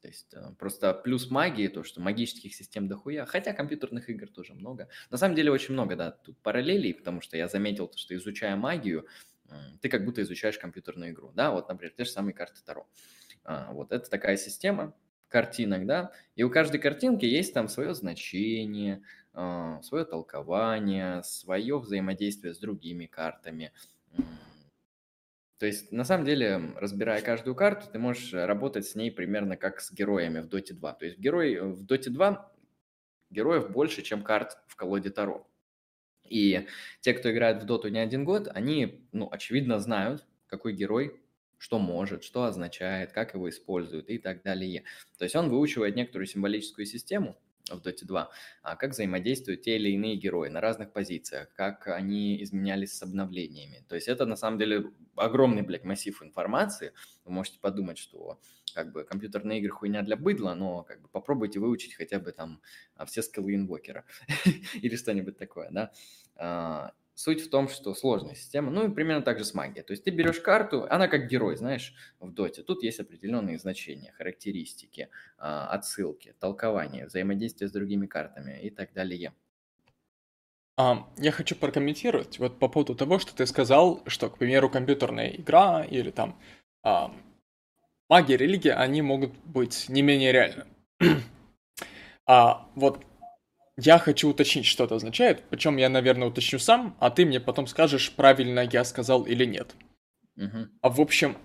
То 0.00 0.08
есть 0.08 0.32
э, 0.32 0.52
просто 0.58 0.94
плюс 0.94 1.30
магии, 1.30 1.68
то, 1.68 1.84
что 1.84 2.00
магических 2.00 2.54
систем 2.54 2.88
дохуя, 2.88 3.26
хотя 3.26 3.52
компьютерных 3.52 4.08
игр 4.08 4.28
тоже 4.28 4.54
много. 4.54 4.88
На 5.10 5.18
самом 5.18 5.34
деле 5.34 5.50
очень 5.50 5.74
много, 5.74 5.96
да, 5.96 6.10
тут 6.10 6.38
параллелей, 6.38 6.94
потому 6.94 7.20
что 7.20 7.36
я 7.36 7.48
заметил, 7.48 7.86
то, 7.86 7.98
что 7.98 8.14
изучая 8.14 8.56
магию, 8.56 9.06
ты 9.80 9.88
как 9.88 10.04
будто 10.04 10.22
изучаешь 10.22 10.58
компьютерную 10.58 11.12
игру, 11.12 11.32
да, 11.34 11.50
вот, 11.50 11.68
например, 11.68 11.92
те 11.96 12.04
же 12.04 12.10
самые 12.10 12.34
карты 12.34 12.60
Таро. 12.64 12.86
А, 13.44 13.72
вот 13.72 13.92
это 13.92 14.08
такая 14.08 14.36
система 14.36 14.94
картинок, 15.28 15.86
да, 15.86 16.12
и 16.34 16.42
у 16.42 16.50
каждой 16.50 16.80
картинки 16.80 17.24
есть 17.24 17.54
там 17.54 17.68
свое 17.68 17.94
значение, 17.94 19.02
а, 19.32 19.80
свое 19.82 20.04
толкование, 20.04 21.22
свое 21.22 21.78
взаимодействие 21.78 22.54
с 22.54 22.58
другими 22.58 23.06
картами, 23.06 23.72
то 25.60 25.66
есть, 25.66 25.92
на 25.92 26.04
самом 26.04 26.24
деле, 26.24 26.72
разбирая 26.76 27.20
каждую 27.20 27.54
карту, 27.54 27.86
ты 27.92 27.98
можешь 27.98 28.32
работать 28.32 28.86
с 28.86 28.94
ней 28.94 29.10
примерно 29.10 29.58
как 29.58 29.80
с 29.80 29.92
героями 29.92 30.40
в 30.40 30.46
Dota 30.46 30.72
2. 30.72 30.92
То 30.94 31.04
есть 31.04 31.18
герой, 31.18 31.60
в 31.60 31.84
Dota 31.84 32.08
2 32.08 32.52
героев 33.28 33.70
больше, 33.70 34.00
чем 34.00 34.22
карт 34.22 34.56
в 34.66 34.74
колоде 34.74 35.10
Таро. 35.10 35.46
И 36.26 36.66
те, 37.00 37.12
кто 37.12 37.30
играет 37.30 37.62
в 37.62 37.66
Доту 37.66 37.88
не 37.88 37.98
один 37.98 38.24
год, 38.24 38.48
они, 38.48 39.06
ну, 39.12 39.28
очевидно, 39.30 39.78
знают, 39.80 40.26
какой 40.46 40.72
герой 40.72 41.20
что 41.58 41.78
может, 41.78 42.24
что 42.24 42.44
означает, 42.44 43.12
как 43.12 43.34
его 43.34 43.46
используют 43.50 44.08
и 44.08 44.16
так 44.16 44.42
далее. 44.42 44.84
То 45.18 45.24
есть 45.24 45.36
он 45.36 45.50
выучивает 45.50 45.94
некоторую 45.94 46.26
символическую 46.26 46.86
систему, 46.86 47.38
в 47.68 47.86
Dota 47.86 48.04
2, 48.04 48.30
а 48.62 48.76
как 48.76 48.90
взаимодействуют 48.90 49.62
те 49.62 49.76
или 49.76 49.90
иные 49.90 50.16
герои 50.16 50.48
на 50.48 50.60
разных 50.60 50.92
позициях, 50.92 51.52
как 51.54 51.88
они 51.88 52.42
изменялись 52.42 52.92
с 52.96 53.02
обновлениями. 53.02 53.84
То 53.88 53.94
есть 53.94 54.08
это 54.08 54.26
на 54.26 54.36
самом 54.36 54.58
деле 54.58 54.92
огромный, 55.16 55.62
блядь, 55.62 55.84
массив 55.84 56.22
информации. 56.22 56.92
Вы 57.24 57.32
можете 57.32 57.58
подумать, 57.60 57.98
что 57.98 58.40
как 58.74 58.92
бы 58.92 59.04
компьютерные 59.04 59.58
игры 59.58 59.70
хуйня 59.70 60.02
для 60.02 60.16
быдла, 60.16 60.54
но 60.54 60.84
как 60.84 61.00
бы 61.02 61.08
попробуйте 61.08 61.58
выучить 61.58 61.94
хотя 61.94 62.18
бы 62.18 62.32
там 62.32 62.60
а, 62.94 63.04
все 63.04 63.22
скиллы 63.22 63.54
инвокера 63.54 64.04
или 64.74 64.96
что-нибудь 64.96 65.38
такое, 65.38 65.70
да. 65.70 66.92
Суть 67.22 67.42
в 67.42 67.50
том, 67.50 67.68
что 67.68 67.94
сложная 67.94 68.34
система, 68.34 68.70
ну 68.70 68.88
и 68.88 68.94
примерно 68.94 69.20
так 69.20 69.38
же 69.38 69.44
с 69.44 69.52
магией. 69.52 69.82
То 69.82 69.92
есть 69.92 70.04
ты 70.04 70.10
берешь 70.10 70.40
карту, 70.40 70.86
она 70.88 71.06
как 71.06 71.28
герой, 71.28 71.54
знаешь, 71.54 71.94
в 72.18 72.32
доте. 72.32 72.62
Тут 72.62 72.82
есть 72.82 72.98
определенные 72.98 73.58
значения, 73.58 74.10
характеристики, 74.12 75.10
а, 75.36 75.68
отсылки, 75.68 76.34
толкование, 76.40 77.04
взаимодействие 77.04 77.68
с 77.68 77.72
другими 77.72 78.06
картами 78.06 78.58
и 78.62 78.70
так 78.70 78.94
далее. 78.94 79.34
А, 80.78 81.10
я 81.18 81.30
хочу 81.30 81.56
прокомментировать 81.56 82.38
вот 82.38 82.58
по 82.58 82.68
поводу 82.68 82.94
того, 82.94 83.18
что 83.18 83.36
ты 83.36 83.44
сказал, 83.44 84.02
что, 84.06 84.30
к 84.30 84.38
примеру, 84.38 84.70
компьютерная 84.70 85.28
игра 85.28 85.84
или 85.84 86.10
там 86.10 86.40
а, 86.82 87.14
магия, 88.08 88.38
религия, 88.38 88.72
они 88.72 89.02
могут 89.02 89.36
быть 89.44 89.90
не 89.90 90.00
менее 90.00 90.32
реальны. 90.32 90.64
а 92.26 92.66
вот 92.76 93.04
я 93.80 93.98
хочу 93.98 94.30
уточнить, 94.30 94.66
что 94.66 94.84
это 94.84 94.96
означает, 94.96 95.42
причем 95.50 95.76
я, 95.76 95.88
наверное, 95.88 96.28
уточню 96.28 96.58
сам, 96.58 96.96
а 97.00 97.10
ты 97.10 97.24
мне 97.24 97.40
потом 97.40 97.66
скажешь, 97.66 98.12
правильно 98.12 98.60
я 98.60 98.84
сказал 98.84 99.24
или 99.24 99.44
нет. 99.44 99.74
Угу. 100.36 100.68
А 100.80 100.88
в 100.88 101.00
общем, 101.00 101.36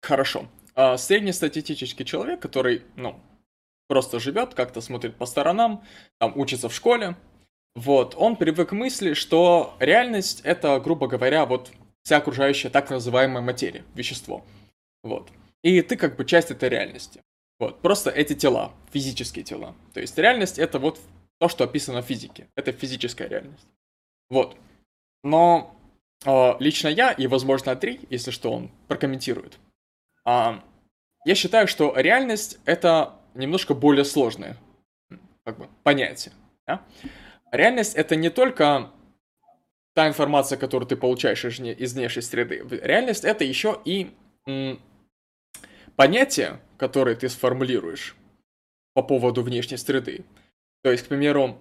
хорошо. 0.00 0.48
А 0.74 0.96
среднестатистический 0.96 2.04
человек, 2.04 2.40
который, 2.40 2.82
ну, 2.96 3.20
просто 3.88 4.20
живет, 4.20 4.54
как-то 4.54 4.80
смотрит 4.80 5.16
по 5.16 5.26
сторонам, 5.26 5.82
там 6.18 6.36
учится 6.36 6.68
в 6.68 6.74
школе, 6.74 7.16
вот, 7.74 8.14
он 8.16 8.36
привык 8.36 8.70
к 8.70 8.72
мысли, 8.72 9.14
что 9.14 9.76
реальность 9.78 10.40
это, 10.44 10.80
грубо 10.80 11.06
говоря, 11.06 11.46
вот 11.46 11.70
вся 12.02 12.16
окружающая 12.16 12.70
так 12.70 12.90
называемая 12.90 13.42
материя, 13.42 13.84
вещество. 13.94 14.44
Вот. 15.02 15.30
И 15.62 15.80
ты 15.82 15.96
как 15.96 16.16
бы 16.16 16.24
часть 16.24 16.50
этой 16.50 16.68
реальности. 16.68 17.22
Вот, 17.58 17.82
просто 17.82 18.10
эти 18.10 18.34
тела, 18.34 18.72
физические 18.92 19.44
тела. 19.44 19.74
То 19.92 20.00
есть 20.00 20.16
реальность 20.16 20.58
это 20.58 20.78
вот 20.78 21.00
то, 21.38 21.48
что 21.48 21.64
описано 21.64 22.02
в 22.02 22.06
физике. 22.06 22.48
Это 22.54 22.72
физическая 22.72 23.28
реальность. 23.28 23.66
Вот. 24.30 24.56
Но 25.24 25.74
э, 26.24 26.52
лично 26.60 26.88
я, 26.88 27.12
и, 27.12 27.26
возможно, 27.26 27.74
Три, 27.74 28.00
если 28.10 28.30
что, 28.30 28.52
он 28.52 28.70
прокомментирует, 28.86 29.58
э, 30.24 30.60
я 31.24 31.34
считаю, 31.34 31.66
что 31.66 31.94
реальность— 31.96 32.58
это 32.64 33.16
немножко 33.34 33.74
более 33.74 34.04
сложное 34.04 34.56
как 35.44 35.58
бы, 35.58 35.68
понятие. 35.82 36.34
Да? 36.66 36.84
Реальность— 37.50 37.94
это 37.96 38.16
не 38.16 38.30
только 38.30 38.92
та 39.94 40.06
информация, 40.06 40.58
которую 40.58 40.86
ты 40.86 40.96
получаешь 40.96 41.44
из 41.44 41.94
внешней 41.94 42.22
среды. 42.22 42.64
Реальность— 42.82 43.24
это 43.24 43.44
еще 43.44 43.80
и 43.84 44.14
м, 44.46 44.80
понятие, 45.96 46.60
которое 46.78 47.14
ты 47.16 47.28
сформулируешь 47.28 48.16
по 48.94 49.02
поводу 49.02 49.42
внешней 49.42 49.76
среды. 49.76 50.24
То 50.82 50.90
есть, 50.90 51.04
к 51.04 51.08
примеру, 51.08 51.58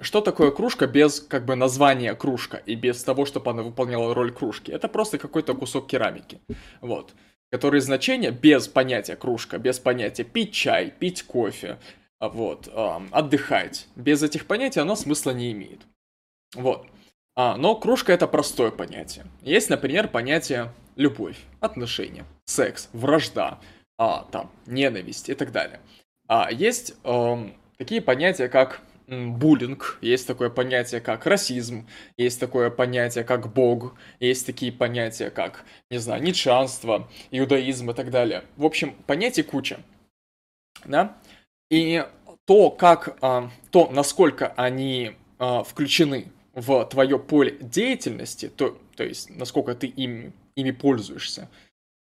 что 0.00 0.20
такое 0.20 0.50
кружка 0.50 0.86
без 0.86 1.20
как 1.20 1.44
бы 1.44 1.56
названия 1.56 2.14
кружка 2.14 2.56
и 2.56 2.74
без 2.74 3.02
того, 3.04 3.26
чтобы 3.26 3.50
она 3.50 3.62
выполняла 3.62 4.14
роль 4.14 4.32
кружки? 4.32 4.70
Это 4.70 4.88
просто 4.88 5.18
какой-то 5.18 5.54
кусок 5.54 5.88
керамики. 5.88 6.40
Вот. 6.80 7.14
Который 7.50 7.80
значение 7.80 8.30
без 8.30 8.68
понятия 8.68 9.16
кружка, 9.16 9.58
без 9.58 9.78
понятия 9.78 10.24
пить 10.24 10.52
чай, 10.52 10.92
пить 10.98 11.22
кофе, 11.24 11.78
вот, 12.20 12.68
отдыхать. 13.12 13.88
Без 13.96 14.22
этих 14.22 14.46
понятий 14.46 14.80
оно 14.80 14.96
смысла 14.96 15.32
не 15.32 15.52
имеет. 15.52 15.80
Вот. 16.54 16.86
А, 17.36 17.56
но 17.56 17.76
кружка 17.76 18.12
это 18.12 18.26
простое 18.26 18.70
понятие. 18.70 19.26
Есть, 19.42 19.70
например, 19.70 20.08
понятие 20.08 20.72
любовь, 20.96 21.36
отношения, 21.60 22.24
секс, 22.46 22.88
вражда, 22.92 23.60
а, 23.98 24.26
там, 24.30 24.50
ненависть 24.66 25.28
и 25.28 25.34
так 25.34 25.52
далее. 25.52 25.80
А 26.28 26.50
есть 26.50 26.94
э, 27.04 27.48
такие 27.76 28.00
понятия, 28.00 28.48
как 28.48 28.80
буллинг, 29.08 29.98
есть 30.02 30.26
такое 30.26 30.50
понятие, 30.50 31.00
как 31.00 31.26
расизм, 31.26 31.86
есть 32.16 32.38
такое 32.38 32.70
понятие, 32.70 33.24
как 33.24 33.52
бог, 33.52 33.94
есть 34.20 34.44
такие 34.46 34.70
понятия, 34.70 35.30
как, 35.30 35.64
не 35.90 35.98
знаю, 35.98 36.22
ницшанство, 36.22 37.08
иудаизм 37.30 37.90
и 37.90 37.94
так 37.94 38.10
далее. 38.10 38.44
В 38.56 38.66
общем, 38.66 38.94
понятий 39.06 39.42
куча. 39.42 39.80
Да? 40.84 41.16
И 41.70 42.04
то, 42.44 42.70
как, 42.70 43.18
а, 43.22 43.50
то, 43.70 43.88
насколько 43.90 44.48
они 44.56 45.16
а, 45.38 45.62
включены 45.64 46.30
в 46.54 46.84
твое 46.86 47.18
поле 47.18 47.56
деятельности, 47.60 48.48
то, 48.48 48.78
то 48.96 49.04
есть 49.04 49.30
насколько 49.30 49.74
ты 49.74 49.86
ими, 49.86 50.32
ими 50.54 50.70
пользуешься, 50.70 51.48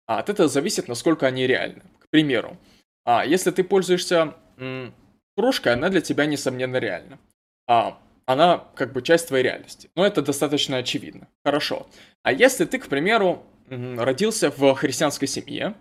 от 0.06 0.28
этого 0.28 0.48
зависит, 0.48 0.88
насколько 0.88 1.26
они 1.26 1.46
реальны. 1.46 1.82
К 1.98 2.08
примеру, 2.10 2.56
а 3.04 3.24
если 3.24 3.50
ты 3.50 3.64
пользуешься 3.64 4.34
м, 4.58 4.94
кружкой, 5.36 5.72
она 5.74 5.88
для 5.88 6.00
тебя, 6.00 6.26
несомненно, 6.26 6.76
реальна. 6.76 7.18
А, 7.66 7.98
она 8.26 8.64
как 8.74 8.92
бы 8.92 9.02
часть 9.02 9.28
твоей 9.28 9.44
реальности. 9.44 9.90
Но 9.94 10.06
это 10.06 10.22
достаточно 10.22 10.78
очевидно. 10.78 11.28
Хорошо. 11.44 11.86
А 12.22 12.32
если 12.32 12.64
ты, 12.64 12.78
к 12.78 12.88
примеру, 12.88 13.44
родился 13.68 14.50
в 14.50 14.74
христианской 14.74 15.28
семье, 15.28 15.74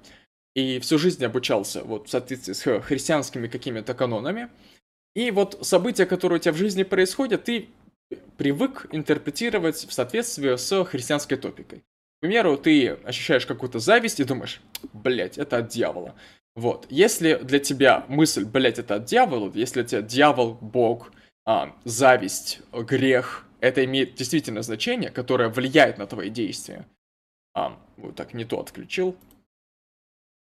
и 0.55 0.79
всю 0.79 0.97
жизнь 0.97 1.23
обучался 1.25 1.83
вот 1.83 2.07
в 2.07 2.11
соответствии 2.11 2.53
с 2.53 2.81
христианскими 2.81 3.47
какими-то 3.47 3.93
канонами. 3.93 4.49
И 5.15 5.31
вот 5.31 5.65
события, 5.65 6.05
которые 6.05 6.39
у 6.39 6.41
тебя 6.41 6.53
в 6.53 6.57
жизни 6.57 6.83
происходят, 6.83 7.45
ты 7.45 7.69
привык 8.37 8.87
интерпретировать 8.91 9.77
в 9.77 9.93
соответствии 9.93 10.55
с 10.55 10.85
христианской 10.85 11.37
топикой. 11.37 11.83
Примеру, 12.23 12.57
ты 12.57 12.91
ощущаешь 13.03 13.45
какую-то 13.45 13.79
зависть 13.79 14.21
и 14.21 14.23
думаешь, 14.23 14.61
блять, 14.93 15.37
это 15.37 15.57
от 15.57 15.67
дьявола. 15.67 16.15
Вот, 16.55 16.87
если 16.89 17.35
для 17.35 17.59
тебя 17.59 18.05
мысль, 18.07 18.45
блять, 18.45 18.79
это 18.79 18.95
от 18.95 19.03
дьявола, 19.03 19.51
если 19.53 19.81
для 19.81 19.89
тебя 19.89 20.01
дьявол, 20.01 20.53
бог, 20.53 21.11
а, 21.45 21.75
зависть, 21.83 22.61
грех, 22.71 23.45
это 23.59 23.83
имеет 23.83 24.15
действительно 24.15 24.61
значение, 24.61 25.09
которое 25.11 25.49
влияет 25.49 25.97
на 25.97 26.07
твои 26.07 26.29
действия. 26.29 26.87
А, 27.53 27.77
вот 27.97 28.15
так, 28.15 28.33
не 28.33 28.45
то 28.45 28.61
отключил. 28.61 29.17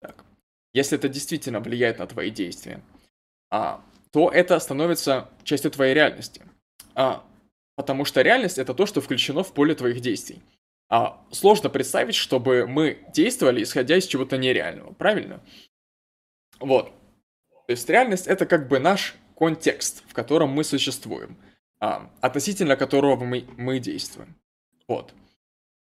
Так. 0.01 0.25
Если 0.73 0.97
это 0.97 1.07
действительно 1.07 1.61
влияет 1.61 1.99
на 1.99 2.05
твои 2.05 2.31
действия, 2.31 2.81
а, 3.49 3.81
то 4.11 4.29
это 4.29 4.59
становится 4.59 5.29
частью 5.45 5.71
твоей 5.71 5.93
реальности. 5.93 6.41
А, 6.95 7.25
потому 7.77 8.03
что 8.03 8.21
реальность 8.21 8.57
это 8.57 8.73
то, 8.73 8.85
что 8.85 8.99
включено 8.99 9.43
в 9.43 9.53
поле 9.53 9.73
твоих 9.73 10.01
действий. 10.01 10.41
А 10.91 11.25
сложно 11.31 11.69
представить, 11.69 12.15
чтобы 12.15 12.67
мы 12.67 12.99
действовали, 13.13 13.63
исходя 13.63 13.95
из 13.95 14.05
чего-то 14.05 14.37
нереального, 14.37 14.91
правильно? 14.91 15.41
Вот. 16.59 16.91
То 17.67 17.71
есть 17.71 17.89
реальность 17.89 18.27
это 18.27 18.45
как 18.45 18.67
бы 18.67 18.77
наш 18.77 19.15
контекст, 19.37 20.03
в 20.09 20.13
котором 20.13 20.49
мы 20.49 20.65
существуем, 20.65 21.37
а, 21.79 22.11
относительно 22.19 22.75
которого 22.75 23.23
мы, 23.23 23.45
мы 23.55 23.79
действуем. 23.79 24.35
Вот. 24.89 25.13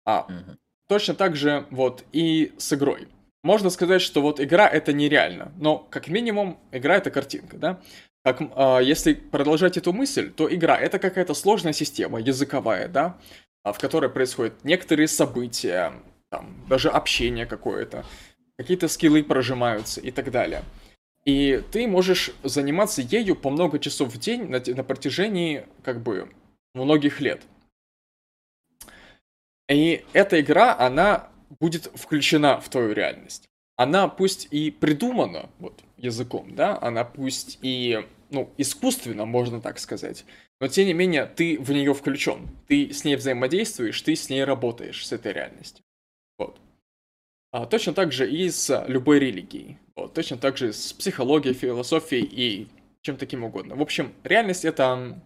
А, 0.04 0.26
угу. 0.28 0.56
Точно 0.88 1.14
так 1.14 1.34
же 1.34 1.66
вот 1.70 2.04
и 2.12 2.54
с 2.58 2.72
игрой 2.72 3.08
можно 3.42 3.70
сказать, 3.70 4.02
что 4.02 4.22
вот 4.22 4.40
игра 4.40 4.68
это 4.68 4.92
нереально, 4.92 5.52
но 5.56 5.78
как 5.78 6.08
минимум 6.08 6.60
игра 6.70 6.96
это 6.96 7.10
картинка, 7.10 7.56
да? 7.56 7.80
Как, 8.24 8.40
э, 8.40 8.84
если 8.84 9.14
продолжать 9.14 9.76
эту 9.76 9.92
мысль, 9.92 10.30
то 10.30 10.52
игра 10.52 10.78
это 10.78 11.00
какая-то 11.00 11.34
сложная 11.34 11.72
система 11.72 12.20
языковая, 12.20 12.86
да, 12.86 13.18
в 13.64 13.78
которой 13.78 14.10
происходят 14.10 14.64
некоторые 14.64 15.08
события, 15.08 15.92
там, 16.30 16.66
даже 16.68 16.88
общение 16.88 17.46
какое-то, 17.46 18.04
какие-то 18.56 18.88
скиллы 18.88 19.22
прожимаются 19.22 20.00
и 20.00 20.10
так 20.10 20.30
далее. 20.30 20.62
И 21.24 21.62
ты 21.70 21.86
можешь 21.86 22.32
заниматься 22.42 23.00
ею 23.00 23.36
по 23.36 23.50
много 23.50 23.78
часов 23.78 24.12
в 24.12 24.18
день 24.18 24.48
на, 24.48 24.60
на 24.60 24.82
протяжении, 24.82 25.66
как 25.84 26.02
бы, 26.02 26.28
многих 26.74 27.20
лет. 27.20 27.42
И 29.68 30.04
эта 30.12 30.40
игра, 30.40 30.76
она 30.76 31.28
будет 31.60 31.90
включена 31.94 32.60
в 32.60 32.68
твою 32.68 32.92
реальность. 32.92 33.48
Она 33.76 34.08
пусть 34.08 34.48
и 34.50 34.70
придумана 34.70 35.48
вот 35.58 35.80
языком, 35.96 36.54
да, 36.54 36.78
она 36.80 37.04
пусть 37.04 37.58
и 37.62 38.06
ну, 38.30 38.52
искусственно, 38.56 39.24
можно 39.24 39.60
так 39.60 39.78
сказать, 39.78 40.24
но 40.62 40.68
тем 40.68 40.86
не 40.86 40.92
менее 40.92 41.26
ты 41.26 41.58
в 41.58 41.72
нее 41.72 41.92
включен, 41.92 42.48
ты 42.68 42.92
с 42.92 43.02
ней 43.02 43.16
взаимодействуешь, 43.16 44.00
ты 44.00 44.14
с 44.14 44.30
ней 44.30 44.44
работаешь, 44.44 45.04
с 45.04 45.10
этой 45.10 45.32
реальностью. 45.32 45.84
Вот. 46.38 46.60
А 47.50 47.66
точно 47.66 47.94
так 47.94 48.12
же 48.12 48.30
и 48.30 48.48
с 48.48 48.84
любой 48.86 49.18
религией. 49.18 49.78
Вот. 49.96 50.14
Точно 50.14 50.36
так 50.36 50.56
же 50.56 50.72
с 50.72 50.92
психологией, 50.92 51.52
философией 51.52 52.22
и 52.24 52.68
чем 53.00 53.16
таким 53.16 53.42
угодно. 53.42 53.74
В 53.74 53.82
общем, 53.82 54.14
реальность 54.22 54.64
это 54.64 55.20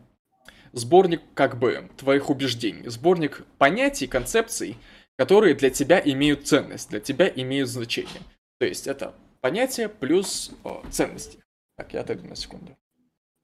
сборник 0.73 1.21
как 1.35 1.59
бы 1.59 1.91
твоих 1.99 2.31
убеждений, 2.31 2.89
сборник 2.89 3.45
понятий, 3.59 4.07
концепций, 4.07 4.79
которые 5.17 5.55
для 5.55 5.69
тебя 5.69 6.01
имеют 6.03 6.47
ценность, 6.47 6.89
для 6.89 7.01
тебя 7.01 7.29
имеют 7.29 7.69
значение. 7.69 8.23
То 8.59 8.65
есть 8.65 8.87
это 8.87 9.15
понятие 9.43 9.91
плюс 9.91 10.51
о, 10.65 10.83
ценности. 10.91 11.45
Так, 11.77 11.93
я 11.93 12.01
отойду 12.01 12.27
на 12.27 12.37
секунду. 12.37 12.75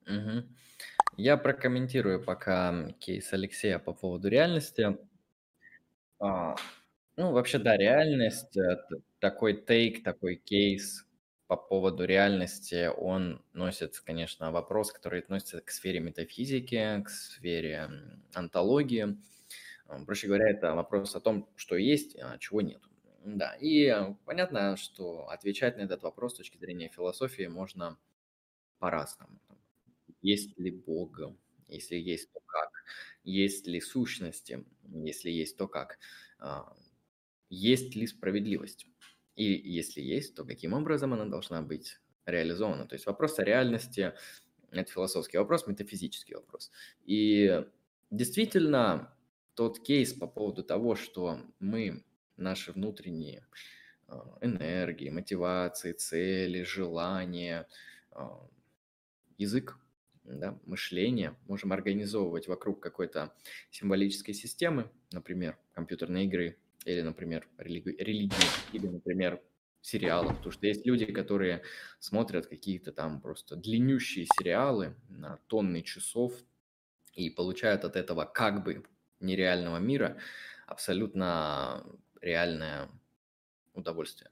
Угу. 0.07 0.43
Я 1.23 1.37
прокомментирую 1.37 2.21
пока 2.21 2.91
кейс 2.99 3.33
Алексея 3.33 3.79
по 3.79 3.93
поводу 3.93 4.27
реальности. 4.27 4.99
А, 6.19 6.57
ну, 7.15 7.31
вообще, 7.31 7.61
да, 7.61 7.77
реальность, 7.77 8.59
такой 9.21 9.55
тейк, 9.55 10.03
такой 10.03 10.35
кейс 10.35 11.07
по 11.47 11.57
поводу 11.57 12.07
реальности, 12.07 12.89
он 12.89 13.41
носит, 13.53 14.01
конечно, 14.01 14.51
вопрос, 14.51 14.91
который 14.91 15.21
относится 15.21 15.61
к 15.61 15.71
сфере 15.71 16.01
метафизики, 16.01 17.01
к 17.05 17.09
сфере 17.09 17.89
антологии. 18.35 19.17
Проще 20.07 20.27
говоря, 20.27 20.51
это 20.51 20.75
вопрос 20.75 21.15
о 21.15 21.21
том, 21.21 21.49
что 21.55 21.77
есть, 21.77 22.17
а 22.21 22.37
чего 22.39 22.63
нет. 22.63 22.83
Да, 23.25 23.55
и 23.61 23.95
понятно, 24.25 24.77
что 24.77 25.29
отвечать 25.29 25.77
на 25.77 25.83
этот 25.83 26.03
вопрос 26.03 26.33
с 26.35 26.39
точки 26.39 26.57
зрения 26.59 26.89
философии 26.89 27.47
можно 27.47 27.97
по-разному. 28.81 29.39
Есть 30.23 30.59
ли 30.59 30.71
Бог? 30.71 31.21
Если 31.69 31.97
есть, 31.97 32.33
то 32.33 32.41
как? 32.47 32.71
Есть 33.25 33.67
ли 33.67 33.81
сущности? 33.81 34.65
Если 34.85 35.31
есть, 35.31 35.57
то 35.57 35.69
как? 35.69 35.99
А, 36.39 36.77
есть 37.51 37.95
ли 37.95 38.07
справедливость? 38.07 38.87
И 39.37 39.45
если 39.45 40.01
есть, 40.01 40.35
то 40.35 40.45
каким 40.45 40.75
образом 40.75 41.13
она 41.13 41.25
должна 41.25 41.63
быть 41.63 41.99
реализована? 42.27 42.87
То 42.87 42.95
есть 42.95 43.07
вопрос 43.07 43.39
о 43.39 43.45
реальности– 43.45 44.13
это 44.71 44.91
философский 44.91 45.39
вопрос, 45.39 45.67
метафизический 45.67 46.35
вопрос. 46.35 46.71
И 47.05 47.65
действительно, 48.11 49.15
тот 49.55 49.81
кейс 49.81 50.15
по 50.15 50.27
поводу 50.27 50.63
того, 50.63 50.97
что 50.97 51.41
мы, 51.59 52.05
наши 52.37 52.73
внутренние 52.73 53.47
а, 54.09 54.39
энергии, 54.41 55.11
мотивации, 55.11 55.93
цели, 55.93 56.63
желания, 56.63 57.69
а, 58.11 58.49
язык, 59.37 59.79
да, 60.41 60.59
мышление 60.65 61.37
можем 61.47 61.73
организовывать 61.73 62.49
вокруг 62.49 62.81
какой-то 62.83 63.35
символической 63.71 64.35
системы, 64.35 64.91
например, 65.13 65.59
компьютерной 65.73 66.25
игры, 66.27 66.59
или, 66.85 67.01
например, 67.03 67.49
религи- 67.59 67.97
религии, 67.99 68.59
или, 68.71 68.87
например, 68.89 69.43
сериалов, 69.81 70.37
потому 70.39 70.53
что 70.53 70.67
есть 70.67 70.87
люди, 70.87 71.07
которые 71.07 71.63
смотрят 71.99 72.47
какие-то 72.47 72.93
там 72.93 73.21
просто 73.21 73.57
длиннющие 73.57 74.27
сериалы 74.27 74.97
на 75.09 75.39
тонны 75.49 75.83
часов 75.83 76.35
и 77.15 77.31
получают 77.31 77.85
от 77.85 77.97
этого 77.97 78.25
как 78.25 78.65
бы 78.65 78.85
нереального 79.21 79.79
мира 79.79 80.19
абсолютно 80.67 81.87
реальное 82.21 82.91
удовольствие. 83.75 84.32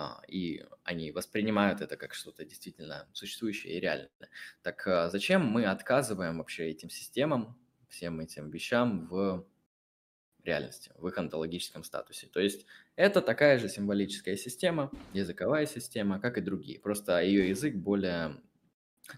А, 0.00 0.22
и 0.28 0.64
они 0.84 1.10
воспринимают 1.10 1.80
это 1.80 1.96
как 1.96 2.14
что-то 2.14 2.44
действительно 2.44 3.08
существующее 3.12 3.74
и 3.74 3.80
реальное. 3.80 4.30
Так 4.62 4.86
а, 4.86 5.10
зачем 5.10 5.44
мы 5.44 5.64
отказываем 5.64 6.38
вообще 6.38 6.68
этим 6.68 6.88
системам, 6.88 7.58
всем 7.88 8.20
этим 8.20 8.48
вещам 8.48 9.08
в 9.08 9.44
реальности, 10.44 10.92
в 10.94 11.08
их 11.08 11.18
онтологическом 11.18 11.82
статусе? 11.82 12.28
То 12.28 12.38
есть 12.38 12.64
это 12.94 13.20
такая 13.20 13.58
же 13.58 13.68
символическая 13.68 14.36
система, 14.36 14.92
языковая 15.14 15.66
система, 15.66 16.20
как 16.20 16.38
и 16.38 16.42
другие. 16.42 16.78
Просто 16.78 17.20
ее 17.20 17.48
язык 17.48 17.74
более 17.74 18.40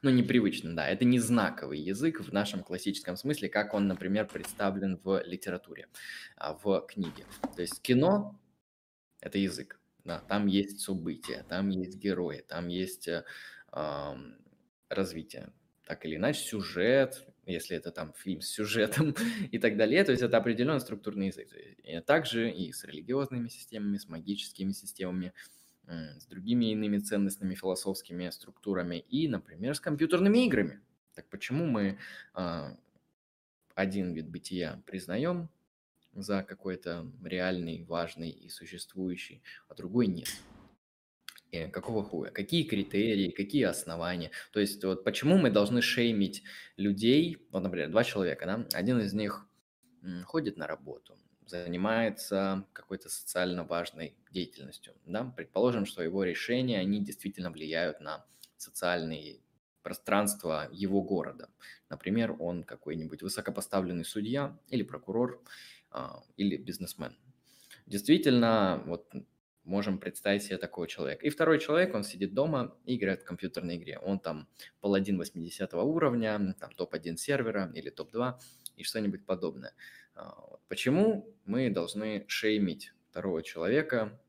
ну, 0.00 0.08
непривычный, 0.08 0.74
да, 0.74 0.88
это 0.88 1.04
не 1.04 1.18
знаковый 1.18 1.78
язык 1.78 2.22
в 2.22 2.32
нашем 2.32 2.62
классическом 2.62 3.18
смысле, 3.18 3.50
как 3.50 3.74
он, 3.74 3.86
например, 3.86 4.26
представлен 4.26 4.98
в 5.04 5.22
литературе, 5.26 5.88
а, 6.36 6.54
в 6.54 6.86
книге. 6.88 7.26
То 7.54 7.60
есть 7.60 7.82
кино– 7.82 8.40
это 9.20 9.36
язык, 9.36 9.79
да, 10.04 10.20
там 10.20 10.46
есть 10.46 10.80
события, 10.80 11.44
там 11.48 11.68
есть 11.68 11.98
герои, 11.98 12.44
там 12.46 12.68
есть 12.68 13.08
э, 13.08 13.24
развитие. 14.88 15.52
Так 15.86 16.04
или 16.04 16.16
иначе, 16.16 16.40
сюжет, 16.40 17.26
если 17.46 17.76
это 17.76 17.90
там 17.90 18.12
фильм 18.14 18.40
с 18.40 18.48
сюжетом 18.48 19.14
и 19.50 19.58
так 19.58 19.76
далее, 19.76 20.04
то 20.04 20.12
есть 20.12 20.22
это 20.22 20.36
определенный 20.36 20.80
структурный 20.80 21.26
язык. 21.28 21.48
И 21.82 22.00
также 22.00 22.50
и 22.50 22.72
с 22.72 22.84
религиозными 22.84 23.48
системами, 23.48 23.96
с 23.96 24.08
магическими 24.08 24.72
системами, 24.72 25.32
с 25.86 26.26
другими 26.26 26.66
иными 26.72 26.98
ценностными 26.98 27.54
философскими 27.54 28.30
структурами 28.30 28.96
и, 28.96 29.26
например, 29.28 29.74
с 29.74 29.80
компьютерными 29.80 30.46
играми. 30.46 30.80
Так 31.14 31.28
почему 31.28 31.66
мы 31.66 31.98
э, 32.36 32.76
один 33.74 34.12
вид 34.12 34.28
бытия 34.28 34.80
признаем, 34.86 35.50
за 36.22 36.42
какой-то 36.42 37.10
реальный, 37.24 37.84
важный 37.84 38.30
и 38.30 38.48
существующий, 38.48 39.42
а 39.68 39.74
другой 39.74 40.06
нет. 40.06 40.28
И 41.50 41.66
какого 41.66 42.04
хуя? 42.04 42.30
Какие 42.30 42.62
критерии, 42.62 43.30
какие 43.30 43.64
основания? 43.64 44.30
То 44.52 44.60
есть 44.60 44.84
вот 44.84 45.02
почему 45.02 45.36
мы 45.36 45.50
должны 45.50 45.82
шеймить 45.82 46.44
людей, 46.76 47.38
вот, 47.50 47.62
например, 47.62 47.90
два 47.90 48.04
человека, 48.04 48.46
да? 48.46 48.66
Один 48.72 49.00
из 49.00 49.12
них 49.12 49.46
ходит 50.24 50.56
на 50.56 50.66
работу, 50.66 51.18
занимается 51.46 52.64
какой-то 52.72 53.08
социально 53.08 53.64
важной 53.64 54.16
деятельностью, 54.30 54.94
да? 55.06 55.24
Предположим, 55.36 55.86
что 55.86 56.02
его 56.02 56.22
решения, 56.22 56.78
они 56.78 57.04
действительно 57.04 57.50
влияют 57.50 58.00
на 58.00 58.24
социальные 58.56 59.40
пространство 59.82 60.68
его 60.70 61.02
города. 61.02 61.48
Например, 61.88 62.36
он 62.38 62.62
какой-нибудь 62.62 63.22
высокопоставленный 63.22 64.04
судья 64.04 64.56
или 64.68 64.82
прокурор, 64.82 65.42
или 66.36 66.56
бизнесмен. 66.56 67.16
Действительно, 67.86 68.82
вот 68.86 69.12
можем 69.64 69.98
представить 69.98 70.42
себе 70.42 70.58
такого 70.58 70.86
человека. 70.86 71.26
И 71.26 71.30
второй 71.30 71.58
человек, 71.58 71.94
он 71.94 72.04
сидит 72.04 72.34
дома 72.34 72.76
и 72.84 72.96
играет 72.96 73.22
в 73.22 73.24
компьютерной 73.24 73.76
игре. 73.76 73.98
Он 73.98 74.18
там 74.18 74.48
паладин 74.80 75.16
80 75.16 75.74
уровня, 75.74 76.54
там 76.58 76.72
топ-1 76.72 77.16
сервера 77.16 77.70
или 77.74 77.90
топ-2 77.90 78.38
и 78.76 78.82
что-нибудь 78.82 79.24
подобное. 79.24 79.72
А, 80.14 80.58
почему 80.68 81.34
мы 81.44 81.70
должны 81.70 82.24
шеймить 82.28 82.92
второго 83.10 83.42
человека 83.42 84.20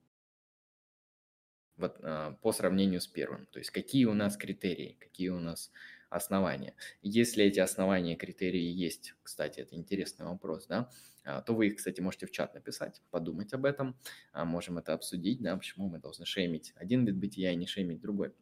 вот, 1.77 1.97
а, 2.01 2.33
по 2.41 2.51
сравнению 2.51 3.01
с 3.01 3.07
первым? 3.07 3.47
То 3.47 3.59
есть 3.59 3.71
какие 3.71 4.05
у 4.05 4.13
нас 4.13 4.37
критерии, 4.37 4.97
какие 4.99 5.29
у 5.29 5.39
нас 5.39 5.71
основания? 6.11 6.75
Если 7.01 7.43
эти 7.43 7.59
основания, 7.59 8.15
критерии 8.15 8.61
есть, 8.61 9.15
кстати, 9.23 9.61
это 9.61 9.75
интересный 9.75 10.25
вопрос, 10.27 10.67
да, 10.67 10.89
а, 11.23 11.41
то 11.41 11.53
вы 11.53 11.67
их, 11.67 11.77
кстати, 11.77 12.01
можете 12.01 12.25
в 12.25 12.31
чат 12.31 12.53
написать, 12.53 13.01
подумать 13.11 13.53
об 13.53 13.65
этом, 13.65 13.97
а, 14.33 14.45
можем 14.45 14.77
это 14.77 14.93
обсудить, 14.93 15.41
да, 15.41 15.55
почему 15.55 15.87
мы 15.87 15.99
должны 15.99 16.25
шеймить 16.25 16.73
один 16.75 17.05
вид 17.05 17.17
бытия 17.17 17.51
и 17.51 17.55
не 17.55 17.67
шеймить 17.67 18.01
другой. 18.01 18.33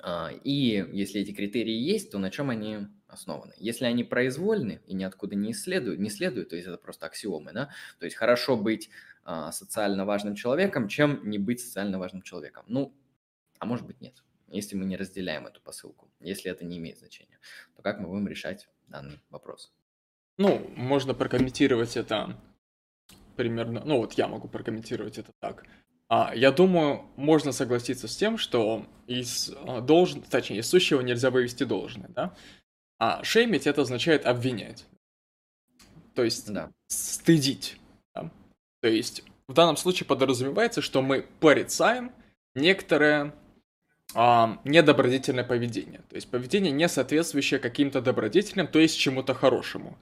А, 0.00 0.30
и 0.44 0.86
если 0.92 1.20
эти 1.20 1.32
критерии 1.32 1.74
есть, 1.74 2.10
то 2.10 2.18
на 2.18 2.30
чем 2.30 2.50
они 2.50 2.88
основаны? 3.08 3.54
Если 3.58 3.84
они 3.84 4.04
произвольны 4.04 4.80
и 4.86 4.94
ниоткуда 4.94 5.34
не 5.34 5.52
исследуют, 5.52 5.98
не 5.98 6.10
следуют, 6.10 6.50
то 6.50 6.56
есть 6.56 6.68
это 6.68 6.78
просто 6.78 7.06
аксиомы, 7.06 7.52
да, 7.52 7.70
то 7.98 8.04
есть 8.04 8.16
хорошо 8.16 8.56
быть 8.56 8.90
социально 9.50 10.06
важным 10.06 10.34
человеком, 10.36 10.88
чем 10.88 11.28
не 11.28 11.36
быть 11.36 11.60
социально 11.60 11.98
важным 11.98 12.22
человеком. 12.22 12.64
Ну, 12.66 12.96
а 13.58 13.66
может 13.66 13.86
быть 13.86 14.00
нет, 14.00 14.24
если 14.50 14.76
мы 14.76 14.84
не 14.84 14.96
разделяем 14.96 15.46
эту 15.46 15.60
посылку, 15.60 16.10
если 16.20 16.50
это 16.50 16.64
не 16.64 16.78
имеет 16.78 16.98
значения, 16.98 17.38
то 17.76 17.82
как 17.82 18.00
мы 18.00 18.08
будем 18.08 18.28
решать 18.28 18.68
данный 18.86 19.20
вопрос? 19.30 19.72
Ну, 20.36 20.70
можно 20.76 21.14
прокомментировать 21.14 21.96
это 21.96 22.36
примерно, 23.36 23.82
ну 23.84 23.98
вот 23.98 24.14
я 24.14 24.28
могу 24.28 24.48
прокомментировать 24.48 25.18
это 25.18 25.32
так. 25.40 25.64
А, 26.08 26.32
я 26.34 26.50
думаю, 26.50 27.04
можно 27.16 27.52
согласиться 27.52 28.08
с 28.08 28.16
тем, 28.16 28.38
что 28.38 28.86
из 29.06 29.52
а, 29.54 29.80
должен, 29.80 30.22
точнее, 30.22 30.58
из 30.58 30.68
сущего 30.68 31.00
нельзя 31.00 31.30
вывести 31.30 31.64
должное, 31.64 32.08
да? 32.08 32.34
А 32.98 33.22
шеймить 33.22 33.66
это 33.66 33.82
означает 33.82 34.26
обвинять. 34.26 34.86
То 36.14 36.24
есть 36.24 36.52
да. 36.52 36.72
стыдить. 36.88 37.78
Да? 38.14 38.30
То 38.80 38.88
есть 38.88 39.22
в 39.46 39.52
данном 39.54 39.76
случае 39.76 40.06
подразумевается, 40.06 40.82
что 40.82 41.00
мы 41.00 41.28
порицаем 41.38 42.12
некоторое 42.56 43.34
а, 44.14 44.58
недобродетельное 44.64 45.44
поведение. 45.44 46.00
То 46.08 46.16
есть 46.16 46.30
поведение, 46.30 46.72
не 46.72 46.88
соответствующее 46.88 47.60
каким-то 47.60 48.00
добродетелям, 48.00 48.66
то 48.66 48.78
есть 48.78 48.98
чему-то 48.98 49.34
хорошему. 49.34 49.98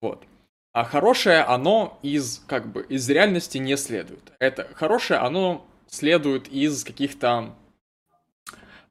Вот. 0.00 0.24
А 0.72 0.84
хорошее, 0.84 1.42
оно 1.42 1.98
из, 2.02 2.42
как 2.46 2.70
бы, 2.70 2.82
из 2.88 3.08
реальности 3.08 3.58
не 3.58 3.76
следует. 3.76 4.32
Это 4.38 4.68
хорошее, 4.74 5.20
оно 5.20 5.66
следует 5.86 6.48
из 6.48 6.84
каких-то 6.84 7.54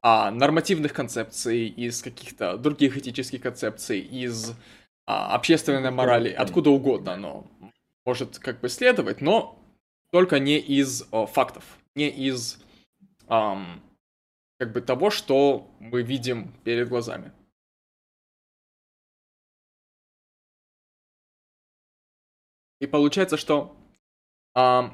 а, 0.02 0.32
нормативных 0.32 0.94
концепций, 0.94 1.68
из 1.68 2.02
каких-то 2.02 2.58
других 2.58 2.98
этических 2.98 3.42
концепций, 3.42 4.00
из 4.00 4.54
а, 5.06 5.36
общественной 5.36 5.92
морали, 5.92 6.30
откуда 6.30 6.70
угодно 6.70 7.14
оно 7.14 7.48
может 8.06 8.40
как 8.40 8.60
бы 8.60 8.70
следовать, 8.70 9.22
но 9.22 9.60
только 10.12 10.40
не 10.40 10.60
из 10.60 11.06
о, 11.12 11.26
фактов, 11.26 11.64
не 11.96 12.10
из 12.10 12.60
ам, 13.28 13.82
как 14.60 14.72
бы 14.72 14.82
того, 14.82 15.10
что 15.10 15.72
мы 15.80 16.04
видим 16.04 16.54
перед 16.64 16.90
глазами. 16.90 17.32
И 22.80 22.88
получается, 22.88 23.38
что... 23.38 23.76
А, 24.56 24.94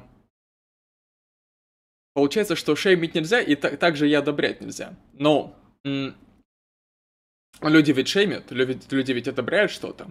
получается, 2.14 2.56
что 2.56 2.76
шеймить 2.76 3.14
нельзя, 3.14 3.40
и 3.40 3.56
так, 3.56 3.78
также 3.78 4.08
и 4.08 4.14
одобрять 4.14 4.60
нельзя. 4.60 4.96
Но... 5.12 5.56
люди 5.84 7.92
ведь 7.92 8.08
шеймят, 8.08 8.50
люди, 8.52 8.80
люди 8.94 9.12
ведь 9.12 9.28
одобряют 9.28 9.70
что-то. 9.70 10.10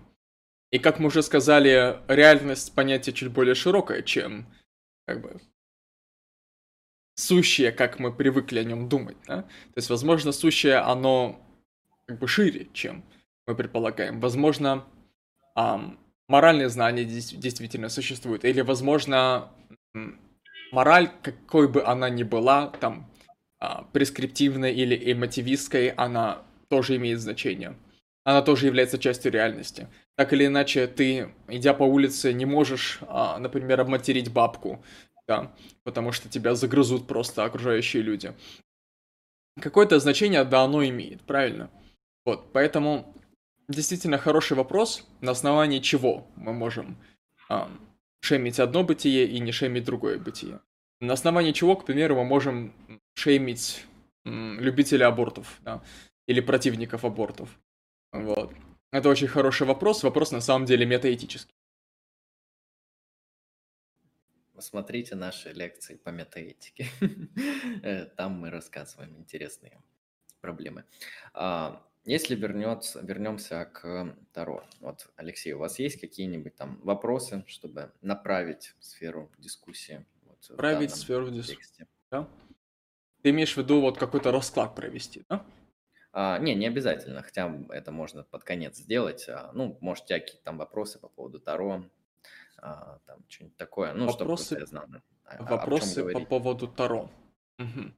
И 0.72 0.78
как 0.78 1.00
мы 1.00 1.08
уже 1.08 1.24
сказали, 1.24 2.00
реальность 2.08 2.76
понятие 2.76 3.14
чуть 3.14 3.32
более 3.32 3.56
широкое, 3.56 4.04
чем 4.04 4.46
как 5.06 5.22
бы 5.22 5.42
сущее, 7.20 7.72
как 7.72 8.00
мы 8.00 8.14
привыкли 8.14 8.60
о 8.60 8.64
нем 8.64 8.88
думать, 8.90 9.18
да? 9.28 9.41
То 9.44 9.78
есть, 9.78 9.90
возможно, 9.90 10.32
сущее, 10.32 10.78
оно 10.78 11.40
как 12.08 12.20
бы 12.20 12.28
шире, 12.28 12.68
чем 12.74 13.04
мы 13.46 13.56
предполагаем. 13.56 14.20
Возможно, 14.20 14.86
ам, 15.56 16.00
моральные 16.28 16.70
знания 16.70 17.04
действительно 17.04 17.90
существуют. 17.90 18.46
Или, 18.46 18.62
возможно, 18.62 19.52
мораль, 20.72 21.12
какой 21.22 21.68
бы 21.68 21.84
она 21.84 22.10
ни 22.10 22.24
была, 22.24 22.68
там, 22.68 23.12
а, 23.60 23.84
прескриптивной 23.91 24.74
или 24.74 25.12
эмотивистской, 25.12 25.90
она 25.90 26.44
тоже 26.70 26.96
имеет 26.96 27.20
значение. 27.20 27.76
Она 28.24 28.41
тоже 28.41 28.68
является 28.68 28.98
частью 28.98 29.32
реальности. 29.32 29.88
Так 30.16 30.34
или 30.34 30.46
иначе, 30.46 30.88
ты, 30.88 31.30
идя 31.48 31.74
по 31.74 31.84
улице, 31.84 32.32
не 32.34 32.46
можешь, 32.46 33.00
а, 33.02 33.38
например, 33.40 33.82
обматерить 33.82 34.32
бабку, 34.32 34.84
да, 35.30 35.53
потому 35.84 36.11
что 36.11 36.27
тебя 36.27 36.56
загрызут 36.56 37.06
просто 37.06 37.43
окружающие 37.43 38.01
люди. 38.01 38.34
Какое-то 39.61 39.99
значение, 39.99 40.43
да, 40.43 40.64
оно 40.64 40.84
имеет, 40.84 41.22
правильно? 41.22 41.69
Вот, 42.26 42.51
поэтому 42.51 43.15
действительно 43.68 44.18
хороший 44.18 44.57
вопрос, 44.57 45.07
на 45.22 45.31
основании 45.31 45.81
чего 45.81 46.26
мы 46.35 46.51
можем 46.51 46.97
а, 47.47 47.69
шеймить 48.22 48.60
одно 48.60 48.84
бытие 48.84 49.27
и 49.27 49.39
не 49.39 49.51
шеймить 49.51 49.84
другое 49.84 50.18
бытие. 50.18 50.61
На 50.99 51.14
основании 51.14 51.51
чего, 51.51 51.76
к 51.76 51.85
примеру, 51.85 52.15
мы 52.15 52.26
можем 52.26 52.73
шеймить 53.14 53.85
м, 54.26 54.60
любителей 54.60 55.06
абортов, 55.06 55.60
да, 55.61 55.84
или 56.27 56.41
противников 56.41 57.06
абортов. 57.06 57.49
Вот. 58.11 58.51
Это 58.91 59.10
очень 59.10 59.27
хороший 59.27 59.68
вопрос, 59.68 60.01
вопрос 60.01 60.31
на 60.31 60.41
самом 60.41 60.65
деле 60.65 60.88
метаэтический. 60.88 61.53
Смотрите 64.61 65.15
наши 65.15 65.52
лекции 65.52 65.95
по 65.95 66.10
метаэтике. 66.10 66.88
Э, 67.84 68.06
там 68.06 68.34
мы 68.34 68.49
рассказываем 68.49 69.18
интересные 69.18 69.81
проблемы. 70.41 70.84
А, 71.34 71.86
если 72.03 72.36
вернется, 72.36 73.02
вернемся 73.02 73.65
к 73.65 74.15
Таро, 74.34 74.64
вот, 74.80 75.10
Алексей, 75.15 75.53
у 75.53 75.60
вас 75.60 75.80
есть 75.80 75.99
какие-нибудь 75.99 76.56
там 76.56 76.80
вопросы, 76.84 77.44
чтобы 77.48 77.91
направить 78.02 78.73
сферу 78.80 79.31
дискуссии? 79.38 80.06
Вот, 80.23 80.49
направить 80.49 80.95
сферу 80.95 81.30
дискуссии, 81.30 81.88
да? 82.11 82.27
Ты 83.22 83.30
имеешь 83.31 83.53
в 83.53 83.57
виду 83.57 83.81
вот 83.81 83.98
какой-то 83.98 84.31
расклад 84.31 84.76
провести, 84.76 85.23
да? 85.30 85.45
А, 86.11 86.40
не, 86.40 86.56
не 86.56 86.68
обязательно, 86.68 87.22
хотя 87.22 87.53
это 87.69 87.91
можно 87.91 88.23
под 88.23 88.44
конец 88.44 88.77
сделать. 88.77 89.27
А, 89.30 89.52
ну, 89.53 89.77
может, 89.81 90.06
у 90.06 90.07
тебя 90.07 90.19
какие-то 90.19 90.44
там 90.44 90.57
вопросы 90.57 90.99
по 90.99 91.10
поводу 91.10 91.40
Таро, 91.40 91.86
а, 92.61 92.99
там 93.06 93.23
что-нибудь 93.27 93.57
такое, 93.57 93.94
ну, 93.94 94.07
вопросы, 94.07 94.45
чтобы 94.45 94.61
я 94.61 94.65
знал. 94.65 94.86
А, 95.26 95.44
вопросы 95.44 96.11
по 96.11 96.26
поводу 96.26 96.68
Таро. 96.68 97.11
Угу. 97.57 97.94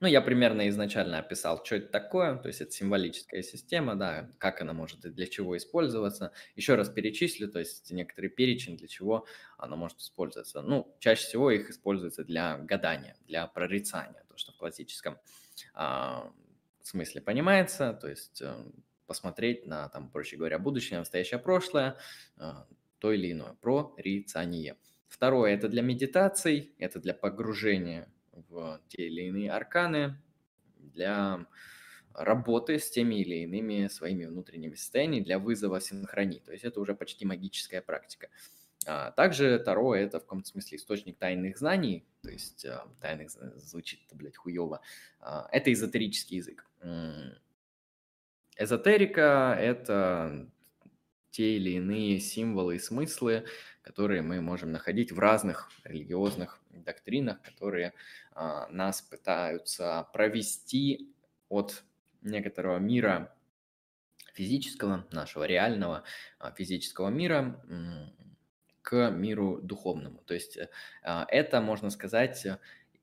Ну, 0.00 0.08
я 0.08 0.20
примерно 0.20 0.68
изначально 0.68 1.18
описал, 1.18 1.64
что 1.64 1.76
это 1.76 1.88
такое, 1.88 2.36
то 2.36 2.48
есть 2.48 2.60
это 2.60 2.70
символическая 2.72 3.42
система, 3.42 3.94
да, 3.96 4.30
как 4.38 4.60
она 4.62 4.72
может 4.72 5.04
и 5.04 5.10
для 5.10 5.26
чего 5.26 5.56
использоваться. 5.56 6.32
Еще 6.56 6.74
раз 6.74 6.88
перечислю, 6.88 7.48
то 7.48 7.58
есть 7.58 7.90
некоторый 7.90 8.28
перечень, 8.28 8.76
для 8.76 8.88
чего 8.88 9.26
она 9.58 9.76
может 9.76 9.98
использоваться. 10.00 10.62
Ну, 10.62 10.96
чаще 10.98 11.26
всего 11.26 11.50
их 11.50 11.70
используется 11.70 12.24
для 12.24 12.58
гадания, 12.58 13.16
для 13.26 13.46
прорицания, 13.46 14.24
то, 14.28 14.36
что 14.36 14.52
в 14.52 14.56
классическом 14.56 15.18
а, 15.74 16.32
смысле 16.82 17.20
понимается, 17.20 17.92
то 17.92 18.08
есть 18.08 18.42
э, 18.42 18.54
посмотреть 19.06 19.66
на, 19.66 19.88
там, 19.88 20.10
проще 20.10 20.36
говоря, 20.36 20.58
будущее, 20.58 20.98
настоящее, 20.98 21.38
прошлое, 21.38 21.96
э, 22.38 22.52
то 23.00 23.12
или 23.12 23.32
иное, 23.32 23.54
прорицание. 23.54 24.76
Второе– 25.08 25.54
это 25.54 25.68
для 25.68 25.82
медитаций, 25.82 26.72
это 26.78 27.00
для 27.00 27.14
погружения 27.14 28.08
в 28.32 28.80
те 28.88 29.08
или 29.08 29.22
иные 29.22 29.50
арканы, 29.50 30.16
для 30.76 31.46
работы 32.14 32.78
с 32.78 32.90
теми 32.90 33.16
или 33.16 33.42
иными 33.42 33.88
своими 33.88 34.26
внутренними 34.26 34.74
состояниями, 34.74 35.24
для 35.24 35.38
вызова 35.38 35.80
синхронии. 35.80 36.40
То 36.40 36.52
есть 36.52 36.64
это 36.64 36.80
уже 36.80 36.94
почти 36.94 37.24
магическая 37.24 37.82
практика. 37.82 38.28
А 38.86 39.10
также 39.10 39.58
Таро– 39.58 39.94
это 39.96 40.20
в 40.20 40.22
каком-то 40.22 40.48
смысле 40.48 40.78
источник 40.78 41.18
тайных 41.18 41.58
знаний, 41.58 42.06
то 42.22 42.30
есть 42.30 42.64
а, 42.64 42.88
тайных 43.00 43.30
звучит-то, 43.30 44.16
блядь, 44.16 44.36
хуево. 44.36 44.80
А, 45.20 45.48
это 45.52 45.72
эзотерический 45.72 46.38
язык. 46.38 46.66
Эзотерика– 48.56 49.56
это 49.60 50.50
те 51.30 51.56
или 51.56 51.70
иные 51.70 52.20
символы 52.20 52.76
и 52.76 52.78
смыслы, 52.78 53.44
которые 53.82 54.22
мы 54.22 54.40
можем 54.40 54.72
находить 54.72 55.12
в 55.12 55.18
разных 55.18 55.70
религиозных 55.84 56.60
доктринах, 56.70 57.40
которые 57.42 57.94
а, 58.32 58.68
нас 58.68 59.02
пытаются 59.02 60.08
провести 60.12 61.12
от 61.48 61.82
некоторого 62.22 62.78
мира 62.78 63.34
физического, 64.34 65.06
нашего 65.10 65.44
реального 65.44 66.04
а, 66.38 66.52
физического 66.52 67.08
мира 67.08 67.62
к 68.82 69.10
миру 69.10 69.60
духовному. 69.62 70.22
То 70.24 70.34
есть 70.34 70.58
а, 71.02 71.26
это, 71.28 71.60
можно 71.60 71.90
сказать, 71.90 72.46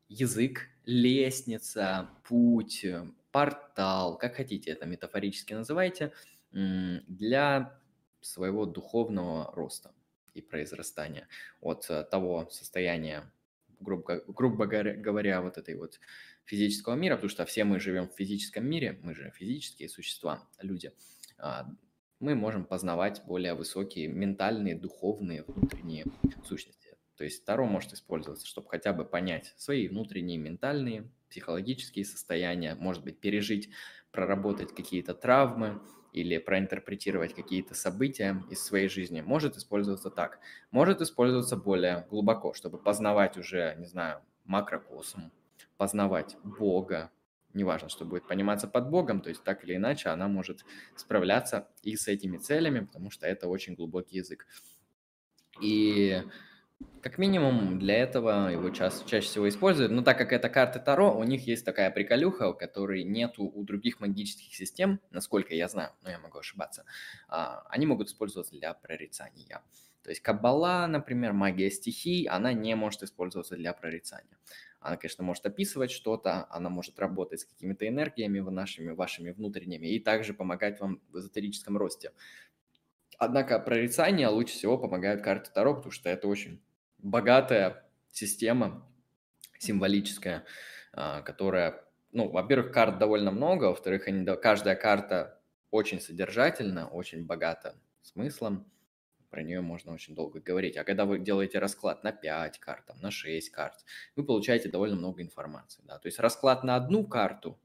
язык, 0.09 0.69
лестница, 0.85 2.09
путь, 2.27 2.85
портал, 3.31 4.17
как 4.17 4.35
хотите 4.35 4.71
это 4.71 4.85
метафорически 4.85 5.53
называйте, 5.53 6.13
для 6.51 7.77
своего 8.21 8.65
духовного 8.65 9.51
роста 9.53 9.93
и 10.33 10.41
произрастания 10.41 11.27
от 11.61 11.89
э, 11.89 12.03
того 12.03 12.47
состояния, 12.49 13.31
грубо, 13.79 14.23
грубо 14.27 14.65
говоря, 14.65 15.41
вот 15.41 15.57
этой 15.57 15.75
вот 15.75 15.99
физического 16.45 16.95
мира, 16.95 17.15
потому 17.15 17.29
что 17.29 17.45
все 17.45 17.63
мы 17.63 17.79
живем 17.79 18.07
в 18.07 18.15
физическом 18.15 18.65
мире, 18.65 18.99
мы 19.03 19.13
же 19.13 19.31
физические 19.35 19.89
существа, 19.89 20.47
люди, 20.61 20.93
а, 21.37 21.67
мы 22.19 22.35
можем 22.35 22.65
познавать 22.65 23.23
более 23.25 23.53
высокие 23.53 24.07
ментальные, 24.07 24.75
духовные, 24.75 25.43
внутренние 25.43 26.05
сущности. 26.45 26.97
То 27.15 27.23
есть 27.23 27.45
Таро 27.45 27.65
может 27.65 27.93
использоваться, 27.93 28.45
чтобы 28.45 28.69
хотя 28.69 28.93
бы 28.93 29.03
понять 29.03 29.53
свои 29.57 29.87
внутренние 29.87 30.37
ментальные, 30.37 31.09
психологические 31.29 32.05
состояния, 32.05 32.75
может 32.75 33.03
быть, 33.03 33.19
пережить, 33.19 33.69
проработать 34.11 34.73
какие-то 34.73 35.13
травмы, 35.13 35.81
или 36.21 36.37
проинтерпретировать 36.37 37.33
какие-то 37.33 37.75
события 37.75 38.43
из 38.49 38.63
своей 38.63 38.89
жизни, 38.89 39.21
может 39.21 39.55
использоваться 39.57 40.09
так. 40.09 40.39
Может 40.71 41.01
использоваться 41.01 41.55
более 41.57 42.07
глубоко, 42.09 42.53
чтобы 42.53 42.77
познавать 42.77 43.37
уже, 43.37 43.75
не 43.77 43.85
знаю, 43.85 44.21
макрокосм, 44.45 45.31
познавать 45.77 46.37
Бога, 46.43 47.11
неважно, 47.53 47.89
что 47.89 48.05
будет 48.05 48.27
пониматься 48.27 48.67
под 48.67 48.89
Богом, 48.89 49.21
то 49.21 49.29
есть 49.29 49.43
так 49.43 49.63
или 49.63 49.75
иначе 49.75 50.09
она 50.09 50.27
может 50.27 50.65
справляться 50.95 51.67
и 51.83 51.95
с 51.95 52.07
этими 52.07 52.37
целями, 52.37 52.85
потому 52.85 53.11
что 53.11 53.27
это 53.27 53.47
очень 53.47 53.75
глубокий 53.75 54.17
язык. 54.17 54.47
И 55.61 56.23
как 57.07 57.17
минимум 57.17 57.79
для 57.79 57.95
этого 57.95 58.49
его 58.49 58.69
ча- 58.69 58.91
чаще 59.05 59.27
всего 59.27 59.47
используют. 59.47 59.93
Но 59.93 60.01
так 60.01 60.17
как 60.17 60.33
это 60.33 60.49
карты 60.49 60.79
Таро, 60.79 61.17
у 61.17 61.23
них 61.23 61.47
есть 61.47 61.63
такая 61.63 61.89
приколюха, 61.89 62.51
которой 62.51 63.03
нету 63.03 63.43
у 63.43 63.63
других 63.63 64.01
магических 64.01 64.53
систем, 64.53 64.99
насколько 65.09 65.55
я 65.55 65.69
знаю, 65.69 65.91
но 66.03 66.09
я 66.09 66.19
могу 66.19 66.37
ошибаться. 66.37 66.83
А, 67.29 67.65
они 67.69 67.85
могут 67.85 68.09
использоваться 68.09 68.53
для 68.53 68.73
прорицания. 68.73 69.61
То 70.03 70.09
есть 70.09 70.21
Каббала, 70.21 70.85
например, 70.87 71.33
магия 71.33 71.71
стихий, 71.71 72.25
она 72.25 72.53
не 72.53 72.75
может 72.75 73.03
использоваться 73.03 73.55
для 73.55 73.73
прорицания. 73.73 74.37
Она, 74.79 74.97
конечно, 74.97 75.23
может 75.23 75.45
описывать 75.45 75.91
что-то, 75.91 76.45
она 76.49 76.69
может 76.69 76.99
работать 76.99 77.39
с 77.41 77.45
какими-то 77.45 77.87
энергиями 77.87 78.39
нашими, 78.39 78.91
вашими 78.91 79.31
внутренними 79.31 79.87
и 79.87 79.99
также 79.99 80.33
помогать 80.33 80.79
вам 80.79 81.01
в 81.09 81.19
эзотерическом 81.19 81.77
росте. 81.77 82.11
Однако 83.17 83.59
прорицание 83.59 84.27
лучше 84.27 84.53
всего 84.53 84.77
помогают 84.77 85.23
карты 85.23 85.49
Таро, 85.53 85.73
потому 85.73 85.91
что 85.91 86.09
это 86.09 86.27
очень 86.27 86.61
богатая 86.97 87.85
система 88.11 88.87
символическая, 89.59 90.45
а, 90.93 91.21
которая, 91.21 91.83
ну, 92.11 92.29
во-первых, 92.29 92.71
карт 92.71 92.97
довольно 92.97 93.31
много, 93.31 93.65
во-вторых, 93.65 94.07
они, 94.07 94.25
каждая 94.41 94.75
карта 94.75 95.41
очень 95.71 95.99
содержательна, 95.99 96.87
очень 96.87 97.25
богата 97.25 97.75
смыслом, 98.01 98.71
про 99.29 99.43
нее 99.43 99.61
можно 99.61 99.93
очень 99.93 100.15
долго 100.15 100.39
говорить. 100.39 100.77
А 100.77 100.83
когда 100.83 101.05
вы 101.05 101.19
делаете 101.19 101.59
расклад 101.59 102.03
на 102.03 102.11
5 102.11 102.59
карт, 102.59 102.89
на 103.01 103.11
6 103.11 103.49
карт, 103.51 103.83
вы 104.15 104.23
получаете 104.23 104.69
довольно 104.69 104.95
много 104.95 105.21
информации. 105.21 105.83
Да? 105.85 105.99
То 105.99 106.07
есть 106.07 106.19
расклад 106.19 106.63
на 106.63 106.75
одну 106.75 107.05
карту 107.05 107.59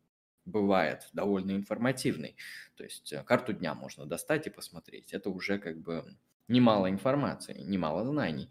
бывает 0.45 1.09
довольно 1.13 1.53
информативный. 1.53 2.37
То 2.77 2.85
есть 2.85 3.13
э, 3.13 3.23
карту 3.23 3.53
дня 3.53 3.75
можно 3.75 4.07
достать 4.07 4.47
и 4.49 4.51
посмотреть. 4.51 5.13
Это 5.13 5.31
уже 5.31 5.59
как 5.59 5.81
бы 5.81 6.17
немало 6.49 6.91
информации, 6.91 7.63
немало 7.63 8.05
знаний. 8.05 8.51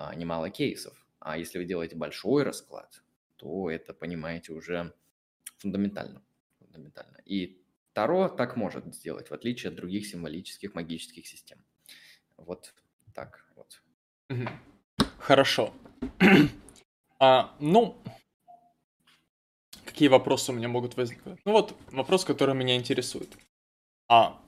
А, 0.00 0.14
немало 0.14 0.48
кейсов. 0.48 0.94
А 1.18 1.36
если 1.36 1.58
вы 1.58 1.64
делаете 1.64 1.96
большой 1.96 2.44
расклад, 2.44 3.02
то 3.34 3.68
это, 3.68 3.92
понимаете, 3.92 4.52
уже 4.52 4.94
фундаментально. 5.56 6.22
фундаментально. 6.60 7.16
И 7.24 7.60
Таро 7.94 8.28
так 8.28 8.54
может 8.56 8.94
сделать, 8.94 9.28
в 9.28 9.34
отличие 9.34 9.70
от 9.70 9.74
других 9.74 10.06
символических 10.06 10.76
магических 10.76 11.26
систем. 11.26 11.58
Вот 12.36 12.72
так 13.12 13.44
вот. 13.56 13.82
Хорошо. 15.18 15.74
а, 17.18 17.56
ну, 17.58 18.00
какие 19.84 20.06
вопросы 20.06 20.52
у 20.52 20.54
меня 20.54 20.68
могут 20.68 20.96
возникнуть? 20.96 21.40
Ну 21.44 21.50
вот 21.50 21.76
вопрос, 21.90 22.24
который 22.24 22.54
меня 22.54 22.76
интересует. 22.76 23.36
А 24.06 24.40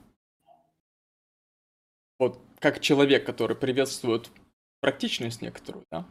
вот 2.21 2.41
как 2.61 2.79
человек, 2.79 3.27
который 3.27 3.57
приветствует 3.57 4.31
практичность 4.81 5.43
некоторую, 5.43 5.85
да, 5.91 6.03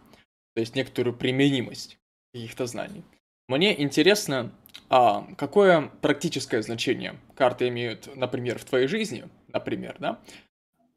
то 0.53 0.59
есть 0.59 0.75
некоторую 0.75 1.15
применимость 1.15 1.99
каких-то 2.33 2.65
знаний. 2.65 3.03
Мне 3.47 3.81
интересно, 3.81 4.51
а 4.89 5.27
какое 5.35 5.87
практическое 6.01 6.61
значение 6.61 7.19
карты 7.35 7.67
имеют, 7.69 8.15
например, 8.15 8.59
в 8.59 8.65
твоей 8.65 8.87
жизни, 8.87 9.27
например, 9.47 9.97
да, 9.99 10.19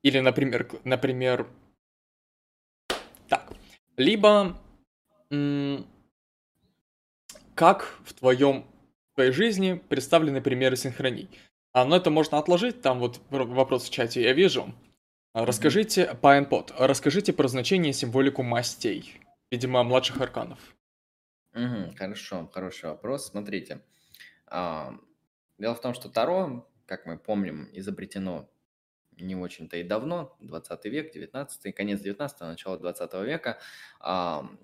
или, 0.03 0.19
например, 0.21 0.69
например, 0.85 1.49
так, 3.29 3.53
либо 3.97 4.61
как 7.55 7.99
в 8.05 8.13
твоем 8.13 8.67
в 9.13 9.15
твоей 9.15 9.33
жизни 9.33 9.75
представлены 9.89 10.41
примеры 10.41 10.77
синхроний. 10.77 11.29
А, 11.73 11.85
но 11.85 11.97
это 11.97 12.11
можно 12.11 12.39
отложить, 12.39 12.81
там 12.83 12.99
вот 12.99 13.21
вопрос 13.31 13.85
в 13.85 13.91
чате 13.91 14.23
я 14.23 14.33
вижу. 14.33 14.75
Расскажите, 15.35 16.15
Пайнпот, 16.21 16.75
расскажите 16.79 17.33
про 17.33 17.49
значение 17.49 17.91
и 17.91 17.95
символику 17.95 18.43
мастей, 18.43 19.19
видимо, 19.51 19.83
младших 19.83 20.21
арканов. 20.21 20.59
Угу, 21.55 21.97
хорошо, 21.97 22.51
хороший 22.53 22.91
вопрос. 22.91 23.29
Смотрите, 23.29 23.83
а, 24.47 24.95
дело 25.57 25.75
в 25.75 25.81
том, 25.81 25.95
что 25.95 26.11
Таро, 26.11 26.71
как 26.85 27.07
мы 27.07 27.19
помним, 27.19 27.71
изобретено 27.73 28.51
не 29.13 29.35
очень-то 29.35 29.79
и 29.79 29.83
давно, 29.83 30.37
20 30.41 30.85
век, 30.87 31.15
19 31.15 31.75
конец 31.75 32.01
19 32.01 32.41
начало 32.41 32.79
20 32.79 33.15
века, 33.25 33.59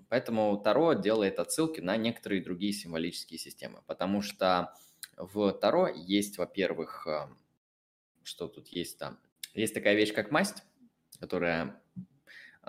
поэтому 0.09 0.57
Таро 0.57 0.93
делает 0.93 1.39
отсылки 1.39 1.81
на 1.81 1.97
некоторые 1.97 2.43
другие 2.43 2.73
символические 2.73 3.39
системы, 3.39 3.81
потому 3.87 4.21
что 4.21 4.73
в 5.17 5.51
Таро 5.53 5.87
есть, 5.87 6.37
во-первых, 6.37 7.07
что 8.23 8.47
тут 8.47 8.67
есть 8.69 8.97
там, 8.97 9.19
есть 9.53 9.73
такая 9.73 9.95
вещь, 9.95 10.13
как 10.13 10.31
масть, 10.31 10.63
которая 11.19 11.81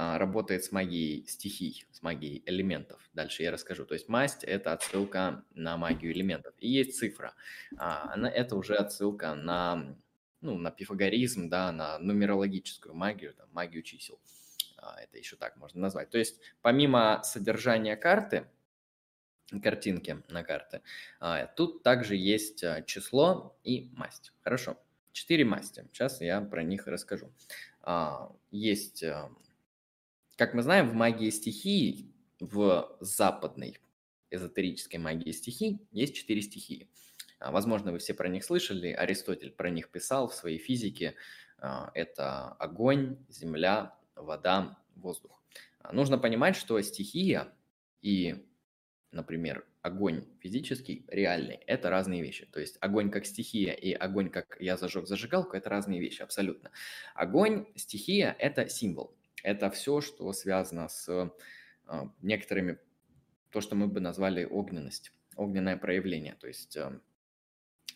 а, 0.02 0.18
работает 0.18 0.64
с 0.64 0.72
магией 0.72 1.26
стихий, 1.26 1.84
с 1.92 2.00
магией 2.00 2.42
элементов. 2.46 3.06
Дальше 3.12 3.42
я 3.42 3.50
расскажу. 3.50 3.84
То 3.84 3.94
есть 3.94 4.08
масть– 4.08 4.44
это 4.44 4.72
отсылка 4.72 5.44
на 5.54 5.76
магию 5.76 6.12
элементов. 6.12 6.54
И 6.58 6.70
есть 6.70 6.96
цифра. 6.98 7.34
А, 7.76 8.10
она, 8.14 8.30
это 8.30 8.56
уже 8.56 8.76
отсылка 8.76 9.34
на, 9.34 9.94
ну, 10.40 10.56
на 10.56 10.70
пифагоризм, 10.70 11.50
да, 11.50 11.70
на 11.70 11.98
нумерологическую 11.98 12.94
магию, 12.94 13.34
там, 13.34 13.48
магию 13.52 13.82
чисел. 13.82 14.18
А, 14.78 14.98
это 15.00 15.18
еще 15.18 15.36
так 15.36 15.56
можно 15.58 15.80
назвать. 15.80 16.08
То 16.08 16.16
есть 16.16 16.40
помимо 16.62 17.20
содержания 17.22 17.94
карты, 17.94 18.46
картинки 19.62 20.22
на 20.28 20.44
карты, 20.44 20.80
тут 21.56 21.82
также 21.82 22.14
есть 22.14 22.64
число 22.86 23.58
и 23.64 23.90
масть. 23.92 24.32
Хорошо. 24.42 24.78
Четыре 25.12 25.44
масти. 25.44 25.86
Сейчас 25.92 26.20
я 26.20 26.40
про 26.40 26.62
них 26.62 26.86
расскажу. 26.86 27.32
Есть 28.50 29.04
как 30.40 30.54
мы 30.54 30.62
знаем, 30.62 30.88
в 30.88 30.94
магии 30.94 31.28
стихий, 31.28 32.14
в 32.40 32.96
западной 33.00 33.78
эзотерической 34.30 34.98
магии 34.98 35.32
стихий 35.32 35.86
есть 35.92 36.14
четыре 36.14 36.40
стихии. 36.40 36.88
А, 37.38 37.52
возможно, 37.52 37.92
вы 37.92 37.98
все 37.98 38.14
про 38.14 38.26
них 38.26 38.42
слышали, 38.42 38.88
Аристотель 38.88 39.50
про 39.50 39.68
них 39.68 39.90
писал 39.90 40.28
в 40.28 40.34
своей 40.34 40.56
физике. 40.56 41.14
А, 41.58 41.90
это 41.92 42.52
огонь, 42.52 43.18
земля, 43.28 43.94
вода, 44.14 44.78
воздух. 44.96 45.42
А, 45.80 45.92
нужно 45.92 46.16
понимать, 46.16 46.56
что 46.56 46.80
стихия 46.80 47.52
и, 48.00 48.46
например, 49.12 49.66
огонь 49.82 50.26
физический, 50.40 51.04
реальный, 51.08 51.60
это 51.66 51.90
разные 51.90 52.22
вещи. 52.22 52.46
То 52.46 52.60
есть 52.60 52.76
огонь 52.80 53.10
как 53.10 53.26
стихия 53.26 53.72
и 53.72 53.92
огонь 53.92 54.30
как 54.30 54.56
я 54.60 54.76
зажег 54.76 55.06
зажигалку, 55.06 55.56
это 55.56 55.70
разные 55.70 56.00
вещи 56.00 56.22
абсолютно. 56.22 56.70
Огонь, 57.14 57.66
стихия– 57.76 58.36
это 58.38 58.68
символ. 58.68 59.14
Это 59.42 59.70
все, 59.70 60.00
что 60.00 60.32
связано 60.32 60.88
с 60.88 61.32
а, 61.86 62.12
некоторыми, 62.22 62.78
то, 63.50 63.60
что 63.60 63.74
мы 63.74 63.88
бы 63.88 64.00
назвали 64.00 64.44
огненность, 64.44 65.12
огненное 65.34 65.76
проявление, 65.76 66.36
то 66.38 66.46
есть 66.46 66.76
а, 66.76 67.00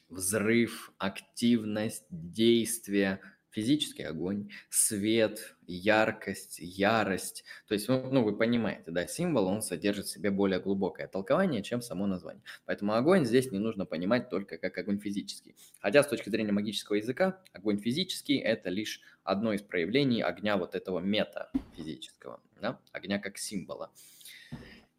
взрыв, 0.08 0.92
активность, 0.98 2.06
действие, 2.10 3.20
физический 3.54 4.02
огонь, 4.02 4.50
свет, 4.68 5.56
яркость, 5.66 6.58
ярость. 6.58 7.44
То 7.68 7.74
есть, 7.74 7.88
ну, 7.88 8.10
ну, 8.10 8.24
вы 8.24 8.36
понимаете, 8.36 8.90
да, 8.90 9.06
символ, 9.06 9.46
он 9.46 9.62
содержит 9.62 10.06
в 10.06 10.10
себе 10.10 10.30
более 10.30 10.58
глубокое 10.58 11.06
толкование, 11.06 11.62
чем 11.62 11.80
само 11.80 12.06
название. 12.06 12.42
Поэтому 12.66 12.94
огонь 12.94 13.24
здесь 13.24 13.52
не 13.52 13.60
нужно 13.60 13.86
понимать 13.86 14.28
только 14.28 14.58
как 14.58 14.76
огонь 14.76 14.98
физический. 14.98 15.54
Хотя 15.78 16.02
с 16.02 16.08
точки 16.08 16.28
зрения 16.30 16.52
магического 16.52 16.96
языка, 16.96 17.40
огонь 17.52 17.78
физический– 17.78 18.38
это 18.38 18.70
лишь 18.70 19.00
одно 19.22 19.52
из 19.52 19.62
проявлений 19.62 20.22
огня 20.22 20.56
вот 20.56 20.74
этого 20.74 20.98
метафизического, 20.98 22.40
да, 22.60 22.80
огня 22.92 23.20
как 23.20 23.38
символа. 23.38 23.92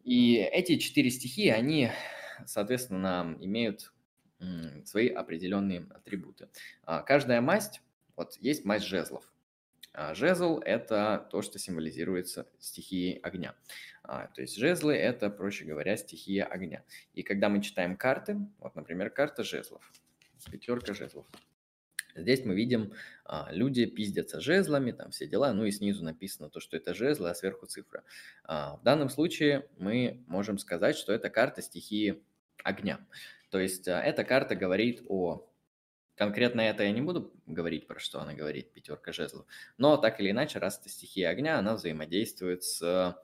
И 0.06 0.36
эти 0.36 0.78
четыре 0.78 1.10
стихии, 1.10 1.50
они, 1.50 1.92
соответственно, 2.46 3.36
имеют 3.42 3.92
свои 4.86 5.10
определенные 5.10 5.88
атрибуты. 5.90 6.50
А 6.84 7.02
каждая 7.02 7.42
масть 7.42 7.82
вот 8.16 8.38
есть 8.40 8.66
масть 8.66 8.86
жезлов. 8.86 9.24
А 9.98 10.14
жезл– 10.14 10.60
это 10.66 11.26
то, 11.32 11.42
что 11.42 11.58
символизируется 11.58 12.48
стихией 12.60 13.18
огня. 13.20 13.56
А, 14.04 14.28
то 14.28 14.42
есть 14.42 14.58
жезлы– 14.58 14.94
это, 14.96 15.30
проще 15.30 15.64
говоря, 15.64 15.96
стихия 15.96 16.44
огня. 16.44 16.84
И 17.14 17.24
когда 17.24 17.48
мы 17.48 17.62
читаем 17.62 17.96
карты, 17.96 18.38
вот, 18.60 18.76
например, 18.76 19.10
карта 19.10 19.44
жезлов, 19.44 19.90
пятерка 20.52 20.94
жезлов, 20.94 21.26
Здесь 22.18 22.46
мы 22.46 22.56
видим, 22.56 22.94
а, 23.26 23.50
люди 23.52 23.86
пиздятся 23.86 24.40
жезлами, 24.40 24.92
там 24.92 25.12
все 25.12 25.28
дела, 25.28 25.52
ну 25.52 25.66
и 25.66 25.72
снизу 25.72 26.02
написано 26.02 26.50
то, 26.50 26.62
что 26.62 26.78
это 26.78 26.94
жезлы, 26.94 27.30
а 27.30 27.36
сверху 27.36 27.66
цифра. 27.66 28.06
В 28.46 28.80
данном 28.84 29.10
случае 29.10 29.68
мы 29.78 30.24
можем 30.28 30.58
сказать, 30.58 30.96
что 30.96 31.12
это 31.12 31.30
карта 31.30 31.62
стихии 31.62 32.24
огня. 32.64 33.06
То 33.50 33.60
есть 33.60 33.90
эта 33.90 34.24
карта 34.24 34.56
говорит 34.56 35.04
о 35.10 35.46
Конкретно 36.16 36.62
это 36.62 36.84
я 36.84 36.92
не 36.92 37.02
буду 37.02 37.34
говорить, 37.46 37.88
про 37.88 38.00
что 38.00 38.22
она 38.22 38.34
говорит, 38.34 38.72
пятерка 38.72 39.12
жезлов. 39.12 39.46
Но 39.78 39.98
так 39.98 40.20
или 40.20 40.32
иначе, 40.32 40.60
раз 40.60 40.80
это 40.80 40.90
стихия 40.90 41.30
огня, 41.30 41.60
она 41.60 41.76
взаимодействует 41.76 42.64
с 42.64 43.18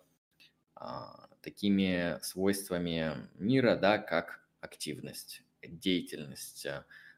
а, 0.76 1.30
такими 1.42 2.20
свойствами 2.22 3.30
мира, 3.36 3.76
да, 3.76 3.98
как 3.98 4.42
активность, 4.60 5.44
деятельность. 5.62 6.68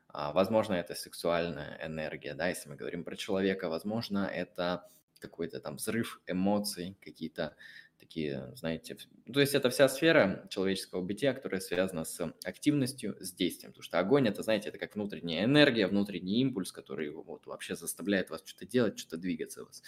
А, 0.10 0.32
возможно, 0.34 0.76
это 0.76 0.94
сексуальная 0.94 1.80
энергия, 1.84 2.36
да, 2.36 2.50
если 2.50 2.70
мы 2.70 2.76
говорим 2.76 3.04
про 3.04 3.16
человека, 3.16 3.68
возможно, 3.68 4.30
это 4.32 4.88
какой-то 5.20 5.60
там 5.60 5.78
взрыв 5.78 6.22
эмоций, 6.28 6.98
какие-то 7.02 7.56
такие, 8.04 8.52
знаете, 8.56 8.98
то 9.32 9.40
есть 9.40 9.56
это 9.56 9.70
вся 9.70 9.88
сфера 9.88 10.46
человеческого 10.50 11.02
бытия, 11.02 11.34
которая 11.34 11.62
связана 11.62 12.04
с 12.04 12.34
активностью, 12.44 13.16
с 13.20 13.32
действием, 13.32 13.72
потому 13.72 13.84
что 13.84 14.00
огонь 14.00 14.28
это, 14.28 14.44
знаете, 14.44 14.70
это 14.70 14.78
как 14.78 14.96
внутренняя 14.96 15.46
энергия, 15.46 15.88
внутренний 15.88 16.42
импульс, 16.42 16.72
который 16.72 17.10
вот 17.10 17.46
вообще 17.46 17.76
заставляет 17.76 18.30
вас 18.30 18.42
что-то 18.46 18.66
делать, 18.66 19.00
что-то 19.00 19.18
двигаться 19.18 19.64
вас. 19.64 19.82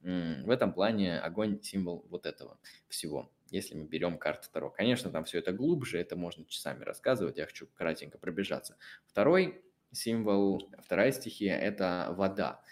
В 0.00 0.50
этом 0.50 0.72
плане 0.72 1.18
огонь 1.18 1.60
символ 1.62 2.06
вот 2.08 2.26
этого 2.26 2.58
всего. 2.88 3.32
Если 3.50 3.74
мы 3.74 3.86
берем 3.86 4.18
карту 4.18 4.48
Таро. 4.52 4.70
Конечно, 4.70 5.10
там 5.10 5.24
все 5.24 5.38
это 5.38 5.52
глубже, 5.52 5.98
это 5.98 6.16
можно 6.16 6.44
часами 6.46 6.84
рассказывать, 6.84 7.38
я 7.38 7.46
хочу 7.46 7.66
кратенько 7.74 8.18
пробежаться. 8.18 8.76
Второй 9.06 9.62
символ, 9.92 10.70
вторая 10.84 11.12
стихия– 11.12 11.56
это 11.58 12.14
вода. 12.16 12.16
Вода, 12.16 12.62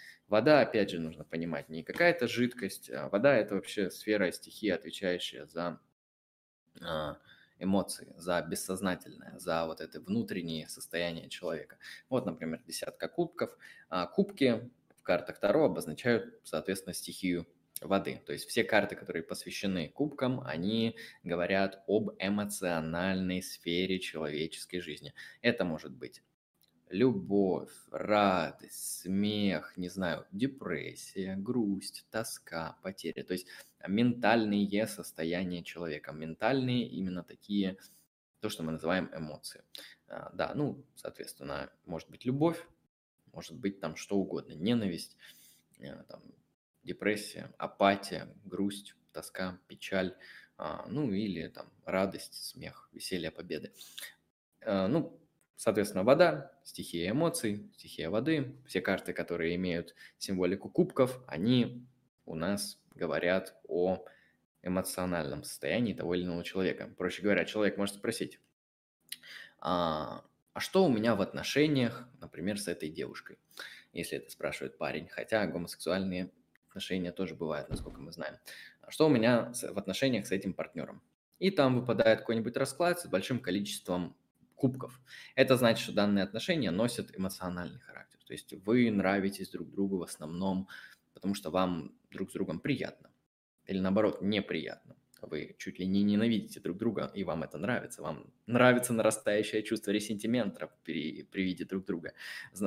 опять 0.61 0.91
же, 0.91 1.01
нужно 1.01 1.25
понимать, 1.25 1.69
не 1.69 1.83
какая-то 1.83 2.27
жидкость. 2.29 2.91
А 2.91 3.09
вода– 3.09 3.37
это 3.37 3.55
вообще 3.55 3.91
сфера 3.91 4.31
стихии, 4.33 4.71
отвечающая 4.71 5.47
за 5.47 5.81
а, 6.81 7.19
эмоции, 7.59 8.13
за 8.17 8.41
бессознательное, 8.43 9.39
за 9.39 9.67
вот 9.67 9.81
это 9.81 10.01
внутреннее 10.01 10.69
состояние 10.69 11.29
человека. 11.29 11.79
Вот, 12.09 12.27
например, 12.27 12.63
десятка 12.67 13.09
кубков. 13.09 13.57
А 13.89 14.07
кубки 14.07 14.71
в 14.97 15.03
картах 15.03 15.39
Таро 15.39 15.67
обозначают, 15.67 16.41
соответственно, 16.45 16.95
стихию 16.95 17.47
воды. 17.81 18.23
То 18.27 18.33
есть 18.33 18.49
все 18.49 18.65
карты, 18.65 18.97
которые 18.97 19.23
посвящены 19.23 19.89
кубкам, 19.89 20.41
они 20.41 20.97
говорят 21.23 21.83
об 21.87 22.11
эмоциональной 22.19 23.43
сфере 23.43 23.99
человеческой 24.01 24.81
жизни. 24.81 25.13
Это 25.43 25.65
может 25.65 25.93
быть 25.93 26.23
любовь, 26.95 27.73
радость, 27.91 29.01
смех, 29.03 29.77
не 29.77 29.89
знаю, 29.89 30.27
депрессия, 30.31 31.35
грусть, 31.35 32.07
тоска, 32.11 32.77
потеря. 32.83 33.25
То 33.25 33.33
есть 33.33 33.49
ментальные 33.87 34.87
состояния 34.87 35.65
человека, 35.65 36.13
ментальные 36.13 36.87
именно 36.87 37.25
такие, 37.25 37.79
то, 38.41 38.49
что 38.49 38.63
мы 38.63 38.73
называем 38.73 39.11
эмоции. 39.13 39.65
А, 40.07 40.31
да, 40.35 40.55
ну, 40.55 40.85
соответственно, 40.95 41.71
может 41.85 42.09
быть 42.11 42.25
любовь, 42.25 42.65
может 43.33 43.55
быть 43.55 43.81
там 43.81 43.97
что 43.97 44.17
угодно, 44.17 44.53
ненависть, 44.53 45.17
э, 45.81 46.01
там, 46.05 46.23
депрессия, 46.85 47.53
апатия, 47.59 48.29
грусть, 48.45 48.95
тоска, 49.13 49.59
печаль, 49.67 50.17
а, 50.57 50.87
ну 50.89 51.11
или 51.11 51.49
там 51.49 51.67
радость, 51.85 52.35
смех, 52.35 52.89
веселье, 52.93 53.33
победы. 53.33 53.73
Э, 54.61 54.87
ну, 54.87 55.19
Соответственно, 55.57 56.05
вода, 56.05 56.53
стихия 56.65 57.11
эмоций, 57.11 57.71
стихия 57.77 58.11
воды, 58.11 58.57
все 58.67 58.81
карты, 58.81 59.13
которые 59.13 59.55
имеют 59.55 59.95
символику 60.19 60.69
кубков, 60.69 61.23
они 61.27 61.87
у 62.27 62.35
нас 62.35 62.81
говорят 62.95 63.55
о 63.69 64.05
эмоциональном 64.63 65.45
состоянии 65.45 65.95
того 65.95 66.15
или 66.15 66.25
иного 66.25 66.43
человека. 66.43 66.93
Проще 66.97 67.23
говоря, 67.23 67.45
человек 67.45 67.77
может 67.77 67.97
спросить, 67.97 68.41
а, 69.59 70.25
а 70.53 70.61
что 70.61 70.85
у 70.85 70.89
меня 70.89 71.15
в 71.15 71.21
отношениях, 71.21 72.09
например, 72.21 72.59
с 72.59 72.69
этой 72.69 72.89
девушкой, 72.89 73.39
если 73.93 74.19
это 74.19 74.31
спрашивает 74.31 74.79
парень, 74.79 75.09
хотя 75.09 75.47
гомосексуальные 75.47 76.31
отношения 76.69 77.13
тоже 77.13 77.35
бывают, 77.35 77.69
насколько 77.69 78.01
мы 78.01 78.11
знаем. 78.11 78.37
А 78.81 78.91
что 78.91 79.07
у 79.07 79.11
меня 79.11 79.53
в 79.53 79.79
отношениях 79.79 80.27
с 80.27 80.33
этим 80.33 80.53
партнером? 80.53 81.03
И 81.39 81.51
там 81.51 81.79
выпадает 81.79 82.21
какой-нибудь 82.21 82.57
расклад 82.57 83.01
с 83.01 83.07
большим 83.07 83.39
количеством 83.39 84.17
кубков. 84.65 84.99
Это 85.35 85.57
значит, 85.57 85.83
что 85.83 85.93
данные 85.93 86.25
отношения 86.25 86.71
носят 86.71 87.15
эмоциональный 87.19 87.81
характер. 87.81 88.19
То 88.27 88.33
есть 88.33 88.55
вы 88.65 88.91
нравитесь 88.91 89.51
друг 89.51 89.71
другу 89.71 89.99
в 89.99 90.03
основном, 90.03 90.69
потому 91.13 91.35
что 91.35 91.51
вам 91.51 91.93
друг 92.11 92.31
с 92.31 92.33
другом 92.33 92.61
приятно. 92.61 93.11
Или 93.67 93.81
наоборот, 93.81 94.23
неприятно. 94.23 94.97
вы 95.21 95.55
чуть 95.59 95.79
ли 95.79 95.87
не 95.87 96.03
ненавидите 96.03 96.61
друг 96.61 96.77
друга, 96.77 97.11
и 97.15 97.25
вам 97.25 97.43
это 97.43 97.59
нравится. 97.59 98.03
Вам 98.03 98.33
нравится 98.47 98.93
нарастающее 98.93 99.63
чувство 99.63 99.91
ресентимента 99.91 100.71
при, 100.85 101.23
при 101.25 101.43
виде 101.43 101.65
друг 101.65 101.85
друга. 101.85 102.13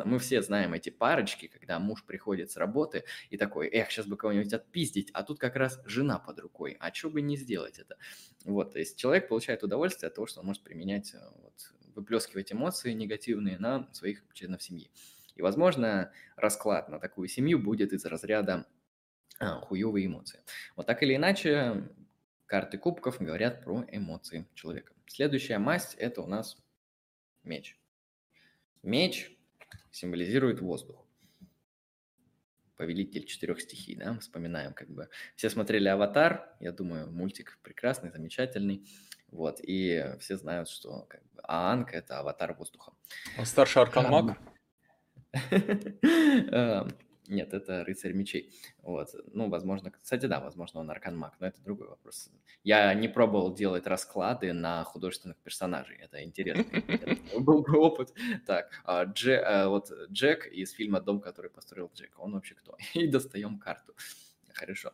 Мы 0.06 0.18
все 0.20 0.42
знаем 0.42 0.74
эти 0.74 0.90
парочки, 0.92 1.48
когда 1.48 1.80
муж 1.80 2.04
приходит 2.04 2.52
с 2.52 2.58
работы 2.58 3.04
и 3.32 3.38
такой, 3.38 3.68
эх, 3.68 3.92
сейчас 3.92 4.06
бы 4.06 4.18
кого-нибудь 4.18 4.54
отпиздить, 4.54 5.10
а 5.14 5.24
тут 5.24 5.40
как 5.40 5.56
раз 5.56 5.80
жена 5.86 6.20
под 6.20 6.40
рукой, 6.40 6.78
а 6.80 6.94
что 6.94 7.10
бы 7.10 7.22
не 7.22 7.38
сделать 7.38 7.80
это? 7.80 7.98
Вот, 8.46 8.74
то 8.74 8.80
есть 8.80 8.98
человек 8.98 9.28
получает 9.28 9.64
удовольствие 9.64 10.08
от 10.08 10.16
того, 10.16 10.28
что 10.28 10.40
он 10.40 10.48
может 10.48 10.64
применять, 10.64 11.14
э, 11.14 11.20
вот, 11.44 11.54
выплескивать 11.98 12.54
эмоции 12.54 12.94
негативные 12.94 13.58
на 13.58 13.92
своих 13.92 14.24
членов 14.34 14.64
семьи. 14.64 14.90
И, 15.36 15.42
возможно, 15.42 16.14
расклад 16.36 16.88
на 16.90 17.00
такую 17.00 17.28
семью 17.28 17.60
будет 17.60 17.92
из 17.92 18.06
разряда 18.06 18.66
а, 19.40 19.60
хуевые 19.62 20.08
эмоции. 20.08 20.40
Вот 20.76 20.86
так 20.86 21.04
или 21.04 21.16
иначе, 21.16 21.90
Карты 22.48 22.78
кубков 22.78 23.20
говорят 23.20 23.62
про 23.62 23.84
эмоции 23.92 24.48
человека. 24.54 24.94
Следующая 25.06 25.58
масть– 25.58 25.96
это 26.00 26.22
у 26.22 26.28
нас 26.28 26.58
меч. 27.44 27.78
Меч 28.84 29.38
символизирует 29.92 30.62
воздух. 30.62 31.06
Повелитель 32.78 33.26
четырех 33.26 33.60
стихий, 33.60 33.96
да, 33.96 34.18
вспоминаем 34.20 34.74
как 34.74 34.90
бы. 34.90 35.10
Все 35.36 35.50
смотрели 35.50 35.90
«Аватар», 35.90 36.56
я 36.62 36.72
думаю, 36.72 37.12
мультик 37.12 37.60
прекрасный, 37.64 38.12
замечательный. 38.12 38.88
Вот, 39.32 39.60
и 39.62 40.16
все 40.20 40.38
знают, 40.38 40.70
что 40.70 41.06
как 41.10 41.22
бы, 41.34 41.42
Аанг– 41.44 41.94
это 41.94 42.20
аватар 42.20 42.54
воздуха. 42.54 42.94
Он 43.38 43.46
старший 43.46 43.82
аркан 43.82 44.36
эм, 45.52 46.90
нет, 47.28 47.54
это 47.54 47.84
рыцарь 47.84 48.14
мечей. 48.14 48.54
Вот. 48.82 49.10
Ну, 49.34 49.50
возможно, 49.50 49.92
кстати, 49.92 50.26
да, 50.26 50.40
возможно, 50.40 50.80
он 50.80 50.90
аркан-маг, 50.90 51.36
но 51.40 51.48
это 51.48 51.62
другой 51.62 51.90
вопрос. 51.90 52.30
Я 52.64 52.94
не 52.94 53.10
пробовал 53.10 53.54
делать 53.54 53.86
расклады 53.86 54.54
на 54.54 54.84
художественных 54.86 55.38
персонажей. 55.38 55.98
Это 55.98 56.24
интересно. 56.24 56.64
Был 57.40 57.64
бы 57.64 57.78
опыт. 57.78 58.14
Так, 58.46 58.72
а, 58.86 59.06
э, 59.06 59.68
вот 59.68 59.92
Джек 60.10 60.48
из 60.48 60.72
фильма 60.72 61.02
«Дом, 61.02 61.20
который 61.20 61.52
построил 61.52 61.92
Джек». 61.94 62.18
Он 62.18 62.34
вообще 62.34 62.56
кто? 62.56 62.78
И 62.94 63.08
достаем 63.08 63.60
карту. 63.60 63.94
Хорошо. 64.54 64.94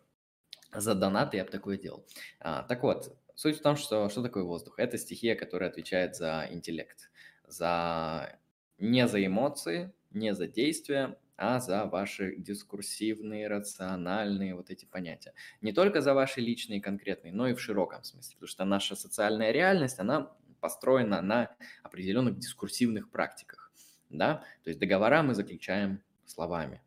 За 0.74 0.96
донаты 0.96 1.38
я 1.38 1.46
бы 1.46 1.52
такое 1.52 1.78
делал. 1.78 2.04
А, 2.40 2.64
так 2.64 2.82
вот, 2.82 3.16
суть 3.36 3.58
в 3.58 3.62
том, 3.62 3.76
что 3.76 4.10
что 4.10 4.22
такое 4.22 4.44
воздух? 4.44 4.76
Это 4.78 4.98
стихия, 4.98 5.36
которая 5.36 5.70
отвечает 5.70 6.16
за 6.16 6.48
интеллект, 6.52 7.12
за 7.48 8.40
не 8.78 9.08
за 9.08 9.26
эмоции, 9.26 9.94
не 10.12 10.34
за 10.34 10.48
действия, 10.48 11.18
а 11.36 11.60
за 11.60 11.86
ваши 11.86 12.36
дискурсивные, 12.38 13.48
рациональные 13.48 14.56
вот 14.56 14.70
эти 14.70 14.86
понятия. 14.86 15.34
Не 15.62 15.74
только 15.74 16.02
за 16.02 16.14
ваши 16.14 16.42
личные 16.42 16.82
конкретные, 16.82 17.34
но 17.34 17.48
и 17.48 17.54
в 17.54 17.60
широком 17.60 18.04
смысле, 18.04 18.36
потому 18.36 18.48
что 18.48 18.66
наша 18.66 18.96
социальная 18.96 19.52
реальность, 19.52 20.00
она 20.00 20.32
построена 20.60 21.22
на 21.22 21.56
определенных 21.82 22.38
дискурсивных 22.38 23.10
практиках, 23.10 23.72
да, 24.10 24.44
то 24.64 24.70
есть 24.70 24.80
договора 24.80 25.24
мы 25.24 25.34
заключаем 25.34 26.02
словами, 26.26 26.82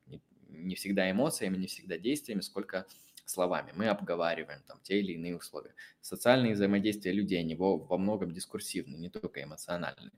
не, 0.48 0.74
всегда 0.76 1.10
эмоциями, 1.10 1.56
не 1.56 1.66
всегда 1.66 1.98
действиями, 1.98 2.40
сколько 2.40 2.86
словами. 3.28 3.72
Мы 3.74 3.86
обговариваем 3.88 4.62
там 4.66 4.80
те 4.82 5.00
или 5.00 5.12
иные 5.12 5.36
условия. 5.36 5.74
Социальные 6.00 6.54
взаимодействия 6.54 7.12
людей, 7.12 7.40
они 7.40 7.54
во, 7.54 7.78
во 7.78 7.98
многом 7.98 8.32
дискурсивны, 8.32 8.96
не 8.96 9.10
только 9.10 9.42
эмоциональные. 9.42 10.12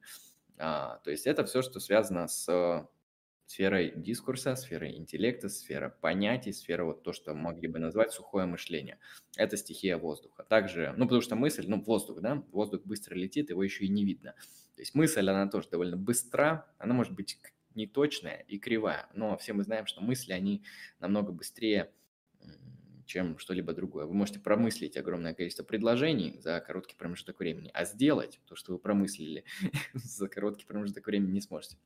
А, 0.59 0.98
то 1.05 1.10
есть 1.10 1.26
это 1.26 1.44
все, 1.44 1.62
что 1.62 1.80
связано 1.80 2.28
с 2.28 2.89
сферой 3.48 3.94
дискурса, 3.97 4.56
сферой 4.56 4.97
интеллекта, 4.97 5.48
сфера 5.48 5.89
понятий, 5.89 6.52
сфера 6.52 6.85
вот 6.85 7.02
то, 7.02 7.14
что 7.14 7.35
могли 7.35 7.66
бы 7.66 7.78
назвать 7.78 8.12
сухое 8.12 8.44
мышление. 8.44 8.98
Это 9.36 9.56
стихия 9.56 9.97
воздуха. 9.97 10.44
Также, 10.44 10.93
ну, 10.98 11.06
потому 11.06 11.22
что 11.22 11.35
мысль, 11.35 11.64
ну, 11.66 11.80
воздух, 11.82 12.20
да, 12.20 12.44
воздух 12.52 12.82
быстро 12.85 13.14
летит, 13.14 13.48
его 13.48 13.64
еще 13.64 13.85
и 13.85 13.89
не 13.89 14.05
видно. 14.05 14.35
То 14.76 14.82
есть 14.82 14.94
мысль, 14.94 15.28
она 15.28 15.48
тоже 15.48 15.68
довольно 15.70 15.97
быстра, 15.97 16.70
она 16.78 16.93
может 16.93 17.14
быть 17.14 17.39
неточная 17.74 18.44
и 18.48 18.59
кривая, 18.59 19.09
но 19.14 19.36
все 19.39 19.55
мы 19.55 19.62
знаем, 19.62 19.86
что 19.86 20.02
мысли, 20.02 20.32
они 20.32 20.62
намного 21.01 21.32
быстрее, 21.32 21.90
чем 23.09 23.39
что-либо 23.39 23.72
другое. 23.72 24.05
Вы 24.06 24.14
можете 24.14 24.39
промыслить 24.39 24.97
огромное 24.97 25.35
количество 25.35 25.64
предложений 25.64 26.39
за 26.40 26.60
короткий 26.60 26.94
промежуток 26.94 27.40
времени, 27.40 27.70
а 27.74 27.85
сделать 27.85 28.39
то, 28.47 28.55
что 28.55 28.72
вы 28.72 28.78
промыслили 28.78 29.44
за 29.94 30.28
короткий 30.28 30.66
промежуток 30.66 31.06
времени 31.06 31.32
не 31.32 31.40
сможете. 31.40 31.76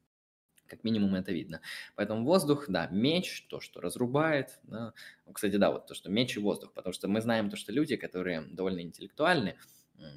Как 0.66 0.84
минимум 0.84 1.14
это 1.14 1.32
видно. 1.32 1.60
Поэтому 1.96 2.24
воздух, 2.24 2.64
да, 2.68 2.88
меч, 2.88 3.46
то, 3.48 3.60
что 3.60 3.80
разрубает. 3.80 4.58
Да. 4.62 4.94
Ну, 5.26 5.32
кстати, 5.32 5.56
да, 5.56 5.70
вот 5.70 5.86
то, 5.86 5.94
что 5.94 6.10
меч 6.10 6.36
и 6.36 6.40
воздух. 6.40 6.72
Потому 6.72 6.92
что 6.92 7.08
мы 7.08 7.20
знаем 7.20 7.50
то, 7.50 7.56
что 7.56 7.72
люди, 7.72 7.96
которые 7.96 8.42
довольно 8.42 8.80
интеллектуальны, 8.80 9.56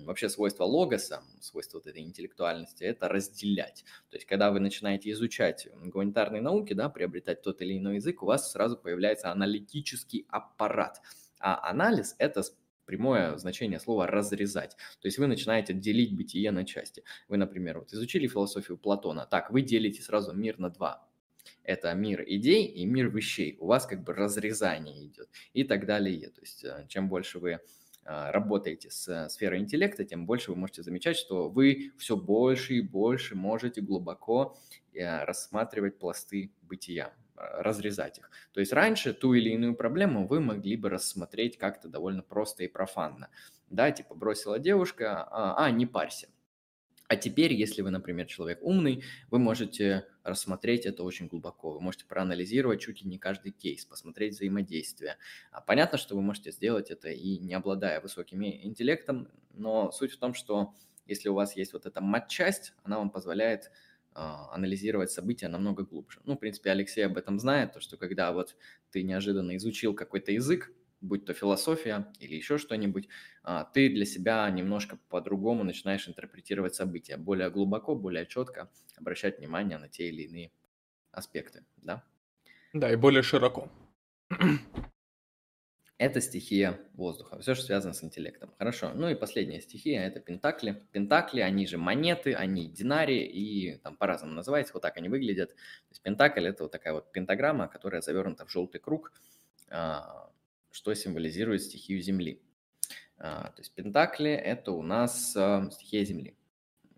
вообще 0.05 0.29
свойство 0.29 0.63
логоса, 0.63 1.23
свойство 1.41 1.77
вот 1.77 1.87
этой 1.87 2.01
интеллектуальности, 2.01 2.83
это 2.83 3.07
разделять. 3.07 3.83
То 4.09 4.17
есть, 4.17 4.25
когда 4.25 4.51
вы 4.51 4.59
начинаете 4.59 5.11
изучать 5.11 5.67
гуманитарные 5.73 6.41
науки, 6.41 6.73
да, 6.73 6.89
приобретать 6.89 7.41
тот 7.41 7.61
или 7.61 7.77
иной 7.77 7.95
язык, 7.95 8.23
у 8.23 8.25
вас 8.25 8.51
сразу 8.51 8.77
появляется 8.77 9.31
аналитический 9.31 10.25
аппарат. 10.29 11.01
А 11.39 11.69
анализ– 11.69 12.15
это 12.19 12.43
прямое 12.85 13.37
значение 13.37 13.79
слова 13.79 14.07
«разрезать». 14.07 14.75
То 15.01 15.07
есть 15.07 15.17
вы 15.17 15.27
начинаете 15.27 15.73
делить 15.73 16.15
бытие 16.15 16.51
на 16.51 16.65
части. 16.65 17.03
Вы, 17.27 17.37
например, 17.37 17.79
вот 17.79 17.93
изучили 17.93 18.27
философию 18.27 18.77
Платона. 18.77 19.25
Так, 19.25 19.51
вы 19.51 19.61
делите 19.61 20.01
сразу 20.01 20.33
мир 20.33 20.59
на 20.59 20.69
два. 20.69 21.07
Это 21.63 21.93
мир 21.93 22.23
идей 22.27 22.65
и 22.65 22.85
мир 22.85 23.09
вещей. 23.09 23.57
У 23.59 23.67
вас 23.67 23.85
как 23.85 24.03
бы 24.03 24.13
разрезание 24.13 25.05
идет 25.07 25.29
и 25.53 25.63
так 25.63 25.85
далее. 25.85 26.29
То 26.29 26.41
есть 26.41 26.63
э, 26.63 26.85
чем 26.87 27.09
больше 27.09 27.39
вы 27.39 27.59
работаете 28.05 28.89
с 28.91 29.07
э, 29.07 29.29
сферой 29.29 29.59
интеллекта, 29.59 30.05
тем 30.05 30.25
больше 30.25 30.51
вы 30.51 30.57
можете 30.57 30.83
замечать, 30.83 31.17
что 31.17 31.49
вы 31.49 31.91
все 31.97 32.15
больше 32.15 32.75
и 32.75 32.81
больше 32.81 33.35
можете 33.35 33.81
глубоко 33.81 34.57
рассматривать 34.93 35.99
пласты 35.99 36.53
бытия. 36.61 37.13
А, 37.37 37.63
разрезать 37.63 38.17
их. 38.19 38.29
То 38.53 38.59
есть 38.61 38.71
раньше 38.71 39.13
ту 39.13 39.33
или 39.33 39.49
иную 39.49 39.75
проблему 39.75 40.25
вы 40.27 40.39
могли 40.39 40.77
бы 40.77 40.89
рассмотреть 40.89 41.57
как-то 41.57 41.89
довольно 41.89 42.21
просто 42.21 42.63
и 42.63 42.67
профанно. 42.67 43.29
Да, 43.69 43.91
типа 43.91 44.15
бросила 44.15 44.57
девушка, 44.57 45.23
а, 45.23 45.65
а 45.65 45.71
не 45.71 45.85
парься. 45.85 46.29
А 47.07 47.15
теперь, 47.15 47.53
если 47.53 47.81
вы, 47.81 47.91
например, 47.91 48.25
человек 48.25 48.59
умный, 48.61 49.03
вы 49.29 49.37
можете 49.37 50.07
рассмотреть 50.23 50.85
это 50.85 51.03
очень 51.03 51.27
глубоко. 51.27 51.71
Вы 51.73 51.81
можете 51.81 52.05
проанализировать 52.05 52.81
чуть 52.81 53.03
ли 53.03 53.09
не 53.09 53.19
каждый 53.19 53.51
кейс, 53.51 53.85
посмотреть 53.85 54.33
взаимодействие. 54.33 55.17
А 55.51 55.61
понятно, 55.61 55.97
что 55.97 56.15
вы 56.15 56.21
можете 56.21 56.51
сделать 56.51 56.89
это 56.89 57.09
и 57.09 57.37
не 57.37 57.53
обладая 57.53 58.01
высоким 58.01 58.43
интеллектом, 58.43 59.29
но 59.53 59.91
суть 59.91 60.13
в 60.13 60.17
том, 60.17 60.33
что 60.33 60.73
если 61.05 61.29
у 61.29 61.35
вас 61.35 61.55
есть 61.55 61.73
вот 61.73 61.85
эта 61.85 62.01
матчасть, 62.01 62.73
она 62.83 62.97
вам 62.97 63.11
позволяет 63.11 63.71
а, 64.13 64.49
анализировать 64.53 65.11
события 65.11 65.47
намного 65.47 65.83
глубже. 65.83 66.21
Ну, 66.23 66.33
в 66.33 66.37
принципе, 66.37 66.71
Алексей 66.71 67.05
об 67.05 67.17
этом 67.17 67.39
знает, 67.39 67.73
то, 67.73 67.79
что 67.79 67.97
когда 67.97 68.31
вот 68.31 68.55
ты 68.89 69.03
неожиданно 69.03 69.55
изучил 69.57 69.93
какой-то 69.93 70.31
язык, 70.31 70.71
будь 71.05 71.25
то 71.25 71.33
философия 71.33 72.11
или 72.19 72.35
еще 72.35 72.57
что-нибудь, 72.57 73.07
а, 73.43 73.63
ты 73.63 73.89
для 73.89 74.05
себя 74.05 74.49
немножко 74.49 74.97
по-другому 75.09 75.63
начинаешь 75.63 76.07
интерпретировать 76.07 76.75
события, 76.75 77.17
более 77.17 77.49
глубоко, 77.49 77.95
более 77.95 78.25
четко 78.25 78.69
обращать 78.97 79.39
внимание 79.39 79.77
на 79.77 79.89
те 79.89 80.09
или 80.09 80.23
иные 80.23 80.51
аспекты, 81.11 81.63
да? 81.77 82.03
Да, 82.73 82.91
и 82.91 82.95
более 82.95 83.23
широко. 83.23 83.71
Это 85.97 86.19
стихия 86.19 86.77
воздуха, 86.93 87.39
все, 87.39 87.55
что 87.55 87.63
связано 87.63 87.93
с 87.93 88.03
интеллектом. 88.03 88.53
Хорошо. 88.57 88.91
Ну 88.93 89.07
и 89.07 89.15
последняя 89.15 89.61
стихия– 89.61 90.05
это 90.07 90.19
пентакли. 90.19 90.83
Пентакли, 90.91 91.39
они 91.39 91.65
же 91.67 91.77
монеты, 91.77 92.33
они 92.33 92.67
динарии, 92.67 93.25
и 93.25 93.77
там 93.77 93.95
по-разному 93.95 94.33
называется, 94.33 94.73
вот 94.73 94.81
так 94.81 94.97
они 94.97 95.07
выглядят. 95.07 95.51
То 95.51 95.91
есть 95.91 96.01
пентакль– 96.01 96.45
это 96.47 96.63
вот 96.63 96.73
такая 96.73 96.93
вот 96.93 97.13
пентаграмма, 97.13 97.69
которая 97.69 98.01
завернута 98.01 98.45
в 98.45 98.51
желтый 98.51 98.81
круг, 98.81 99.13
а, 99.69 100.29
что 100.75 100.93
символизирует 100.93 101.63
стихию 101.63 102.01
Земли. 102.01 102.41
А, 103.17 103.51
то 103.51 103.61
есть 103.61 103.73
пентакли– 103.73 104.29
это 104.31 104.73
у 104.73 104.81
нас 104.81 105.33
а, 105.37 105.69
стихия 105.71 106.03
Земли. 106.03 106.35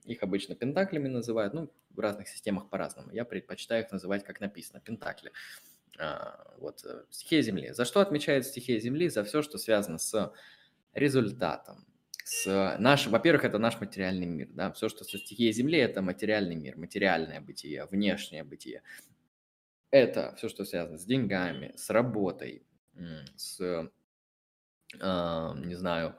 Их 0.06 0.24
обычно 0.24 0.56
пентаклями 0.56 1.08
называют, 1.08 1.54
ну, 1.54 1.72
в 1.92 2.00
разных 2.00 2.28
системах 2.28 2.70
по-разному. 2.70 3.12
Я 3.12 3.24
предпочитаю 3.24 3.84
их 3.84 3.92
называть, 3.92 4.24
как 4.24 4.40
написано, 4.40 4.80
пентакли. 4.80 5.32
А, 6.00 6.56
вот, 6.58 6.84
э, 6.86 7.04
стихия 7.12 7.44
Земли. 7.44 7.72
За 7.72 7.86
что 7.86 8.02
отмечает 8.02 8.48
стихия 8.48 8.80
Земли? 8.80 9.10
За 9.10 9.24
все, 9.24 9.44
что 9.44 9.60
связано 9.60 10.00
с 10.00 10.34
результатом. 10.94 11.86
С 12.24 12.78
наш, 12.80 13.06
во-первых, 13.06 13.46
это 13.46 13.60
наш 13.60 13.80
материальный 13.80 14.26
мир. 14.26 14.48
Да? 14.54 14.72
Все, 14.72 14.90
что 14.90 15.04
со 15.04 15.20
стихией 15.20 15.54
Земли, 15.54 15.78
это 15.78 16.02
материальный 16.02 16.56
мир, 16.56 16.78
материальное 16.78 17.42
бытие, 17.42 17.86
внешнее 17.86 18.44
бытие. 18.44 18.82
Это 19.92 20.34
все, 20.36 20.50
что 20.50 20.66
связано 20.66 20.98
с 20.98 21.06
деньгами, 21.06 21.74
с 21.76 21.92
работой, 21.92 22.64
с, 23.36 23.60
э, 23.62 23.90
не 25.00 25.76
знаю, 25.76 26.16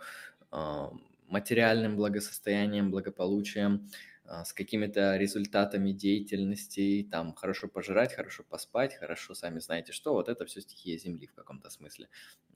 э, 0.53 0.89
материальным 1.29 1.97
благосостоянием, 1.97 2.91
благополучием, 2.91 3.89
а, 4.25 4.45
с 4.45 4.53
какими-то 4.53 5.17
результатами 5.17 5.93
деятельности, 5.93 7.07
там 7.11 7.35
хорошо 7.35 7.69
пожрать, 7.69 8.13
хорошо 8.15 8.45
поспать, 8.45 8.95
хорошо 8.95 9.35
сами 9.35 9.59
знаете 9.59 9.93
что, 9.93 10.13
вот 10.13 10.29
это 10.29 10.45
все 10.45 10.61
стихия 10.61 10.99
Земли 10.99 11.27
в 11.27 11.35
каком-то 11.35 11.71
смысле. 11.71 12.09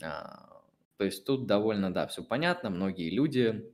А, 0.02 0.62
То 0.98 1.04
есть 1.04 1.24
тут 1.24 1.46
довольно, 1.46 1.92
да, 1.92 2.06
все 2.06 2.22
понятно. 2.22 2.68
Многие 2.70 3.10
люди, 3.10 3.72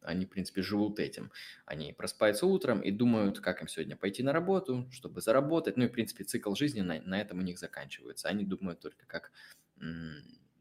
они, 0.00 0.24
в 0.26 0.30
принципе, 0.30 0.62
живут 0.62 0.98
этим. 0.98 1.32
Они 1.66 1.92
просыпаются 1.92 2.46
утром 2.46 2.80
и 2.80 2.90
думают, 2.90 3.40
как 3.40 3.60
им 3.60 3.68
сегодня 3.68 3.96
пойти 3.96 4.22
на 4.22 4.32
работу, 4.32 4.88
чтобы 4.90 5.20
заработать. 5.20 5.76
Ну 5.76 5.84
и, 5.84 5.88
в 5.88 5.92
принципе, 5.92 6.24
цикл 6.24 6.54
жизни 6.54 6.80
на, 6.80 7.00
на 7.02 7.20
этом 7.20 7.38
у 7.38 7.42
них 7.42 7.58
заканчивается. 7.58 8.28
Они 8.28 8.44
думают 8.44 8.80
только, 8.80 9.06
как 9.06 9.32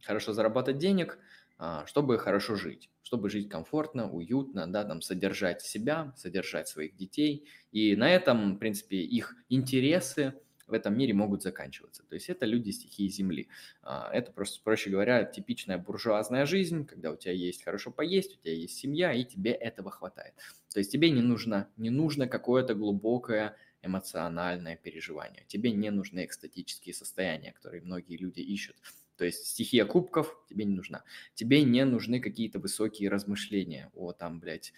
хорошо 0.01 0.33
заработать 0.33 0.77
денег, 0.77 1.19
а, 1.57 1.85
чтобы 1.85 2.17
хорошо 2.17 2.55
жить, 2.55 2.89
чтобы 3.03 3.29
жить 3.29 3.49
комфортно, 3.49 4.09
уютно, 4.09 4.71
да, 4.71 4.83
там, 4.83 5.01
содержать 5.01 5.61
себя, 5.61 6.13
содержать 6.17 6.67
своих 6.67 6.95
детей. 6.95 7.47
И 7.71 7.95
на 7.95 8.09
этом, 8.09 8.55
в 8.55 8.59
принципе, 8.59 8.97
их 8.97 9.35
интересы, 9.49 10.33
в 10.67 10.73
этом 10.73 10.97
мире 10.97 11.13
могут 11.13 11.43
заканчиваться. 11.43 12.03
То 12.03 12.15
есть 12.15 12.29
это 12.29 12.45
люди 12.45 12.71
стихии 12.71 13.07
Земли. 13.07 13.49
А, 13.81 14.09
это 14.11 14.31
просто, 14.31 14.61
проще 14.63 14.89
говоря, 14.89 15.23
типичная 15.23 15.77
буржуазная 15.77 16.45
жизнь, 16.45 16.85
когда 16.85 17.11
у 17.11 17.15
тебя 17.15 17.33
есть 17.33 17.63
хорошо 17.63 17.91
поесть, 17.91 18.35
у 18.35 18.41
тебя 18.41 18.53
есть 18.53 18.77
семья, 18.77 19.13
и 19.13 19.23
тебе 19.23 19.51
этого 19.51 19.91
хватает. 19.91 20.33
То 20.73 20.79
есть 20.79 20.91
тебе 20.91 21.11
не 21.11 21.21
нужно, 21.21 21.69
не 21.77 21.89
нужно 21.89 22.27
какое-то 22.27 22.73
глубокое 22.75 23.55
эмоциональное 23.81 24.77
переживание. 24.77 25.43
Тебе 25.47 25.71
не 25.71 25.91
нужны 25.91 26.25
экстатические 26.25 26.95
состояния, 26.95 27.51
которые 27.51 27.81
многие 27.81 28.17
люди 28.17 28.39
ищут. 28.39 28.77
То 29.23 29.27
есть 29.27 29.47
стихия 29.47 29.85
кубков 29.85 30.37
тебе 30.49 30.65
не 30.65 30.75
нужна. 30.75 31.05
Тебе 31.33 31.63
не 31.63 31.85
нужны 31.85 32.19
какие-то 32.19 32.59
высокие 32.59 33.09
размышления 33.09 33.89
о 33.93 34.11
там, 34.11 34.41
блядь, 34.41 34.73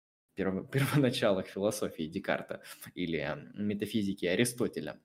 первоначалах 0.34 1.46
философии 1.46 2.04
Декарта 2.04 2.62
или 2.94 3.36
метафизики 3.52 4.24
Аристотеля. 4.24 4.98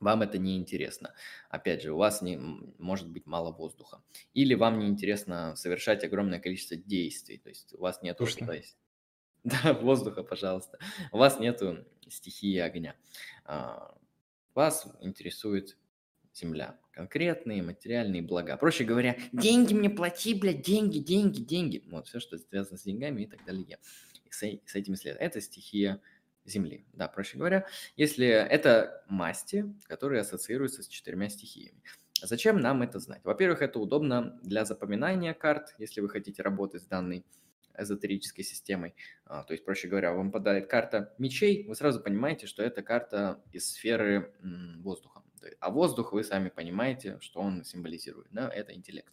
Вам 0.00 0.22
это 0.22 0.38
не 0.38 0.56
интересно. 0.56 1.12
Опять 1.50 1.82
же, 1.82 1.92
у 1.92 1.98
вас 1.98 2.22
не, 2.22 2.38
может 2.38 3.10
быть 3.10 3.26
мало 3.26 3.52
воздуха. 3.52 4.02
Или 4.32 4.54
вам 4.54 4.78
не 4.78 4.86
интересно 4.86 5.54
совершать 5.54 6.04
огромное 6.04 6.40
количество 6.40 6.78
действий. 6.78 7.36
То 7.36 7.50
есть 7.50 7.74
у 7.74 7.82
вас 7.82 8.00
нет... 8.00 8.16
Точно. 8.16 8.50
Да, 9.44 9.74
воздуха, 9.74 10.22
пожалуйста. 10.22 10.78
У 11.12 11.18
вас 11.18 11.38
нету 11.38 11.84
стихии 12.08 12.56
огня. 12.56 12.96
А, 13.44 13.94
вас 14.54 14.90
интересует 15.02 15.76
земля. 16.34 16.78
Конкретные 16.92 17.62
материальные 17.62 18.22
блага. 18.22 18.56
Проще 18.56 18.84
говоря, 18.84 19.16
деньги 19.32 19.74
мне 19.74 19.90
плати, 19.90 20.34
блядь, 20.34 20.62
деньги, 20.62 20.98
деньги, 20.98 21.40
деньги. 21.40 21.82
Вот 21.90 22.06
все, 22.06 22.20
что 22.20 22.38
связано 22.38 22.78
с 22.78 22.82
деньгами 22.82 23.22
и 23.22 23.26
так 23.26 23.44
далее 23.44 23.78
с, 24.34 24.42
с 24.42 24.74
этими 24.74 24.94
следами. 24.94 25.22
Это 25.22 25.40
стихия 25.40 26.00
Земли. 26.44 26.84
Да, 26.92 27.08
проще 27.08 27.38
говоря, 27.38 27.66
если 27.96 28.26
это 28.26 29.02
масти, 29.08 29.64
которые 29.84 30.20
ассоциируются 30.20 30.82
с 30.82 30.88
четырьмя 30.88 31.30
стихиями. 31.30 31.82
Зачем 32.20 32.60
нам 32.60 32.82
это 32.82 32.98
знать? 32.98 33.22
Во-первых, 33.24 33.62
это 33.62 33.78
удобно 33.78 34.38
для 34.42 34.64
запоминания 34.64 35.32
карт, 35.32 35.74
если 35.78 36.00
вы 36.00 36.08
хотите 36.08 36.42
работать 36.42 36.82
с 36.82 36.86
данной 36.86 37.24
эзотерической 37.76 38.44
системой. 38.44 38.94
А, 39.24 39.42
то 39.42 39.52
есть, 39.52 39.64
проще 39.64 39.88
говоря, 39.88 40.12
вам 40.12 40.30
подает 40.30 40.68
карта 40.68 41.14
мечей, 41.18 41.66
вы 41.66 41.74
сразу 41.74 42.00
понимаете, 42.00 42.46
что 42.46 42.62
это 42.62 42.82
карта 42.82 43.42
из 43.52 43.72
сферы 43.72 44.32
воздуха. 44.80 45.13
А 45.60 45.70
воздух, 45.70 46.12
вы 46.12 46.24
сами 46.24 46.48
понимаете, 46.48 47.18
что 47.20 47.40
он 47.40 47.64
символизирует. 47.64 48.28
Да? 48.30 48.48
Это 48.48 48.74
интеллект. 48.74 49.12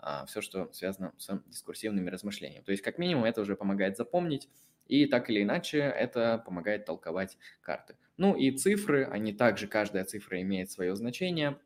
А, 0.00 0.24
все, 0.26 0.40
что 0.40 0.72
связано 0.72 1.12
с 1.18 1.28
дискурсивными 1.46 2.10
размышлениями. 2.10 2.64
То 2.64 2.72
есть, 2.72 2.82
как 2.82 2.98
минимум, 2.98 3.24
это 3.24 3.40
уже 3.40 3.56
помогает 3.56 3.96
запомнить, 3.96 4.48
и 4.86 5.06
так 5.06 5.30
или 5.30 5.42
иначе 5.42 5.78
это 5.78 6.42
помогает 6.44 6.84
толковать 6.84 7.38
карты. 7.60 7.96
Ну 8.16 8.36
и 8.36 8.50
цифры, 8.50 9.04
они 9.04 9.32
также, 9.32 9.68
каждая 9.68 10.04
цифра 10.04 10.40
имеет 10.42 10.70
свое 10.70 10.96
значение, 10.96 11.58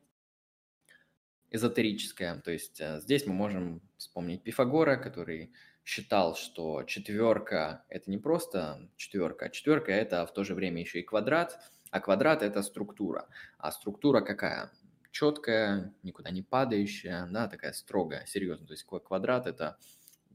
эзотерическое. 1.49 2.39
То 2.41 2.51
есть 2.51 2.79
э, 2.79 2.99
здесь 3.01 3.25
мы 3.25 3.33
можем 3.33 3.81
вспомнить 3.97 4.43
Пифагора, 4.43 4.97
который 4.97 5.53
считал, 5.83 6.35
что 6.35 6.83
четверка– 6.83 7.85
это 7.89 8.09
не 8.11 8.17
просто 8.17 8.89
четверка, 8.95 9.45
а 9.45 9.49
четверка– 9.49 9.91
это 9.93 10.25
в 10.25 10.33
то 10.33 10.43
же 10.43 10.55
время 10.55 10.81
еще 10.81 10.99
и 10.99 11.03
квадрат, 11.03 11.59
а 11.95 12.01
квадрат– 12.01 12.41
это 12.43 12.61
структура. 12.61 13.29
А 13.57 13.71
структура 13.71 14.19
какая? 14.19 14.69
Четкая, 15.11 15.93
никуда 16.03 16.29
не 16.29 16.41
падающая, 16.41 17.25
да, 17.31 17.47
такая 17.47 17.71
строгая, 17.71 18.25
серьезная. 18.25 18.67
То 18.67 18.73
есть 18.73 18.83
квадрат– 18.83 19.47
это 19.47 19.77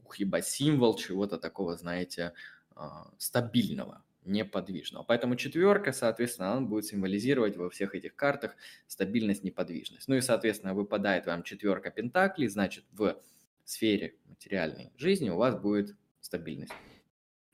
ух, 0.03 0.15
ебать, 0.15 0.47
символ 0.47 0.95
чего-то 0.95 1.37
такого, 1.37 1.77
знаете, 1.77 2.33
а, 2.75 3.11
стабильного, 3.19 4.03
неподвижного. 4.25 5.03
Поэтому 5.03 5.35
четверка, 5.35 5.91
соответственно, 5.91 6.53
она 6.53 6.61
будет 6.61 6.85
символизировать 6.85 7.57
во 7.57 7.69
всех 7.69 7.93
этих 7.93 8.15
картах 8.15 8.55
стабильность, 8.87 9.43
неподвижность. 9.43 10.07
Ну 10.07 10.15
и, 10.15 10.21
соответственно, 10.21 10.73
выпадает 10.73 11.27
вам 11.27 11.43
четверка 11.43 11.91
пентаклей, 11.91 12.47
значит, 12.47 12.85
в 12.91 13.21
сфере 13.65 14.15
материальной 14.25 14.91
жизни 14.97 15.29
у 15.29 15.37
вас 15.37 15.55
будет 15.59 15.95
стабильность. 16.21 16.73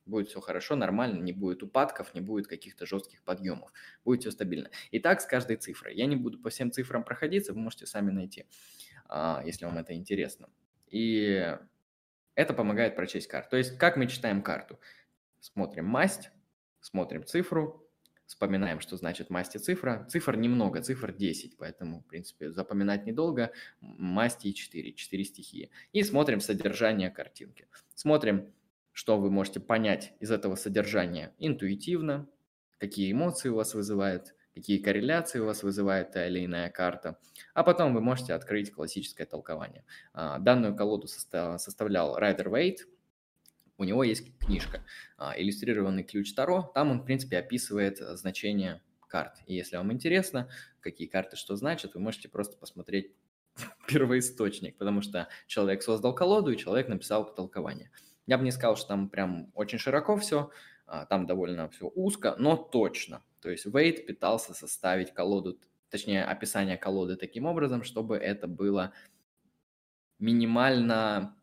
Будет 0.08 0.30
все 0.30 0.40
хорошо, 0.40 0.76
нормально, 0.76 1.22
не 1.22 1.34
будет 1.34 1.64
упадков, 1.64 2.14
не 2.14 2.22
будет 2.22 2.48
каких-то 2.48 2.86
жестких 2.86 3.22
подъемов. 3.24 3.72
Будет 4.06 4.22
все 4.22 4.32
стабильно. 4.32 4.70
И 4.92 5.00
так 5.00 5.22
с 5.22 5.26
каждой 5.26 5.58
цифрой. 5.58 5.96
Я 5.96 6.06
не 6.06 6.16
буду 6.16 6.40
по 6.40 6.50
всем 6.50 6.72
цифрам 6.72 7.04
проходиться, 7.04 7.54
вы 7.54 7.60
можете 7.60 7.86
сами 7.86 8.12
найти, 8.12 8.46
а, 9.06 9.44
если 9.46 9.66
вам 9.66 9.78
это 9.78 9.94
интересно. 9.94 10.50
И 10.88 11.58
это 12.36 12.54
помогает 12.54 12.96
прочесть 12.96 13.28
карту. 13.28 13.52
То 13.52 13.58
есть, 13.58 13.78
как 13.78 13.98
мы 13.98 14.08
читаем 14.08 14.42
карту? 14.42 14.80
Смотрим 15.40 15.86
масть, 15.86 16.30
смотрим 16.80 17.26
цифру, 17.26 17.88
вспоминаем, 18.28 18.80
что 18.80 18.96
значит 18.98 19.30
масть 19.30 19.56
и 19.56 19.60
цифра. 19.60 20.06
Цифр 20.10 20.36
немного, 20.38 20.82
цифр 20.82 21.14
10, 21.14 21.58
поэтому, 21.58 22.02
в 22.02 22.06
принципе, 22.06 22.52
запоминать 22.52 23.06
недолго. 23.06 23.52
Масти 23.82 24.52
4, 24.52 24.94
4 24.94 25.24
стихии. 25.24 25.72
И 25.94 26.04
смотрим 26.04 26.40
содержание 26.40 27.10
картинки. 27.10 27.68
Смотрим, 27.96 28.54
что 28.98 29.20
вы 29.20 29.30
можете 29.30 29.60
понять 29.60 30.14
из 30.20 30.32
этого 30.32 30.56
содержания 30.56 31.32
интуитивно, 31.38 32.28
какие 32.80 33.12
эмоции 33.12 33.50
у 33.50 33.56
вас 33.56 33.76
вызывает, 33.76 34.34
какие 34.56 34.80
корреляции 34.80 35.38
у 35.38 35.46
вас 35.46 35.62
вызывает 35.62 36.14
та 36.14 36.26
или 36.26 36.44
иная 36.44 36.72
карта. 36.72 37.20
А 37.54 37.64
потом 37.64 37.94
вы 37.94 38.02
можете 38.02 38.34
открыть 38.34 38.72
классическое 38.72 39.28
толкование. 39.28 39.86
А, 40.14 40.40
данную 40.40 40.76
колоду 40.76 41.06
составлял 41.06 42.18
Райдер 42.18 42.50
Вейт– 42.50 42.88
у 43.78 43.84
него 43.84 44.04
есть 44.04 44.36
книжка 44.40 44.84
а, 45.16 45.40
«Иллюстрированный 45.40 46.02
ключ 46.02 46.34
Таро». 46.34 46.72
Там 46.74 46.90
он, 46.90 47.02
в 47.02 47.06
принципе, 47.06 47.38
описывает 47.38 48.00
значение 48.00 48.82
карт. 49.08 49.36
И 49.46 49.54
если 49.54 49.78
вам 49.78 49.94
интересно, 49.94 50.50
какие 50.80 51.08
карты 51.08 51.36
что 51.36 51.56
значат, 51.56 51.94
вы 51.94 52.00
можете 52.00 52.28
просто 52.28 52.58
посмотреть 52.58 53.14
первоисточник, 53.88 54.80
потому 54.80 55.04
что 55.04 55.28
человек 55.46 55.84
создал 55.84 56.16
колоду, 56.16 56.50
и 56.52 56.58
человек 56.58 56.88
написал 56.88 57.32
толкование. 57.36 57.92
Я 58.28 58.38
бы 58.38 58.44
не 58.44 58.52
сказал, 58.52 58.76
что 58.76 58.90
там 58.90 59.10
прям 59.10 59.52
очень 59.56 59.80
широко 59.80 60.18
все, 60.18 60.52
а, 60.86 61.06
там 61.06 61.26
довольно 61.26 61.70
все 61.70 61.88
узко, 61.88 62.36
но 62.38 62.56
точно. 62.56 63.24
То 63.42 63.50
есть 63.50 63.66
Вейт 63.66 64.06
пытался 64.06 64.54
составить 64.54 65.14
колоду, 65.14 65.60
точнее, 65.90 66.24
описание 66.24 66.78
колоды 66.78 67.16
таким 67.16 67.46
образом, 67.46 67.84
чтобы 67.84 68.18
это 68.18 68.48
было 68.48 68.94
минимально 70.20 71.38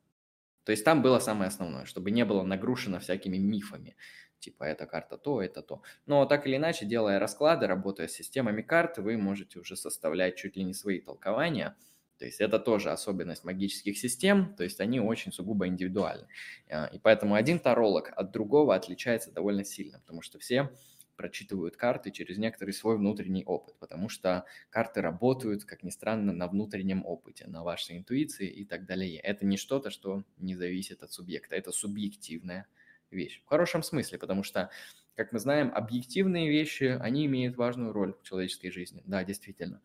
то 0.65 0.73
есть 0.73 0.85
там 0.85 1.03
было 1.03 1.19
самое 1.19 1.49
основное, 1.49 1.85
чтобы 1.85 2.11
не 2.11 2.25
было 2.25 2.43
нагрушено 2.43 2.99
всякими 2.99 3.37
мифами. 3.37 3.97
Типа, 4.39 4.65
эта 4.65 4.87
карта 4.87 5.17
то, 5.17 5.41
это 5.43 5.63
то. 5.63 5.83
Но 6.07 6.27
так 6.27 6.47
или 6.47 6.57
иначе, 6.57 6.87
делая 6.87 7.19
расклады, 7.19 7.67
работая 7.67 8.09
с 8.09 8.13
системами 8.13 8.63
карт, 8.63 8.99
вы 8.99 9.17
можете 9.17 9.59
уже 9.59 9.77
составлять 9.77 10.37
чуть 10.37 10.57
ли 10.57 10.65
не 10.65 10.75
свои 10.75 11.01
толкования. 11.01 11.77
То 12.19 12.25
есть 12.25 12.41
это 12.41 12.59
тоже 12.59 12.91
особенность 12.91 13.45
магических 13.45 13.99
систем, 13.99 14.55
то 14.57 14.65
есть 14.65 14.81
они 14.81 15.01
очень 15.01 15.33
сугубо 15.33 15.67
индивидуальны. 15.67 16.27
А, 16.71 16.87
и 16.87 16.99
поэтому 16.99 17.35
один 17.35 17.59
таролог 17.59 18.13
от 18.15 18.31
другого 18.31 18.75
отличается 18.75 19.33
довольно 19.33 19.65
сильно, 19.65 19.99
потому 20.01 20.23
что 20.23 20.39
все 20.39 20.71
прочитывают 21.17 21.77
карты 21.77 22.11
через 22.11 22.39
некоторый 22.39 22.73
свой 22.73 22.97
внутренний 22.97 23.45
опыт, 23.45 23.77
потому 23.79 24.09
что 24.09 24.45
карты 24.71 25.01
работают, 25.01 25.65
как 25.65 25.83
ни 25.83 25.91
странно, 25.91 26.33
на 26.33 26.49
внутреннем 26.49 27.05
опыте, 27.07 27.47
на 27.47 27.63
вашей 27.63 27.99
интуиции 27.99 28.49
и 28.49 28.65
так 28.65 28.87
далее. 28.87 29.19
Это 29.21 29.47
не 29.47 29.57
что-то, 29.57 29.91
что 29.91 30.25
не 30.37 30.57
зависит 30.57 31.03
от 31.03 31.13
субъекта, 31.13 31.55
это 31.57 31.73
субъективная 31.73 32.67
вещь. 33.11 33.43
В 33.45 33.49
хорошем 33.49 33.83
смысле, 33.83 34.19
потому 34.19 34.43
что, 34.43 34.71
как 35.15 35.33
мы 35.33 35.39
знаем, 35.39 35.71
объективные 35.73 36.51
вещи, 36.51 36.85
они 37.01 37.27
имеют 37.27 37.57
важную 37.57 37.93
роль 37.93 38.15
в 38.15 38.23
человеческой 38.23 38.71
жизни. 38.71 39.03
Да, 39.07 39.23
действительно. 39.25 39.81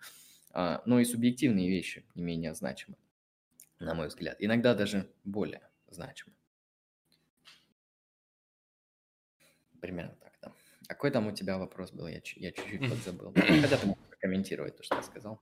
Но 0.53 0.99
и 0.99 1.05
субъективные 1.05 1.69
вещи 1.69 2.05
не 2.15 2.23
менее 2.23 2.53
значимы, 2.55 2.97
на 3.79 3.93
мой 3.93 4.07
взгляд. 4.07 4.37
Иногда 4.39 4.73
даже 4.73 5.09
более 5.23 5.61
значимы. 5.89 6.33
Примерно 9.79 10.15
так. 10.15 10.29
Какой 10.89 11.11
там 11.11 11.27
у 11.27 11.31
тебя 11.31 11.59
вопрос 11.59 11.91
был? 11.91 12.07
Я, 12.07 12.19
я 12.35 12.51
чуть-чуть 12.51 12.89
подзабыл. 12.89 13.31
Хотя 13.35 13.77
ты 13.77 13.85
мог 13.85 13.99
прокомментировать 14.09 14.75
то, 14.75 14.81
что 14.81 14.95
я 14.95 15.03
сказал. 15.03 15.39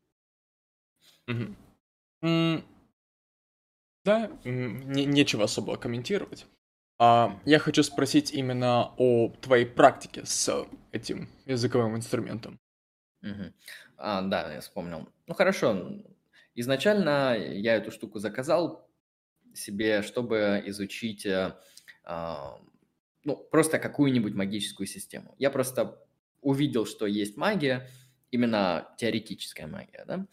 Да, 4.03 4.27
не, 4.43 5.05
нечего 5.05 5.45
особо 5.45 5.77
комментировать. 5.77 6.45
А, 6.99 7.39
я 7.45 7.59
хочу 7.59 7.81
спросить 7.83 8.33
именно 8.33 8.93
о 8.97 9.29
твоей 9.41 9.65
практике 9.65 10.25
с 10.25 10.65
этим 10.91 11.29
языковым 11.45 11.95
инструментом. 11.95 12.59
Угу. 13.21 13.53
А, 13.97 14.21
да, 14.21 14.53
я 14.53 14.61
вспомнил. 14.61 15.09
Ну 15.25 15.33
хорошо, 15.33 16.03
изначально 16.55 17.35
я 17.37 17.75
эту 17.75 17.91
штуку 17.91 18.19
заказал 18.19 18.89
себе, 19.53 20.01
чтобы 20.03 20.63
изучить 20.67 21.25
э, 21.25 21.55
а, 22.03 22.59
ну, 23.23 23.35
просто 23.35 23.79
какую-нибудь 23.79 24.33
магическую 24.35 24.87
систему. 24.87 25.35
Я 25.37 25.49
просто 25.49 26.01
увидел, 26.41 26.85
что 26.85 27.05
есть 27.07 27.35
магия, 27.37 27.89
именно 28.31 28.93
теоретическая 28.97 29.67
магия, 29.67 30.05
да, 30.07 30.27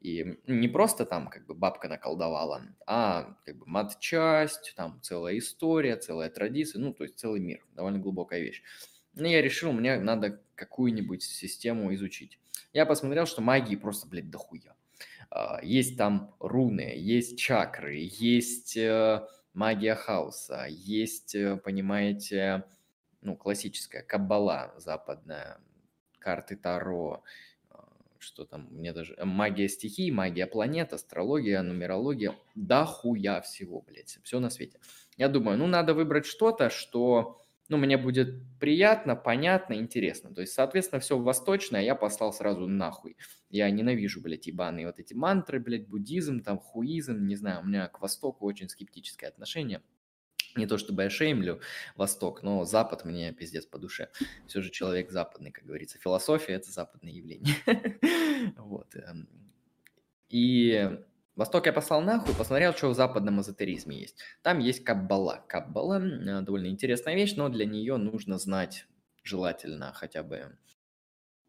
и 0.00 0.38
не 0.46 0.66
просто 0.66 1.04
там 1.04 1.28
как 1.28 1.46
бы 1.46 1.54
бабка 1.54 1.88
наколдовала, 1.88 2.62
а 2.86 3.36
как 3.44 3.58
бы 3.58 3.66
мат-часть, 3.66 4.72
там 4.76 5.00
целая 5.02 5.38
история, 5.38 5.96
целая 5.96 6.30
традиция, 6.30 6.80
ну, 6.80 6.94
то 6.94 7.04
есть 7.04 7.18
целый 7.18 7.40
мир, 7.40 7.64
довольно 7.74 7.98
глубокая 7.98 8.40
вещь. 8.40 8.62
Ну, 9.14 9.26
я 9.26 9.42
решил, 9.42 9.72
мне 9.72 10.00
надо 10.00 10.42
какую-нибудь 10.54 11.22
систему 11.22 11.92
изучить. 11.94 12.39
Я 12.72 12.86
посмотрел, 12.86 13.26
что 13.26 13.40
магии 13.42 13.76
просто, 13.76 14.06
блядь, 14.08 14.30
дохуя. 14.30 14.74
А, 15.30 15.60
есть 15.62 15.96
там 15.96 16.34
руны, 16.38 16.94
есть 16.96 17.38
чакры, 17.38 18.08
есть 18.10 18.76
э, 18.76 19.26
магия 19.52 19.94
хаоса, 19.94 20.66
есть, 20.68 21.34
э, 21.34 21.56
понимаете, 21.56 22.64
ну, 23.22 23.36
классическая 23.36 24.02
каббала 24.02 24.74
западная, 24.78 25.58
карты 26.18 26.56
Таро, 26.56 27.22
что 28.20 28.44
там, 28.44 28.68
мне 28.70 28.92
даже 28.92 29.14
э, 29.16 29.24
магия 29.24 29.68
стихий, 29.68 30.10
магия 30.10 30.46
планет, 30.46 30.92
астрология, 30.92 31.62
нумерология, 31.62 32.34
да 32.54 32.84
хуя 32.84 33.40
всего, 33.40 33.82
блядь, 33.82 34.18
все 34.22 34.40
на 34.40 34.50
свете. 34.50 34.78
Я 35.16 35.28
думаю, 35.28 35.58
ну, 35.58 35.66
надо 35.66 35.94
выбрать 35.94 36.26
что-то, 36.26 36.70
что, 36.70 37.40
ну, 37.70 37.76
мне 37.76 37.96
будет 37.96 38.34
приятно, 38.58 39.14
понятно, 39.14 39.74
интересно. 39.74 40.34
То 40.34 40.40
есть, 40.40 40.52
соответственно, 40.52 40.98
все 40.98 41.16
восточное 41.16 41.82
я 41.82 41.94
послал 41.94 42.32
сразу 42.32 42.66
нахуй. 42.66 43.16
Я 43.48 43.70
ненавижу, 43.70 44.20
блядь, 44.20 44.48
ебаные 44.48 44.86
вот 44.86 44.98
эти 44.98 45.14
мантры, 45.14 45.60
блядь, 45.60 45.86
буддизм, 45.86 46.40
там, 46.40 46.58
хуизм, 46.58 47.26
не 47.26 47.36
знаю, 47.36 47.60
у 47.60 47.64
меня 47.64 47.86
к 47.86 48.00
Востоку 48.00 48.44
очень 48.44 48.68
скептическое 48.68 49.30
отношение. 49.30 49.82
Не 50.56 50.66
то 50.66 50.78
чтобы 50.78 51.04
я 51.04 51.10
шеймлю 51.10 51.60
Восток, 51.94 52.42
но 52.42 52.64
Запад 52.64 53.04
мне 53.04 53.32
пиздец 53.32 53.66
по 53.66 53.78
душе. 53.78 54.10
Все 54.48 54.62
же 54.62 54.70
человек 54.70 55.12
западный, 55.12 55.52
как 55.52 55.64
говорится. 55.64 55.96
Философия– 55.98 56.52
это 56.54 56.70
западное 56.72 57.12
явление. 57.12 57.54
Вот. 58.56 58.96
Эм. 58.96 59.28
И 60.30 60.98
Восток 61.40 61.64
я 61.64 61.72
послал 61.72 62.02
нахуй, 62.02 62.34
посмотрел, 62.34 62.74
что 62.74 62.90
в 62.90 62.94
западном 62.94 63.40
эзотеризме 63.40 63.98
есть. 63.98 64.14
Там 64.42 64.58
есть 64.58 64.84
каббала. 64.84 65.42
Каббала– 65.48 65.98
довольно 66.42 66.66
интересная 66.66 67.14
вещь, 67.14 67.34
но 67.34 67.48
для 67.48 67.64
нее 67.64 67.96
нужно 67.96 68.36
знать 68.36 68.86
желательно 69.22 69.90
хотя 69.94 70.22
бы 70.22 70.54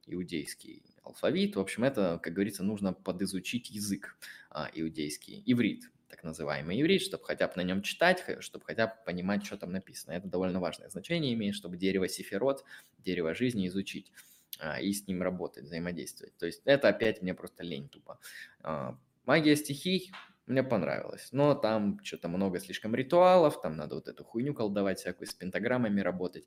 иудейский 0.06 0.86
алфавит. 1.04 1.58
В 1.58 1.60
общем, 1.60 1.84
это, 1.84 2.22
как 2.24 2.32
говорится, 2.32 2.64
нужно 2.64 2.94
подизучить 2.94 3.70
язык 3.70 4.16
а, 4.50 4.70
иудейский, 4.74 5.44
иврит 5.46 5.92
так 6.08 6.24
называемый 6.24 6.82
иврит, 6.82 7.02
чтобы 7.02 7.26
хотя 7.26 7.50
бы 7.50 7.54
на 7.58 7.64
нем 7.64 7.82
читать, 7.82 8.24
чтобы 8.40 8.64
хотя 8.64 8.88
бы 8.88 8.94
понимать, 9.06 9.46
что 9.46 9.58
там 9.58 9.74
написано. 9.74 10.14
Это 10.14 10.30
довольно 10.30 10.62
важное 10.62 10.90
значение 10.90 11.34
имеет, 11.34 11.54
чтобы 11.54 11.76
дерево 11.76 12.08
сифирот, 12.08 12.64
дерево 13.00 13.34
жизни 13.34 13.68
изучить 13.68 14.14
а, 14.58 14.80
и 14.80 14.94
с 14.94 15.06
ним 15.06 15.22
работать, 15.22 15.66
взаимодействовать. 15.66 16.38
То 16.38 16.46
есть 16.46 16.62
это 16.64 16.88
опять 16.88 17.22
мне 17.22 17.34
просто 17.34 17.64
лень 17.64 17.90
тупо. 17.90 18.20
А, 18.62 18.98
магия 19.26 19.56
стихий 19.56 20.12
мне 20.48 20.64
понравилось, 20.64 21.30
но 21.32 21.56
там 21.56 22.00
что-то 22.04 22.28
много 22.28 22.60
слишком 22.60 22.96
ритуалов, 22.96 23.62
там 23.62 23.76
надо 23.78 23.96
вот 23.96 24.08
эту 24.08 24.24
хуйню 24.24 24.54
колдовать 24.54 25.00
всякую, 25.00 25.28
с 25.28 25.34
пентаграммами 25.34 26.02
работать. 26.02 26.46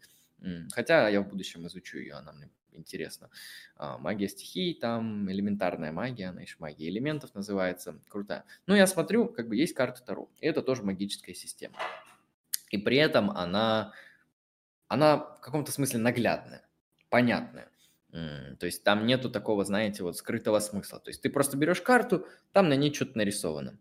Хотя 0.72 1.08
я 1.08 1.22
в 1.22 1.28
будущем 1.28 1.66
изучу 1.66 1.98
ее, 1.98 2.14
она 2.14 2.32
мне 2.32 2.50
интересно. 2.72 3.30
А, 3.76 3.98
магия 3.98 4.28
стихий, 4.28 4.74
там 4.74 5.30
элементарная 5.30 5.92
магия, 5.92 6.26
она 6.26 6.42
еще 6.42 6.56
магия 6.58 6.88
элементов 6.88 7.34
называется, 7.34 7.98
крутая. 8.08 8.44
Ну, 8.66 8.74
я 8.74 8.86
смотрю, 8.86 9.28
как 9.28 9.48
бы 9.48 9.56
есть 9.56 9.74
карта 9.74 10.02
Таро, 10.04 10.28
и 10.40 10.46
это 10.46 10.60
тоже 10.60 10.82
магическая 10.82 11.34
система. 11.34 11.76
И 12.70 12.78
при 12.78 12.96
этом 12.96 13.30
она, 13.30 13.92
она 14.88 15.16
в 15.16 15.40
каком-то 15.40 15.72
смысле 15.72 16.00
наглядная, 16.00 16.68
понятная. 17.08 17.70
То 18.14 18.66
есть 18.66 18.84
там 18.84 19.06
нету 19.06 19.28
такого, 19.28 19.64
знаете, 19.64 20.04
вот 20.04 20.16
скрытого 20.16 20.60
смысла. 20.60 21.00
То 21.00 21.10
есть 21.10 21.20
ты 21.20 21.30
просто 21.30 21.56
берешь 21.56 21.82
карту, 21.82 22.26
там 22.52 22.68
на 22.68 22.76
ней 22.76 22.94
что-то 22.94 23.18
нарисовано. 23.18 23.78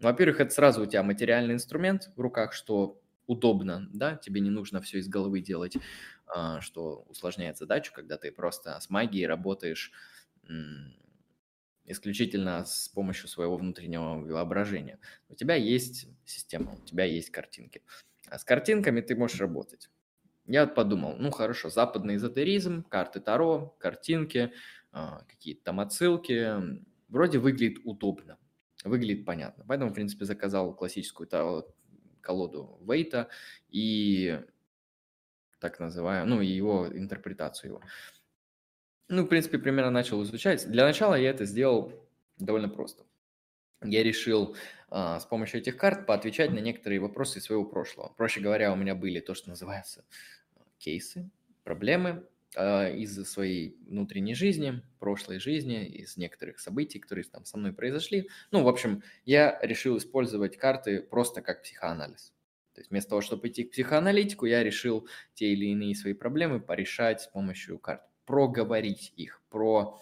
Во-первых, 0.00 0.40
это 0.40 0.50
сразу 0.52 0.82
у 0.82 0.86
тебя 0.86 1.02
материальный 1.02 1.54
инструмент 1.54 2.10
в 2.14 2.20
руках, 2.20 2.52
что 2.52 3.00
удобно, 3.26 3.88
да, 3.92 4.16
тебе 4.16 4.40
не 4.40 4.50
нужно 4.50 4.82
все 4.82 4.98
из 4.98 5.08
головы 5.08 5.40
делать. 5.40 5.76
А, 6.26 6.60
что 6.60 7.04
усложняет 7.08 7.56
задачу, 7.56 7.92
когда 7.94 8.18
ты 8.18 8.30
просто 8.30 8.78
с 8.80 8.90
магией 8.90 9.26
работаешь 9.26 9.92
исключительно 11.84 12.64
с 12.64 12.88
помощью 12.88 13.28
своего 13.28 13.56
внутреннего 13.56 14.20
воображения. 14.20 14.98
У 15.28 15.34
тебя 15.34 15.54
есть 15.54 16.06
система, 16.24 16.74
у 16.74 16.84
тебя 16.84 17.04
есть 17.04 17.30
картинки. 17.30 17.82
А 18.28 18.38
с 18.38 18.44
картинками 18.44 19.00
ты 19.00 19.16
можешь 19.16 19.40
работать. 19.40 19.90
Я 20.50 20.66
подумал, 20.66 21.14
ну 21.16 21.30
хорошо, 21.30 21.70
западный 21.70 22.16
эзотеризм, 22.16 22.82
карты 22.82 23.20
Таро, 23.20 23.76
картинки, 23.78 24.52
а, 24.90 25.22
какие-то 25.28 25.62
там 25.62 25.78
отсылки, 25.78 26.56
вроде 27.08 27.38
выглядит 27.38 27.78
удобно, 27.84 28.36
выглядит 28.82 29.24
понятно. 29.24 29.64
Поэтому, 29.68 29.92
в 29.92 29.94
принципе, 29.94 30.24
заказал 30.24 30.74
классическую 30.74 31.28
колоду 32.20 32.80
Вейта 32.84 33.28
и 33.68 34.40
так 35.60 35.78
называемую, 35.78 36.28
ну, 36.28 36.40
и 36.40 36.48
его 36.48 36.88
интерпретацию 36.88 37.70
его. 37.70 37.82
Ну, 39.06 39.26
в 39.26 39.28
принципе, 39.28 39.56
примерно 39.56 39.92
начал 39.92 40.20
изучать. 40.24 40.68
Для 40.68 40.84
начала 40.84 41.14
я 41.14 41.30
это 41.30 41.44
сделал 41.44 41.92
довольно 42.38 42.68
просто. 42.68 43.04
Я 43.82 44.02
решил 44.02 44.56
а, 44.88 45.20
с 45.20 45.26
помощью 45.26 45.60
этих 45.60 45.76
карт 45.76 46.06
поотвечать 46.06 46.50
на 46.50 46.58
некоторые 46.58 46.98
вопросы 47.00 47.40
своего 47.40 47.64
прошлого. 47.64 48.12
Проще 48.16 48.40
говоря, 48.40 48.72
у 48.72 48.76
меня 48.76 48.96
были 48.96 49.20
то, 49.20 49.34
что 49.34 49.48
называется 49.48 50.04
кейсы, 50.80 51.30
проблемы 51.62 52.26
а, 52.56 52.88
из 52.88 53.14
своей 53.30 53.76
внутренней 53.86 54.34
жизни, 54.34 54.82
прошлой 54.98 55.38
жизни, 55.38 55.86
из 55.86 56.16
некоторых 56.16 56.58
событий, 56.58 56.98
которые 56.98 57.24
там 57.24 57.44
со 57.44 57.56
мной 57.58 57.72
произошли. 57.72 58.28
Ну, 58.50 58.64
в 58.64 58.68
общем, 58.68 59.02
я 59.24 59.58
решил 59.62 59.98
использовать 59.98 60.56
карты 60.56 61.00
просто 61.00 61.42
как 61.42 61.62
психоанализ. 61.62 62.32
То 62.74 62.80
есть 62.80 62.90
вместо 62.90 63.10
того, 63.10 63.20
чтобы 63.20 63.48
идти 63.48 63.64
к 63.64 63.72
психоаналитику, 63.72 64.46
я 64.46 64.62
решил 64.64 65.08
те 65.34 65.52
или 65.52 65.66
иные 65.66 65.94
свои 65.94 66.14
проблемы 66.14 66.60
порешать 66.60 67.20
с 67.20 67.26
помощью 67.26 67.78
карт. 67.78 68.02
Проговорить 68.24 69.12
их, 69.16 69.42
про 69.50 70.00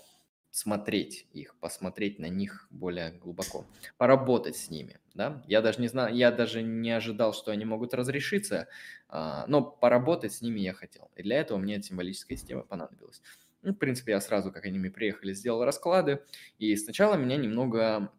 смотреть 0.50 1.26
их, 1.32 1.54
посмотреть 1.56 2.18
на 2.18 2.26
них 2.26 2.66
более 2.70 3.12
глубоко, 3.12 3.66
поработать 3.96 4.56
с 4.56 4.70
ними, 4.70 4.98
да. 5.14 5.42
Я 5.46 5.60
даже 5.60 5.80
не 5.80 5.88
знаю, 5.88 6.14
я 6.14 6.30
даже 6.30 6.62
не 6.62 6.90
ожидал, 6.90 7.34
что 7.34 7.52
они 7.52 7.64
могут 7.64 7.94
разрешиться, 7.94 8.68
а, 9.08 9.46
но 9.46 9.62
поработать 9.62 10.32
с 10.32 10.42
ними 10.42 10.60
я 10.60 10.72
хотел. 10.72 11.10
И 11.16 11.22
для 11.22 11.40
этого 11.40 11.58
мне 11.58 11.80
символическая 11.82 12.36
система 12.36 12.62
понадобилась. 12.62 13.22
Ну, 13.62 13.72
в 13.72 13.76
принципе, 13.76 14.12
я 14.12 14.20
сразу, 14.20 14.52
как 14.52 14.64
они 14.64 14.78
мне 14.78 14.90
приехали, 14.90 15.32
сделал 15.32 15.64
расклады, 15.64 16.22
и 16.58 16.74
сначала 16.76 17.14
меня 17.16 17.36
немного 17.36 18.12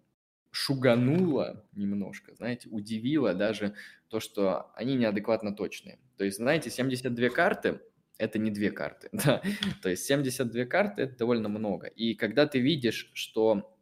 шугануло 0.51 1.65
немножко, 1.73 2.33
знаете, 2.35 2.69
удивило 2.69 3.33
даже 3.33 3.75
то, 4.07 4.19
что 4.19 4.71
они 4.75 4.95
неадекватно 4.95 5.55
точные. 5.55 5.99
То 6.17 6.23
есть, 6.23 6.37
знаете, 6.37 6.69
72 6.69 7.29
карты– 7.29 7.79
это 8.19 8.37
не 8.37 8.51
две 8.51 8.69
карты, 8.69 9.09
да. 9.13 9.41
То 9.81 9.89
есть 9.89 10.05
72 10.05 10.65
карты– 10.65 11.01
это 11.03 11.17
довольно 11.17 11.49
много. 11.49 11.87
И 11.87 12.13
когда 12.13 12.45
ты 12.45 12.59
видишь, 12.59 13.09
что 13.13 13.75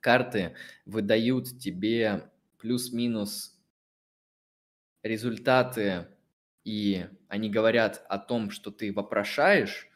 карты 0.00 0.56
выдают 0.86 1.58
тебе 1.60 2.30
плюс-минус 2.58 3.56
результаты, 5.02 6.08
и 6.64 7.06
они 7.28 7.48
говорят 7.50 8.04
о 8.08 8.18
том, 8.18 8.50
что 8.50 8.72
ты 8.72 8.92
вопрошаешь, 8.92 9.88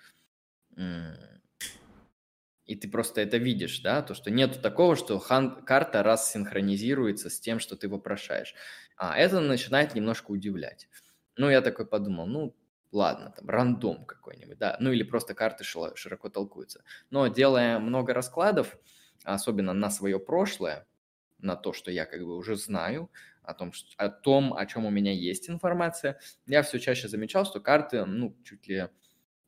и 2.66 2.76
ты 2.76 2.88
просто 2.88 3.20
это 3.22 3.38
видишь, 3.38 3.80
да, 3.80 4.02
то, 4.02 4.14
что 4.14 4.30
нету 4.30 4.60
такого, 4.60 4.94
что 4.94 5.18
хан, 5.18 5.64
карта 5.64 6.04
раз 6.04 6.30
синхронизируется 6.30 7.28
с 7.28 7.40
тем, 7.40 7.58
что 7.58 7.74
ты 7.74 7.88
вопрошаешь. 7.88 8.54
А 8.96 9.18
это 9.18 9.40
начинает 9.40 9.94
немножко 9.94 10.30
удивлять. 10.30 10.88
Ну, 11.36 11.50
я 11.50 11.62
такой 11.62 11.86
подумал, 11.86 12.26
ну, 12.26 12.54
ладно, 12.92 13.32
там, 13.36 13.48
рандом 13.48 14.04
какой-нибудь, 14.04 14.58
да, 14.58 14.76
ну, 14.80 14.92
или 14.92 15.02
просто 15.02 15.34
карты 15.34 15.64
широко 15.64 16.28
толкуются. 16.28 16.82
Но 17.10 17.28
делая 17.28 17.78
много 17.78 18.14
раскладов, 18.14 18.78
особенно 19.24 19.72
на 19.72 19.90
свое 19.90 20.18
прошлое, 20.18 20.86
на 21.38 21.56
то, 21.56 21.72
что 21.72 21.90
я 21.90 22.04
как 22.04 22.20
бы 22.20 22.36
уже 22.36 22.56
знаю, 22.56 23.10
о 23.42 23.54
том, 23.54 23.72
что, 23.72 23.88
о 23.96 24.08
том, 24.08 24.54
о 24.54 24.66
чем 24.66 24.84
у 24.84 24.90
меня 24.90 25.12
есть 25.12 25.48
информация, 25.48 26.20
я 26.46 26.62
все 26.62 26.78
чаще 26.78 27.08
замечал, 27.08 27.44
что 27.44 27.60
карты, 27.60 28.04
ну, 28.04 28.36
чуть 28.44 28.66
ли 28.68 28.88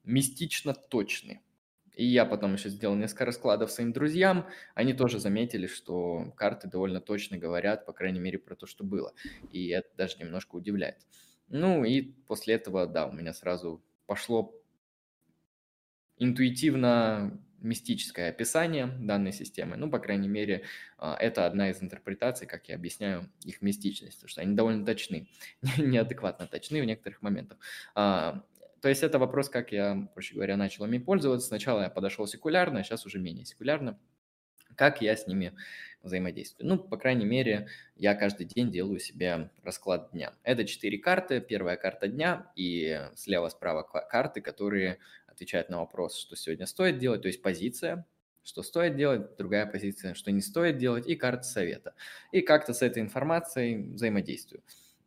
мистично 0.04 0.74
точны. 0.74 1.42
И 1.94 2.06
я 2.06 2.24
потом 2.24 2.54
еще 2.54 2.70
сделал 2.70 2.96
несколько 2.96 3.26
раскладов 3.26 3.70
своим 3.70 3.92
друзьям. 3.92 4.48
Они 4.74 4.94
тоже 4.94 5.18
заметили, 5.18 5.66
что 5.66 6.32
карты 6.36 6.66
довольно 6.66 7.00
точно 7.02 7.36
говорят, 7.36 7.84
по 7.84 7.92
крайней 7.92 8.20
мере, 8.20 8.38
про 8.38 8.56
то, 8.56 8.66
что 8.66 8.82
было. 8.82 9.12
И 9.50 9.68
это 9.68 9.88
даже 9.96 10.16
немножко 10.18 10.56
удивляет. 10.56 10.96
Ну 11.52 11.84
и 11.84 12.00
после 12.00 12.54
этого, 12.54 12.86
да, 12.86 13.06
у 13.06 13.12
меня 13.12 13.34
сразу 13.34 13.84
пошло 14.06 14.58
интуитивно 16.16 17.38
мистическое 17.58 18.30
описание 18.30 18.86
данной 18.86 19.32
системы. 19.32 19.76
Ну, 19.76 19.90
по 19.90 19.98
крайней 19.98 20.28
мере, 20.28 20.64
а, 20.96 21.14
это 21.14 21.44
одна 21.44 21.68
из 21.68 21.82
интерпретаций, 21.82 22.46
как 22.46 22.70
я 22.70 22.74
объясняю 22.74 23.30
их 23.44 23.60
мистичность, 23.60 24.16
потому 24.16 24.30
что 24.30 24.40
они 24.40 24.54
довольно 24.56 24.84
точны, 24.86 25.28
неадекватно 25.76 26.46
точны 26.46 26.80
в 26.80 26.86
некоторых 26.86 27.20
моментах. 27.20 27.58
А, 27.94 28.42
то 28.80 28.88
есть 28.88 29.02
это 29.02 29.18
вопрос, 29.18 29.50
как 29.50 29.72
я, 29.72 30.08
проще 30.14 30.34
говоря, 30.34 30.56
начал 30.56 30.86
ими 30.86 30.98
пользоваться. 30.98 31.48
Сначала 31.48 31.82
я 31.82 31.90
подошел 31.90 32.26
секулярно, 32.26 32.80
а 32.80 32.82
сейчас 32.82 33.04
уже 33.04 33.18
менее 33.18 33.44
секулярно. 33.44 33.98
Как 34.74 35.02
я 35.02 35.14
с 35.14 35.26
ними 35.26 35.54
взаимодействую? 36.02 36.68
Ну, 36.68 36.78
по 36.78 36.96
крайней 36.96 37.24
мере, 37.24 37.68
я 37.96 38.14
каждый 38.14 38.46
день 38.46 38.70
делаю 38.70 38.98
себе 38.98 39.50
расклад 39.62 40.10
дня. 40.12 40.34
Это 40.42 40.64
четыре 40.64 40.98
карты. 40.98 41.40
Первая 41.40 41.76
карта 41.76 42.08
дня 42.08 42.50
и 42.56 43.08
слева-справа 43.14 43.82
карты, 43.82 44.40
которые 44.40 44.98
отвечает 45.26 45.68
на 45.68 45.78
вопрос, 45.78 46.16
что 46.16 46.36
сегодня 46.36 46.66
стоит 46.66 46.98
делать, 46.98 47.22
то 47.22 47.28
есть 47.28 47.42
позиция, 47.42 48.06
что 48.44 48.62
стоит 48.62 48.96
делать, 48.96 49.36
другая 49.36 49.66
позиция, 49.66 50.14
что 50.14 50.30
не 50.30 50.40
стоит 50.40 50.78
делать, 50.78 51.06
и 51.06 51.14
карта 51.14 51.44
совета. 51.44 51.94
И 52.32 52.40
как-то 52.40 52.74
с 52.74 52.82
этой 52.82 53.02
информацией 53.02 53.92
взаимодействую. 53.92 54.62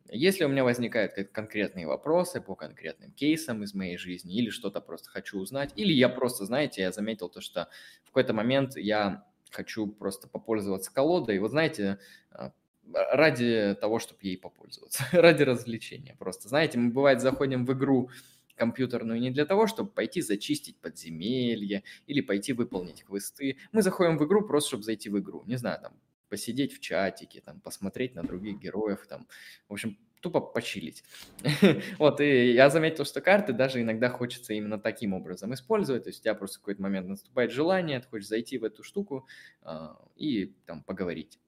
Если 0.08 0.44
у 0.44 0.48
меня 0.48 0.62
возникают 0.62 1.14
конкретные 1.32 1.86
вопросы 1.86 2.40
по 2.40 2.54
конкретным 2.54 3.10
кейсам 3.12 3.64
из 3.64 3.74
моей 3.74 3.96
жизни, 3.96 4.36
или 4.36 4.50
что-то 4.50 4.80
просто 4.80 5.10
хочу 5.10 5.38
узнать, 5.38 5.72
или 5.74 5.92
я 5.92 6.08
просто, 6.08 6.44
знаете, 6.44 6.82
я 6.82 6.92
заметил 6.92 7.28
то, 7.28 7.40
что 7.40 7.68
в 8.04 8.08
какой-то 8.08 8.32
момент 8.32 8.76
я 8.76 9.24
хочу 9.50 9.86
просто 9.86 10.28
попользоваться 10.28 10.92
колодой, 10.92 11.38
вот 11.38 11.50
знаете, 11.50 11.98
а, 12.30 12.52
ради 12.92 13.76
того, 13.80 13.98
чтобы 13.98 14.20
ей 14.22 14.38
попользоваться, 14.38 15.04
ради 15.12 15.42
развлечения 15.42 16.16
просто. 16.18 16.48
Знаете, 16.48 16.78
мы 16.78 16.90
бывает 16.90 17.20
заходим 17.20 17.64
в 17.64 17.72
игру, 17.72 18.10
компьютерную 18.56 19.20
не 19.20 19.30
для 19.30 19.44
того, 19.44 19.66
чтобы 19.66 19.90
пойти 19.90 20.22
зачистить 20.22 20.78
подземелье 20.80 21.84
или 22.06 22.22
пойти 22.22 22.52
выполнить 22.52 23.04
квесты. 23.04 23.58
Мы 23.72 23.82
заходим 23.82 24.18
в 24.18 24.24
игру 24.24 24.46
просто, 24.46 24.68
чтобы 24.68 24.84
зайти 24.84 25.10
в 25.10 25.18
игру. 25.18 25.44
Не 25.46 25.56
знаю, 25.56 25.80
там, 25.80 25.92
посидеть 26.28 26.72
в 26.72 26.80
чатике, 26.80 27.40
там, 27.40 27.60
посмотреть 27.60 28.14
на 28.14 28.22
других 28.22 28.58
героев, 28.58 29.06
там, 29.06 29.28
в 29.68 29.74
общем, 29.74 29.98
тупо 30.20 30.40
почилить. 30.40 31.04
вот, 31.98 32.20
и 32.20 32.52
я 32.52 32.70
заметил, 32.70 33.04
что 33.04 33.20
карты 33.20 33.52
даже 33.52 33.80
иногда 33.80 34.08
хочется 34.08 34.54
именно 34.54 34.78
таким 34.78 35.14
образом 35.14 35.54
использовать, 35.54 36.04
то 36.04 36.10
есть 36.10 36.20
у 36.20 36.22
тебя 36.24 36.34
просто 36.34 36.58
в 36.58 36.60
какой-то 36.60 36.82
момент 36.82 37.08
наступает 37.08 37.52
желание, 37.52 38.00
ты 38.00 38.08
хочешь 38.08 38.28
зайти 38.28 38.58
в 38.58 38.64
эту 38.64 38.82
штуку 38.82 39.26
э, 39.62 39.88
и 40.16 40.54
там 40.66 40.82
поговорить 40.82 41.38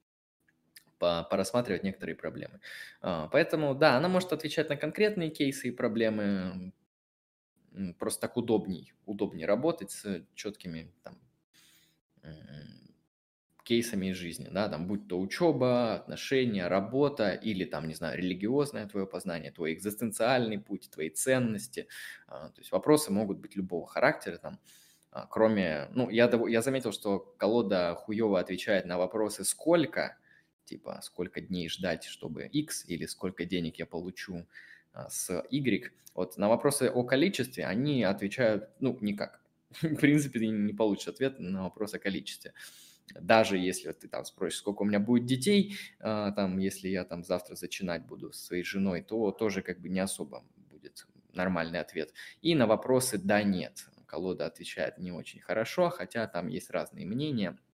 порассматривать 0.98 1.84
некоторые 1.84 2.16
проблемы. 2.16 2.60
А, 3.00 3.28
поэтому, 3.28 3.72
да, 3.74 3.96
она 3.96 4.08
может 4.08 4.32
отвечать 4.32 4.68
на 4.68 4.76
конкретные 4.76 5.30
кейсы 5.30 5.68
и 5.68 5.70
проблемы, 5.70 6.72
просто 7.98 8.22
так 8.22 8.36
удобней, 8.36 8.92
удобнее 9.06 9.46
работать 9.46 9.92
с 9.92 10.24
четкими 10.34 10.92
там, 11.04 11.18
кейсами 13.68 14.06
из 14.06 14.16
жизни, 14.16 14.48
да, 14.50 14.66
там, 14.70 14.86
будь 14.86 15.08
то 15.08 15.20
учеба, 15.20 15.96
отношения, 15.96 16.68
работа 16.68 17.32
или 17.32 17.66
там, 17.66 17.86
не 17.86 17.94
знаю, 17.94 18.16
религиозное 18.16 18.86
твое 18.86 19.06
познание, 19.06 19.52
твой 19.52 19.74
экзистенциальный 19.74 20.58
путь, 20.58 20.88
твои 20.90 21.10
ценности, 21.10 21.86
а, 22.26 22.48
то 22.48 22.60
есть 22.60 22.72
вопросы 22.72 23.12
могут 23.12 23.38
быть 23.38 23.56
любого 23.56 23.86
характера, 23.86 24.38
там, 24.38 24.58
а, 25.10 25.26
кроме, 25.26 25.88
ну, 25.92 26.08
я, 26.08 26.30
я 26.48 26.62
заметил, 26.62 26.92
что 26.92 27.18
колода 27.18 27.94
хуево 27.94 28.40
отвечает 28.40 28.86
на 28.86 28.96
вопросы 28.96 29.44
«сколько?», 29.44 30.16
типа 30.64 31.00
«сколько 31.02 31.42
дней 31.42 31.68
ждать, 31.68 32.04
чтобы 32.04 32.46
X?» 32.46 32.86
или 32.88 33.04
«сколько 33.04 33.44
денег 33.44 33.78
я 33.78 33.84
получу 33.84 34.46
а, 34.94 35.10
с 35.10 35.44
Y, 35.50 35.92
вот 36.14 36.38
на 36.38 36.48
вопросы 36.48 36.84
о 36.84 37.04
количестве 37.04 37.66
они 37.66 38.02
отвечают, 38.02 38.70
ну, 38.80 38.96
никак. 39.02 39.42
В 39.82 39.96
принципе, 39.96 40.38
ты 40.38 40.46
не 40.46 40.72
получишь 40.72 41.08
ответ 41.08 41.38
на 41.38 41.64
вопрос 41.64 41.92
о 41.92 41.98
количестве. 41.98 42.54
Даже 43.14 43.58
если 43.58 43.92
ты 43.92 44.08
там 44.08 44.24
спросишь, 44.24 44.58
сколько 44.58 44.82
у 44.82 44.84
меня 44.84 45.00
будет 45.00 45.26
детей, 45.26 45.76
а, 46.00 46.32
там, 46.32 46.58
если 46.58 46.88
я 46.88 47.04
там 47.04 47.24
завтра 47.24 47.54
зачинать 47.54 48.06
буду 48.06 48.32
с 48.32 48.40
своей 48.40 48.64
женой, 48.64 49.02
то 49.02 49.30
тоже 49.32 49.62
как 49.62 49.80
бы 49.80 49.88
не 49.88 50.00
особо 50.00 50.44
будет 50.70 51.06
нормальный 51.32 51.80
ответ. 51.80 52.12
И 52.42 52.54
на 52.54 52.66
вопросы 52.66 53.18
«да», 53.18 53.42
«нет». 53.42 53.86
Колода 54.06 54.46
отвечает 54.46 54.98
не 54.98 55.12
очень 55.12 55.40
хорошо, 55.40 55.90
хотя 55.90 56.26
там 56.26 56.48
есть 56.48 56.70
разные 56.70 57.06
мнения– 57.06 57.58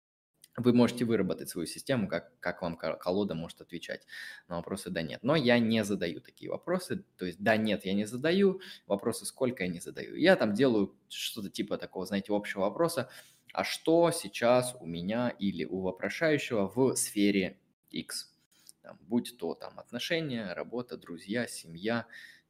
вы 0.57 0.73
можете 0.73 1.05
выработать 1.05 1.48
свою 1.48 1.66
систему, 1.66 2.09
как, 2.09 2.39
как 2.40 2.62
вам 2.62 2.77
колода 2.77 3.35
может 3.35 3.61
отвечать 3.61 4.07
на 4.48 4.57
вопросы 4.57 4.90
«да», 4.90 5.02
«нет». 5.02 5.23
Но 5.23 5.36
я 5.36 5.59
не 5.59 5.85
задаю 5.85 6.20
такие 6.20 6.51
вопросы, 6.51 7.05
то 7.16 7.24
есть 7.24 7.40
«да», 7.40 7.57
«нет» 7.57 7.85
я 7.85 7.94
не 7.94 8.05
задаю, 8.05 8.61
вопросы 8.86 9.24
«сколько» 9.27 9.62
я 9.65 9.70
не 9.70 9.81
задаю. 9.81 10.16
Я 10.16 10.36
там 10.36 10.55
делаю 10.55 10.94
что-то 11.09 11.51
типа 11.51 11.78
такого, 11.78 12.05
знаете, 12.07 12.35
общего 12.35 12.62
вопроса, 12.62 13.11
а 13.52 13.64
что 13.64 14.10
сейчас 14.10 14.77
у 14.81 14.86
меня 14.86 15.31
или 15.39 15.64
у 15.64 15.81
вопрошающего 15.81 16.68
в 16.68 16.94
сфере 16.97 17.59
X? 17.90 18.35
Там, 18.82 18.98
будь 19.02 19.36
то 19.39 19.55
там 19.55 19.78
отношения, 19.78 20.52
работа, 20.55 20.97
друзья, 20.97 21.47
семья, 21.47 22.06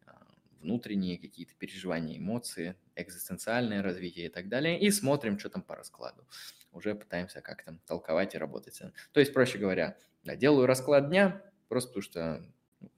а, 0.06 0.26
внутренние 0.60 1.18
какие-то 1.18 1.54
переживания, 1.54 2.18
эмоции, 2.18 2.76
экзистенциальное 2.94 3.82
развитие 3.82 4.26
и 4.26 4.28
так 4.28 4.48
далее, 4.48 4.78
и 4.78 4.90
смотрим, 4.90 5.38
что 5.38 5.50
там 5.50 5.62
по 5.62 5.74
раскладу 5.74 6.26
уже 6.72 6.94
пытаемся 6.94 7.40
как-то 7.40 7.78
толковать 7.86 8.34
и 8.34 8.38
работать. 8.38 8.80
То 9.12 9.20
есть, 9.20 9.32
проще 9.32 9.58
говоря, 9.58 9.96
да, 10.24 10.36
делаю 10.36 10.66
расклад 10.66 11.08
дня, 11.08 11.42
просто 11.68 11.88
потому 11.90 12.02
что 12.02 12.52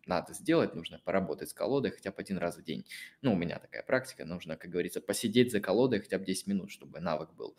надо 0.07 0.35
сделать, 0.35 0.75
нужно 0.75 0.99
поработать 0.99 1.51
с 1.51 1.55
колодой 1.55 1.91
хотя 1.91 2.11
бы 2.11 2.17
один 2.19 2.39
раз 2.39 2.57
в 2.57 2.63
день. 2.63 2.87
Ну, 3.21 3.33
у 3.33 3.37
меня 3.37 3.59
такая 3.59 3.83
практика, 3.83 4.25
нужно, 4.25 4.57
как 4.57 4.71
говорится, 4.71 5.01
посидеть 5.01 5.53
за 5.53 5.61
колодой 5.61 6.01
хотя 6.01 6.19
бы 6.19 6.25
10 6.25 6.47
минут, 6.47 6.71
чтобы 6.71 7.01
навык 7.01 7.33
был. 7.35 7.57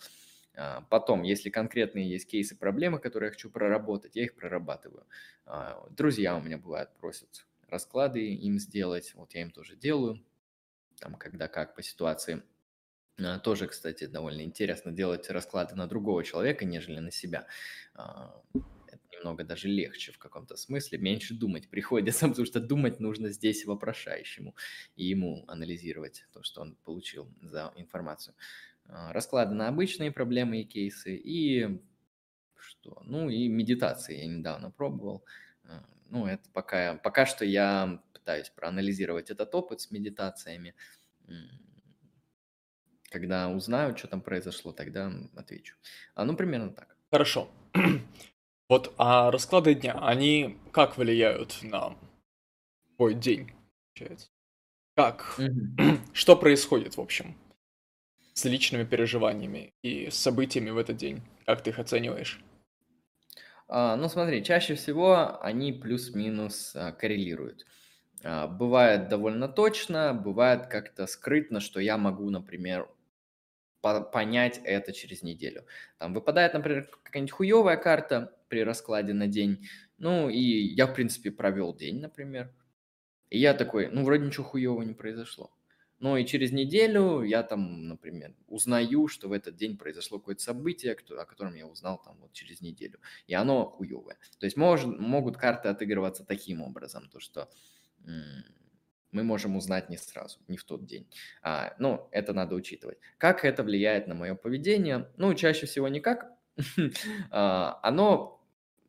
А, 0.55 0.81
потом, 0.89 1.23
если 1.23 1.49
конкретные 1.49 2.09
есть 2.09 2.27
кейсы, 2.27 2.55
проблемы, 2.57 2.99
которые 2.99 3.27
я 3.27 3.31
хочу 3.31 3.49
проработать, 3.49 4.15
я 4.15 4.23
их 4.23 4.35
прорабатываю. 4.35 5.05
А, 5.45 5.87
друзья 5.89 6.35
у 6.35 6.41
меня 6.41 6.57
бывают 6.57 6.91
просят 6.99 7.45
расклады 7.67 8.33
им 8.35 8.59
сделать, 8.59 9.13
вот 9.15 9.33
я 9.33 9.41
им 9.41 9.51
тоже 9.51 9.75
делаю, 9.75 10.23
там 10.99 11.15
когда 11.15 11.47
как 11.47 11.75
по 11.75 11.81
ситуации. 11.83 12.43
А, 13.19 13.39
тоже, 13.39 13.67
кстати, 13.67 14.05
довольно 14.05 14.41
интересно 14.41 14.91
делать 14.91 15.29
расклады 15.29 15.75
на 15.75 15.87
другого 15.87 16.23
человека, 16.23 16.65
нежели 16.65 16.99
на 16.99 17.11
себя. 17.11 17.47
Это 17.95 19.01
немного 19.11 19.43
даже 19.43 19.67
легче 19.67 20.11
в 20.11 20.19
каком-то 20.19 20.55
смысле, 20.55 20.97
меньше 20.99 21.33
думать 21.33 21.69
приходится, 21.69 22.27
потому 22.29 22.45
что 22.45 22.59
думать 22.59 22.99
нужно 22.99 23.29
здесь 23.31 23.65
вопрошающему 23.65 24.55
и 24.95 25.05
ему 25.05 25.45
анализировать 25.47 26.25
то, 26.31 26.43
что 26.43 26.61
он 26.61 26.75
получил 26.83 27.31
за 27.41 27.73
информацию. 27.75 28.35
А, 28.87 29.13
расклады 29.13 29.53
на 29.53 29.67
обычные 29.67 30.11
проблемы 30.11 30.61
и 30.61 30.65
кейсы 30.65 31.15
и 31.15 31.81
что? 32.55 33.01
Ну 33.05 33.29
и 33.29 33.47
медитации 33.47 34.17
я 34.19 34.27
недавно 34.27 34.71
пробовал. 34.71 35.25
Ну, 36.09 36.27
это 36.27 36.47
пока, 36.51 36.95
пока 36.95 37.25
что 37.25 37.43
я 37.43 37.99
пытаюсь 38.13 38.49
проанализировать 38.49 39.31
этот 39.31 39.53
опыт 39.55 39.81
с 39.81 39.89
медитациями 39.89 40.75
когда 43.13 43.47
узнаю, 43.47 43.95
что 43.95 44.07
там 44.07 44.21
произошло, 44.21 44.71
тогда 44.71 45.13
отвечу. 45.35 45.75
А, 46.15 46.25
ну, 46.25 46.35
примерно 46.35 46.71
так. 46.71 46.97
Хорошо. 47.11 47.47
Вот, 48.69 48.93
а 48.97 49.29
расклады 49.29 49.75
дня, 49.75 49.99
они 50.01 50.57
как 50.71 50.97
влияют 50.97 51.59
на 51.61 51.95
твой 52.95 53.13
день, 53.13 53.51
получается? 53.93 54.29
Как? 54.95 55.39
Что 56.13 56.35
происходит, 56.35 56.97
в 56.97 57.01
общем, 57.01 57.35
с 58.33 58.45
личными 58.45 58.83
переживаниями 58.83 59.73
и 59.83 60.09
событиями 60.09 60.71
в 60.71 60.77
этот 60.77 60.97
день? 60.97 61.21
Как 61.45 61.61
ты 61.61 61.69
их 61.69 61.79
оцениваешь? 61.79 62.43
А, 63.67 63.95
ну, 63.95 64.09
смотри, 64.09 64.43
чаще 64.43 64.75
всего 64.75 65.41
они 65.41 65.71
плюс-минус 65.73 66.75
а, 66.75 66.91
коррелируют. 66.91 67.65
А, 68.23 68.47
бывает 68.47 69.09
довольно 69.09 69.47
точно, 69.47 70.13
бывает 70.13 70.67
как-то 70.67 71.07
скрытно, 71.07 71.59
что 71.59 71.79
я 71.79 71.97
могу, 71.97 72.29
например, 72.29 72.89
понять 73.81 74.61
это 74.63 74.93
через 74.93 75.23
неделю. 75.23 75.65
Там 75.97 76.13
выпадает, 76.13 76.53
например, 76.53 76.87
какая-нибудь 77.03 77.31
хуевая 77.31 77.77
карта 77.77 78.37
при 78.47 78.63
раскладе 78.63 79.13
на 79.13 79.27
день. 79.27 79.67
Ну, 79.97 80.29
и 80.29 80.39
я, 80.39 80.87
в 80.87 80.93
принципе, 80.93 81.31
провел 81.31 81.75
день, 81.75 81.99
например. 81.99 82.53
И 83.29 83.39
я 83.39 83.53
такой, 83.53 83.87
ну, 83.87 84.03
вроде 84.03 84.25
ничего 84.25 84.45
хуевого 84.45 84.83
не 84.83 84.93
произошло. 84.93 85.51
Ну, 86.03 86.17
и 86.17 86.25
через 86.25 86.51
неделю 86.51 87.21
я 87.21 87.43
там, 87.43 87.87
например, 87.87 88.35
узнаю, 88.47 89.07
что 89.07 89.29
в 89.29 89.31
этот 89.31 89.55
день 89.55 89.77
произошло 89.77 90.19
какое-то 90.19 90.43
событие, 90.43 90.97
о 91.17 91.23
котором 91.23 91.55
я 91.55 91.65
узнал 91.65 92.01
там 92.03 92.17
вот 92.19 92.33
через 92.33 92.59
неделю. 92.59 92.99
И 93.25 93.33
оно 93.33 93.69
хуевое. 93.69 94.17
То 94.37 94.45
есть 94.45 94.57
мож, 94.57 94.83
могут 94.83 95.37
карты 95.37 95.69
отыгрываться 95.69 96.25
таким 96.25 96.61
образом, 96.61 97.07
то 97.09 97.21
что 97.21 97.49
мы 99.13 99.23
можем 99.23 99.55
узнать 99.55 99.89
не 99.89 99.95
сразу, 99.95 100.39
не 100.49 100.57
в 100.57 100.65
тот 100.65 100.85
день. 100.85 101.07
А, 101.41 101.73
ну, 101.79 102.09
это 102.11 102.33
надо 102.33 102.55
учитывать. 102.55 102.97
Как 103.17 103.45
это 103.45 103.63
влияет 103.63 104.05
на 104.07 104.13
мое 104.13 104.35
поведение? 104.35 105.09
Ну, 105.15 105.33
чаще 105.35 105.67
всего 105.67 105.87
никак. 105.87 106.29
а, 107.31 107.79
оно 107.81 108.45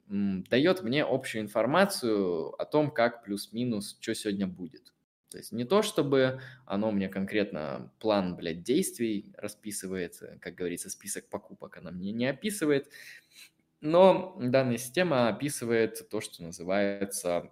дает 0.09 0.83
мне 0.83 1.05
общую 1.05 1.43
информацию 1.43 2.61
о 2.61 2.65
том, 2.65 2.91
как 2.91 3.23
плюс-минус, 3.23 3.99
что 4.01 4.17
сегодня 4.17 4.49
будет. 4.49 4.94
То 5.35 5.39
есть 5.39 5.51
не 5.51 5.65
то, 5.65 5.83
чтобы 5.83 6.41
оно 6.65 6.93
мне 6.93 7.09
конкретно 7.09 7.93
план, 7.99 8.37
блядь, 8.37 8.63
действий 8.63 9.35
расписывает, 9.37 10.23
как 10.41 10.55
говорится, 10.55 10.91
список 10.91 11.29
покупок 11.29 11.77
она 11.77 11.91
мне 11.91 12.13
не 12.13 12.27
описывает, 12.27 12.89
но 13.81 14.39
данная 14.41 14.79
система 14.79 15.27
описывает 15.27 16.09
то, 16.09 16.21
что 16.21 16.45
называется 16.45 17.51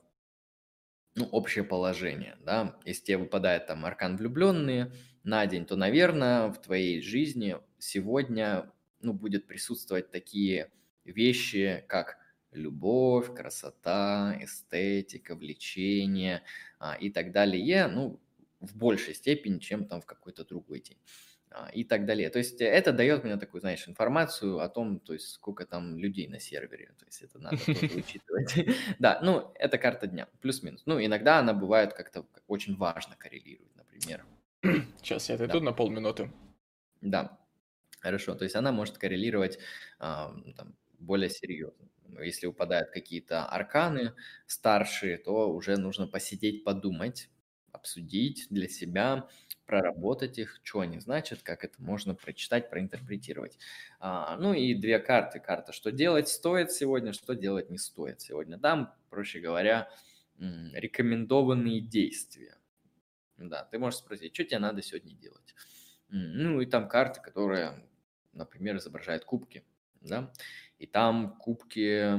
ну, 1.17 1.25
общее 1.33 1.65
положение, 1.65 2.37
да. 2.45 2.79
Если 2.85 3.07
тебе 3.07 3.19
выпадает 3.19 3.67
там 3.67 3.85
аркан 3.85 4.17
влюбленные 4.17 4.93
на 5.25 5.45
день, 5.49 5.67
то, 5.67 5.75
наверное, 5.75 6.53
в 6.53 6.63
твоей 6.63 7.03
жизни 7.03 7.57
сегодня, 7.81 8.71
ну, 9.01 9.13
будет 9.13 9.49
присутствовать 9.49 10.13
такие 10.13 10.71
вещи, 11.05 11.85
как 11.89 12.19
любовь, 12.53 13.35
красота, 13.35 14.37
эстетика, 14.41 15.35
влечение 15.35 16.43
а, 16.79 16.95
и 16.95 17.11
так 17.11 17.33
далее, 17.33 17.89
ну, 17.89 18.21
в 18.61 18.77
большей 18.77 19.15
степени, 19.15 19.59
чем 19.59 19.87
там 19.87 20.01
в 20.01 20.07
какой-то 20.07 20.45
другой 20.45 20.81
день 20.81 20.99
а, 21.51 21.71
и 21.73 21.85
так 21.85 22.07
далее. 22.07 22.31
То 22.31 22.39
есть 22.39 22.61
это 22.61 22.93
дает 22.93 23.25
мне 23.25 23.37
такую, 23.37 23.61
знаешь, 23.61 23.89
информацию 23.89 24.61
о 24.61 24.69
том, 24.69 25.01
то 25.01 25.13
есть 25.13 25.31
сколько 25.31 25.67
там 25.67 25.99
людей 25.99 26.29
на 26.29 26.39
сервере. 26.39 26.95
То 26.99 27.07
есть 27.07 27.23
это 27.23 27.39
надо 27.39 27.57
тоже 27.57 27.79
учитывать. 27.97 28.77
Да, 28.99 29.21
ну, 29.23 29.53
это 29.57 29.79
карта 29.79 30.07
дня, 30.07 30.29
плюс-минус. 30.41 30.83
Ну, 30.87 31.05
иногда 31.05 31.39
она 31.39 31.55
бывает 31.55 31.93
как-то 31.95 32.27
очень 32.47 32.77
важно 32.77 33.17
коррелирует, 33.17 33.75
например. 33.77 34.25
Сейчас 35.03 35.29
я 35.29 35.35
отойду 35.35 35.61
на 35.61 35.73
полминуты. 35.73 36.31
Да, 37.01 37.39
хорошо. 37.99 38.35
То 38.37 38.45
есть 38.45 38.55
она 38.55 38.71
может 38.71 38.99
коррелировать 38.99 39.59
там, 39.99 40.77
более 41.01 41.31
серьезно. 41.31 41.89
Если 42.21 42.47
упадают 42.47 42.91
какие-то 42.91 43.47
арканы 43.47 44.15
старшие, 44.47 45.19
то 45.19 45.53
уже 45.53 45.77
нужно 45.77 46.07
посидеть, 46.07 46.65
подумать, 46.65 47.31
обсудить 47.73 48.47
для 48.51 48.69
себя, 48.69 49.29
проработать 49.67 50.39
их, 50.39 50.61
что 50.63 50.81
они 50.81 50.99
значат, 51.01 51.43
как 51.43 51.65
это 51.65 51.83
можно 51.83 52.15
прочитать, 52.15 52.69
проинтерпретировать. 52.69 53.59
А, 54.01 54.37
ну 54.37 54.53
и 54.53 54.75
две 54.75 54.99
карты. 54.99 55.41
Карта 55.41 55.73
«Что 55.73 55.91
делать 55.91 56.29
стоит 56.29 56.71
сегодня», 56.71 57.13
«Что 57.13 57.35
делать 57.35 57.71
не 57.71 57.79
стоит 57.79 58.21
сегодня». 58.21 58.59
Там, 58.59 58.95
проще 59.09 59.41
говоря, 59.41 59.89
рекомендованные 60.39 61.81
действия. 61.81 62.57
Да, 63.37 63.65
ты 63.65 63.79
можешь 63.79 64.01
спросить, 64.01 64.35
что 64.35 64.45
тебе 64.45 64.59
надо 64.59 64.83
сегодня 64.83 65.15
делать. 65.15 65.55
Ну 66.09 66.61
и 66.61 66.67
там 66.67 66.89
карты, 66.89 67.21
которые, 67.21 67.89
например, 68.33 68.77
изображают 68.77 69.25
кубки, 69.25 69.65
да, 70.01 70.33
и 70.83 70.87
там 70.87 71.37
кубки 71.37 72.19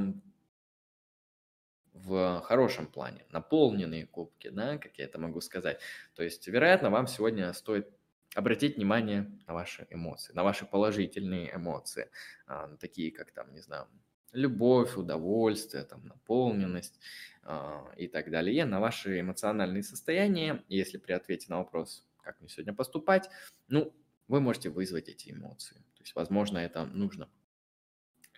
в 1.91 2.41
хорошем 2.45 2.88
плане, 2.88 3.26
наполненные 3.30 4.07
кубки, 4.07 4.48
да, 4.48 4.77
как 4.77 4.98
я 4.98 5.03
это 5.03 5.19
могу 5.19 5.41
сказать. 5.41 5.81
То 6.15 6.23
есть, 6.23 6.48
вероятно, 6.48 6.90
вам 6.90 7.07
сегодня 7.07 7.52
стоит 7.52 7.90
обратить 8.35 8.77
внимание 8.77 9.30
на 9.48 9.53
ваши 9.53 9.85
эмоции, 9.90 10.31
на 10.31 10.44
ваши 10.44 10.65
положительные 10.65 11.53
эмоции, 11.53 12.10
а, 12.48 12.73
такие 12.77 13.11
как 13.11 13.31
там, 13.31 13.53
не 13.53 13.60
знаю, 13.60 13.88
любовь, 14.31 14.95
удовольствие, 14.95 15.84
там, 15.84 16.06
наполненность 16.07 17.02
а, 17.44 17.91
и 17.98 18.07
так 18.07 18.31
далее, 18.31 18.64
на 18.64 18.80
ваши 18.80 19.19
эмоциональные 19.19 19.84
состояния. 19.84 20.64
Если 20.69 20.98
при 20.98 21.11
ответе 21.11 21.48
на 21.49 21.57
вопрос, 21.57 22.07
как 22.22 22.40
мне 22.40 22.48
сегодня 22.48 22.73
поступать, 22.73 23.30
ну, 23.68 23.94
вы 24.30 24.40
можете 24.40 24.69
вызвать 24.69 25.10
эти 25.10 25.31
эмоции. 25.31 25.76
То 25.95 26.03
есть, 26.03 26.15
возможно, 26.15 26.60
это 26.60 26.85
нужно 26.85 27.30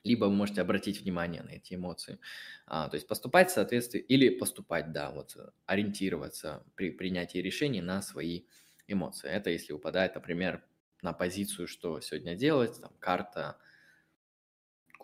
либо 0.05 0.25
вы 0.25 0.31
можете 0.31 0.61
обратить 0.61 1.01
внимание 1.01 1.43
на 1.43 1.49
эти 1.49 1.75
эмоции. 1.75 2.19
А, 2.67 2.89
то 2.89 2.95
есть 2.95 3.07
поступать 3.07 3.49
в 3.49 3.53
соответствии, 3.53 3.99
или 3.99 4.29
поступать, 4.29 4.91
да, 4.91 5.11
вот 5.11 5.35
э, 5.35 5.49
ориентироваться 5.65 6.63
при 6.75 6.91
принятии 6.91 7.39
решений 7.39 7.81
на 7.81 8.01
свои 8.01 8.43
эмоции. 8.87 9.29
Это 9.29 9.49
если 9.49 9.73
упадает, 9.73 10.15
например, 10.15 10.63
на 11.01 11.13
позицию, 11.13 11.67
что 11.67 11.99
сегодня 12.01 12.35
делать, 12.35 12.79
там, 12.79 12.91
карта 12.99 13.57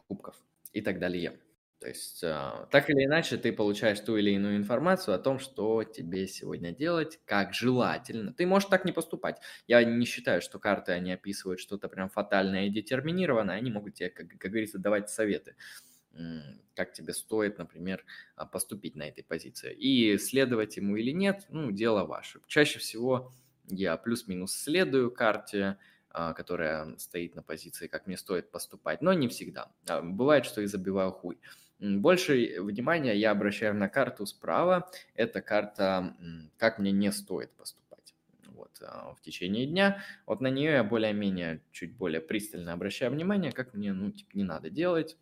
кубков 0.07 0.35
и 0.73 0.81
так 0.81 0.99
далее. 0.99 1.39
То 1.81 1.87
есть, 1.87 2.23
а, 2.23 2.67
так 2.71 2.91
или 2.91 3.05
иначе, 3.05 3.37
ты 3.37 3.51
получаешь 3.51 3.99
ту 4.01 4.15
или 4.15 4.29
иную 4.31 4.55
информацию 4.55 5.15
о 5.15 5.17
том, 5.19 5.39
что 5.39 5.83
тебе 5.83 6.27
сегодня 6.27 6.71
делать, 6.75 7.19
как 7.25 7.55
желательно. 7.55 8.33
Ты 8.33 8.45
можешь 8.45 8.69
так 8.69 8.85
не 8.85 8.91
поступать. 8.91 9.41
Я 9.65 9.83
не 9.83 10.05
считаю, 10.05 10.41
что 10.43 10.59
карты, 10.59 10.91
они 10.91 11.11
описывают 11.11 11.59
что-то 11.59 11.89
прям 11.89 12.09
фатальное 12.09 12.67
и 12.67 12.69
детерминированное. 12.69 13.55
Они 13.55 13.71
могут 13.71 13.95
тебе, 13.95 14.11
как, 14.11 14.27
как 14.29 14.51
говорится, 14.51 14.77
давать 14.77 15.09
советы, 15.09 15.55
как 16.75 16.93
тебе 16.93 17.13
стоит, 17.13 17.57
например, 17.57 18.03
а, 18.35 18.45
поступить 18.45 18.95
на 18.95 19.03
этой 19.03 19.23
позиции. 19.23 19.73
И 19.73 20.17
следовать 20.17 20.77
ему 20.77 20.95
или 20.95 21.11
нет, 21.11 21.45
ну, 21.49 21.71
дело 21.71 22.05
ваше. 22.05 22.41
Чаще 22.47 22.79
всего 22.79 23.31
я 23.69 23.97
плюс-минус 23.97 24.53
следую 24.53 25.11
карте, 25.11 25.77
а, 26.09 26.33
которая 26.33 26.97
стоит 26.97 27.35
на 27.35 27.43
позиции, 27.43 27.87
как 27.87 28.07
мне 28.07 28.17
стоит 28.17 28.51
поступать, 28.51 29.01
но 29.01 29.13
не 29.13 29.27
всегда. 29.27 29.71
Бывает, 30.03 30.45
что 30.45 30.61
и 30.61 30.65
забиваю 30.65 31.11
хуй. 31.11 31.39
Больше 31.81 32.61
внимания 32.61 33.15
я 33.17 33.31
обращаю 33.31 33.73
на 33.73 33.89
карту 33.89 34.27
справа. 34.27 34.89
Это 35.15 35.41
карта, 35.41 36.15
как 36.57 36.77
мне 36.77 36.91
не 36.91 37.11
стоит 37.11 37.51
поступать 37.53 38.13
вот, 38.45 38.77
а, 38.83 39.15
в 39.15 39.21
течение 39.21 39.65
дня. 39.65 40.03
Вот 40.27 40.41
на 40.41 40.51
нее 40.51 40.73
я 40.73 40.83
более-менее, 40.83 41.63
чуть 41.71 41.95
более 41.95 42.21
пристально 42.21 42.73
обращаю 42.73 43.11
внимание, 43.11 43.51
как 43.51 43.73
мне, 43.73 43.93
ну, 43.93 44.11
типа, 44.11 44.29
не 44.35 44.43
надо 44.43 44.69
делать, 44.69 45.17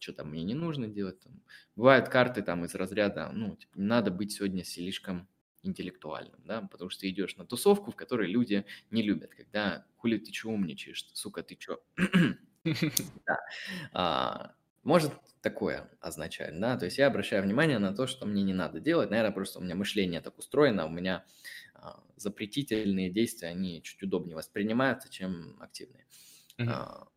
что 0.00 0.12
там 0.12 0.30
мне 0.30 0.42
не 0.42 0.54
нужно 0.54 0.88
делать. 0.88 1.20
Там. 1.20 1.40
Бывают 1.76 2.08
карты 2.08 2.42
там 2.42 2.64
из 2.64 2.74
разряда, 2.74 3.30
ну, 3.32 3.54
типа, 3.54 3.78
не 3.78 3.86
надо 3.86 4.10
быть 4.10 4.32
сегодня 4.32 4.64
слишком 4.64 5.28
интеллектуальным, 5.62 6.40
да, 6.44 6.62
потому 6.62 6.90
что 6.90 7.02
ты 7.02 7.10
идешь 7.10 7.36
на 7.36 7.44
тусовку, 7.44 7.92
в 7.92 7.96
которой 7.96 8.28
люди 8.28 8.64
не 8.90 9.02
любят, 9.02 9.32
когда 9.34 9.84
хули 9.98 10.18
ты 10.18 10.32
что 10.32 10.48
умничаешь, 10.48 11.06
сука, 11.12 11.44
ты? 11.44 11.56
А, 13.92 14.54
может 14.82 15.12
такое 15.40 15.90
означать, 16.00 16.58
да, 16.58 16.76
то 16.76 16.84
есть 16.84 16.98
я 16.98 17.06
обращаю 17.06 17.42
внимание 17.42 17.78
на 17.78 17.94
то, 17.94 18.06
что 18.06 18.26
мне 18.26 18.42
не 18.42 18.54
надо 18.54 18.80
делать, 18.80 19.10
наверное, 19.10 19.32
просто 19.32 19.58
у 19.58 19.62
меня 19.62 19.74
мышление 19.74 20.20
так 20.20 20.38
устроено, 20.38 20.86
у 20.86 20.90
меня 20.90 21.24
а, 21.74 22.02
запретительные 22.16 23.10
действия, 23.10 23.48
они 23.48 23.82
чуть 23.82 24.02
удобнее 24.02 24.36
воспринимаются, 24.36 25.10
чем 25.10 25.56
активные. 25.60 26.06
Угу. 26.58 26.68
А, 26.68 27.08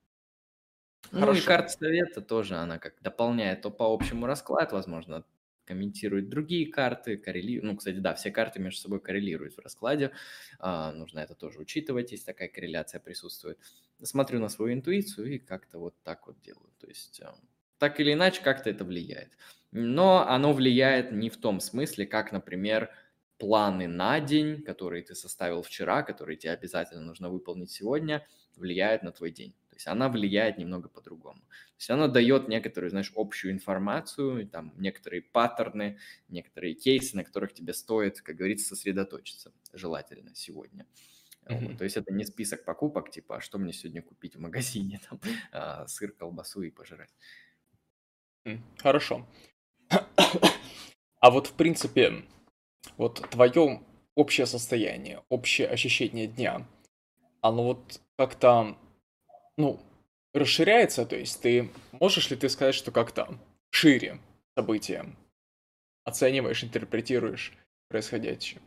ну 1.11 1.33
и 1.33 1.41
карта 1.41 1.69
совета 1.69 2.21
тоже, 2.21 2.55
она 2.55 2.79
как 2.79 3.01
дополняет 3.01 3.61
то 3.61 3.71
по 3.71 3.93
общему 3.93 4.25
раскладу, 4.25 4.75
возможно, 4.75 5.25
комментирует 5.65 6.29
другие 6.29 6.71
карты, 6.71 7.17
коррелирует. 7.17 7.63
Ну, 7.63 7.77
кстати, 7.77 7.97
да, 7.97 8.15
все 8.15 8.31
карты 8.31 8.59
между 8.59 8.81
собой 8.81 8.99
коррелируют 8.99 9.55
в 9.55 9.59
раскладе. 9.59 10.11
А, 10.59 10.91
нужно 10.91 11.19
это 11.19 11.35
тоже 11.35 11.59
учитывать, 11.59 12.11
если 12.11 12.25
такая 12.25 12.49
корреляция 12.49 12.99
присутствует. 12.99 13.59
Смотрю 14.01 14.39
на 14.39 14.49
свою 14.49 14.73
интуицию 14.73 15.35
и 15.35 15.39
как-то 15.39 15.79
вот 15.79 15.95
так 16.03 16.27
вот 16.27 16.39
делаю. 16.41 16.69
То 16.79 16.87
есть 16.87 17.21
так 17.83 17.99
или 17.99 18.13
иначе 18.13 18.41
как-то 18.41 18.69
это 18.69 18.85
влияет. 18.85 19.37
Но 19.73 20.25
оно 20.25 20.53
влияет 20.53 21.11
не 21.11 21.29
в 21.29 21.35
том 21.35 21.59
смысле, 21.59 22.05
как, 22.05 22.31
например, 22.31 22.89
планы 23.37 23.89
на 23.89 24.21
день, 24.21 24.63
которые 24.63 25.03
ты 25.03 25.15
составил 25.15 25.63
вчера, 25.63 26.01
которые 26.01 26.37
тебе 26.37 26.53
обязательно 26.53 27.01
нужно 27.01 27.29
выполнить 27.29 27.71
сегодня, 27.71 28.25
влияют 28.55 29.03
на 29.03 29.11
твой 29.11 29.31
день. 29.31 29.51
То 29.69 29.75
есть 29.75 29.87
она 29.87 30.07
влияет 30.07 30.57
немного 30.57 30.87
по-другому. 30.87 31.41
То 31.41 31.79
есть 31.79 31.89
она 31.89 32.07
дает 32.07 32.47
некоторую, 32.47 32.89
знаешь, 32.89 33.11
общую 33.17 33.51
информацию, 33.51 34.47
там 34.47 34.73
некоторые 34.77 35.21
паттерны, 35.21 35.97
некоторые 36.29 36.75
кейсы, 36.75 37.17
на 37.17 37.25
которых 37.25 37.53
тебе 37.53 37.73
стоит, 37.73 38.21
как 38.21 38.37
говорится, 38.37 38.69
сосредоточиться 38.69 39.51
желательно 39.73 40.33
сегодня. 40.35 40.85
Mm-hmm. 41.47 41.77
То 41.77 41.83
есть 41.83 41.97
это 41.97 42.13
не 42.13 42.23
список 42.23 42.63
покупок, 42.63 43.11
типа, 43.11 43.37
а 43.37 43.41
что 43.41 43.57
мне 43.57 43.73
сегодня 43.73 44.01
купить 44.01 44.35
в 44.35 44.39
магазине, 44.39 45.01
там, 45.09 45.19
а, 45.51 45.87
сыр, 45.87 46.11
колбасу 46.13 46.61
и 46.61 46.69
пожрать. 46.69 47.09
Хорошо. 48.77 49.25
А 51.19 51.31
вот 51.31 51.47
в 51.47 51.53
принципе, 51.53 52.23
вот 52.97 53.27
твое 53.29 53.81
общее 54.15 54.45
состояние, 54.45 55.23
общее 55.29 55.67
ощущение 55.67 56.27
дня, 56.27 56.67
оно 57.41 57.63
вот 57.63 58.01
как-то, 58.17 58.77
ну, 59.57 59.79
расширяется, 60.33 61.05
то 61.05 61.15
есть 61.17 61.41
ты, 61.41 61.71
можешь 61.93 62.29
ли 62.31 62.37
ты 62.37 62.49
сказать, 62.49 62.75
что 62.75 62.91
как-то 62.91 63.39
шире 63.71 64.19
события 64.57 65.05
оцениваешь, 66.05 66.63
интерпретируешь 66.63 67.53
происходящее, 67.89 68.61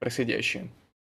происходящее 0.00 0.70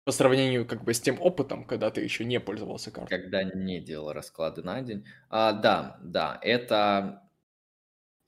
по 0.06 0.12
сравнению 0.12 0.68
как 0.68 0.84
бы 0.84 0.94
с 0.94 1.02
тем 1.02 1.20
опытом, 1.22 1.66
когда 1.66 1.92
ты 1.92 2.02
еще 2.02 2.26
не 2.26 2.40
пользовался 2.40 2.92
картой? 2.92 3.20
Когда 3.20 3.44
не 3.44 3.80
делал 3.82 4.14
расклады 4.14 4.64
на 4.64 4.82
день. 4.82 5.06
А, 5.30 5.54
да, 5.54 6.00
да, 6.04 6.40
это 6.44 7.25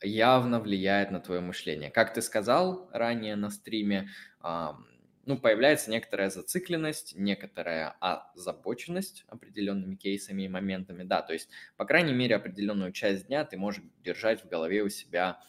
явно 0.02 0.60
влияет 0.60 1.12
на 1.12 1.20
твое 1.20 1.42
мышление. 1.42 1.92
Как 1.92 2.14
ты 2.14 2.22
сказал 2.22 2.90
ранее 2.92 3.36
на 3.36 3.50
стриме, 3.50 4.10
ну, 4.44 5.38
появляется 5.38 5.92
некоторая 5.92 6.30
зацикленность, 6.30 7.14
некоторая 7.18 7.92
озабоченность 8.00 9.26
определенными 9.28 9.96
кейсами 9.96 10.44
и 10.44 10.48
моментами. 10.48 11.04
Да, 11.04 11.22
то 11.22 11.34
есть, 11.34 11.50
по 11.76 11.86
крайней 11.86 12.14
мере, 12.14 12.36
определенную 12.36 12.94
часть 12.94 13.28
дня 13.28 13.44
ты 13.44 13.58
можешь 13.58 13.84
держать 14.04 14.44
в 14.44 14.48
голове 14.48 14.84
у 14.84 14.90
себя 14.90 15.42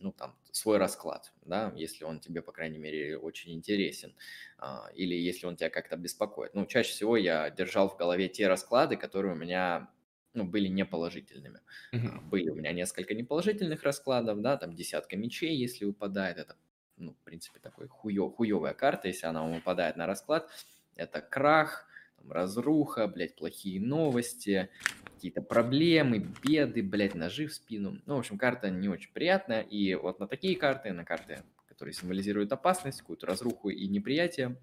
ну, 0.00 0.12
там, 0.12 0.36
свой 0.50 0.78
расклад, 0.78 1.32
да, 1.44 1.72
если 1.76 2.04
он 2.04 2.20
тебе, 2.20 2.42
по 2.42 2.52
крайней 2.52 2.78
мере, 2.78 3.18
очень 3.18 3.52
интересен, 3.52 4.14
а, 4.58 4.88
или 4.94 5.14
если 5.14 5.46
он 5.46 5.56
тебя 5.56 5.70
как-то 5.70 5.96
беспокоит. 5.96 6.54
Ну, 6.54 6.66
чаще 6.66 6.90
всего 6.90 7.16
я 7.16 7.50
держал 7.50 7.88
в 7.88 7.96
голове 7.96 8.28
те 8.28 8.48
расклады, 8.48 8.96
которые 8.96 9.34
у 9.34 9.36
меня 9.36 9.90
ну, 10.38 10.44
были 10.44 10.68
неположительными. 10.68 11.60
Uh-huh. 11.92 12.20
Были 12.22 12.50
у 12.50 12.54
меня 12.54 12.72
несколько 12.72 13.14
неположительных 13.14 13.82
раскладов, 13.82 14.40
да, 14.40 14.56
там 14.56 14.74
десятка 14.74 15.16
мечей, 15.16 15.56
если 15.56 15.84
выпадает, 15.84 16.38
это, 16.38 16.56
ну, 16.96 17.12
в 17.12 17.24
принципе, 17.24 17.58
такой 17.58 17.88
хуё, 17.88 18.30
хуёвая 18.30 18.74
карта, 18.74 19.08
если 19.08 19.26
она 19.26 19.42
вам 19.42 19.54
выпадает 19.54 19.96
на 19.96 20.06
расклад, 20.06 20.48
это 20.96 21.20
крах, 21.20 21.86
там, 22.16 22.32
разруха, 22.32 23.08
блядь, 23.08 23.36
плохие 23.36 23.80
новости, 23.80 24.68
какие-то 25.14 25.42
проблемы, 25.42 26.26
беды, 26.42 26.82
блядь, 26.82 27.14
ножи 27.14 27.46
в 27.46 27.54
спину. 27.54 28.00
Ну, 28.06 28.16
в 28.16 28.18
общем, 28.20 28.38
карта 28.38 28.70
не 28.70 28.88
очень 28.88 29.12
приятная, 29.12 29.62
и 29.62 29.94
вот 29.94 30.20
на 30.20 30.28
такие 30.28 30.56
карты, 30.56 30.92
на 30.92 31.04
карты, 31.04 31.42
которые 31.66 31.92
символизируют 31.92 32.52
опасность, 32.52 33.00
какую-то 33.00 33.26
разруху 33.26 33.68
и 33.68 33.88
неприятие, 33.88 34.56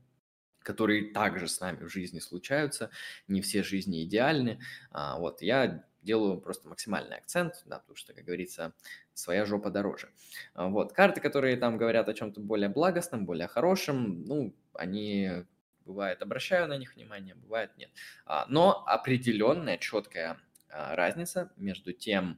которые 0.66 1.14
также 1.14 1.48
с 1.48 1.60
нами 1.60 1.86
в 1.86 1.90
жизни 1.90 2.20
случаются, 2.20 2.90
не 3.28 3.42
все 3.42 3.64
жизни 3.64 4.04
идеальны. 4.04 4.60
А, 4.92 5.18
вот, 5.20 5.42
я 5.42 5.86
делаю 6.02 6.42
просто 6.42 6.68
максимальный 6.68 7.18
акцент, 7.18 7.64
да, 7.66 7.80
потому 7.80 7.96
что, 7.96 8.14
как 8.14 8.26
говорится, 8.26 8.74
своя 9.14 9.46
жопа 9.46 9.70
дороже. 9.70 10.10
А, 10.56 10.68
вот, 10.68 10.92
карты, 10.92 11.22
которые 11.22 11.56
там 11.56 11.78
говорят 11.78 12.10
о 12.10 12.14
чем-то 12.14 12.42
более 12.42 12.70
благостном, 12.70 13.26
более 13.26 13.48
хорошем, 13.48 14.24
ну, 14.26 14.56
они 14.74 15.46
бывает 15.86 16.22
обращаю 16.24 16.68
на 16.68 16.78
них 16.78 16.96
внимание, 16.96 17.36
бывает 17.36 17.78
нет. 17.78 17.92
А, 18.26 18.46
но 18.50 18.84
определенная 18.88 19.78
четкая 19.78 20.40
разница 20.68 21.54
между 21.56 21.94
тем, 21.94 22.38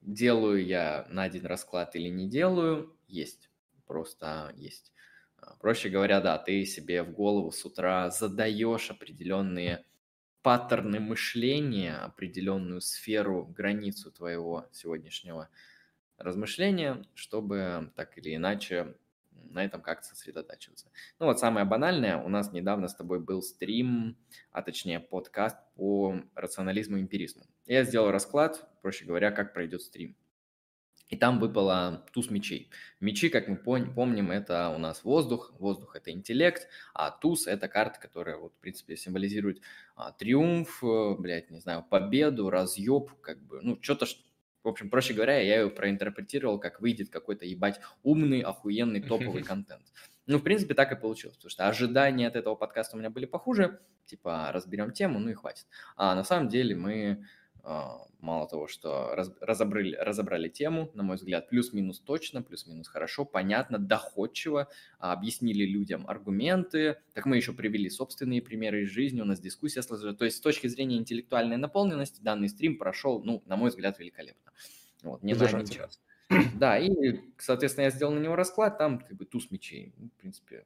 делаю 0.00 0.64
я 0.64 1.06
на 1.10 1.22
один 1.24 1.46
расклад 1.46 1.94
или 1.94 2.08
не 2.08 2.28
делаю, 2.28 2.96
есть. 3.06 3.50
Просто 3.86 4.52
есть. 4.56 4.92
А, 5.48 5.56
проще 5.56 5.88
говоря, 5.88 6.20
да, 6.20 6.38
ты 6.38 6.64
себе 6.66 7.02
в 7.02 7.12
голову 7.12 7.52
с 7.52 7.64
утра 7.64 8.10
задаешь 8.10 8.90
определенные 8.90 9.84
паттерны 10.42 11.00
мышления, 11.00 11.96
определенную 11.96 12.80
сферу, 12.80 13.44
границу 13.46 14.10
твоего 14.10 14.68
сегодняшнего 14.72 15.48
размышления, 16.18 17.04
чтобы 17.14 17.92
так 17.96 18.18
или 18.18 18.34
иначе 18.34 18.94
на 19.30 19.64
этом 19.64 19.80
как-то 19.80 20.08
сосредотачиваться. 20.08 20.90
Ну 21.18 21.26
вот 21.26 21.38
самое 21.38 21.64
банальное, 21.64 22.18
у 22.18 22.28
нас 22.28 22.52
недавно 22.52 22.88
с 22.88 22.94
тобой 22.94 23.20
был 23.20 23.40
стрим, 23.40 24.18
а 24.50 24.62
точнее 24.62 25.00
подкаст 25.00 25.56
по 25.76 26.20
рационализму 26.34 26.98
и 26.98 27.00
эмпиризму. 27.00 27.44
Я 27.66 27.84
сделал 27.84 28.10
расклад, 28.10 28.68
проще 28.82 29.06
говоря, 29.06 29.30
как 29.30 29.54
пройдет 29.54 29.80
стрим. 29.80 30.16
И 31.08 31.16
там 31.16 31.40
выпало 31.40 32.04
туз 32.12 32.30
мечей. 32.30 32.70
Мечи, 33.00 33.30
как 33.30 33.48
мы 33.48 33.56
помним, 33.56 34.30
это 34.30 34.68
у 34.68 34.78
нас 34.78 35.04
воздух, 35.04 35.52
воздух 35.58 35.96
это 35.96 36.10
интеллект, 36.10 36.68
а 36.92 37.10
туз 37.10 37.46
это 37.46 37.66
карта, 37.66 37.98
которая, 37.98 38.36
вот, 38.36 38.52
в 38.54 38.58
принципе, 38.58 38.96
символизирует 38.96 39.62
а, 39.96 40.12
триумф, 40.12 40.84
э, 40.84 41.14
блядь, 41.18 41.50
не 41.50 41.60
знаю, 41.60 41.82
победу, 41.88 42.50
разъеб, 42.50 43.10
как 43.22 43.42
бы, 43.42 43.60
ну, 43.62 43.78
что-то, 43.80 44.04
в 44.62 44.68
общем, 44.68 44.90
проще 44.90 45.14
говоря, 45.14 45.38
я 45.38 45.62
ее 45.62 45.70
проинтерпретировал, 45.70 46.58
как 46.58 46.82
выйдет 46.82 47.08
какой-то, 47.08 47.46
ебать, 47.46 47.80
умный, 48.02 48.40
охуенный, 48.42 49.00
топовый 49.00 49.42
контент. 49.44 49.86
Ну, 50.26 50.36
в 50.36 50.42
принципе, 50.42 50.74
так 50.74 50.92
и 50.92 50.96
получилось, 50.96 51.36
потому 51.36 51.50
что 51.50 51.68
ожидания 51.68 52.28
от 52.28 52.36
этого 52.36 52.54
подкаста 52.54 52.96
у 52.96 52.98
меня 52.98 53.08
были 53.08 53.24
похуже, 53.24 53.80
типа, 54.04 54.50
разберем 54.52 54.92
тему, 54.92 55.18
ну 55.20 55.30
и 55.30 55.34
хватит. 55.34 55.66
А 55.96 56.14
на 56.14 56.22
самом 56.22 56.48
деле 56.48 56.76
мы 56.76 57.24
мало 58.20 58.48
того, 58.48 58.66
что 58.66 59.14
разобрали, 59.40 59.94
разобрали 59.94 60.48
тему, 60.48 60.90
на 60.94 61.02
мой 61.02 61.16
взгляд, 61.16 61.48
плюс-минус 61.48 62.00
точно, 62.00 62.42
плюс-минус 62.42 62.88
хорошо, 62.88 63.24
понятно, 63.24 63.78
доходчиво, 63.78 64.68
а, 64.98 65.12
объяснили 65.12 65.64
людям 65.64 66.06
аргументы, 66.08 66.98
так 67.14 67.26
мы 67.26 67.36
еще 67.36 67.52
привели 67.52 67.88
собственные 67.90 68.42
примеры 68.42 68.82
из 68.82 68.88
жизни, 68.88 69.20
у 69.20 69.24
нас 69.24 69.40
дискуссия 69.40 69.82
сложилась. 69.82 70.16
То 70.16 70.24
есть 70.24 70.38
с 70.38 70.40
точки 70.40 70.66
зрения 70.66 70.96
интеллектуальной 70.96 71.56
наполненности 71.56 72.20
данный 72.20 72.48
стрим 72.48 72.78
прошел, 72.78 73.22
ну, 73.22 73.42
на 73.46 73.56
мой 73.56 73.70
взгляд, 73.70 73.98
великолепно. 73.98 74.52
Вот, 75.02 75.22
не 75.22 75.34
на 75.34 75.46
один 75.46 75.66
час. 75.66 76.00
Да, 76.54 76.78
и, 76.78 77.20
соответственно, 77.38 77.84
я 77.84 77.90
сделал 77.90 78.12
на 78.12 78.18
него 78.18 78.36
расклад, 78.36 78.78
там 78.78 78.98
как 78.98 79.16
бы 79.16 79.24
туз 79.24 79.50
мечей. 79.50 79.94
Ну, 79.96 80.08
в 80.08 80.20
принципе, 80.20 80.64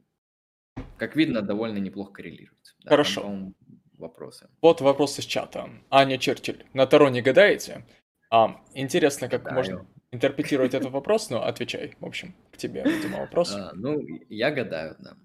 как 0.96 1.16
видно, 1.16 1.42
довольно 1.42 1.78
неплохо 1.78 2.12
коррелируется. 2.12 2.74
Да, 2.82 2.90
Хорошо. 2.90 3.22
Там, 3.22 3.54
вопросы. 4.02 4.48
Вот 4.60 4.80
вопрос 4.80 5.18
из 5.18 5.24
чата. 5.24 5.70
Аня 5.90 6.18
Черчилль. 6.18 6.64
На 6.74 6.86
Таро 6.86 7.08
не 7.08 7.22
гадаете? 7.22 7.86
А, 8.30 8.60
интересно, 8.74 9.28
как 9.28 9.42
Гадаю. 9.42 9.56
можно 9.56 9.86
интерпретировать 10.10 10.74
этот 10.74 10.90
вопрос, 10.90 11.30
но 11.30 11.42
отвечай. 11.42 11.94
В 12.00 12.06
общем, 12.06 12.34
к 12.50 12.56
тебе, 12.56 12.82
видимо, 12.84 13.20
вопрос. 13.20 13.54
А, 13.54 13.72
ну, 13.74 14.00
я 14.28 14.50
гадаю, 14.50 14.96
да. 14.98 15.16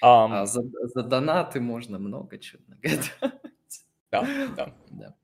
А, 0.00 0.42
а 0.42 0.46
за, 0.46 0.62
за 0.94 1.02
донаты 1.02 1.60
можно 1.60 1.98
много 1.98 2.38
чего 2.38 2.62
нагадать. 2.68 3.12
Да, 4.10 4.26
да. 4.56 4.74
да. 4.90 5.14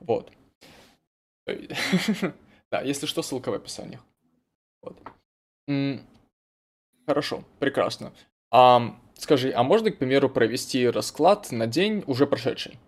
Вот. 0.00 0.32
Да, 2.70 2.82
если 2.82 3.06
что, 3.06 3.20
ссылка 3.20 3.50
в 3.50 3.54
описании. 3.54 3.98
Вот. 4.80 4.96
Хорошо, 7.04 7.42
прекрасно. 7.58 8.12
А, 8.52 8.96
скажи, 9.22 9.52
а 9.54 9.62
можно, 9.62 9.90
к 9.90 9.98
примеру, 9.98 10.28
провести 10.28 10.88
расклад 10.88 11.52
на 11.52 11.66
день 11.66 12.02
уже 12.06 12.26
прошедший? 12.26 12.78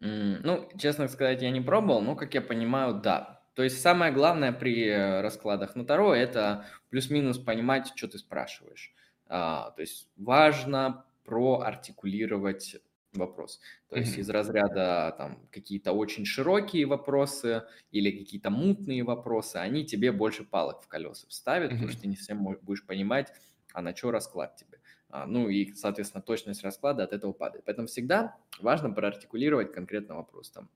Ну, 0.00 0.68
честно 0.78 1.08
сказать, 1.08 1.42
я 1.42 1.50
не 1.50 1.60
пробовал, 1.60 2.00
но, 2.00 2.14
как 2.14 2.34
я 2.34 2.40
понимаю, 2.40 2.94
да. 2.94 3.42
То 3.54 3.64
есть 3.64 3.80
самое 3.80 4.12
главное 4.12 4.52
при 4.52 4.86
э, 4.86 5.20
раскладах 5.20 5.74
на 5.74 5.84
Таро– 5.84 6.14
это 6.14 6.66
плюс-минус 6.90 7.38
понимать, 7.38 7.92
что 7.96 8.06
ты 8.06 8.16
спрашиваешь. 8.18 8.94
А, 9.26 9.72
то 9.72 9.82
есть 9.82 10.08
важно 10.16 11.04
проартикулировать 11.24 12.76
вопрос. 13.12 13.60
То 13.88 13.96
есть 13.96 14.16
из 14.16 14.30
разряда 14.30 15.14
там 15.18 15.48
какие-то 15.50 15.92
очень 15.92 16.24
широкие 16.24 16.86
вопросы 16.86 17.64
или 17.90 18.10
какие-то 18.10 18.50
мутные 18.50 19.02
вопросы, 19.02 19.56
они 19.56 19.84
тебе 19.84 20.12
больше 20.12 20.44
палок 20.44 20.82
в 20.82 20.88
колеса 20.88 21.26
вставят, 21.28 21.70
потому 21.70 21.88
что 21.88 22.02
ты 22.02 22.06
не 22.06 22.16
совсем 22.16 22.44
будешь 22.62 22.86
понимать, 22.86 23.32
а 23.78 23.82
на 23.82 23.94
что 23.94 24.10
расклад 24.10 24.56
тебе. 24.56 24.80
А, 25.08 25.24
ну 25.26 25.48
и, 25.48 25.72
соответственно, 25.74 26.20
точность 26.20 26.64
расклада 26.64 27.04
от 27.04 27.12
этого 27.12 27.32
падает. 27.32 27.64
Поэтому 27.64 27.86
всегда 27.86 28.36
важно 28.58 28.90
проартикулировать 28.90 29.72
конкретно 29.72 30.16
вопрос. 30.16 30.50
Там, 30.50 30.68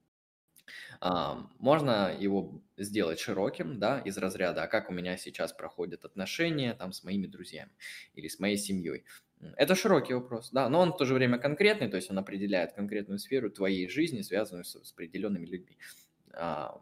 а, 1.01 1.45
можно 1.59 2.15
его 2.17 2.61
сделать 2.77 3.19
широким, 3.19 3.77
да, 3.77 3.99
из 3.99 4.17
разряда, 4.17 4.63
а 4.63 4.67
как 4.67 4.89
у 4.89 4.93
меня 4.93 5.17
сейчас 5.17 5.51
проходят 5.51 6.05
отношения 6.05 6.73
там 6.75 6.93
с 6.93 7.03
моими 7.03 7.27
друзьями 7.27 7.71
или 8.13 8.29
с 8.29 8.39
моей 8.39 8.57
семьей. 8.57 9.03
Это 9.57 9.75
широкий 9.75 10.13
вопрос, 10.13 10.51
да, 10.51 10.69
но 10.69 10.79
он 10.79 10.93
в 10.93 10.97
то 10.97 11.03
же 11.03 11.13
время 11.13 11.37
конкретный, 11.37 11.89
то 11.89 11.97
есть 11.97 12.09
он 12.09 12.17
определяет 12.17 12.71
конкретную 12.71 13.19
сферу 13.19 13.51
твоей 13.51 13.89
жизни, 13.89 14.21
связанную 14.21 14.63
с, 14.63 14.81
с 14.81 14.93
определенными 14.93 15.45
людьми. 15.45 15.77
А, 16.31 16.79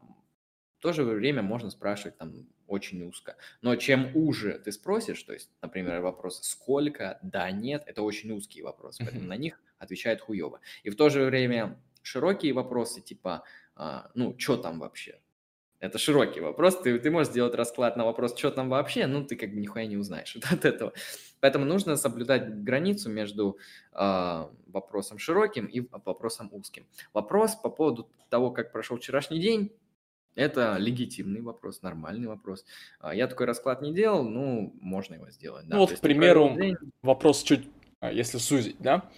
в 0.77 0.81
то 0.81 0.93
же 0.93 1.03
время 1.03 1.41
можно 1.41 1.71
спрашивать 1.71 2.19
там 2.19 2.47
очень 2.71 3.03
узко. 3.03 3.35
Но 3.61 3.75
чем 3.75 4.15
уже 4.15 4.57
ты 4.59 4.71
спросишь, 4.71 5.21
то 5.23 5.33
есть, 5.33 5.49
например, 5.61 6.01
вопрос 6.01 6.41
«сколько?», 6.43 7.19
«да», 7.21 7.51
«нет», 7.51 7.83
это 7.85 8.01
очень 8.01 8.31
узкие 8.31 8.63
вопросы, 8.63 9.03
поэтому 9.03 9.27
на 9.27 9.37
них 9.37 9.61
отвечает 9.77 10.21
хуево. 10.21 10.59
И 10.83 10.89
в 10.89 10.95
то 10.95 11.09
же 11.09 11.25
время 11.25 11.79
широкие 12.01 12.53
вопросы 12.53 13.01
типа 13.01 13.43
а, 13.75 14.09
«ну, 14.15 14.35
что 14.37 14.57
там 14.57 14.79
вообще?», 14.79 15.19
это 15.81 15.97
широкий 15.97 16.41
вопрос. 16.41 16.79
Ты, 16.79 16.99
ты 16.99 17.09
можешь 17.09 17.31
сделать 17.31 17.55
расклад 17.55 17.97
на 17.97 18.05
вопрос, 18.05 18.37
что 18.37 18.51
там 18.51 18.69
вообще, 18.69 19.07
ну, 19.07 19.25
ты 19.25 19.35
как 19.35 19.49
бы 19.49 19.59
нихуя 19.59 19.87
не 19.87 19.97
узнаешь 19.97 20.37
от 20.51 20.63
этого. 20.63 20.93
Поэтому 21.39 21.65
нужно 21.65 21.97
соблюдать 21.97 22.63
границу 22.63 23.09
между 23.09 23.57
э, 23.93 24.45
вопросом 24.67 25.17
широким 25.17 25.65
и 25.65 25.81
вопросом 26.05 26.49
узким. 26.51 26.85
Вопрос 27.13 27.55
по 27.55 27.69
поводу 27.69 28.07
того, 28.29 28.51
как 28.51 28.71
прошел 28.71 28.97
вчерашний 28.97 29.39
день, 29.39 29.71
это 30.35 30.77
легитимный 30.77 31.41
вопрос, 31.41 31.81
нормальный 31.81 32.27
вопрос. 32.27 32.65
А, 32.99 33.13
я 33.13 33.27
такой 33.27 33.45
расклад 33.45 33.81
не 33.81 33.93
делал, 33.93 34.23
ну, 34.23 34.73
можно 34.81 35.15
его 35.15 35.29
сделать. 35.29 35.67
Да. 35.67 35.75
Ну, 35.75 35.81
вот, 35.81 35.91
к 35.97 35.99
примеру, 35.99 36.55
день... 36.57 36.77
вопрос 37.01 37.43
чуть, 37.43 37.67
а, 37.99 38.11
если 38.11 38.37
сузить, 38.37 38.77
да? 38.79 39.09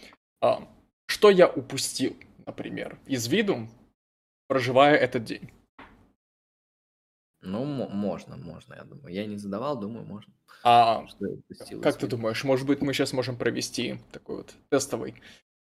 Что 1.06 1.30
я 1.30 1.48
упустил, 1.48 2.18
например, 2.46 3.00
из 3.06 3.28
виду, 3.28 3.68
проживая 4.48 4.96
этот 4.96 5.24
день? 5.24 5.52
Ну, 7.42 7.66
можно, 7.66 8.38
можно, 8.38 8.74
я 8.76 8.84
думаю. 8.84 9.14
Я 9.14 9.26
не 9.26 9.38
задавал, 9.38 9.78
думаю, 9.80 10.06
можно. 10.06 10.34
А 10.64 11.06
как 11.82 11.98
ты 11.98 12.08
думаешь, 12.08 12.44
может 12.44 12.66
быть, 12.66 12.82
мы 12.82 12.94
сейчас 12.94 13.12
можем 13.12 13.38
провести 13.38 13.98
такой 14.12 14.38
вот 14.38 14.56
тестовый, 14.70 15.16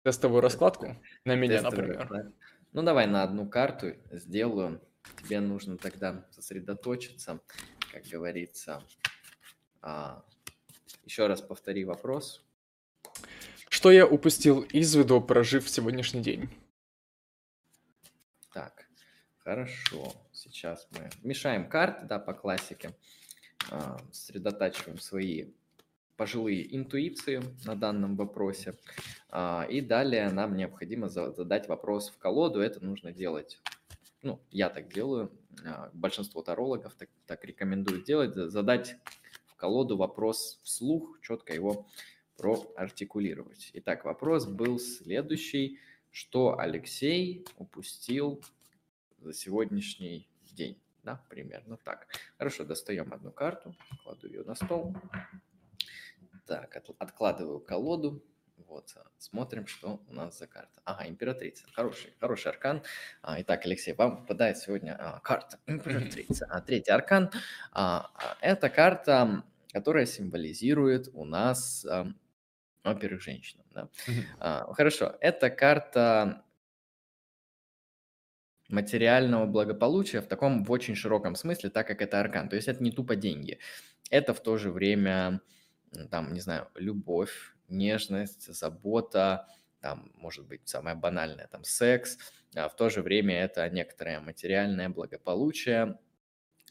тестовую 0.05 0.41
раскладку 0.41 0.97
на 1.25 1.35
меня, 1.35 1.59
Тестовый 1.61 1.79
например? 1.79 2.01
Расклад. 2.01 2.27
Ну, 2.73 2.83
давай 2.83 3.07
на 3.07 3.23
одну 3.25 3.49
карту 3.49 3.95
сделаю. 4.13 4.81
Тебе 5.23 5.41
нужно 5.41 5.77
тогда 5.77 6.27
сосредоточиться, 6.31 7.41
как 7.93 8.05
говорится. 8.05 8.83
А, 9.81 10.25
еще 11.05 11.27
раз 11.27 11.41
повтори 11.41 11.85
вопрос. 11.85 12.45
Что 13.69 13.91
я 13.91 14.07
упустил 14.07 14.63
из 14.63 14.95
виду, 14.95 15.21
прожив 15.21 15.69
сегодняшний 15.69 16.23
день? 16.23 16.49
Так, 18.53 18.85
Хорошо. 19.45 20.11
Сейчас 20.33 20.89
мы 20.93 21.11
мешаем 21.23 21.69
карты, 21.69 22.07
да, 22.07 22.19
по 22.19 22.33
классике. 22.33 22.95
А, 23.71 23.99
сосредотачиваем 24.11 24.99
свои 24.99 25.53
пожилые 26.17 26.75
интуиции 26.75 27.43
на 27.67 27.77
данном 27.77 28.17
вопросе. 28.17 28.75
А, 29.29 29.67
и 29.69 29.83
далее 29.83 30.31
нам 30.31 30.57
необходимо 30.57 31.11
задать 31.11 31.69
вопрос 31.69 32.09
в 32.09 32.17
колоду. 32.17 32.61
Это 32.61 32.83
нужно 32.83 33.13
делать, 33.13 33.61
ну, 34.25 34.41
я 34.51 34.71
так 34.71 34.93
делаю, 34.93 35.31
а, 35.65 35.91
большинство 35.93 36.43
тарологов 36.43 36.95
так, 36.95 37.09
так 37.27 37.45
рекомендуют 37.45 38.05
делать, 38.05 38.35
задать 38.35 38.97
в 39.47 39.55
колоду 39.55 39.97
вопрос 39.97 40.61
вслух, 40.65 41.21
четко 41.21 41.55
его 41.55 41.87
проартикулировать. 42.37 43.71
Итак, 43.75 44.05
вопрос 44.05 44.47
был 44.47 44.79
следующий. 44.79 45.79
Что 46.11 46.59
Алексей 46.59 47.47
упустил 47.59 48.43
за 49.19 49.33
сегодняшний 49.33 50.29
день? 50.53 50.81
Да, 51.03 51.23
примерно 51.29 51.77
так. 51.77 52.07
Хорошо, 52.39 52.65
достаем 52.65 53.13
одну 53.13 53.31
карту, 53.31 53.75
кладу 54.03 54.27
ее 54.27 54.43
на 54.45 54.55
стол. 54.55 54.97
Так, 56.47 56.77
от, 56.77 56.91
откладываю 56.99 57.61
колоду. 57.61 58.25
Вот, 58.57 58.93
а, 58.97 59.05
смотрим, 59.19 59.67
что 59.67 60.01
у 60.09 60.15
нас 60.15 60.39
за 60.39 60.47
карта. 60.47 60.81
Ага, 60.85 61.09
императрица. 61.09 61.65
Хороший, 61.73 62.13
хороший 62.21 62.49
аркан. 62.49 62.83
А, 63.23 63.41
итак, 63.41 63.67
Алексей, 63.67 63.95
вам 63.95 64.19
попадает 64.19 64.59
сегодня 64.59 64.97
а, 64.99 65.21
карта 65.21 65.59
императрица. 65.67 66.47
А 66.51 66.61
третий 66.61 66.93
аркан 66.93 67.31
а, 67.73 68.11
а, 68.15 68.37
это 68.41 68.69
карта, 68.71 69.45
которая 69.73 70.07
символизирует 70.07 71.09
у 71.13 71.25
нас, 71.25 71.85
а, 71.85 72.07
во-первых, 72.85 73.23
женщину. 73.23 73.65
Да? 73.73 73.89
А, 74.39 74.73
хорошо, 74.73 75.17
это 75.21 75.51
карта 75.51 76.45
материального 78.69 79.47
благополучия 79.47 80.21
в 80.21 80.27
таком 80.27 80.65
в 80.65 80.71
очень 80.71 80.95
широком 80.95 81.35
смысле, 81.35 81.71
так 81.71 81.87
как 81.87 82.03
это 82.03 82.21
аркан. 82.21 82.49
То 82.49 82.57
есть 82.57 82.69
это 82.69 82.83
не 82.83 82.93
тупо 82.93 83.17
деньги. 83.17 83.59
Это 84.11 84.33
в 84.33 84.41
то 84.41 84.57
же 84.59 84.71
время 84.71 85.41
там, 86.11 86.33
не 86.33 86.41
знаю, 86.41 86.69
любовь, 86.75 87.54
нежность, 87.69 88.53
забота, 88.53 89.49
там, 89.81 90.11
может 90.17 90.47
быть, 90.47 90.63
самое 90.65 90.97
банальное, 90.97 91.47
там, 91.47 91.65
секс, 91.65 92.19
а 92.55 92.69
в 92.69 92.77
то 92.77 92.89
же 92.89 93.03
время 93.03 93.35
это 93.43 93.69
некоторое 93.69 94.21
материальное 94.21 94.89
благополучие, 94.89 95.99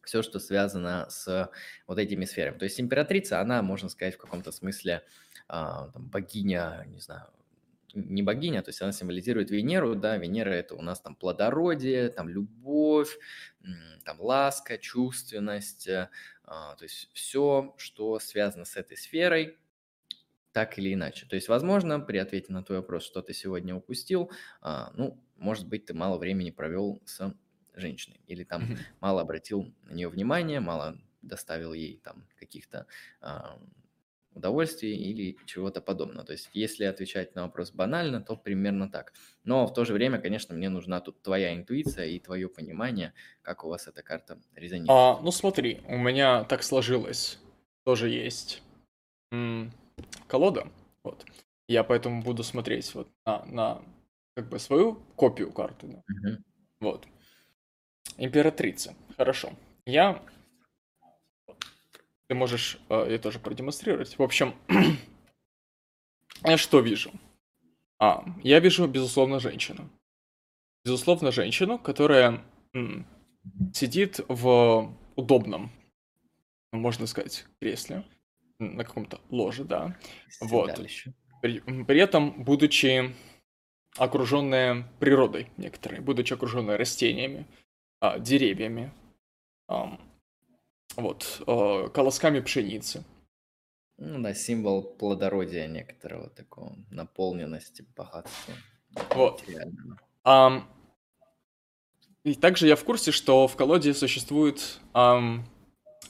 все, 0.03 0.21
что 0.21 0.39
связано 0.39 1.07
с 1.09 1.51
вот 1.87 1.97
этими 1.97 2.25
сферами. 2.25 2.57
То 2.57 2.65
есть 2.65 2.79
императрица, 2.79 3.39
она, 3.39 3.61
можно 3.61 3.89
сказать, 3.89 4.15
в 4.15 4.17
каком-то 4.17 4.51
смысле 4.51 5.03
а, 5.47 5.89
там, 5.89 6.09
богиня, 6.09 6.83
не 6.87 6.99
знаю, 6.99 7.27
не 7.93 8.23
богиня, 8.23 8.63
то 8.63 8.69
есть 8.69 8.81
она 8.81 8.91
символизирует 8.91 9.51
Венеру, 9.51 9.95
да, 9.95 10.17
Венера 10.17 10.49
это 10.49 10.75
у 10.75 10.81
нас 10.81 10.99
там 10.99 11.15
плодородие, 11.15 12.09
там 12.09 12.27
любовь, 12.27 13.17
там 14.03 14.19
ласка, 14.19 14.77
чувственность, 14.77 15.87
а, 16.43 16.75
то 16.75 16.83
есть 16.83 17.09
все, 17.13 17.73
что 17.77 18.19
связано 18.19 18.65
с 18.65 18.75
этой 18.75 18.97
сферой, 18.97 19.57
так 20.53 20.77
или 20.77 20.93
иначе. 20.93 21.25
То 21.25 21.35
есть, 21.35 21.49
возможно, 21.49 21.99
при 21.99 22.17
ответе 22.17 22.53
на 22.53 22.63
твой 22.63 22.79
вопрос, 22.79 23.03
что 23.03 23.21
ты 23.21 23.33
сегодня 23.33 23.75
упустил, 23.75 24.31
а, 24.61 24.91
ну, 24.95 25.19
может 25.35 25.67
быть, 25.67 25.85
ты 25.85 25.93
мало 25.93 26.17
времени 26.17 26.51
провел 26.51 27.01
с 27.05 27.33
женщиной, 27.73 28.21
или 28.27 28.43
там 28.43 28.61
mm-hmm. 28.61 28.77
мало 29.01 29.21
обратил 29.21 29.73
на 29.83 29.93
нее 29.93 30.07
внимание, 30.07 30.59
мало 30.59 30.97
доставил 31.21 31.73
ей 31.73 31.99
там 32.03 32.27
каких-то 32.39 32.85
а, 33.19 33.57
удовольствий 34.35 34.95
или 34.95 35.37
чего-то 35.45 35.81
подобного. 35.81 36.25
То 36.25 36.33
есть, 36.33 36.49
если 36.53 36.85
отвечать 36.85 37.35
на 37.35 37.43
вопрос 37.43 37.71
банально, 37.71 38.21
то 38.21 38.35
примерно 38.35 38.89
так. 38.89 39.13
Но 39.43 39.65
в 39.65 39.73
то 39.73 39.85
же 39.85 39.93
время, 39.93 40.19
конечно, 40.19 40.55
мне 40.55 40.69
нужна 40.69 41.01
тут 41.01 41.21
твоя 41.21 41.55
интуиция 41.55 42.07
и 42.07 42.19
твое 42.19 42.47
понимание, 42.47 43.13
как 43.41 43.63
у 43.63 43.69
вас 43.69 43.87
эта 43.87 44.03
карта 44.03 44.39
резонирует. 44.55 44.91
А, 44.91 45.19
ну 45.21 45.31
смотри, 45.31 45.81
у 45.87 45.97
меня 45.97 46.43
так 46.43 46.63
сложилось. 46.63 47.39
Тоже 47.85 48.09
есть 48.09 48.61
м- 49.31 49.71
колода. 50.27 50.67
Вот. 51.03 51.25
Я 51.67 51.83
поэтому 51.83 52.21
буду 52.21 52.43
смотреть 52.43 52.93
вот 52.95 53.09
на, 53.25 53.45
на 53.45 53.81
как 54.35 54.49
бы 54.49 54.59
свою 54.59 54.95
копию 55.15 55.51
карты. 55.51 55.87
Да. 55.87 56.03
Угу. 56.09 56.43
Вот. 56.81 57.07
Императрица. 58.17 58.95
Хорошо. 59.17 59.53
Я 59.85 60.21
ты 62.27 62.35
можешь 62.35 62.79
э, 62.89 63.05
ее 63.11 63.19
тоже 63.19 63.39
продемонстрировать. 63.39 64.17
В 64.17 64.23
общем, 64.23 64.55
я 66.43 66.57
что 66.57 66.79
вижу? 66.79 67.11
А, 67.99 68.25
я 68.43 68.59
вижу, 68.59 68.87
безусловно, 68.87 69.39
женщину. 69.39 69.89
Безусловно, 70.83 71.31
женщину, 71.31 71.77
которая 71.77 72.43
м, 72.73 73.05
сидит 73.73 74.19
в 74.27 74.97
удобном, 75.15 75.71
можно 76.71 77.07
сказать, 77.07 77.45
кресле, 77.59 78.03
на 78.59 78.83
каком-то 78.83 79.19
ложе, 79.29 79.63
да. 79.63 79.97
Вот. 80.41 80.79
При, 81.41 81.59
при 81.59 81.99
этом, 81.99 82.43
будучи 82.43 83.13
окруженная 83.97 84.87
природой 84.99 85.51
некоторой, 85.57 85.99
будучи 85.99 86.33
окруженная 86.33 86.77
растениями, 86.77 87.47
а, 87.99 88.19
деревьями, 88.19 88.91
а, 89.67 89.99
вот, 90.95 91.41
э, 91.47 91.89
колосками 91.93 92.39
пшеницы. 92.39 93.03
Ну 93.97 94.21
да, 94.21 94.33
символ 94.33 94.83
плодородия 94.83 95.67
некоторого 95.67 96.29
такого, 96.29 96.75
наполненности, 96.89 97.85
богатства. 97.95 98.53
Вот. 99.11 99.43
Um, 100.25 100.63
и 102.23 102.35
также 102.35 102.67
я 102.67 102.75
в 102.75 102.83
курсе, 102.83 103.11
что 103.11 103.47
в 103.47 103.55
колоде 103.55 103.93
существует 103.93 104.79
um, 104.93 105.43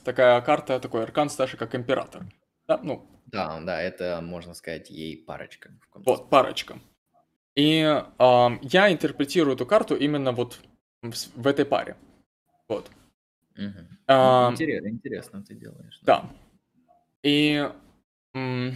такая 0.04 0.40
карта, 0.42 0.80
такой 0.80 1.04
аркан 1.04 1.30
старший, 1.30 1.60
как 1.60 1.76
Император. 1.76 2.24
Да, 2.68 2.80
ну. 2.82 3.08
Да, 3.26 3.60
да, 3.62 3.82
это, 3.82 4.22
можно 4.22 4.54
сказать, 4.54 4.90
ей 4.90 5.18
парочка. 5.18 5.72
Вот, 5.94 6.30
парочка. 6.30 6.80
И 7.56 7.82
um, 8.18 8.60
я 8.62 8.92
интерпретирую 8.92 9.56
эту 9.56 9.66
карту 9.66 9.96
именно 9.96 10.32
вот 10.32 10.60
в, 11.02 11.12
в 11.12 11.48
этой 11.48 11.66
паре. 11.66 11.96
Вот. 12.68 12.90
Угу. 13.56 13.88
А, 14.08 14.50
интересно, 14.52 14.88
интересно 14.88 15.44
ты 15.44 15.54
делаешь. 15.54 16.00
Да. 16.02 16.30
И 17.22 17.70
для 18.34 18.76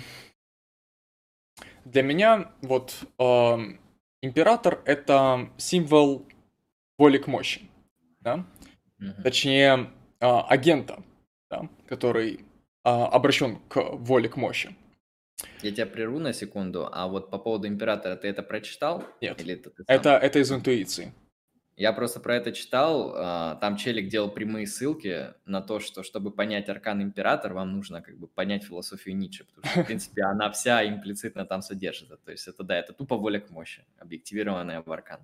меня 2.04 2.52
вот 2.62 2.96
э, 3.18 3.58
император 4.22 4.82
это 4.86 5.50
символ 5.58 6.28
воли 6.98 7.18
к 7.18 7.28
мощи, 7.28 7.62
да? 8.20 8.46
Угу. 9.00 9.24
Точнее 9.24 9.90
э, 10.20 10.22
агента, 10.28 11.02
да? 11.50 11.70
который 11.88 12.36
э, 12.36 12.90
обращен 12.90 13.58
к 13.68 13.82
воле 13.82 14.30
к 14.30 14.38
мощи. 14.38 14.76
Я 15.62 15.72
тебя 15.72 15.86
прерву 15.86 16.20
на 16.20 16.34
секунду, 16.34 16.90
а 16.92 17.08
вот 17.08 17.30
по 17.30 17.38
поводу 17.38 17.68
императора 17.68 18.16
ты 18.16 18.28
это 18.28 18.42
прочитал? 18.42 19.04
Нет, 19.22 19.40
Или 19.42 19.54
это, 19.54 19.72
это, 19.88 20.10
это 20.18 20.40
из 20.40 20.52
интуиции. 20.52 21.14
Я 21.76 21.94
просто 21.94 22.20
про 22.20 22.36
это 22.36 22.52
читал. 22.54 23.14
А, 23.16 23.56
там 23.62 23.78
челик 23.78 24.10
делал 24.10 24.32
прямые 24.32 24.66
ссылки 24.66 25.28
на 25.46 25.62
то, 25.62 25.80
что 25.80 26.02
чтобы 26.02 26.32
понять 26.32 26.70
аркан 26.70 27.04
император, 27.04 27.54
вам 27.54 27.72
нужно 27.72 28.02
как 28.02 28.18
бы 28.18 28.28
понять 28.28 28.64
философию 28.64 29.16
Ницше, 29.16 29.46
потому 29.46 29.68
что, 29.68 29.84
в 29.84 29.86
принципе, 29.88 30.24
она 30.24 30.50
вся 30.50 30.88
имплицитно 30.88 31.46
там 31.46 31.62
содержится. 31.62 32.18
То 32.18 32.32
есть 32.32 32.48
это, 32.48 32.64
да, 32.64 32.80
это 32.80 32.94
тупо 32.94 33.16
воля 33.16 33.40
к 33.40 33.52
мощи, 33.52 33.86
объективированная 34.00 34.82
в 34.82 34.92
аркан. 34.92 35.20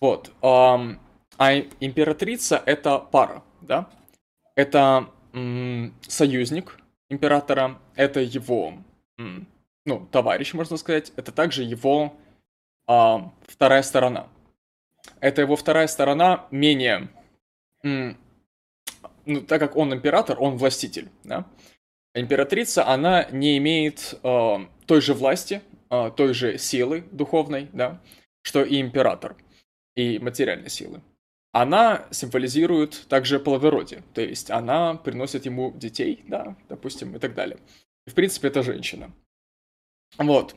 Вот. 0.00 0.30
Um, 0.42 0.98
а 1.38 1.58
императрица— 1.80 2.62
это 2.66 3.00
пара, 3.00 3.42
да? 3.60 3.90
Это 4.54 5.10
союзник 6.02 6.78
императора, 7.08 7.78
это 7.94 8.20
его, 8.20 8.74
ну, 9.16 10.06
товарищ, 10.10 10.54
можно 10.54 10.76
сказать. 10.76 11.12
Это 11.16 11.32
также 11.32 11.62
его 11.62 12.16
а, 12.86 13.32
вторая 13.46 13.82
сторона— 13.82 14.28
это 15.20 15.42
его 15.42 15.56
вторая 15.56 15.86
сторона 15.86 16.46
менее... 16.50 17.08
Ну, 17.82 19.40
так 19.40 19.58
как 19.60 19.76
он 19.76 19.92
император, 19.92 20.40
он 20.40 20.56
властитель, 20.56 21.08
да? 21.24 21.46
Императрица, 22.14 22.86
она 22.86 23.24
не 23.32 23.58
имеет 23.58 24.14
э, 24.22 24.56
той 24.86 25.00
же 25.00 25.14
власти, 25.14 25.62
э, 25.90 26.12
той 26.16 26.32
же 26.32 26.58
силы 26.58 27.04
духовной, 27.10 27.68
да, 27.72 28.00
что 28.42 28.62
и 28.62 28.80
император, 28.80 29.36
и 29.96 30.20
материальной 30.20 30.70
силы. 30.70 31.02
Она 31.52 32.06
символизирует 32.10 33.06
также 33.08 33.40
плодородие, 33.40 34.02
то 34.14 34.20
есть 34.20 34.50
она 34.50 34.94
приносит 34.94 35.46
ему 35.46 35.72
детей, 35.72 36.22
да, 36.26 36.56
допустим, 36.68 37.16
и 37.16 37.18
так 37.18 37.34
далее. 37.34 37.58
В 38.06 38.14
принципе, 38.14 38.48
это 38.48 38.62
женщина. 38.62 39.10
Вот, 40.18 40.54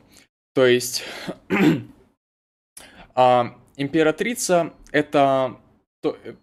то 0.54 0.66
есть... 0.66 1.04
а, 3.16 3.56
Императрица— 3.80 4.74
это... 4.92 5.58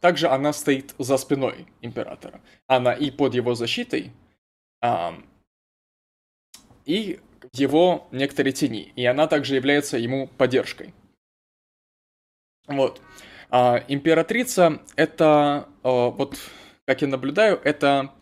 Также 0.00 0.28
она 0.28 0.54
стоит 0.54 0.94
за 0.98 1.18
спиной 1.18 1.66
императора. 1.82 2.40
Она 2.66 2.94
и 2.94 3.10
под 3.10 3.34
его 3.34 3.54
защитой, 3.54 4.12
а, 4.80 5.14
и 6.86 7.20
его 7.52 8.08
некоторой 8.10 8.52
тени. 8.52 8.92
И 8.96 9.04
она 9.04 9.26
также 9.26 9.54
является 9.54 9.98
ему 9.98 10.28
поддержкой. 10.28 10.94
Вот. 12.66 13.02
А, 13.50 13.84
императрица— 13.88 14.82
это, 14.96 15.68
а, 15.82 16.10
вот, 16.10 16.38
как 16.84 17.02
я 17.02 17.08
наблюдаю, 17.08 17.60
это 17.62 18.12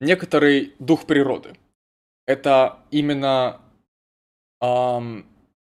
некоторый 0.00 0.74
дух 0.78 1.06
природы. 1.06 1.56
Это 2.26 2.80
именно 2.90 3.60
ам, 4.60 5.26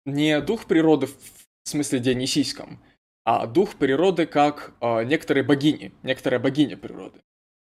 не 0.05 0.41
дух 0.41 0.67
природы 0.67 1.07
в 1.07 1.69
смысле 1.69 1.99
дионисийском, 1.99 2.81
а 3.25 3.47
дух 3.47 3.77
природы 3.77 4.27
как 4.27 4.75
а, 4.81 5.03
некоторые 5.03 5.45
богини, 5.45 5.93
некоторая 6.03 6.41
богиня 6.41 6.77
природы. 6.77 7.21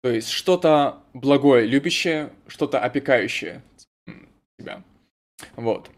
То 0.02 0.10
есть 0.10 0.30
что-то 0.30 1.04
благое, 1.14 1.66
любящее, 1.66 2.32
что-то 2.48 2.80
опекающее 2.80 3.64
тебя. 4.58 4.84
Вот. 5.56 5.90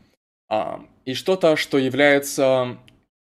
А, 0.49 0.85
и 1.05 1.13
что-то, 1.13 1.55
что 1.55 1.77
является 1.77 2.77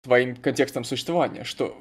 твоим 0.06 0.36
контекстом 0.36 0.84
существования, 0.84 1.42
что 1.42 1.76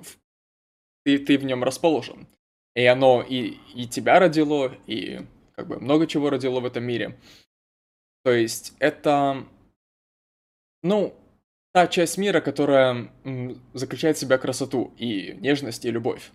ты, 1.03 1.19
ты 1.19 1.37
в 1.37 1.45
нем 1.45 1.63
расположен. 1.63 2.27
И 2.75 2.83
оно 2.85 3.21
и, 3.21 3.59
и 3.75 3.87
тебя 3.87 4.19
родило, 4.19 4.75
и 4.87 5.21
как 5.53 5.67
бы 5.67 5.79
много 5.79 6.07
чего 6.07 6.31
родило 6.31 6.59
в 6.59 6.65
этом 6.65 6.83
мире. 6.83 7.17
То 8.23 8.31
есть 8.31 8.73
это, 8.79 9.45
ну, 10.81 11.13
та 11.71 11.87
часть 11.87 12.17
мира, 12.17 12.41
которая 12.41 13.11
заключает 13.73 14.17
в 14.17 14.19
себя 14.19 14.39
красоту 14.39 14.91
и 14.97 15.33
нежность 15.33 15.85
и 15.85 15.91
любовь. 15.91 16.31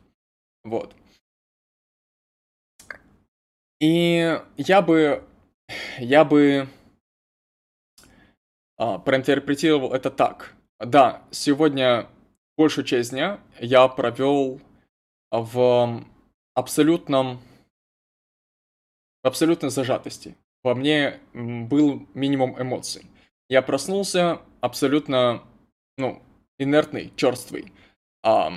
Вот. 0.63 0.95
И 3.81 4.39
я 4.57 4.83
бы, 4.83 5.25
я 5.99 6.25
бы 6.25 6.69
а, 8.79 8.99
проинтерпретировал 8.99 9.93
это 9.93 10.11
так. 10.11 10.55
Да, 10.81 11.23
сегодня 11.31 12.09
большую 12.57 12.87
часть 12.87 13.11
дня 13.11 13.39
я 13.59 13.87
провел 13.87 14.63
в 15.31 16.03
абсолютном 16.55 17.39
в 19.23 19.27
абсолютной 19.27 19.69
зажатости. 19.69 20.37
Во 20.63 20.75
мне 20.75 21.21
был 21.35 22.07
минимум 22.15 22.61
эмоций. 22.61 23.05
Я 23.51 23.61
проснулся 23.61 24.41
абсолютно, 24.63 25.43
ну, 25.99 26.23
инертный, 26.59 27.13
черствый, 27.15 27.75
а, 28.23 28.51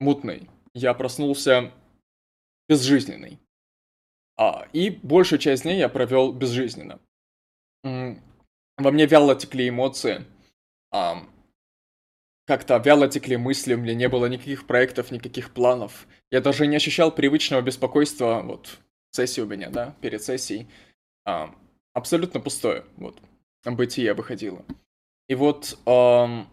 мутный. 0.00 0.48
Я 0.74 0.92
проснулся 0.94 1.72
безжизненный. 2.68 3.38
А, 4.36 4.66
и 4.72 4.90
большую 4.90 5.38
часть 5.38 5.62
дня 5.62 5.76
я 5.76 5.88
провел 5.88 6.32
безжизненно. 6.32 6.98
Во 7.84 8.90
мне 8.90 9.06
вяло 9.06 9.36
текли 9.36 9.68
эмоции. 9.68 10.24
А, 10.90 11.24
как-то 12.50 12.78
вяло 12.78 13.06
текли 13.06 13.36
мысли, 13.36 13.74
у 13.74 13.78
меня 13.78 13.94
не 13.94 14.08
было 14.08 14.26
никаких 14.26 14.66
проектов, 14.66 15.12
никаких 15.12 15.54
планов. 15.54 16.08
Я 16.32 16.40
даже 16.40 16.66
не 16.66 16.74
ощущал 16.74 17.12
привычного 17.12 17.62
беспокойства, 17.62 18.42
вот, 18.42 18.80
сессии 19.12 19.40
у 19.40 19.46
меня, 19.46 19.70
да, 19.70 19.94
перед 20.00 20.20
сессией. 20.20 20.66
А, 21.24 21.54
абсолютно 21.92 22.40
пустое, 22.40 22.84
вот, 22.96 23.16
бытие 23.64 24.14
выходило. 24.14 24.64
И 25.28 25.36
вот 25.36 25.78
эм, 25.86 26.48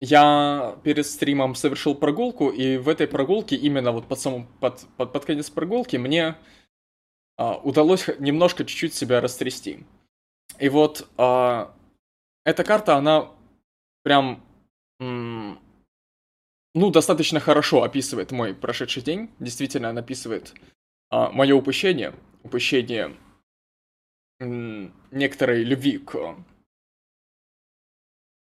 я 0.00 0.78
перед 0.84 1.04
стримом 1.04 1.56
совершил 1.56 1.96
прогулку, 1.96 2.50
и 2.50 2.76
в 2.76 2.88
этой 2.88 3.08
прогулке, 3.08 3.56
именно 3.56 3.90
вот 3.90 4.06
под, 4.06 4.20
самым, 4.20 4.46
под, 4.60 4.86
под, 4.96 5.12
под 5.12 5.24
конец 5.24 5.50
прогулки, 5.50 5.96
мне 5.96 6.36
э, 7.36 7.52
удалось 7.64 8.06
немножко 8.20 8.64
чуть-чуть 8.64 8.94
себя 8.94 9.20
растрясти. 9.20 9.84
И 10.60 10.68
вот 10.68 11.08
э, 11.18 11.66
эта 12.44 12.64
карта, 12.64 12.96
она 12.96 13.30
прям, 14.02 14.44
ну, 14.98 15.58
достаточно 16.90 17.40
хорошо 17.40 17.82
описывает 17.82 18.32
мой 18.32 18.54
прошедший 18.54 19.02
день. 19.02 19.30
Действительно, 19.38 19.90
она 19.90 20.00
описывает 20.00 20.54
а, 21.10 21.30
мое 21.30 21.54
упущение, 21.54 22.14
упущение 22.42 23.16
некоторой 24.40 25.62
любви 25.62 25.98
к, 25.98 26.36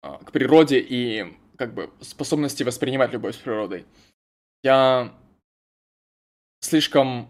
а, 0.02 0.18
к 0.18 0.30
природе 0.30 0.78
и 0.78 1.36
как 1.56 1.74
бы 1.74 1.90
способности 2.00 2.62
воспринимать 2.62 3.12
любовь 3.12 3.34
с 3.34 3.38
природой. 3.38 3.86
Я 4.62 5.12
слишком 6.60 7.28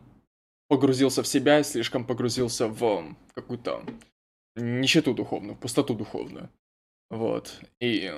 погрузился 0.68 1.22
в 1.22 1.26
себя, 1.26 1.62
слишком 1.62 2.04
погрузился 2.06 2.66
в 2.66 3.14
какую-то 3.34 3.84
нищету 4.56 5.14
духовную, 5.14 5.56
пустоту 5.56 5.94
духовную. 5.94 6.50
Вот. 7.10 7.60
И, 7.80 8.12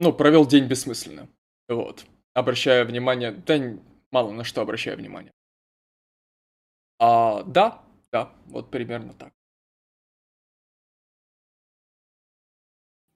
ну, 0.00 0.12
провел 0.12 0.46
день 0.46 0.66
бессмысленно. 0.66 1.28
Вот. 1.68 2.04
Обращая 2.34 2.84
внимание, 2.84 3.32
да 3.32 3.78
мало 4.10 4.32
на 4.32 4.44
что 4.44 4.60
обращаю 4.60 4.96
внимание. 4.96 5.32
А, 6.98 7.42
да, 7.44 7.82
да, 8.10 8.32
вот 8.46 8.70
примерно 8.70 9.12
так. 9.14 9.32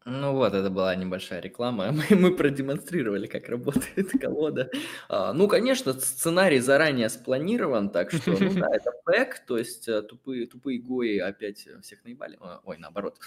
Ну 0.05 0.33
вот, 0.33 0.55
это 0.55 0.71
была 0.71 0.95
небольшая 0.95 1.41
реклама. 1.41 1.93
Мы, 2.11 2.17
мы 2.17 2.37
продемонстрировали, 2.37 3.27
как 3.27 3.49
работает 3.49 4.11
колода. 4.21 4.71
А, 5.09 5.33
ну, 5.33 5.49
конечно, 5.49 5.93
сценарий 5.93 6.59
заранее 6.61 7.09
спланирован, 7.09 7.91
так 7.91 8.11
что, 8.11 8.33
ну 8.33 8.53
да, 8.55 8.69
это 8.73 8.93
пэк, 9.05 9.47
то 9.47 9.59
есть 9.59 9.89
э, 9.89 10.03
тупые, 10.03 10.47
тупые 10.47 10.81
гои 10.81 11.19
опять 11.19 11.69
всех 11.83 12.05
наебали. 12.05 12.39
Ой, 12.65 12.79
наоборот. 12.79 13.19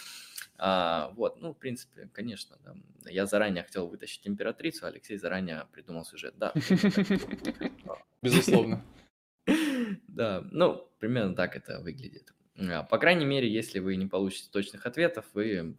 А, 0.58 1.12
вот, 1.16 1.42
ну, 1.42 1.54
в 1.54 1.58
принципе, 1.58 2.10
конечно, 2.14 2.58
да. 2.64 2.76
я 3.10 3.26
заранее 3.26 3.64
хотел 3.64 3.88
вытащить 3.88 4.28
императрицу, 4.28 4.86
Алексей 4.86 5.18
заранее 5.18 5.68
придумал 5.72 6.06
сюжет. 6.06 6.34
Да. 6.38 6.54
Безусловно. 8.22 8.84
Да, 10.08 10.44
ну, 10.52 10.90
примерно 11.00 11.36
так 11.36 11.56
это 11.56 11.80
выглядит. 11.82 12.34
А, 12.58 12.84
по 12.84 12.98
крайней 12.98 13.26
мере, 13.26 13.52
если 13.52 13.80
вы 13.80 13.96
не 13.96 14.08
получите 14.08 14.50
точных 14.52 14.86
ответов, 14.86 15.26
вы 15.34 15.76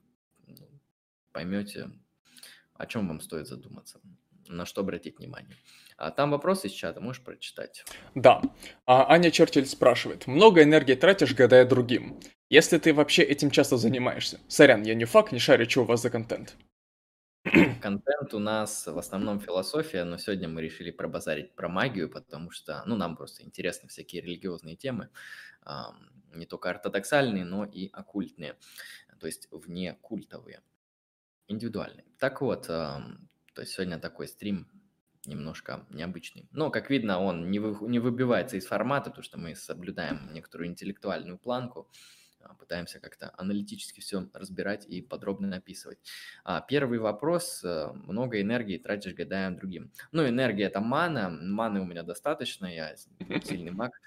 поймете, 1.37 1.91
о 2.73 2.87
чем 2.87 3.09
вам 3.09 3.21
стоит 3.21 3.47
задуматься, 3.47 4.01
на 4.49 4.65
что 4.65 4.81
обратить 4.81 5.19
внимание. 5.19 5.55
А 5.99 6.11
там 6.11 6.31
вопрос 6.31 6.65
из 6.65 6.73
чата, 6.73 6.99
можешь 7.03 7.23
прочитать? 7.23 7.85
Да. 8.15 8.41
А, 8.87 9.13
Аня 9.13 9.31
Чертель 9.31 9.67
спрашивает. 9.67 10.27
Много 10.27 10.63
энергии 10.63 10.95
тратишь, 10.95 11.35
гадая 11.35 11.67
другим. 11.67 12.19
Если 12.49 12.79
ты 12.79 12.95
вообще 12.95 13.23
этим 13.23 13.51
часто 13.51 13.77
занимаешься. 13.77 14.41
Сорян, 14.49 14.83
я 14.83 14.95
не 14.95 15.05
факт, 15.05 15.31
не 15.31 15.39
шарю, 15.39 15.69
что 15.69 15.83
у 15.83 15.85
вас 15.85 16.01
за 16.01 16.09
контент. 16.09 16.57
Контент 17.83 18.33
у 18.33 18.39
нас 18.39 18.87
в 18.87 18.97
основном 18.97 19.39
философия, 19.39 20.05
но 20.05 20.17
сегодня 20.17 20.49
мы 20.49 20.63
решили 20.63 20.91
пробазарить 20.91 21.55
про 21.55 21.69
магию, 21.69 22.09
потому 22.09 22.51
что, 22.51 22.83
ну, 22.87 22.97
нам 22.97 23.15
просто 23.15 23.43
интересны 23.43 23.91
всякие 23.91 24.23
религиозные 24.23 24.75
темы, 24.75 25.11
не 26.33 26.47
только 26.47 26.71
ортодоксальные, 26.71 27.45
но 27.45 27.67
и 27.67 27.91
оккультные, 27.93 28.57
то 29.21 29.27
есть 29.27 29.49
вне 29.51 29.99
культовые 30.01 30.63
индивидуальный. 31.49 32.05
Так 32.19 32.41
вот, 32.41 32.67
то 32.67 33.19
есть 33.57 33.73
сегодня 33.73 33.99
такой 33.99 34.29
стрим 34.29 34.69
немножко 35.27 35.87
необычный. 35.91 36.49
Но, 36.53 36.71
как 36.71 36.91
видно, 36.91 37.21
он 37.21 37.51
не, 37.51 37.59
вы, 37.59 37.89
не 37.89 37.99
выбивается 37.99 38.57
из 38.57 38.67
формата, 38.67 39.11
потому 39.11 39.25
что 39.25 39.39
мы 39.39 39.55
соблюдаем 39.55 40.33
некоторую 40.33 40.69
интеллектуальную 40.69 41.39
планку. 41.39 41.91
А, 42.49 42.55
пытаемся 42.55 43.01
как-то 43.01 43.33
аналитически 43.37 44.01
все 44.01 44.29
разбирать 44.33 44.87
и 44.87 45.03
подробно 45.03 45.57
описывать. 45.57 45.99
А, 46.45 46.61
первый 46.61 46.99
вопрос. 46.99 47.65
Э, 47.65 47.93
много 47.93 48.41
энергии 48.41 48.79
тратишь, 48.79 49.15
гадая 49.15 49.51
другим. 49.51 49.91
Ну, 50.13 50.27
энергия– 50.29 50.65
это 50.67 50.81
мана. 50.81 51.29
Маны 51.31 51.81
у 51.81 51.85
меня 51.85 52.03
достаточно, 52.03 52.67
я 52.67 52.95
сильный 53.43 53.73
маг. 53.73 54.01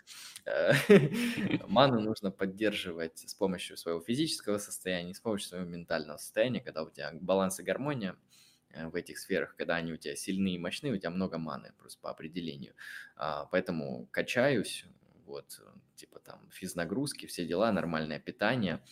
Э, 0.45 0.71
ману 1.67 1.99
нужно 1.99 2.31
поддерживать 2.31 3.19
с 3.19 3.33
помощью 3.33 3.77
своего 3.77 3.99
физического 3.99 4.57
состояния, 4.57 5.13
с 5.13 5.19
помощью 5.19 5.49
своего 5.49 5.67
ментального 5.67 6.17
состояния, 6.17 6.61
когда 6.61 6.83
у 6.83 6.89
тебя 6.89 7.11
баланс 7.19 7.59
и 7.59 7.63
гармония 7.63 8.15
э, 8.69 8.87
в 8.87 8.95
этих 8.95 9.19
сферах, 9.19 9.55
когда 9.57 9.75
они 9.75 9.91
у 9.91 9.97
тебя 9.97 10.15
сильные 10.15 10.55
и 10.55 10.59
мощные, 10.59 10.93
у 10.93 10.97
тебя 10.97 11.09
много 11.09 11.37
маны 11.37 11.73
просто 11.77 11.99
по 12.01 12.09
определению. 12.09 12.73
А, 13.15 13.45
поэтому 13.45 14.07
качаюсь, 14.11 14.85
вот, 15.29 15.61
типа 15.95 16.19
там 16.19 16.49
физнагрузки, 16.51 17.25
все 17.25 17.45
дела, 17.45 17.71
нормальное 17.71 18.19
питание, 18.19 18.83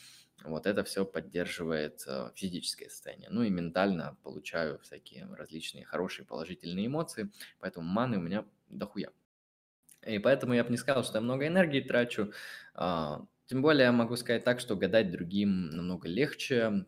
вот 0.43 0.67
это 0.67 0.83
все 0.83 1.05
поддерживает 1.05 2.03
э, 2.07 2.31
физическое 2.35 2.89
состояние. 2.89 3.29
Ну 3.31 3.43
и 3.43 3.49
ментально 3.49 4.17
получаю 4.23 4.79
всякие 4.79 5.27
различные 5.33 5.85
хорошие 5.85 6.25
положительные 6.25 6.87
эмоции, 6.87 7.31
поэтому 7.59 7.87
маны 7.87 8.17
у 8.17 8.21
меня 8.21 8.45
дохуя. 8.69 9.11
И 10.05 10.19
поэтому 10.19 10.53
я 10.53 10.63
бы 10.63 10.69
не 10.69 10.77
сказал, 10.77 11.03
что 11.03 11.17
я 11.17 11.21
много 11.21 11.47
энергии 11.47 11.81
трачу. 11.81 12.31
А, 12.75 13.25
тем 13.47 13.61
более 13.61 13.85
я 13.85 13.91
могу 13.91 14.15
сказать 14.15 14.43
так, 14.43 14.59
что 14.59 14.75
гадать 14.75 15.11
другим 15.11 15.69
намного 15.69 16.07
легче, 16.07 16.85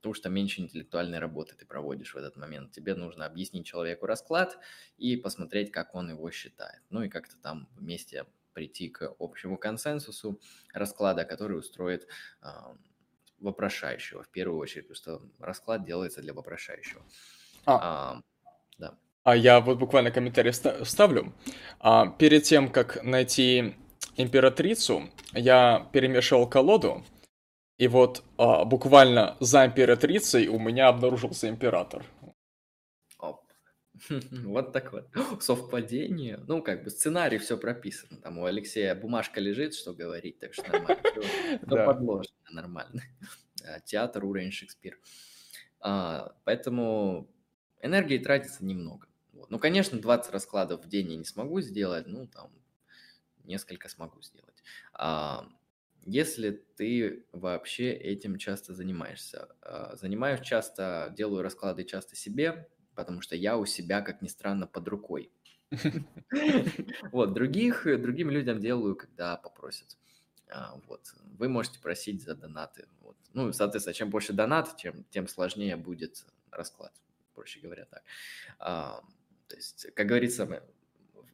потому 0.00 0.14
что 0.14 0.28
меньше 0.28 0.60
интеллектуальной 0.60 1.18
работы 1.18 1.54
ты 1.56 1.64
проводишь 1.64 2.14
в 2.14 2.16
этот 2.16 2.36
момент. 2.36 2.72
Тебе 2.72 2.94
нужно 2.94 3.24
объяснить 3.24 3.66
человеку 3.66 4.06
расклад 4.06 4.58
и 4.96 5.16
посмотреть, 5.16 5.70
как 5.70 5.94
он 5.94 6.10
его 6.10 6.30
считает. 6.30 6.82
Ну 6.90 7.02
и 7.02 7.08
как-то 7.08 7.36
там 7.36 7.68
вместе 7.76 8.26
прийти 8.52 8.88
к 8.88 9.14
общему 9.18 9.56
консенсусу 9.56 10.40
расклада, 10.72 11.24
который 11.24 11.58
устроит 11.58 12.06
вопрошающего 13.40 14.22
в 14.22 14.28
первую 14.28 14.58
очередь, 14.58 14.88
потому 14.88 14.96
что 14.96 15.22
расклад 15.38 15.84
делается 15.84 16.20
для 16.20 16.34
вопрошающего. 16.34 17.02
А, 17.66 17.78
А, 18.16 18.22
да. 18.78 18.98
а 19.22 19.36
я 19.36 19.60
вот 19.60 19.78
буквально 19.78 20.10
комментарий 20.10 20.50
вста- 20.50 20.82
вставлю. 20.84 21.32
А, 21.78 22.06
перед 22.08 22.42
тем, 22.42 22.68
как 22.70 23.02
найти 23.04 23.76
императрицу, 24.16 25.08
я 25.34 25.88
перемешивал 25.92 26.48
колоду, 26.48 27.04
и 27.76 27.86
вот 27.86 28.24
а, 28.38 28.64
буквально 28.64 29.36
за 29.38 29.66
императрицей 29.66 30.48
у 30.48 30.58
меня 30.58 30.88
обнаружился 30.88 31.48
император. 31.48 32.04
Вот 34.44 34.72
так 34.72 34.92
вот. 34.92 35.08
Совпадение. 35.42 36.38
Ну, 36.46 36.62
как 36.62 36.84
бы 36.84 36.90
сценарий 36.90 37.38
все 37.38 37.56
прописано. 37.56 38.20
Там 38.20 38.38
у 38.38 38.44
Алексея 38.44 38.94
бумажка 38.94 39.40
лежит, 39.40 39.74
что 39.74 39.92
говорить, 39.92 40.38
так 40.38 40.54
что 40.54 40.70
нормально. 40.70 41.02
Да. 41.62 41.86
подложено 41.86 42.50
нормально. 42.50 43.02
А, 43.66 43.80
Театр 43.80 44.24
уровень 44.24 44.52
Шекспир. 44.52 44.98
А, 45.80 46.32
Поэтому 46.44 47.28
энергии 47.82 48.18
тратится 48.18 48.64
немного. 48.64 49.08
Ну, 49.48 49.58
конечно, 49.58 50.00
20 50.00 50.32
раскладов 50.32 50.84
в 50.84 50.88
день 50.88 51.10
я 51.12 51.16
не 51.16 51.24
смогу 51.24 51.60
сделать, 51.60 52.06
ну, 52.06 52.28
там, 52.28 52.52
несколько 53.44 53.88
смогу 53.88 54.22
сделать. 54.22 54.62
А, 54.92 55.48
Если 56.04 56.50
ты 56.76 57.26
вообще 57.32 57.92
этим 57.92 58.38
часто 58.38 58.74
занимаешься. 58.74 59.48
Занимаюсь 59.94 60.40
часто, 60.40 61.12
делаю 61.16 61.42
расклады 61.42 61.84
часто 61.84 62.14
себе, 62.14 62.68
потому 62.98 63.20
что 63.20 63.36
я 63.36 63.56
у 63.56 63.64
себя, 63.64 64.00
как 64.02 64.22
ни 64.22 64.26
странно, 64.26 64.66
под 64.66 64.88
рукой. 64.88 65.30
Вот, 67.12 67.32
других, 67.32 67.84
другим 67.84 68.28
людям 68.30 68.58
делаю, 68.58 68.96
когда 68.96 69.36
попросят. 69.36 69.96
А, 70.50 70.74
Вот, 70.88 71.14
вы 71.38 71.48
можете 71.48 71.78
просить 71.78 72.22
за 72.24 72.34
донаты. 72.34 72.88
Вот. 73.00 73.16
Ну, 73.34 73.52
соответственно, 73.52 73.94
чем 73.94 74.10
больше 74.10 74.32
донат, 74.32 74.76
чем, 74.76 75.04
тем 75.10 75.28
сложнее 75.28 75.76
будет 75.76 76.26
расклад, 76.50 76.92
проще 77.34 77.60
говоря 77.60 77.84
так. 77.84 78.02
А, 78.58 79.00
То 79.46 79.54
есть, 79.54 79.86
как 79.94 80.08
говорится, 80.08 80.44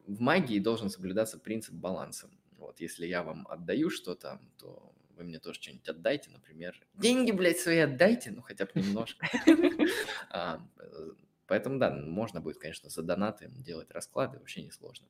в 0.07 0.21
магии 0.21 0.59
должен 0.59 0.91
соблюдаться 0.91 1.39
принцип 1.39 1.75
баланса. 1.75 2.29
Вот, 2.59 2.79
если 2.81 3.07
я 3.07 3.23
вам 3.23 3.47
отдаю 3.49 3.89
что-то, 3.89 4.39
то 4.59 4.93
вы 5.17 5.25
мне 5.25 5.39
тоже 5.39 5.63
что-нибудь 5.63 5.89
отдайте, 5.89 6.31
например. 6.31 6.79
Деньги, 6.93 7.31
блядь, 7.31 7.59
свои 7.59 7.79
отдайте, 7.79 8.33
ну 8.33 8.43
хотя 8.43 8.67
бы 8.67 8.73
немножко. 8.75 9.27
Поэтому, 11.47 11.79
да, 11.79 11.91
можно 11.91 12.41
будет, 12.41 12.59
конечно, 12.59 12.91
за 12.91 13.03
донаты 13.03 13.49
делать 13.49 13.91
расклады, 13.91 14.39
вообще 14.39 14.63
не 14.63 14.71
сложно. 14.71 15.07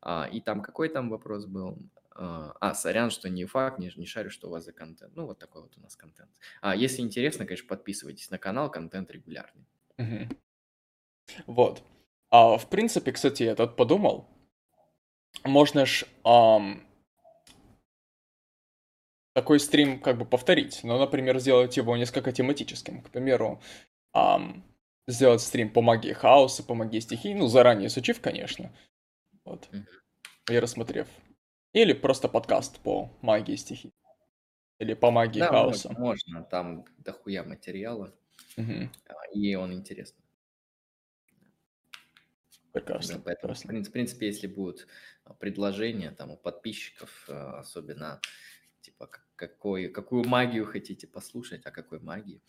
А, 0.00 0.28
И 0.32 0.40
там 0.40 0.62
какой 0.62 0.88
там 0.88 1.10
вопрос 1.10 1.46
был? 1.46 1.78
А, 2.16 2.54
а, 2.60 2.74
сорян, 2.74 3.10
что 3.10 3.28
не 3.28 3.44
факт, 3.44 3.78
не, 3.78 3.90
не 3.96 4.06
шарю, 4.06 4.30
что 4.30 4.48
у 4.48 4.50
вас 4.50 4.64
за 4.64 4.72
контент. 4.72 5.16
Ну, 5.16 5.26
вот 5.26 5.38
такой 5.38 5.62
вот 5.62 5.76
у 5.76 5.80
нас 5.80 5.96
контент. 5.96 6.30
А, 6.60 6.76
если 6.76 7.02
интересно, 7.02 7.44
конечно, 7.44 7.68
подписывайтесь 7.68 8.30
на 8.30 8.38
канал, 8.38 8.70
контент 8.70 9.10
регулярный. 9.10 9.66
Мгм. 9.98 10.28
Вот. 11.46 11.82
А, 12.30 12.56
в 12.56 12.68
принципе, 12.68 13.12
кстати, 13.12 13.42
я 13.44 13.54
тут 13.54 13.76
подумал, 13.76 14.28
можно 15.44 15.86
ж 15.86 16.04
ам, 16.24 16.86
такой 19.34 19.58
стрим 19.58 20.00
как 20.00 20.16
бы 20.18 20.24
повторить, 20.24 20.80
но, 20.84 20.98
например, 20.98 21.38
сделать 21.40 21.76
его 21.76 21.96
несколько 21.96 22.32
тематическим. 22.32 23.02
К 23.02 23.10
примеру, 23.10 23.60
ам, 24.12 24.64
сделать 25.06 25.40
стрим 25.42 25.70
по 25.70 25.82
магии 25.82 26.12
хаоса, 26.12 26.62
по 26.62 26.74
магии 26.74 27.00
стихий, 27.00 27.34
ну, 27.34 27.46
заранее 27.48 27.88
изучив, 27.88 28.20
конечно, 28.20 28.72
вот, 29.44 29.68
и 30.50 30.58
рассмотрев. 30.58 31.08
Или 31.72 31.92
просто 31.92 32.28
подкаст 32.28 32.78
по 32.80 33.10
магии 33.20 33.56
стихий. 33.56 33.92
Или 34.78 34.94
по 34.94 35.10
магии 35.10 35.40
Да, 35.40 35.48
хаоса. 35.48 35.92
можно, 35.92 36.42
там 36.44 36.84
дохуя 36.98 37.42
материала, 37.44 38.14
а, 38.56 38.62
и 39.32 39.54
он 39.54 39.72
интересный. 39.72 40.22
Прекрасно, 42.72 43.14
Да, 43.16 43.22
поэтому, 43.24 43.54
в 43.54 43.56
прекрасно. 43.56 43.68
принципе, 43.68 43.90
в 43.90 43.92
принципе, 43.92 44.26
если 44.26 44.46
будут 44.48 44.88
предложения 45.38 46.10
там 46.10 46.32
у 46.32 46.36
подписчиков, 46.36 47.24
а, 47.28 47.60
особенно 47.60 48.20
типа 48.80 49.06
как- 49.06 49.24
какой, 49.36 49.88
какую 49.88 50.24
магию 50.28 50.66
хотите 50.66 51.06
послушать, 51.06 51.64
а 51.66 51.70
какой 51.70 52.00
магии. 52.00 52.40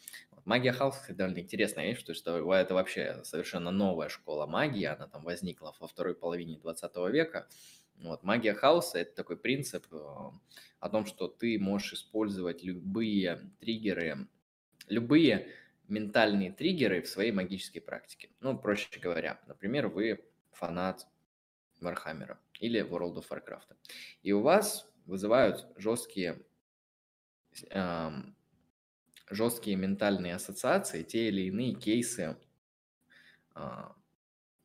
Магия 0.45 0.71
хаоса 0.71 1.01
кстати, 1.01 1.17
довольно 1.17 1.39
интересная 1.39 1.87
вещь, 1.87 1.99
потому 1.99 2.15
что 2.15 2.53
это 2.53 2.73
вообще 2.75 3.23
совершенно 3.23 3.71
новая 3.71 4.09
школа 4.09 4.45
магии, 4.45 4.85
она 4.85 5.07
там 5.07 5.23
возникла 5.23 5.75
во 5.79 5.87
второй 5.87 6.15
половине 6.15 6.57
20 6.57 6.95
века. 7.11 7.47
Вот, 7.97 8.23
магия 8.23 8.53
хаоса– 8.53 8.99
это 8.99 9.15
такой 9.15 9.37
принцип 9.37 9.85
э, 9.91 9.97
о 10.79 10.89
том, 10.89 11.05
что 11.05 11.27
ты 11.27 11.57
можешь 11.57 11.93
использовать 11.93 12.61
любые 12.63 13.49
триггеры, 13.59 14.27
любые 14.87 15.47
ментальные 15.87 16.51
триггеры 16.51 17.01
в 17.01 17.07
своей 17.07 17.31
магической 17.31 17.81
практике. 17.81 18.29
Ну, 18.39 18.57
проще 18.57 18.99
говоря, 18.99 19.39
например, 19.47 19.87
вы 19.87 20.25
фанат 20.51 21.07
Вархаммера 21.79 22.39
или 22.59 22.81
World 22.81 23.15
of 23.15 23.27
Warcraft, 23.29 23.75
и 24.21 24.31
у 24.31 24.41
вас 24.41 24.91
вызывают 25.05 25.67
жесткие, 25.77 26.45
эм, 27.69 28.34
жесткие 29.29 29.75
ментальные 29.75 30.35
ассоциации, 30.35 31.03
те 31.03 31.27
или 31.29 31.43
иные 31.43 31.73
кейсы, 31.73 32.37
а, 33.53 33.95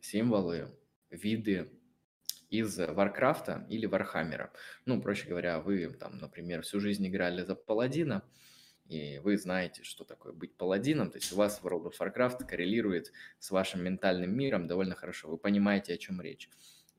символы, 0.01 0.69
виды 1.11 1.71
из 2.51 2.77
Варкрафта 2.79 3.67
или 3.69 3.87
Вархаммера. 3.87 4.53
Ну, 4.85 5.01
проще 5.01 5.29
говоря, 5.29 5.61
вы 5.61 5.89
там, 5.93 6.19
например, 6.19 6.63
всю 6.63 6.81
жизнь 6.81 7.07
играли 7.07 7.45
за 7.45 7.55
паладина, 7.55 8.23
и 8.87 9.19
вы 9.19 9.39
знаете, 9.39 9.85
что 9.85 10.05
такое 10.05 10.33
быть 10.33 10.57
паладином, 10.57 11.11
то 11.11 11.19
есть 11.19 11.33
у 11.33 11.37
вас 11.37 11.61
World 11.63 11.93
of 11.93 11.95
Warcraft 11.99 12.45
коррелирует 12.47 13.13
с 13.39 13.53
вашим 13.53 13.85
ментальным 13.85 14.37
миром 14.37 14.67
довольно 14.67 14.97
хорошо, 14.97 15.29
вы 15.29 15.39
понимаете, 15.39 15.95
о 15.95 15.99
чем 15.99 16.21
речь. 16.21 16.51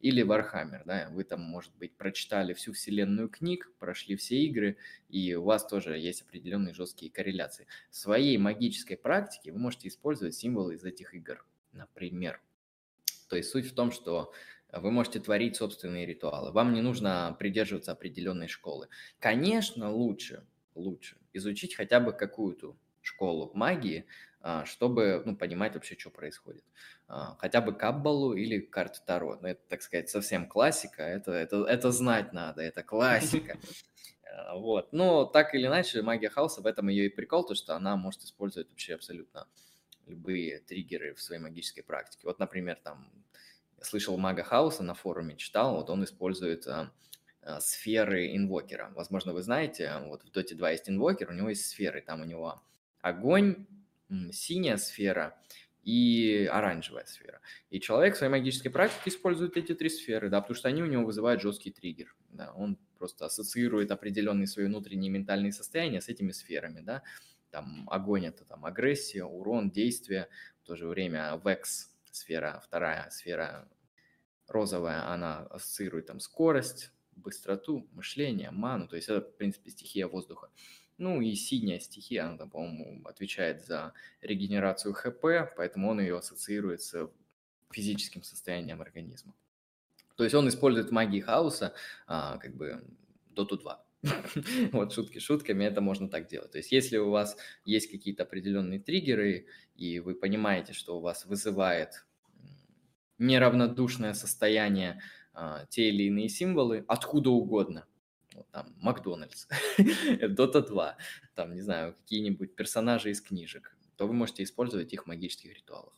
Или 0.02 0.24
Warhammer, 0.24 0.82
да, 0.86 1.10
вы 1.12 1.24
там, 1.24 1.42
может 1.42 1.76
быть, 1.76 1.96
прочитали 1.96 2.54
всю 2.54 2.74
вселенную 2.74 3.30
книг, 3.30 3.72
прошли 3.80 4.16
все 4.16 4.38
игры, 4.44 4.78
и 5.10 5.34
у 5.36 5.44
вас 5.44 5.66
тоже 5.68 5.98
есть 5.98 6.22
определенные 6.24 6.74
жесткие 6.74 7.12
корреляции. 7.12 7.68
В 7.90 7.96
своей 7.96 8.38
магической 8.38 8.98
практике 8.98 9.52
вы 9.52 9.60
можете 9.60 9.88
использовать 9.88 10.36
символы 10.36 10.76
из 10.76 10.84
этих 10.84 11.14
игр, 11.14 11.46
например. 11.72 12.42
То 13.30 13.38
есть 13.38 13.50
суть 13.50 13.68
в 13.68 13.74
том, 13.74 13.92
что 13.92 14.34
вы 14.74 14.92
можете 14.92 15.20
творить 15.20 15.56
собственные 15.56 16.06
ритуалы. 16.06 16.52
Вам 16.52 16.74
не 16.74 16.82
нужно 16.82 17.36
придерживаться 17.38 17.92
определенной 17.92 18.48
школы. 18.48 18.88
Конечно, 19.20 19.92
лучше, 19.92 20.46
лучше 20.76 21.18
изучить 21.34 21.76
хотя 21.76 22.00
бы 22.00 22.14
какую-то 22.14 22.76
школу 23.02 23.52
магии, 23.54 24.06
а, 24.42 24.66
чтобы 24.66 25.22
ну, 25.26 25.36
понимать 25.36 25.76
вообще, 25.76 25.96
что 25.98 26.10
происходит. 26.10 26.64
А, 27.14 27.36
Хотя 27.40 27.60
бы 27.60 27.74
Каббалу 27.74 28.34
или 28.34 28.60
карты 28.60 29.00
Таро. 29.06 29.38
Ну, 29.42 29.50
это, 29.50 29.60
так 29.68 29.82
сказать, 29.82 30.10
совсем 30.10 30.48
классика, 30.48 31.04
это, 31.04 31.34
это, 31.34 31.66
это 31.66 31.92
знать 31.92 32.32
надо, 32.32 32.62
это 32.62 32.84
классика. 32.84 33.58
А, 34.34 34.56
Вот. 34.56 34.94
Но 34.94 35.26
так 35.26 35.54
или 35.54 35.68
иначе, 35.68 36.02
магия 36.02 36.30
хаоса, 36.30 36.62
в 36.62 36.66
этом 36.66 36.88
ее 36.88 37.08
и 37.08 37.10
прикол, 37.10 37.46
то, 37.46 37.54
что 37.54 37.76
она 37.76 37.98
может 37.98 38.24
использовать 38.24 38.70
вообще 38.70 38.96
абсолютно 38.96 39.46
любые 40.08 40.60
триггеры 40.60 41.14
в 41.14 41.22
своей 41.22 41.42
магической 41.42 41.84
практике. 41.84 42.22
Вот, 42.24 42.40
например, 42.40 42.80
там, 42.82 43.12
слышал 43.82 44.18
мага 44.18 44.44
хаоса 44.44 44.84
на 44.84 44.94
форуме, 44.94 45.36
читал, 45.36 45.76
вот 45.76 45.90
он 45.90 46.06
использует 46.06 46.66
а, 46.66 46.94
а, 47.42 47.60
сферы 47.60 48.34
инвокера. 48.34 48.94
Возможно, 48.96 49.34
вы 49.34 49.42
знаете, 49.42 49.92
вот 50.06 50.24
в 50.24 50.32
Dota 50.32 50.56
2 50.56 50.72
есть 50.72 50.90
инвокер, 50.90 51.30
у 51.30 51.34
него 51.34 51.50
есть 51.50 51.68
сферы, 51.68 52.02
там 52.02 52.22
у 52.22 52.26
него 52.26 52.62
огонь, 53.02 53.68
синяя 54.32 54.78
сфера 54.78 55.38
и 55.84 56.48
оранжевая 56.52 57.06
сфера. 57.06 57.42
И 57.70 57.80
человек 57.80 58.16
в 58.16 58.18
своей 58.18 58.32
магической 58.32 58.72
практике 58.72 59.10
использует 59.10 59.58
эти 59.58 59.74
три 59.74 59.90
сферы, 59.90 60.30
да, 60.30 60.42
потому 60.42 60.56
что 60.56 60.68
они 60.68 60.84
у 60.84 60.86
него 60.86 61.06
вызывают 61.06 61.42
жесткий 61.42 61.72
триггер, 61.72 62.16
да, 62.30 62.52
он 62.54 62.78
просто 62.98 63.26
ассоциирует 63.26 63.92
определенные 63.92 64.48
свои 64.48 64.66
внутренние 64.68 65.12
ментальные 65.12 65.52
состояния 65.52 66.02
с 66.02 66.08
этими 66.08 66.32
сферами, 66.32 66.82
да, 66.82 67.04
там 67.50 67.88
огонь 67.90 68.26
это 68.26 68.46
там 68.46 68.66
агрессия, 68.66 69.24
урон, 69.24 69.72
действие, 69.72 70.30
в 70.64 70.68
то 70.68 70.76
же 70.76 70.88
время 70.88 71.40
Vex 71.44 71.90
сфера, 72.12 72.62
вторая 72.64 73.10
сфера 73.10 73.68
розовая, 74.48 75.08
она 75.08 75.40
ассоциирует 75.50 76.08
там 76.08 76.20
скорость, 76.20 76.92
быстроту, 77.16 77.88
мышление, 77.94 78.52
ману, 78.52 78.88
то 78.88 78.96
есть 78.96 79.10
это, 79.10 79.22
в 79.22 79.36
принципе, 79.38 79.72
стихия 79.72 80.08
воздуха. 80.08 80.50
Ну 81.02 81.20
и 81.20 81.34
синяя 81.34 81.80
стихия, 81.80 82.28
она, 82.28 82.46
по-моему, 82.46 83.02
отвечает 83.08 83.66
за 83.66 83.94
регенерацию 84.22 84.94
ХП, 84.94 85.52
поэтому 85.58 85.90
он 85.90 86.00
ее 86.00 86.16
ассоциирует 86.16 86.84
с 86.84 87.10
физическим 87.72 88.22
состоянием 88.22 88.84
организма. 88.84 89.34
То 90.16 90.24
есть 90.24 90.36
он 90.36 90.48
использует 90.48 90.92
магии 90.92 91.20
хаоса, 91.20 91.74
а, 92.06 92.38
как 92.38 92.56
бы, 92.56 92.84
Доту 93.32 93.58
2. 93.58 93.84
Вот 94.74 94.94
шутки 94.94 95.18
шутками, 95.18 95.64
это 95.64 95.82
можно 95.82 96.08
так 96.08 96.28
делать. 96.28 96.52
То 96.52 96.60
есть 96.60 96.72
если 96.72 96.98
у 96.98 97.10
вас 97.10 97.36
есть 97.66 97.90
какие-то 97.90 98.22
определенные 98.22 98.80
триггеры, 98.80 99.48
и 99.76 100.00
вы 100.00 100.14
понимаете, 100.14 100.74
что 100.74 101.00
у 101.00 101.02
вас 101.02 101.26
вызывает 101.26 102.06
неравнодушное 103.18 104.14
состояние 104.14 105.02
а, 105.34 105.66
те 105.66 105.90
или 105.90 106.04
иные 106.04 106.30
символы, 106.30 106.86
откуда 106.88 107.32
угодно, 107.32 107.88
там 108.52 108.74
Макдональдс, 108.78 109.48
Дота 110.30 110.62
2, 110.62 110.98
там, 111.36 111.54
не 111.54 111.62
знаю, 111.62 111.96
какие-нибудь 111.96 112.56
персонажи 112.56 113.12
из 113.12 113.22
книжек, 113.22 113.76
то 113.96 114.08
вы 114.08 114.14
можете 114.14 114.44
использовать 114.44 114.94
их 114.94 115.04
в 115.04 115.08
магических 115.08 115.54
ритуалах. 115.54 115.94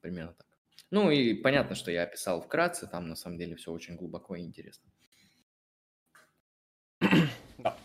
примерно 0.00 0.32
так. 0.32 0.46
Ну 0.90 1.10
и 1.10 1.34
понятно, 1.34 1.74
что 1.74 1.90
я 1.90 2.02
описал 2.02 2.42
вкратце, 2.42 2.86
там 2.86 3.08
на 3.08 3.16
самом 3.16 3.38
деле 3.38 3.56
все 3.56 3.72
очень 3.72 3.96
глубоко 3.96 4.36
и 4.36 4.42
интересно. 4.42 4.90
Да. 7.58 7.78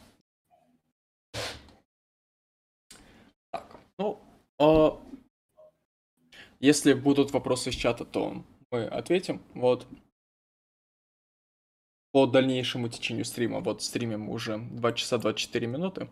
Так, 3.51 3.79
ну, 3.97 4.21
а 4.59 5.01
если 6.59 6.93
будут 6.93 7.31
вопросы 7.31 7.69
из 7.69 7.75
чата, 7.75 8.03
то 8.03 8.43
мы 8.71 8.85
ответим. 8.85 9.41
Вот. 9.53 9.87
По 12.17 12.25
дальнейшему 12.25 12.89
течению 12.89 13.25
стрима. 13.25 13.59
Вот 13.59 13.83
стримим 13.83 14.31
уже 14.31 14.57
2 14.57 14.93
часа 14.93 15.19
24 15.19 15.67
минуты. 15.67 16.09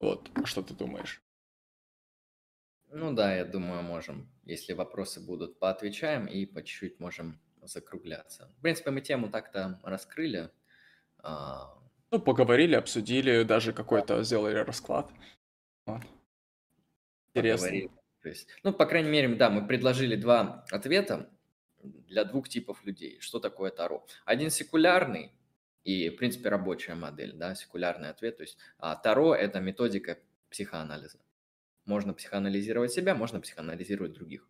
Вот, 0.00 0.28
что 0.42 0.60
ты 0.60 0.74
думаешь? 0.74 1.22
Ну 2.90 3.14
да, 3.14 3.32
я 3.32 3.44
думаю, 3.44 3.84
можем. 3.84 4.28
Если 4.42 4.72
вопросы 4.72 5.24
будут, 5.24 5.60
поотвечаем 5.60 6.26
и 6.26 6.46
по 6.46 6.64
чуть-чуть 6.64 6.98
можем 6.98 7.40
закругляться. 7.62 8.52
В 8.58 8.62
принципе, 8.62 8.90
мы 8.90 9.02
тему 9.02 9.30
так-то 9.30 9.78
раскрыли. 9.84 10.50
А, 11.18 11.78
ну, 12.10 12.18
поговорили, 12.18 12.74
обсудили, 12.74 13.44
даже 13.44 13.72
какой-то 13.72 14.24
сделали 14.24 14.56
расклад. 14.56 15.12
Вот. 15.86 16.02
Интересно. 17.28 17.68
Поговорили. 17.68 17.90
То 18.20 18.28
есть, 18.30 18.48
ну, 18.64 18.72
по 18.72 18.84
крайней 18.84 19.10
мере, 19.10 19.32
да, 19.36 19.48
мы 19.48 19.64
предложили 19.64 20.16
два 20.16 20.64
ответа 20.72 21.30
для 21.82 22.24
двух 22.24 22.48
типов 22.48 22.84
людей. 22.84 23.18
Что 23.20 23.38
такое 23.38 23.70
Таро? 23.70 24.06
Один 24.24 24.50
секулярный 24.50 25.32
и, 25.84 26.10
в 26.10 26.16
принципе, 26.16 26.48
рабочая 26.48 26.94
модель, 26.94 27.32
да, 27.34 27.54
секулярный 27.54 28.10
ответ. 28.10 28.36
То 28.36 28.42
есть 28.42 28.58
а, 28.78 28.96
Таро– 28.96 29.34
это 29.36 29.60
методика 29.60 30.18
психоанализа. 30.50 31.18
Можно 31.84 32.14
психоанализировать 32.14 32.92
себя, 32.92 33.14
можно 33.14 33.40
психоанализировать 33.40 34.12
других. 34.12 34.48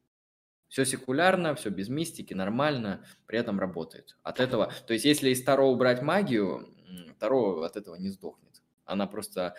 Все 0.68 0.84
секулярно, 0.84 1.54
все 1.54 1.70
без 1.70 1.88
мистики, 1.88 2.34
нормально, 2.34 3.04
при 3.26 3.38
этом 3.38 3.60
работает. 3.60 4.16
От 4.22 4.40
этого, 4.40 4.72
то 4.86 4.94
есть 4.94 5.04
если 5.04 5.30
из 5.30 5.44
Таро 5.44 5.70
убрать 5.70 6.02
магию, 6.02 6.68
Таро 7.18 7.62
от 7.62 7.76
этого 7.76 7.96
не 7.96 8.08
сдохнет. 8.08 8.62
Она 8.84 9.06
просто 9.06 9.54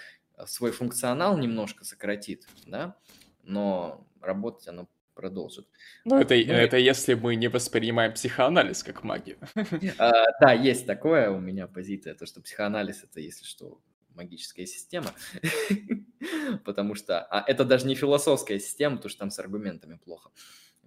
свой 0.45 0.71
функционал 0.71 1.37
немножко 1.37 1.85
сократит, 1.85 2.47
да, 2.65 2.97
но 3.43 4.05
работать 4.21 4.67
оно 4.67 4.87
продолжит. 5.17 5.67
Ну, 6.05 6.19
это, 6.19 6.35
ну, 6.35 6.53
это 6.53 6.77
если 6.77 7.15
мы 7.15 7.35
не 7.35 7.49
воспринимаем 7.49 8.13
психоанализ 8.13 8.83
как 8.83 9.03
магию. 9.03 9.37
А, 9.97 10.11
да, 10.39 10.53
есть 10.53 10.85
такое 10.85 11.31
у 11.31 11.39
меня 11.39 11.67
позиция, 11.67 12.13
то, 12.13 12.25
что 12.25 12.41
психоанализ 12.41 13.03
это, 13.03 13.19
если 13.19 13.43
что, 13.43 13.81
магическая 14.13 14.65
система, 14.65 15.13
потому 16.65 16.95
что 16.95 17.21
а 17.21 17.43
это 17.47 17.65
даже 17.65 17.87
не 17.87 17.95
философская 17.95 18.59
система, 18.59 18.97
потому 18.97 19.09
что 19.09 19.19
там 19.19 19.31
с 19.31 19.39
аргументами 19.39 19.95
плохо. 19.95 20.29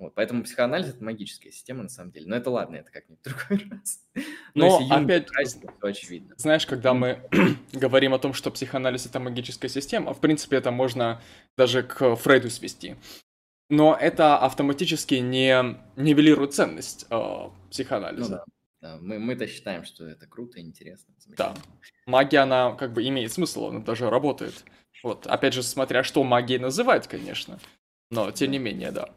Вот, 0.00 0.14
поэтому 0.14 0.42
психоанализ 0.44 0.88
это 0.88 1.04
магическая 1.04 1.52
система 1.52 1.82
на 1.82 1.90
самом 1.90 2.10
деле. 2.10 2.26
Но 2.26 2.34
это 2.34 2.48
ладно, 2.48 2.76
это 2.76 2.90
как-нибудь 2.90 3.22
другой 3.24 3.68
раз. 3.70 4.00
Но, 4.54 4.80
Но 4.80 4.96
опять, 4.96 5.26
красит, 5.26 5.60
то 5.60 5.86
очевидно. 5.86 6.34
Знаешь, 6.38 6.66
когда 6.66 6.94
мы 6.94 7.22
говорим 7.72 8.14
о 8.14 8.18
том, 8.18 8.32
что 8.32 8.50
психоанализ 8.50 9.04
это 9.04 9.20
магическая 9.20 9.68
система, 9.68 10.14
в 10.14 10.20
принципе, 10.20 10.56
это 10.56 10.70
можно 10.70 11.20
даже 11.58 11.82
к 11.82 12.16
Фрейду 12.16 12.48
свести. 12.48 12.96
Но 13.70 13.96
это 13.98 14.36
автоматически 14.36 15.14
не 15.14 15.78
нивелирует 15.96 16.52
ценность 16.52 17.06
э, 17.08 17.48
психоанализа. 17.70 18.30
Ну, 18.30 18.36
да. 18.36 18.44
Да, 18.80 18.96
мы, 18.98 19.18
мы-то 19.18 19.46
считаем, 19.46 19.84
что 19.84 20.06
это 20.06 20.26
круто, 20.26 20.58
интересно. 20.58 21.14
Да. 21.36 21.54
Магия, 22.06 22.38
она 22.38 22.72
как 22.72 22.92
бы 22.92 23.06
имеет 23.06 23.30
смысл, 23.32 23.66
она 23.66 23.80
даже 23.80 24.08
работает. 24.08 24.64
Вот, 25.02 25.26
опять 25.26 25.54
же, 25.54 25.62
смотря 25.62 26.02
что 26.02 26.24
магией 26.24 26.60
называть, 26.60 27.06
конечно. 27.06 27.58
Но, 28.10 28.30
тем 28.30 28.50
не 28.50 28.58
менее, 28.58 28.90
да. 28.90 29.10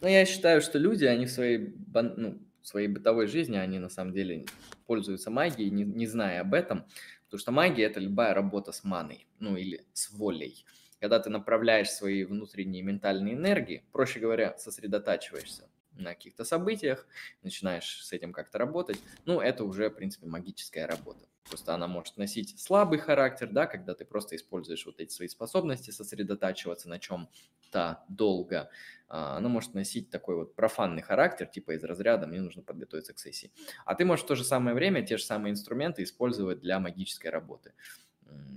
Ну, 0.00 0.08
я 0.08 0.26
считаю, 0.26 0.60
что 0.60 0.78
люди, 0.78 1.04
они 1.06 1.24
в 1.24 1.30
своей, 1.30 1.74
ну, 1.94 2.38
в 2.62 2.66
своей 2.66 2.88
бытовой 2.88 3.26
жизни, 3.26 3.56
они 3.56 3.78
на 3.78 3.88
самом 3.88 4.12
деле 4.12 4.44
пользуются 4.86 5.30
магией, 5.30 5.70
не, 5.70 5.84
не 5.84 6.06
зная 6.06 6.42
об 6.42 6.52
этом. 6.52 6.84
Потому 7.24 7.40
что 7.40 7.52
магия– 7.52 7.84
это 7.84 8.00
любая 8.00 8.34
работа 8.34 8.70
с 8.70 8.84
маной, 8.84 9.26
ну, 9.40 9.56
или 9.56 9.84
с 9.94 10.10
волей. 10.10 10.64
Когда 11.04 11.20
ты 11.20 11.28
направляешь 11.28 11.90
свои 11.90 12.24
внутренние 12.24 12.82
ментальные 12.82 13.34
энергии, 13.34 13.84
проще 13.92 14.20
говоря, 14.20 14.56
сосредотачиваешься 14.56 15.68
на 15.92 16.14
каких-то 16.14 16.46
событиях, 16.46 17.06
начинаешь 17.42 18.02
с 18.02 18.10
этим 18.14 18.32
как-то 18.32 18.56
работать, 18.56 18.96
ну, 19.26 19.38
это 19.38 19.64
уже, 19.64 19.90
в 19.90 19.96
принципе, 19.96 20.26
магическая 20.26 20.86
работа. 20.86 21.26
Просто 21.46 21.74
она 21.74 21.88
может 21.88 22.16
носить 22.16 22.58
слабый 22.58 22.98
характер, 22.98 23.50
да, 23.52 23.66
когда 23.66 23.94
ты 23.94 24.06
просто 24.06 24.34
используешь 24.34 24.86
вот 24.86 24.98
эти 24.98 25.12
свои 25.12 25.28
способности, 25.28 25.90
сосредотачиваться 25.90 26.88
на 26.88 26.98
чем-то 26.98 28.02
долго. 28.08 28.70
А, 29.06 29.36
она 29.36 29.50
может 29.50 29.74
носить 29.74 30.08
такой 30.08 30.36
вот 30.36 30.54
профанный 30.54 31.02
характер, 31.02 31.46
типа 31.46 31.72
из 31.72 31.84
разряда 31.84 32.26
«мне 32.26 32.40
нужно 32.40 32.62
подготовиться 32.62 33.12
к 33.12 33.18
сессии». 33.18 33.52
А 33.84 33.94
ты 33.94 34.06
можешь 34.06 34.24
в 34.24 34.28
то 34.28 34.36
же 34.36 34.44
самое 34.44 34.74
время 34.74 35.04
те 35.04 35.18
же 35.18 35.24
самые 35.24 35.52
инструменты 35.52 36.02
использовать 36.02 36.60
для 36.60 36.80
магической 36.80 37.30
работы. 37.30 37.74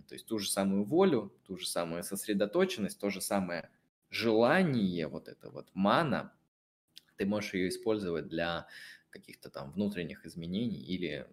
То 0.07 0.14
есть 0.14 0.25
ту 0.25 0.39
же 0.39 0.49
самую 0.49 0.83
волю, 0.83 1.33
ту 1.45 1.57
же 1.57 1.67
самую 1.67 2.03
сосредоточенность, 2.03 2.99
то 2.99 3.09
же 3.09 3.22
самое 3.22 3.69
желание, 4.09 5.07
вот 5.07 5.27
это 5.27 5.49
вот 5.49 5.69
мана, 5.73 6.33
ты 7.17 7.25
можешь 7.25 7.53
ее 7.53 7.69
использовать 7.69 8.27
для 8.27 8.67
каких-то 9.09 9.49
там 9.49 9.72
внутренних 9.72 10.25
изменений 10.25 10.81
или 10.81 11.27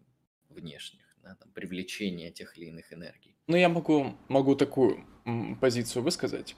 внешних 0.49 1.17
да, 1.23 1.37
там, 1.37 1.51
привлечения 1.53 2.31
тех 2.31 2.57
или 2.57 2.67
иных 2.67 2.93
энергий. 2.93 3.37
Ну, 3.47 3.57
я 3.57 3.69
могу, 3.69 4.15
могу 4.29 4.57
такую 4.57 5.05
позицию 5.61 6.03
высказать. 6.03 6.57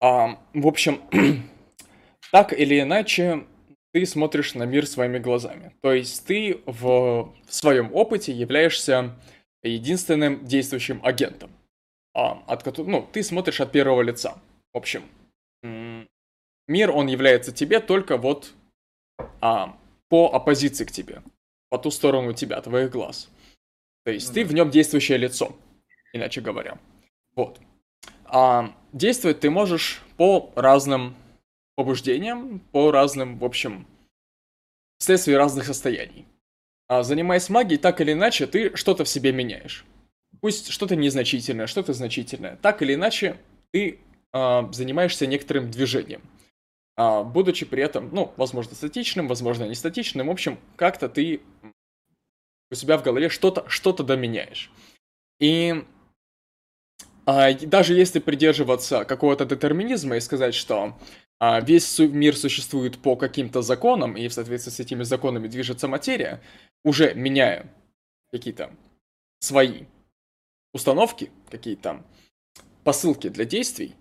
А, 0.00 0.40
в 0.52 0.66
общем, 0.66 1.00
так 2.32 2.52
или 2.52 2.80
иначе, 2.80 3.46
ты 3.92 4.06
смотришь 4.06 4.54
на 4.54 4.64
мир 4.64 4.86
своими 4.86 5.18
глазами. 5.18 5.76
То 5.80 5.92
есть 5.92 6.26
ты 6.26 6.60
в, 6.66 7.34
в 7.46 7.54
своем 7.54 7.94
опыте 7.94 8.32
являешься 8.32 9.16
единственным 9.68 10.44
действующим 10.44 11.00
агентом. 11.04 11.50
А, 12.14 12.42
от 12.46 12.62
которого, 12.62 12.90
ну, 12.90 13.08
ты 13.10 13.22
смотришь 13.22 13.60
от 13.60 13.72
первого 13.72 14.02
лица. 14.02 14.36
В 14.72 14.78
общем, 14.78 15.04
мир, 16.68 16.90
он 16.90 17.06
является 17.06 17.52
тебе 17.52 17.80
только 17.80 18.16
вот 18.16 18.52
а, 19.40 19.78
по 20.08 20.34
оппозиции 20.34 20.84
к 20.84 20.92
тебе, 20.92 21.22
по 21.70 21.78
ту 21.78 21.90
сторону 21.90 22.32
тебя, 22.34 22.60
твоих 22.60 22.90
глаз. 22.90 23.30
То 24.04 24.10
есть 24.10 24.28
ну, 24.28 24.34
ты 24.34 24.44
в 24.44 24.52
нем 24.52 24.70
действующее 24.70 25.18
лицо, 25.18 25.54
иначе 26.12 26.40
говоря. 26.40 26.78
Вот. 27.34 27.60
А 28.24 28.74
действовать 28.92 29.40
ты 29.40 29.50
можешь 29.50 30.02
по 30.16 30.52
разным 30.54 31.14
побуждениям, 31.76 32.60
по 32.72 32.90
разным, 32.90 33.38
в 33.38 33.44
общем, 33.44 33.86
вследствие 34.98 35.38
разных 35.38 35.64
состояний. 35.64 36.26
А 36.92 37.02
занимаясь 37.04 37.48
магией, 37.48 37.80
так 37.80 38.02
или 38.02 38.12
иначе, 38.12 38.46
ты 38.46 38.76
что-то 38.76 39.04
в 39.04 39.08
себе 39.08 39.32
меняешь. 39.32 39.86
Пусть 40.42 40.68
что-то 40.68 40.94
незначительное, 40.94 41.66
что-то 41.66 41.94
значительное. 41.94 42.56
Так 42.56 42.82
или 42.82 42.92
иначе, 42.92 43.38
ты 43.70 44.00
а, 44.30 44.70
занимаешься 44.70 45.26
некоторым 45.26 45.70
движением. 45.70 46.20
А, 46.96 47.22
будучи 47.22 47.64
при 47.64 47.82
этом, 47.82 48.10
ну, 48.12 48.34
возможно, 48.36 48.74
статичным, 48.74 49.26
возможно, 49.26 49.64
не 49.64 49.74
статичным. 49.74 50.26
В 50.26 50.30
общем, 50.32 50.58
как-то 50.76 51.08
ты 51.08 51.40
у 52.70 52.74
себя 52.74 52.98
в 52.98 53.02
голове 53.02 53.30
что-то 53.30 53.64
что 53.70 53.94
доменяешь. 53.94 54.70
И 55.40 55.86
а, 57.24 57.54
даже 57.54 57.94
если 57.94 58.18
придерживаться 58.18 59.06
какого-то 59.06 59.46
детерминизма 59.46 60.16
и 60.16 60.20
сказать, 60.20 60.54
что 60.54 60.98
а, 61.44 61.60
весь 61.60 61.98
мир 61.98 62.36
существует 62.36 62.98
по 62.98 63.16
каким-то 63.16 63.62
законам, 63.62 64.16
и 64.16 64.28
в 64.28 64.32
соответствии 64.32 64.70
с 64.70 64.78
этими 64.78 65.02
законами 65.02 65.48
движется 65.48 65.88
материя, 65.88 66.40
уже 66.84 67.14
меняя 67.14 67.68
какие-то 68.30 68.70
свои 69.40 69.86
установки, 70.72 71.32
какие-то 71.50 72.04
посылки 72.84 73.28
для 73.28 73.44
действий, 73.44 73.96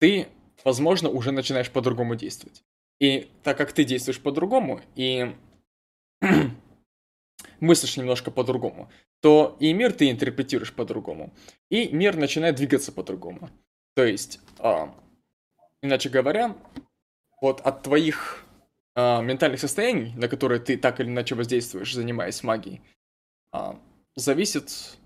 ты, 0.00 0.26
возможно, 0.64 1.10
уже 1.10 1.30
начинаешь 1.30 1.70
по-другому 1.70 2.16
действовать. 2.16 2.64
И 2.98 3.30
так 3.44 3.56
как 3.56 3.72
ты 3.72 3.84
действуешь 3.84 4.20
по-другому, 4.20 4.80
и 4.96 5.36
мыслишь 7.60 7.98
немножко 7.98 8.32
по-другому, 8.32 8.90
то 9.20 9.56
и 9.60 9.72
мир 9.72 9.92
ты 9.92 10.10
интерпретируешь 10.10 10.72
по-другому. 10.72 11.32
И 11.70 11.88
мир 11.92 12.16
начинает 12.16 12.56
двигаться 12.56 12.90
по-другому. 12.90 13.48
То 13.94 14.04
есть, 14.04 14.40
э, 14.58 14.88
иначе 15.82 16.08
говоря, 16.08 16.56
вот 17.40 17.60
от 17.60 17.82
твоих 17.82 18.44
э, 18.94 19.22
ментальных 19.22 19.60
состояний, 19.60 20.14
на 20.14 20.28
которые 20.28 20.60
ты 20.60 20.76
так 20.76 21.00
или 21.00 21.08
иначе 21.08 21.34
воздействуешь, 21.34 21.94
занимаясь 21.94 22.42
магией, 22.42 22.82
э, 23.52 23.74
зависит, 24.16 24.98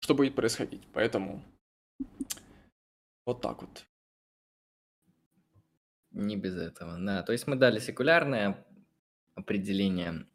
что 0.00 0.14
будет 0.14 0.34
происходить. 0.34 0.86
Поэтому 0.92 1.42
вот 3.26 3.40
так 3.40 3.62
вот. 3.62 3.86
Не 6.10 6.36
без 6.36 6.56
этого, 6.56 6.96
да. 6.98 7.22
То 7.22 7.32
есть 7.32 7.46
мы 7.46 7.56
дали 7.56 7.80
секулярное 7.80 8.64
определение 9.34 10.26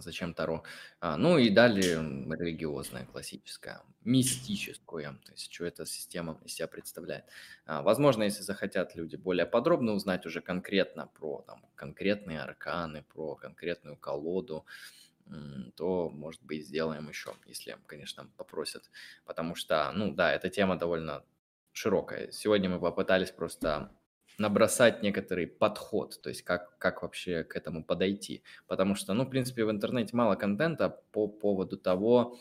зачем 0.00 0.34
Таро? 0.34 0.62
А, 1.00 1.16
ну 1.16 1.38
и 1.38 1.50
далее 1.50 1.96
религиозное, 1.96 3.06
классическое, 3.06 3.82
мистическое, 4.02 5.12
то 5.24 5.32
есть 5.32 5.52
что 5.52 5.64
эта 5.64 5.86
система 5.86 6.38
из 6.44 6.54
себя 6.54 6.68
представляет. 6.68 7.24
А, 7.66 7.82
возможно, 7.82 8.24
если 8.24 8.42
захотят 8.42 8.94
люди 8.94 9.16
более 9.16 9.46
подробно 9.46 9.92
узнать 9.92 10.26
уже 10.26 10.40
конкретно 10.40 11.06
про 11.06 11.42
там, 11.46 11.64
конкретные 11.74 12.40
арканы, 12.40 13.02
про 13.02 13.34
конкретную 13.36 13.96
колоду, 13.96 14.66
то, 15.76 16.10
может 16.10 16.42
быть, 16.42 16.66
сделаем 16.66 17.08
еще, 17.08 17.32
если, 17.46 17.78
конечно, 17.86 18.30
попросят. 18.36 18.90
Потому 19.24 19.54
что, 19.54 19.90
ну 19.92 20.12
да, 20.12 20.32
эта 20.32 20.50
тема 20.50 20.78
довольно 20.78 21.24
широкая. 21.72 22.30
Сегодня 22.30 22.68
мы 22.68 22.78
попытались 22.78 23.30
просто 23.30 23.90
набросать 24.38 25.02
некоторый 25.02 25.46
подход, 25.46 26.20
то 26.22 26.28
есть 26.28 26.42
как, 26.42 26.76
как 26.78 27.02
вообще 27.02 27.44
к 27.44 27.56
этому 27.56 27.84
подойти. 27.84 28.42
Потому 28.66 28.94
что, 28.94 29.14
ну, 29.14 29.24
в 29.24 29.30
принципе, 29.30 29.64
в 29.64 29.70
интернете 29.70 30.16
мало 30.16 30.34
контента 30.34 30.88
по 31.12 31.28
поводу 31.28 31.76
того, 31.76 32.38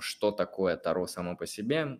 что 0.00 0.32
такое 0.32 0.76
Таро 0.76 1.06
само 1.06 1.36
по 1.36 1.46
себе. 1.46 1.98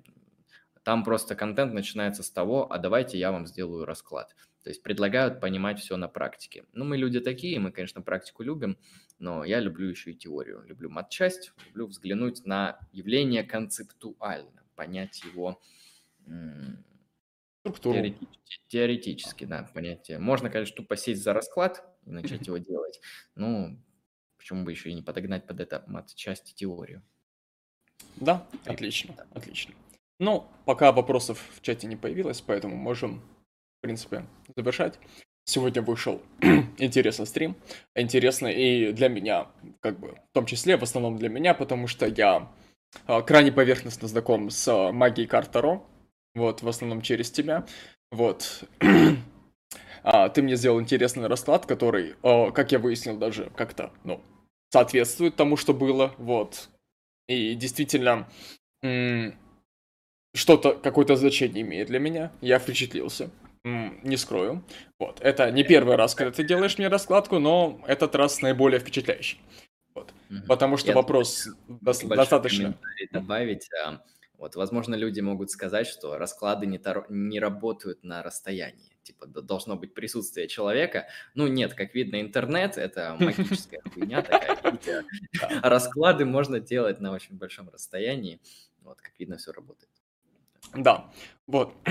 Там 0.82 1.04
просто 1.04 1.36
контент 1.36 1.72
начинается 1.72 2.22
с 2.22 2.30
того, 2.30 2.70
а 2.70 2.78
давайте 2.78 3.18
я 3.18 3.30
вам 3.30 3.46
сделаю 3.46 3.84
расклад. 3.84 4.34
То 4.62 4.70
есть 4.70 4.82
предлагают 4.82 5.40
понимать 5.40 5.80
все 5.80 5.96
на 5.96 6.08
практике. 6.08 6.64
Ну, 6.72 6.84
мы 6.84 6.96
люди 6.96 7.20
такие, 7.20 7.58
мы, 7.58 7.72
конечно, 7.72 8.00
практику 8.00 8.42
любим, 8.42 8.78
но 9.18 9.44
я 9.44 9.60
люблю 9.60 9.88
еще 9.88 10.12
и 10.12 10.14
теорию. 10.14 10.62
Люблю 10.66 10.90
матчасть, 10.90 11.52
люблю 11.68 11.86
взглянуть 11.86 12.44
на 12.44 12.78
явление 12.92 13.42
концептуально, 13.42 14.62
понять 14.76 15.22
его 15.24 15.60
Структуру. 17.62 17.94
Теоретически, 17.94 18.60
теоретически, 18.66 19.44
да, 19.44 19.70
понятие. 19.72 20.18
Можно, 20.18 20.50
конечно, 20.50 20.74
тупо 20.74 20.96
сесть 20.96 21.22
за 21.22 21.32
расклад 21.32 21.84
и 22.04 22.10
начать 22.10 22.44
его 22.46 22.58
делать. 22.58 23.00
Ну, 23.36 23.78
почему 24.36 24.64
бы 24.64 24.72
еще 24.72 24.90
и 24.90 24.94
не 24.94 25.02
подогнать 25.02 25.46
под 25.46 25.60
это 25.60 25.84
мат-часть 25.86 26.56
теорию. 26.56 27.02
Да, 28.16 28.48
отлично, 28.64 29.14
отлично. 29.32 29.74
Ну, 30.18 30.48
пока 30.64 30.90
вопросов 30.90 31.40
в 31.54 31.62
чате 31.62 31.86
не 31.86 31.96
появилось, 31.96 32.40
поэтому 32.40 32.74
можем, 32.74 33.20
в 33.78 33.82
принципе, 33.82 34.26
завершать. 34.56 34.98
Сегодня 35.44 35.82
вышел 35.82 36.20
интересный 36.78 37.26
стрим. 37.26 37.56
Интересно 37.94 38.48
и 38.48 38.92
для 38.92 39.08
меня, 39.08 39.52
как 39.80 40.00
бы, 40.00 40.16
в 40.30 40.32
том 40.32 40.46
числе, 40.46 40.76
в 40.76 40.82
основном 40.82 41.16
для 41.16 41.28
меня, 41.28 41.54
потому 41.54 41.86
что 41.86 42.06
я 42.06 42.52
а, 43.06 43.22
крайне 43.22 43.52
поверхностно 43.52 44.08
знаком 44.08 44.50
с 44.50 44.66
а, 44.66 44.90
магией 44.92 45.28
карт 45.28 45.52
Таро 45.52 45.88
вот, 46.34 46.62
в 46.62 46.68
основном 46.68 47.02
через 47.02 47.30
тебя, 47.30 47.66
вот. 48.10 48.64
а, 50.02 50.28
ты 50.28 50.42
мне 50.42 50.56
сделал 50.56 50.80
интересный 50.80 51.26
расклад, 51.26 51.66
который, 51.66 52.14
о, 52.22 52.50
как 52.50 52.72
я 52.72 52.78
выяснил, 52.78 53.16
даже 53.16 53.50
как-то, 53.56 53.92
ну, 54.04 54.20
соответствует 54.70 55.36
тому, 55.36 55.56
что 55.56 55.74
было, 55.74 56.14
вот. 56.18 56.68
И 57.28 57.54
действительно, 57.54 58.28
что-то, 60.34 60.72
какое-то 60.74 61.16
значение 61.16 61.62
имеет 61.62 61.88
для 61.88 61.98
меня, 61.98 62.32
я 62.40 62.58
впечатлился. 62.58 63.30
не 63.64 64.16
скрою. 64.16 64.64
Вот. 64.98 65.20
Это 65.20 65.50
не 65.52 65.62
первый 65.62 65.96
раз, 65.96 66.14
когда 66.14 66.32
ты 66.32 66.42
делаешь 66.42 66.78
мне 66.78 66.88
раскладку, 66.88 67.38
но 67.38 67.80
этот 67.86 68.14
раз 68.16 68.40
наиболее 68.42 68.80
впечатляющий. 68.80 69.38
Вот. 69.94 70.12
Угу. 70.30 70.46
Потому 70.48 70.76
что 70.76 70.88
я 70.88 70.94
вопрос 70.94 71.48
достаточно... 71.68 72.76
Добавить, 73.12 73.68
а, 73.84 74.02
вот, 74.42 74.56
возможно, 74.56 74.96
люди 74.96 75.20
могут 75.20 75.52
сказать, 75.52 75.86
что 75.86 76.18
расклады 76.18 76.66
не, 76.66 76.76
тор... 76.76 77.06
не 77.08 77.38
работают 77.38 78.02
на 78.02 78.24
расстоянии. 78.24 78.90
Типа, 79.04 79.24
должно 79.28 79.76
быть 79.76 79.94
присутствие 79.94 80.48
человека. 80.48 81.06
Ну, 81.36 81.46
нет, 81.46 81.74
как 81.74 81.94
видно, 81.94 82.20
интернет– 82.20 82.76
это 82.76 83.16
магическая 83.20 83.80
хуйня 83.94 84.20
такая. 84.20 85.04
Расклады 85.62 86.24
можно 86.24 86.58
делать 86.58 86.98
на 86.98 87.12
очень 87.12 87.36
большом 87.36 87.68
расстоянии. 87.68 88.40
Вот, 88.80 89.00
как 89.00 89.12
видно, 89.20 89.36
все 89.36 89.52
работает. 89.52 89.92
Да, 90.74 91.12
вот. 91.46 91.72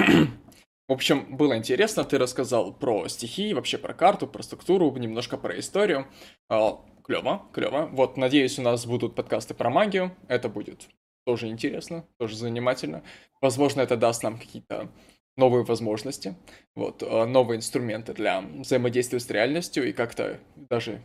В 0.90 0.92
общем, 0.92 1.38
было 1.38 1.56
интересно, 1.58 2.04
ты 2.04 2.18
рассказал 2.18 2.74
про 2.74 3.08
стихи, 3.08 3.54
вообще 3.54 3.78
про 3.78 3.94
карту, 3.94 4.28
про 4.28 4.44
структуру, 4.44 4.94
немножко 4.98 5.38
про 5.38 5.58
историю. 5.58 6.08
А, 6.50 6.84
клево, 7.06 7.50
клево. 7.54 7.88
Вот, 7.94 8.18
надеюсь, 8.18 8.60
у 8.60 8.62
нас 8.62 8.86
будут 8.86 9.16
подкасты 9.16 9.54
про 9.54 9.70
магию. 9.70 10.14
Это 10.28 10.50
будет 10.50 10.90
тоже 11.26 11.48
интересно, 11.48 12.06
тоже 12.18 12.36
занимательно. 12.36 13.04
Возможно, 13.42 13.82
это 13.82 13.98
даст 13.98 14.24
нам 14.24 14.38
какие-то 14.38 14.90
новые 15.38 15.64
возможности, 15.64 16.36
вот, 16.76 17.04
э, 17.04 17.26
новые 17.26 17.58
инструменты 17.58 18.14
для 18.14 18.42
взаимодействия 18.42 19.20
с 19.20 19.30
реальностью 19.30 19.88
и 19.88 19.94
как-то 19.94 20.40
даже 20.56 21.02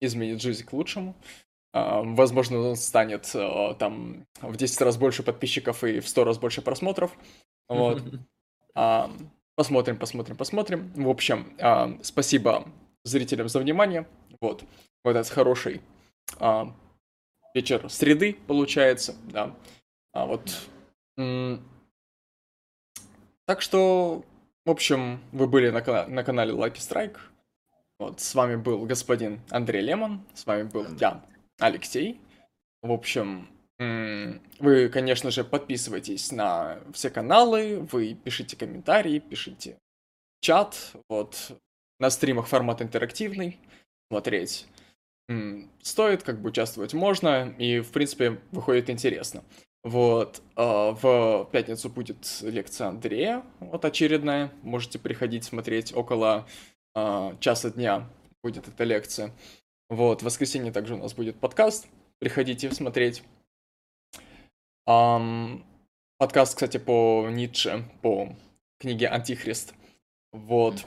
изменит 0.00 0.40
жизнь 0.40 0.64
к 0.64 0.72
лучшему. 0.72 1.14
А, 1.72 2.02
возможно, 2.02 2.58
он 2.58 2.76
станет 2.76 3.30
э, 3.34 3.74
там 3.78 4.26
в 4.40 4.56
10 4.56 4.80
раз 4.80 4.96
больше 4.96 5.22
подписчиков 5.22 5.84
и 5.84 6.00
в 6.00 6.08
100 6.08 6.24
раз 6.24 6.38
больше 6.38 6.62
просмотров. 6.62 7.16
Вот. 7.68 8.02
А, 8.78 9.10
посмотрим, 9.54 9.96
посмотрим, 9.96 10.36
посмотрим. 10.36 10.92
В 10.94 11.08
общем, 11.08 11.56
а, 11.58 11.98
спасибо 12.02 12.68
зрителям 13.04 13.48
за 13.48 13.58
внимание. 13.58 14.06
Вот, 14.38 14.64
вот 15.02 15.16
этот 15.16 15.32
хороший 15.32 15.80
вечер 17.56 17.88
среды, 17.88 18.36
получается, 18.46 19.16
да. 19.32 19.56
А 20.12 20.26
вот... 20.26 20.68
Так 23.46 23.62
что, 23.62 24.24
в 24.66 24.70
общем, 24.70 25.20
вы 25.32 25.46
были 25.46 25.70
на, 25.70 25.80
кана- 25.80 26.06
на 26.06 26.22
канале 26.22 26.52
Lucky 26.52 26.76
Strike. 26.76 27.16
Вот, 27.98 28.20
с 28.20 28.34
вами 28.34 28.56
был 28.56 28.84
господин 28.84 29.40
Андрей 29.50 29.80
Лемон, 29.80 30.20
с 30.34 30.44
вами 30.44 30.64
был 30.64 30.84
я, 31.00 31.24
Алексей. 31.58 32.20
В 32.82 32.92
общем, 32.92 33.48
вы, 33.78 34.88
конечно 34.90 35.30
же, 35.30 35.44
подписывайтесь 35.44 36.32
на 36.32 36.78
все 36.92 37.08
каналы, 37.08 37.80
вы 37.90 38.14
пишите 38.14 38.56
комментарии, 38.56 39.18
пишите 39.18 39.78
чат. 40.40 40.92
Вот, 41.08 41.52
на 42.00 42.10
стримах 42.10 42.48
формат 42.48 42.82
интерактивный. 42.82 43.58
Смотреть 44.10 44.66
стоит, 45.82 46.22
как 46.22 46.40
бы 46.40 46.50
участвовать 46.50 46.94
можно, 46.94 47.54
и, 47.58 47.80
в 47.80 47.90
принципе, 47.90 48.40
выходит 48.52 48.90
интересно. 48.90 49.44
Вот, 49.82 50.42
а, 50.56 50.92
в 50.92 51.48
пятницу 51.52 51.88
будет 51.88 52.16
лекция 52.42 52.88
Андрея, 52.88 53.44
вот 53.60 53.84
очередная, 53.84 54.52
можете 54.62 54.98
приходить 54.98 55.44
смотреть 55.44 55.94
около 55.94 56.46
а, 56.94 57.36
часа 57.40 57.70
дня 57.70 58.08
будет 58.42 58.68
эта 58.68 58.84
лекция. 58.84 59.32
Вот, 59.88 60.22
в 60.22 60.24
воскресенье 60.24 60.72
также 60.72 60.94
у 60.94 60.98
нас 60.98 61.14
будет 61.14 61.38
подкаст, 61.38 61.86
приходите 62.18 62.70
смотреть. 62.72 63.22
подкаст, 64.84 66.54
кстати, 66.54 66.78
по 66.78 67.28
Ницше, 67.30 67.84
по 68.02 68.34
книге 68.78 69.08
«Антихрист». 69.08 69.74
Вот. 70.32 70.84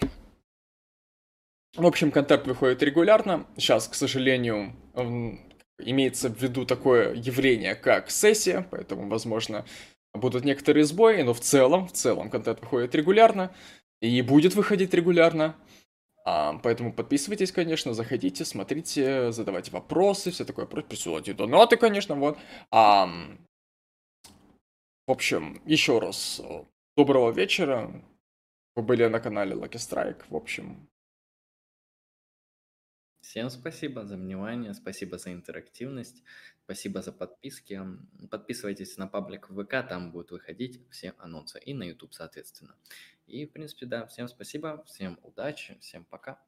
В 1.75 1.85
общем, 1.85 2.11
контент 2.11 2.47
выходит 2.47 2.81
регулярно. 2.81 3.45
Сейчас, 3.55 3.87
к 3.87 3.93
сожалению, 3.93 4.73
имеется 5.77 6.29
в 6.29 6.41
виду 6.41 6.65
такое 6.65 7.13
явление, 7.13 7.75
как 7.75 8.09
сессия, 8.09 8.67
поэтому, 8.69 9.07
возможно, 9.07 9.65
будут 10.13 10.45
некоторые 10.45 10.85
сбои, 10.85 11.21
но 11.21 11.33
в 11.33 11.39
целом, 11.39 11.87
в 11.87 11.91
целом 11.91 12.29
контент 12.29 12.61
выходит 12.61 12.95
регулярно 12.95 13.53
и 14.01 14.21
будет 14.21 14.55
выходить 14.55 14.93
регулярно. 14.93 15.55
А, 16.25 16.59
поэтому 16.63 16.91
подписывайтесь, 16.91 17.51
конечно, 17.51 17.93
заходите, 17.93 18.45
смотрите, 18.45 19.31
задавайте 19.31 19.71
вопросы, 19.71 20.31
все 20.31 20.45
такое, 20.45 20.65
присылайте 20.65 21.33
донаты, 21.33 21.77
конечно, 21.77 22.15
вот. 22.15 22.37
А, 22.71 23.07
в 25.07 25.11
общем, 25.11 25.61
еще 25.65 25.99
раз, 25.99 26.41
доброго 26.97 27.31
вечера. 27.31 27.91
Вы 28.75 28.83
были 28.83 29.05
на 29.05 29.19
канале 29.19 29.55
Lucky 29.55 29.77
Strike, 29.77 30.23
в 30.29 30.35
общем, 30.35 30.87
Всем 33.29 33.51
спасибо 33.51 34.07
за 34.07 34.17
внимание, 34.17 34.73
спасибо 34.73 35.19
за 35.19 35.31
интерактивность, 35.33 36.23
спасибо 36.63 37.03
за 37.03 37.11
подписки. 37.11 37.79
Подписывайтесь 38.31 38.97
на 38.97 39.05
паблик 39.05 39.49
ВК, 39.49 39.87
там 39.87 40.11
будут 40.11 40.31
выходить 40.31 40.81
все 40.89 41.13
анонсы 41.19 41.59
и 41.59 41.75
на 41.75 41.83
YouTube, 41.83 42.15
соответственно. 42.15 42.75
И, 43.27 43.45
в 43.45 43.51
принципе, 43.51 43.85
да, 43.85 44.07
всем 44.07 44.27
спасибо, 44.29 44.83
всем 44.87 45.19
удачи, 45.21 45.77
всем 45.79 46.05
пока. 46.05 46.41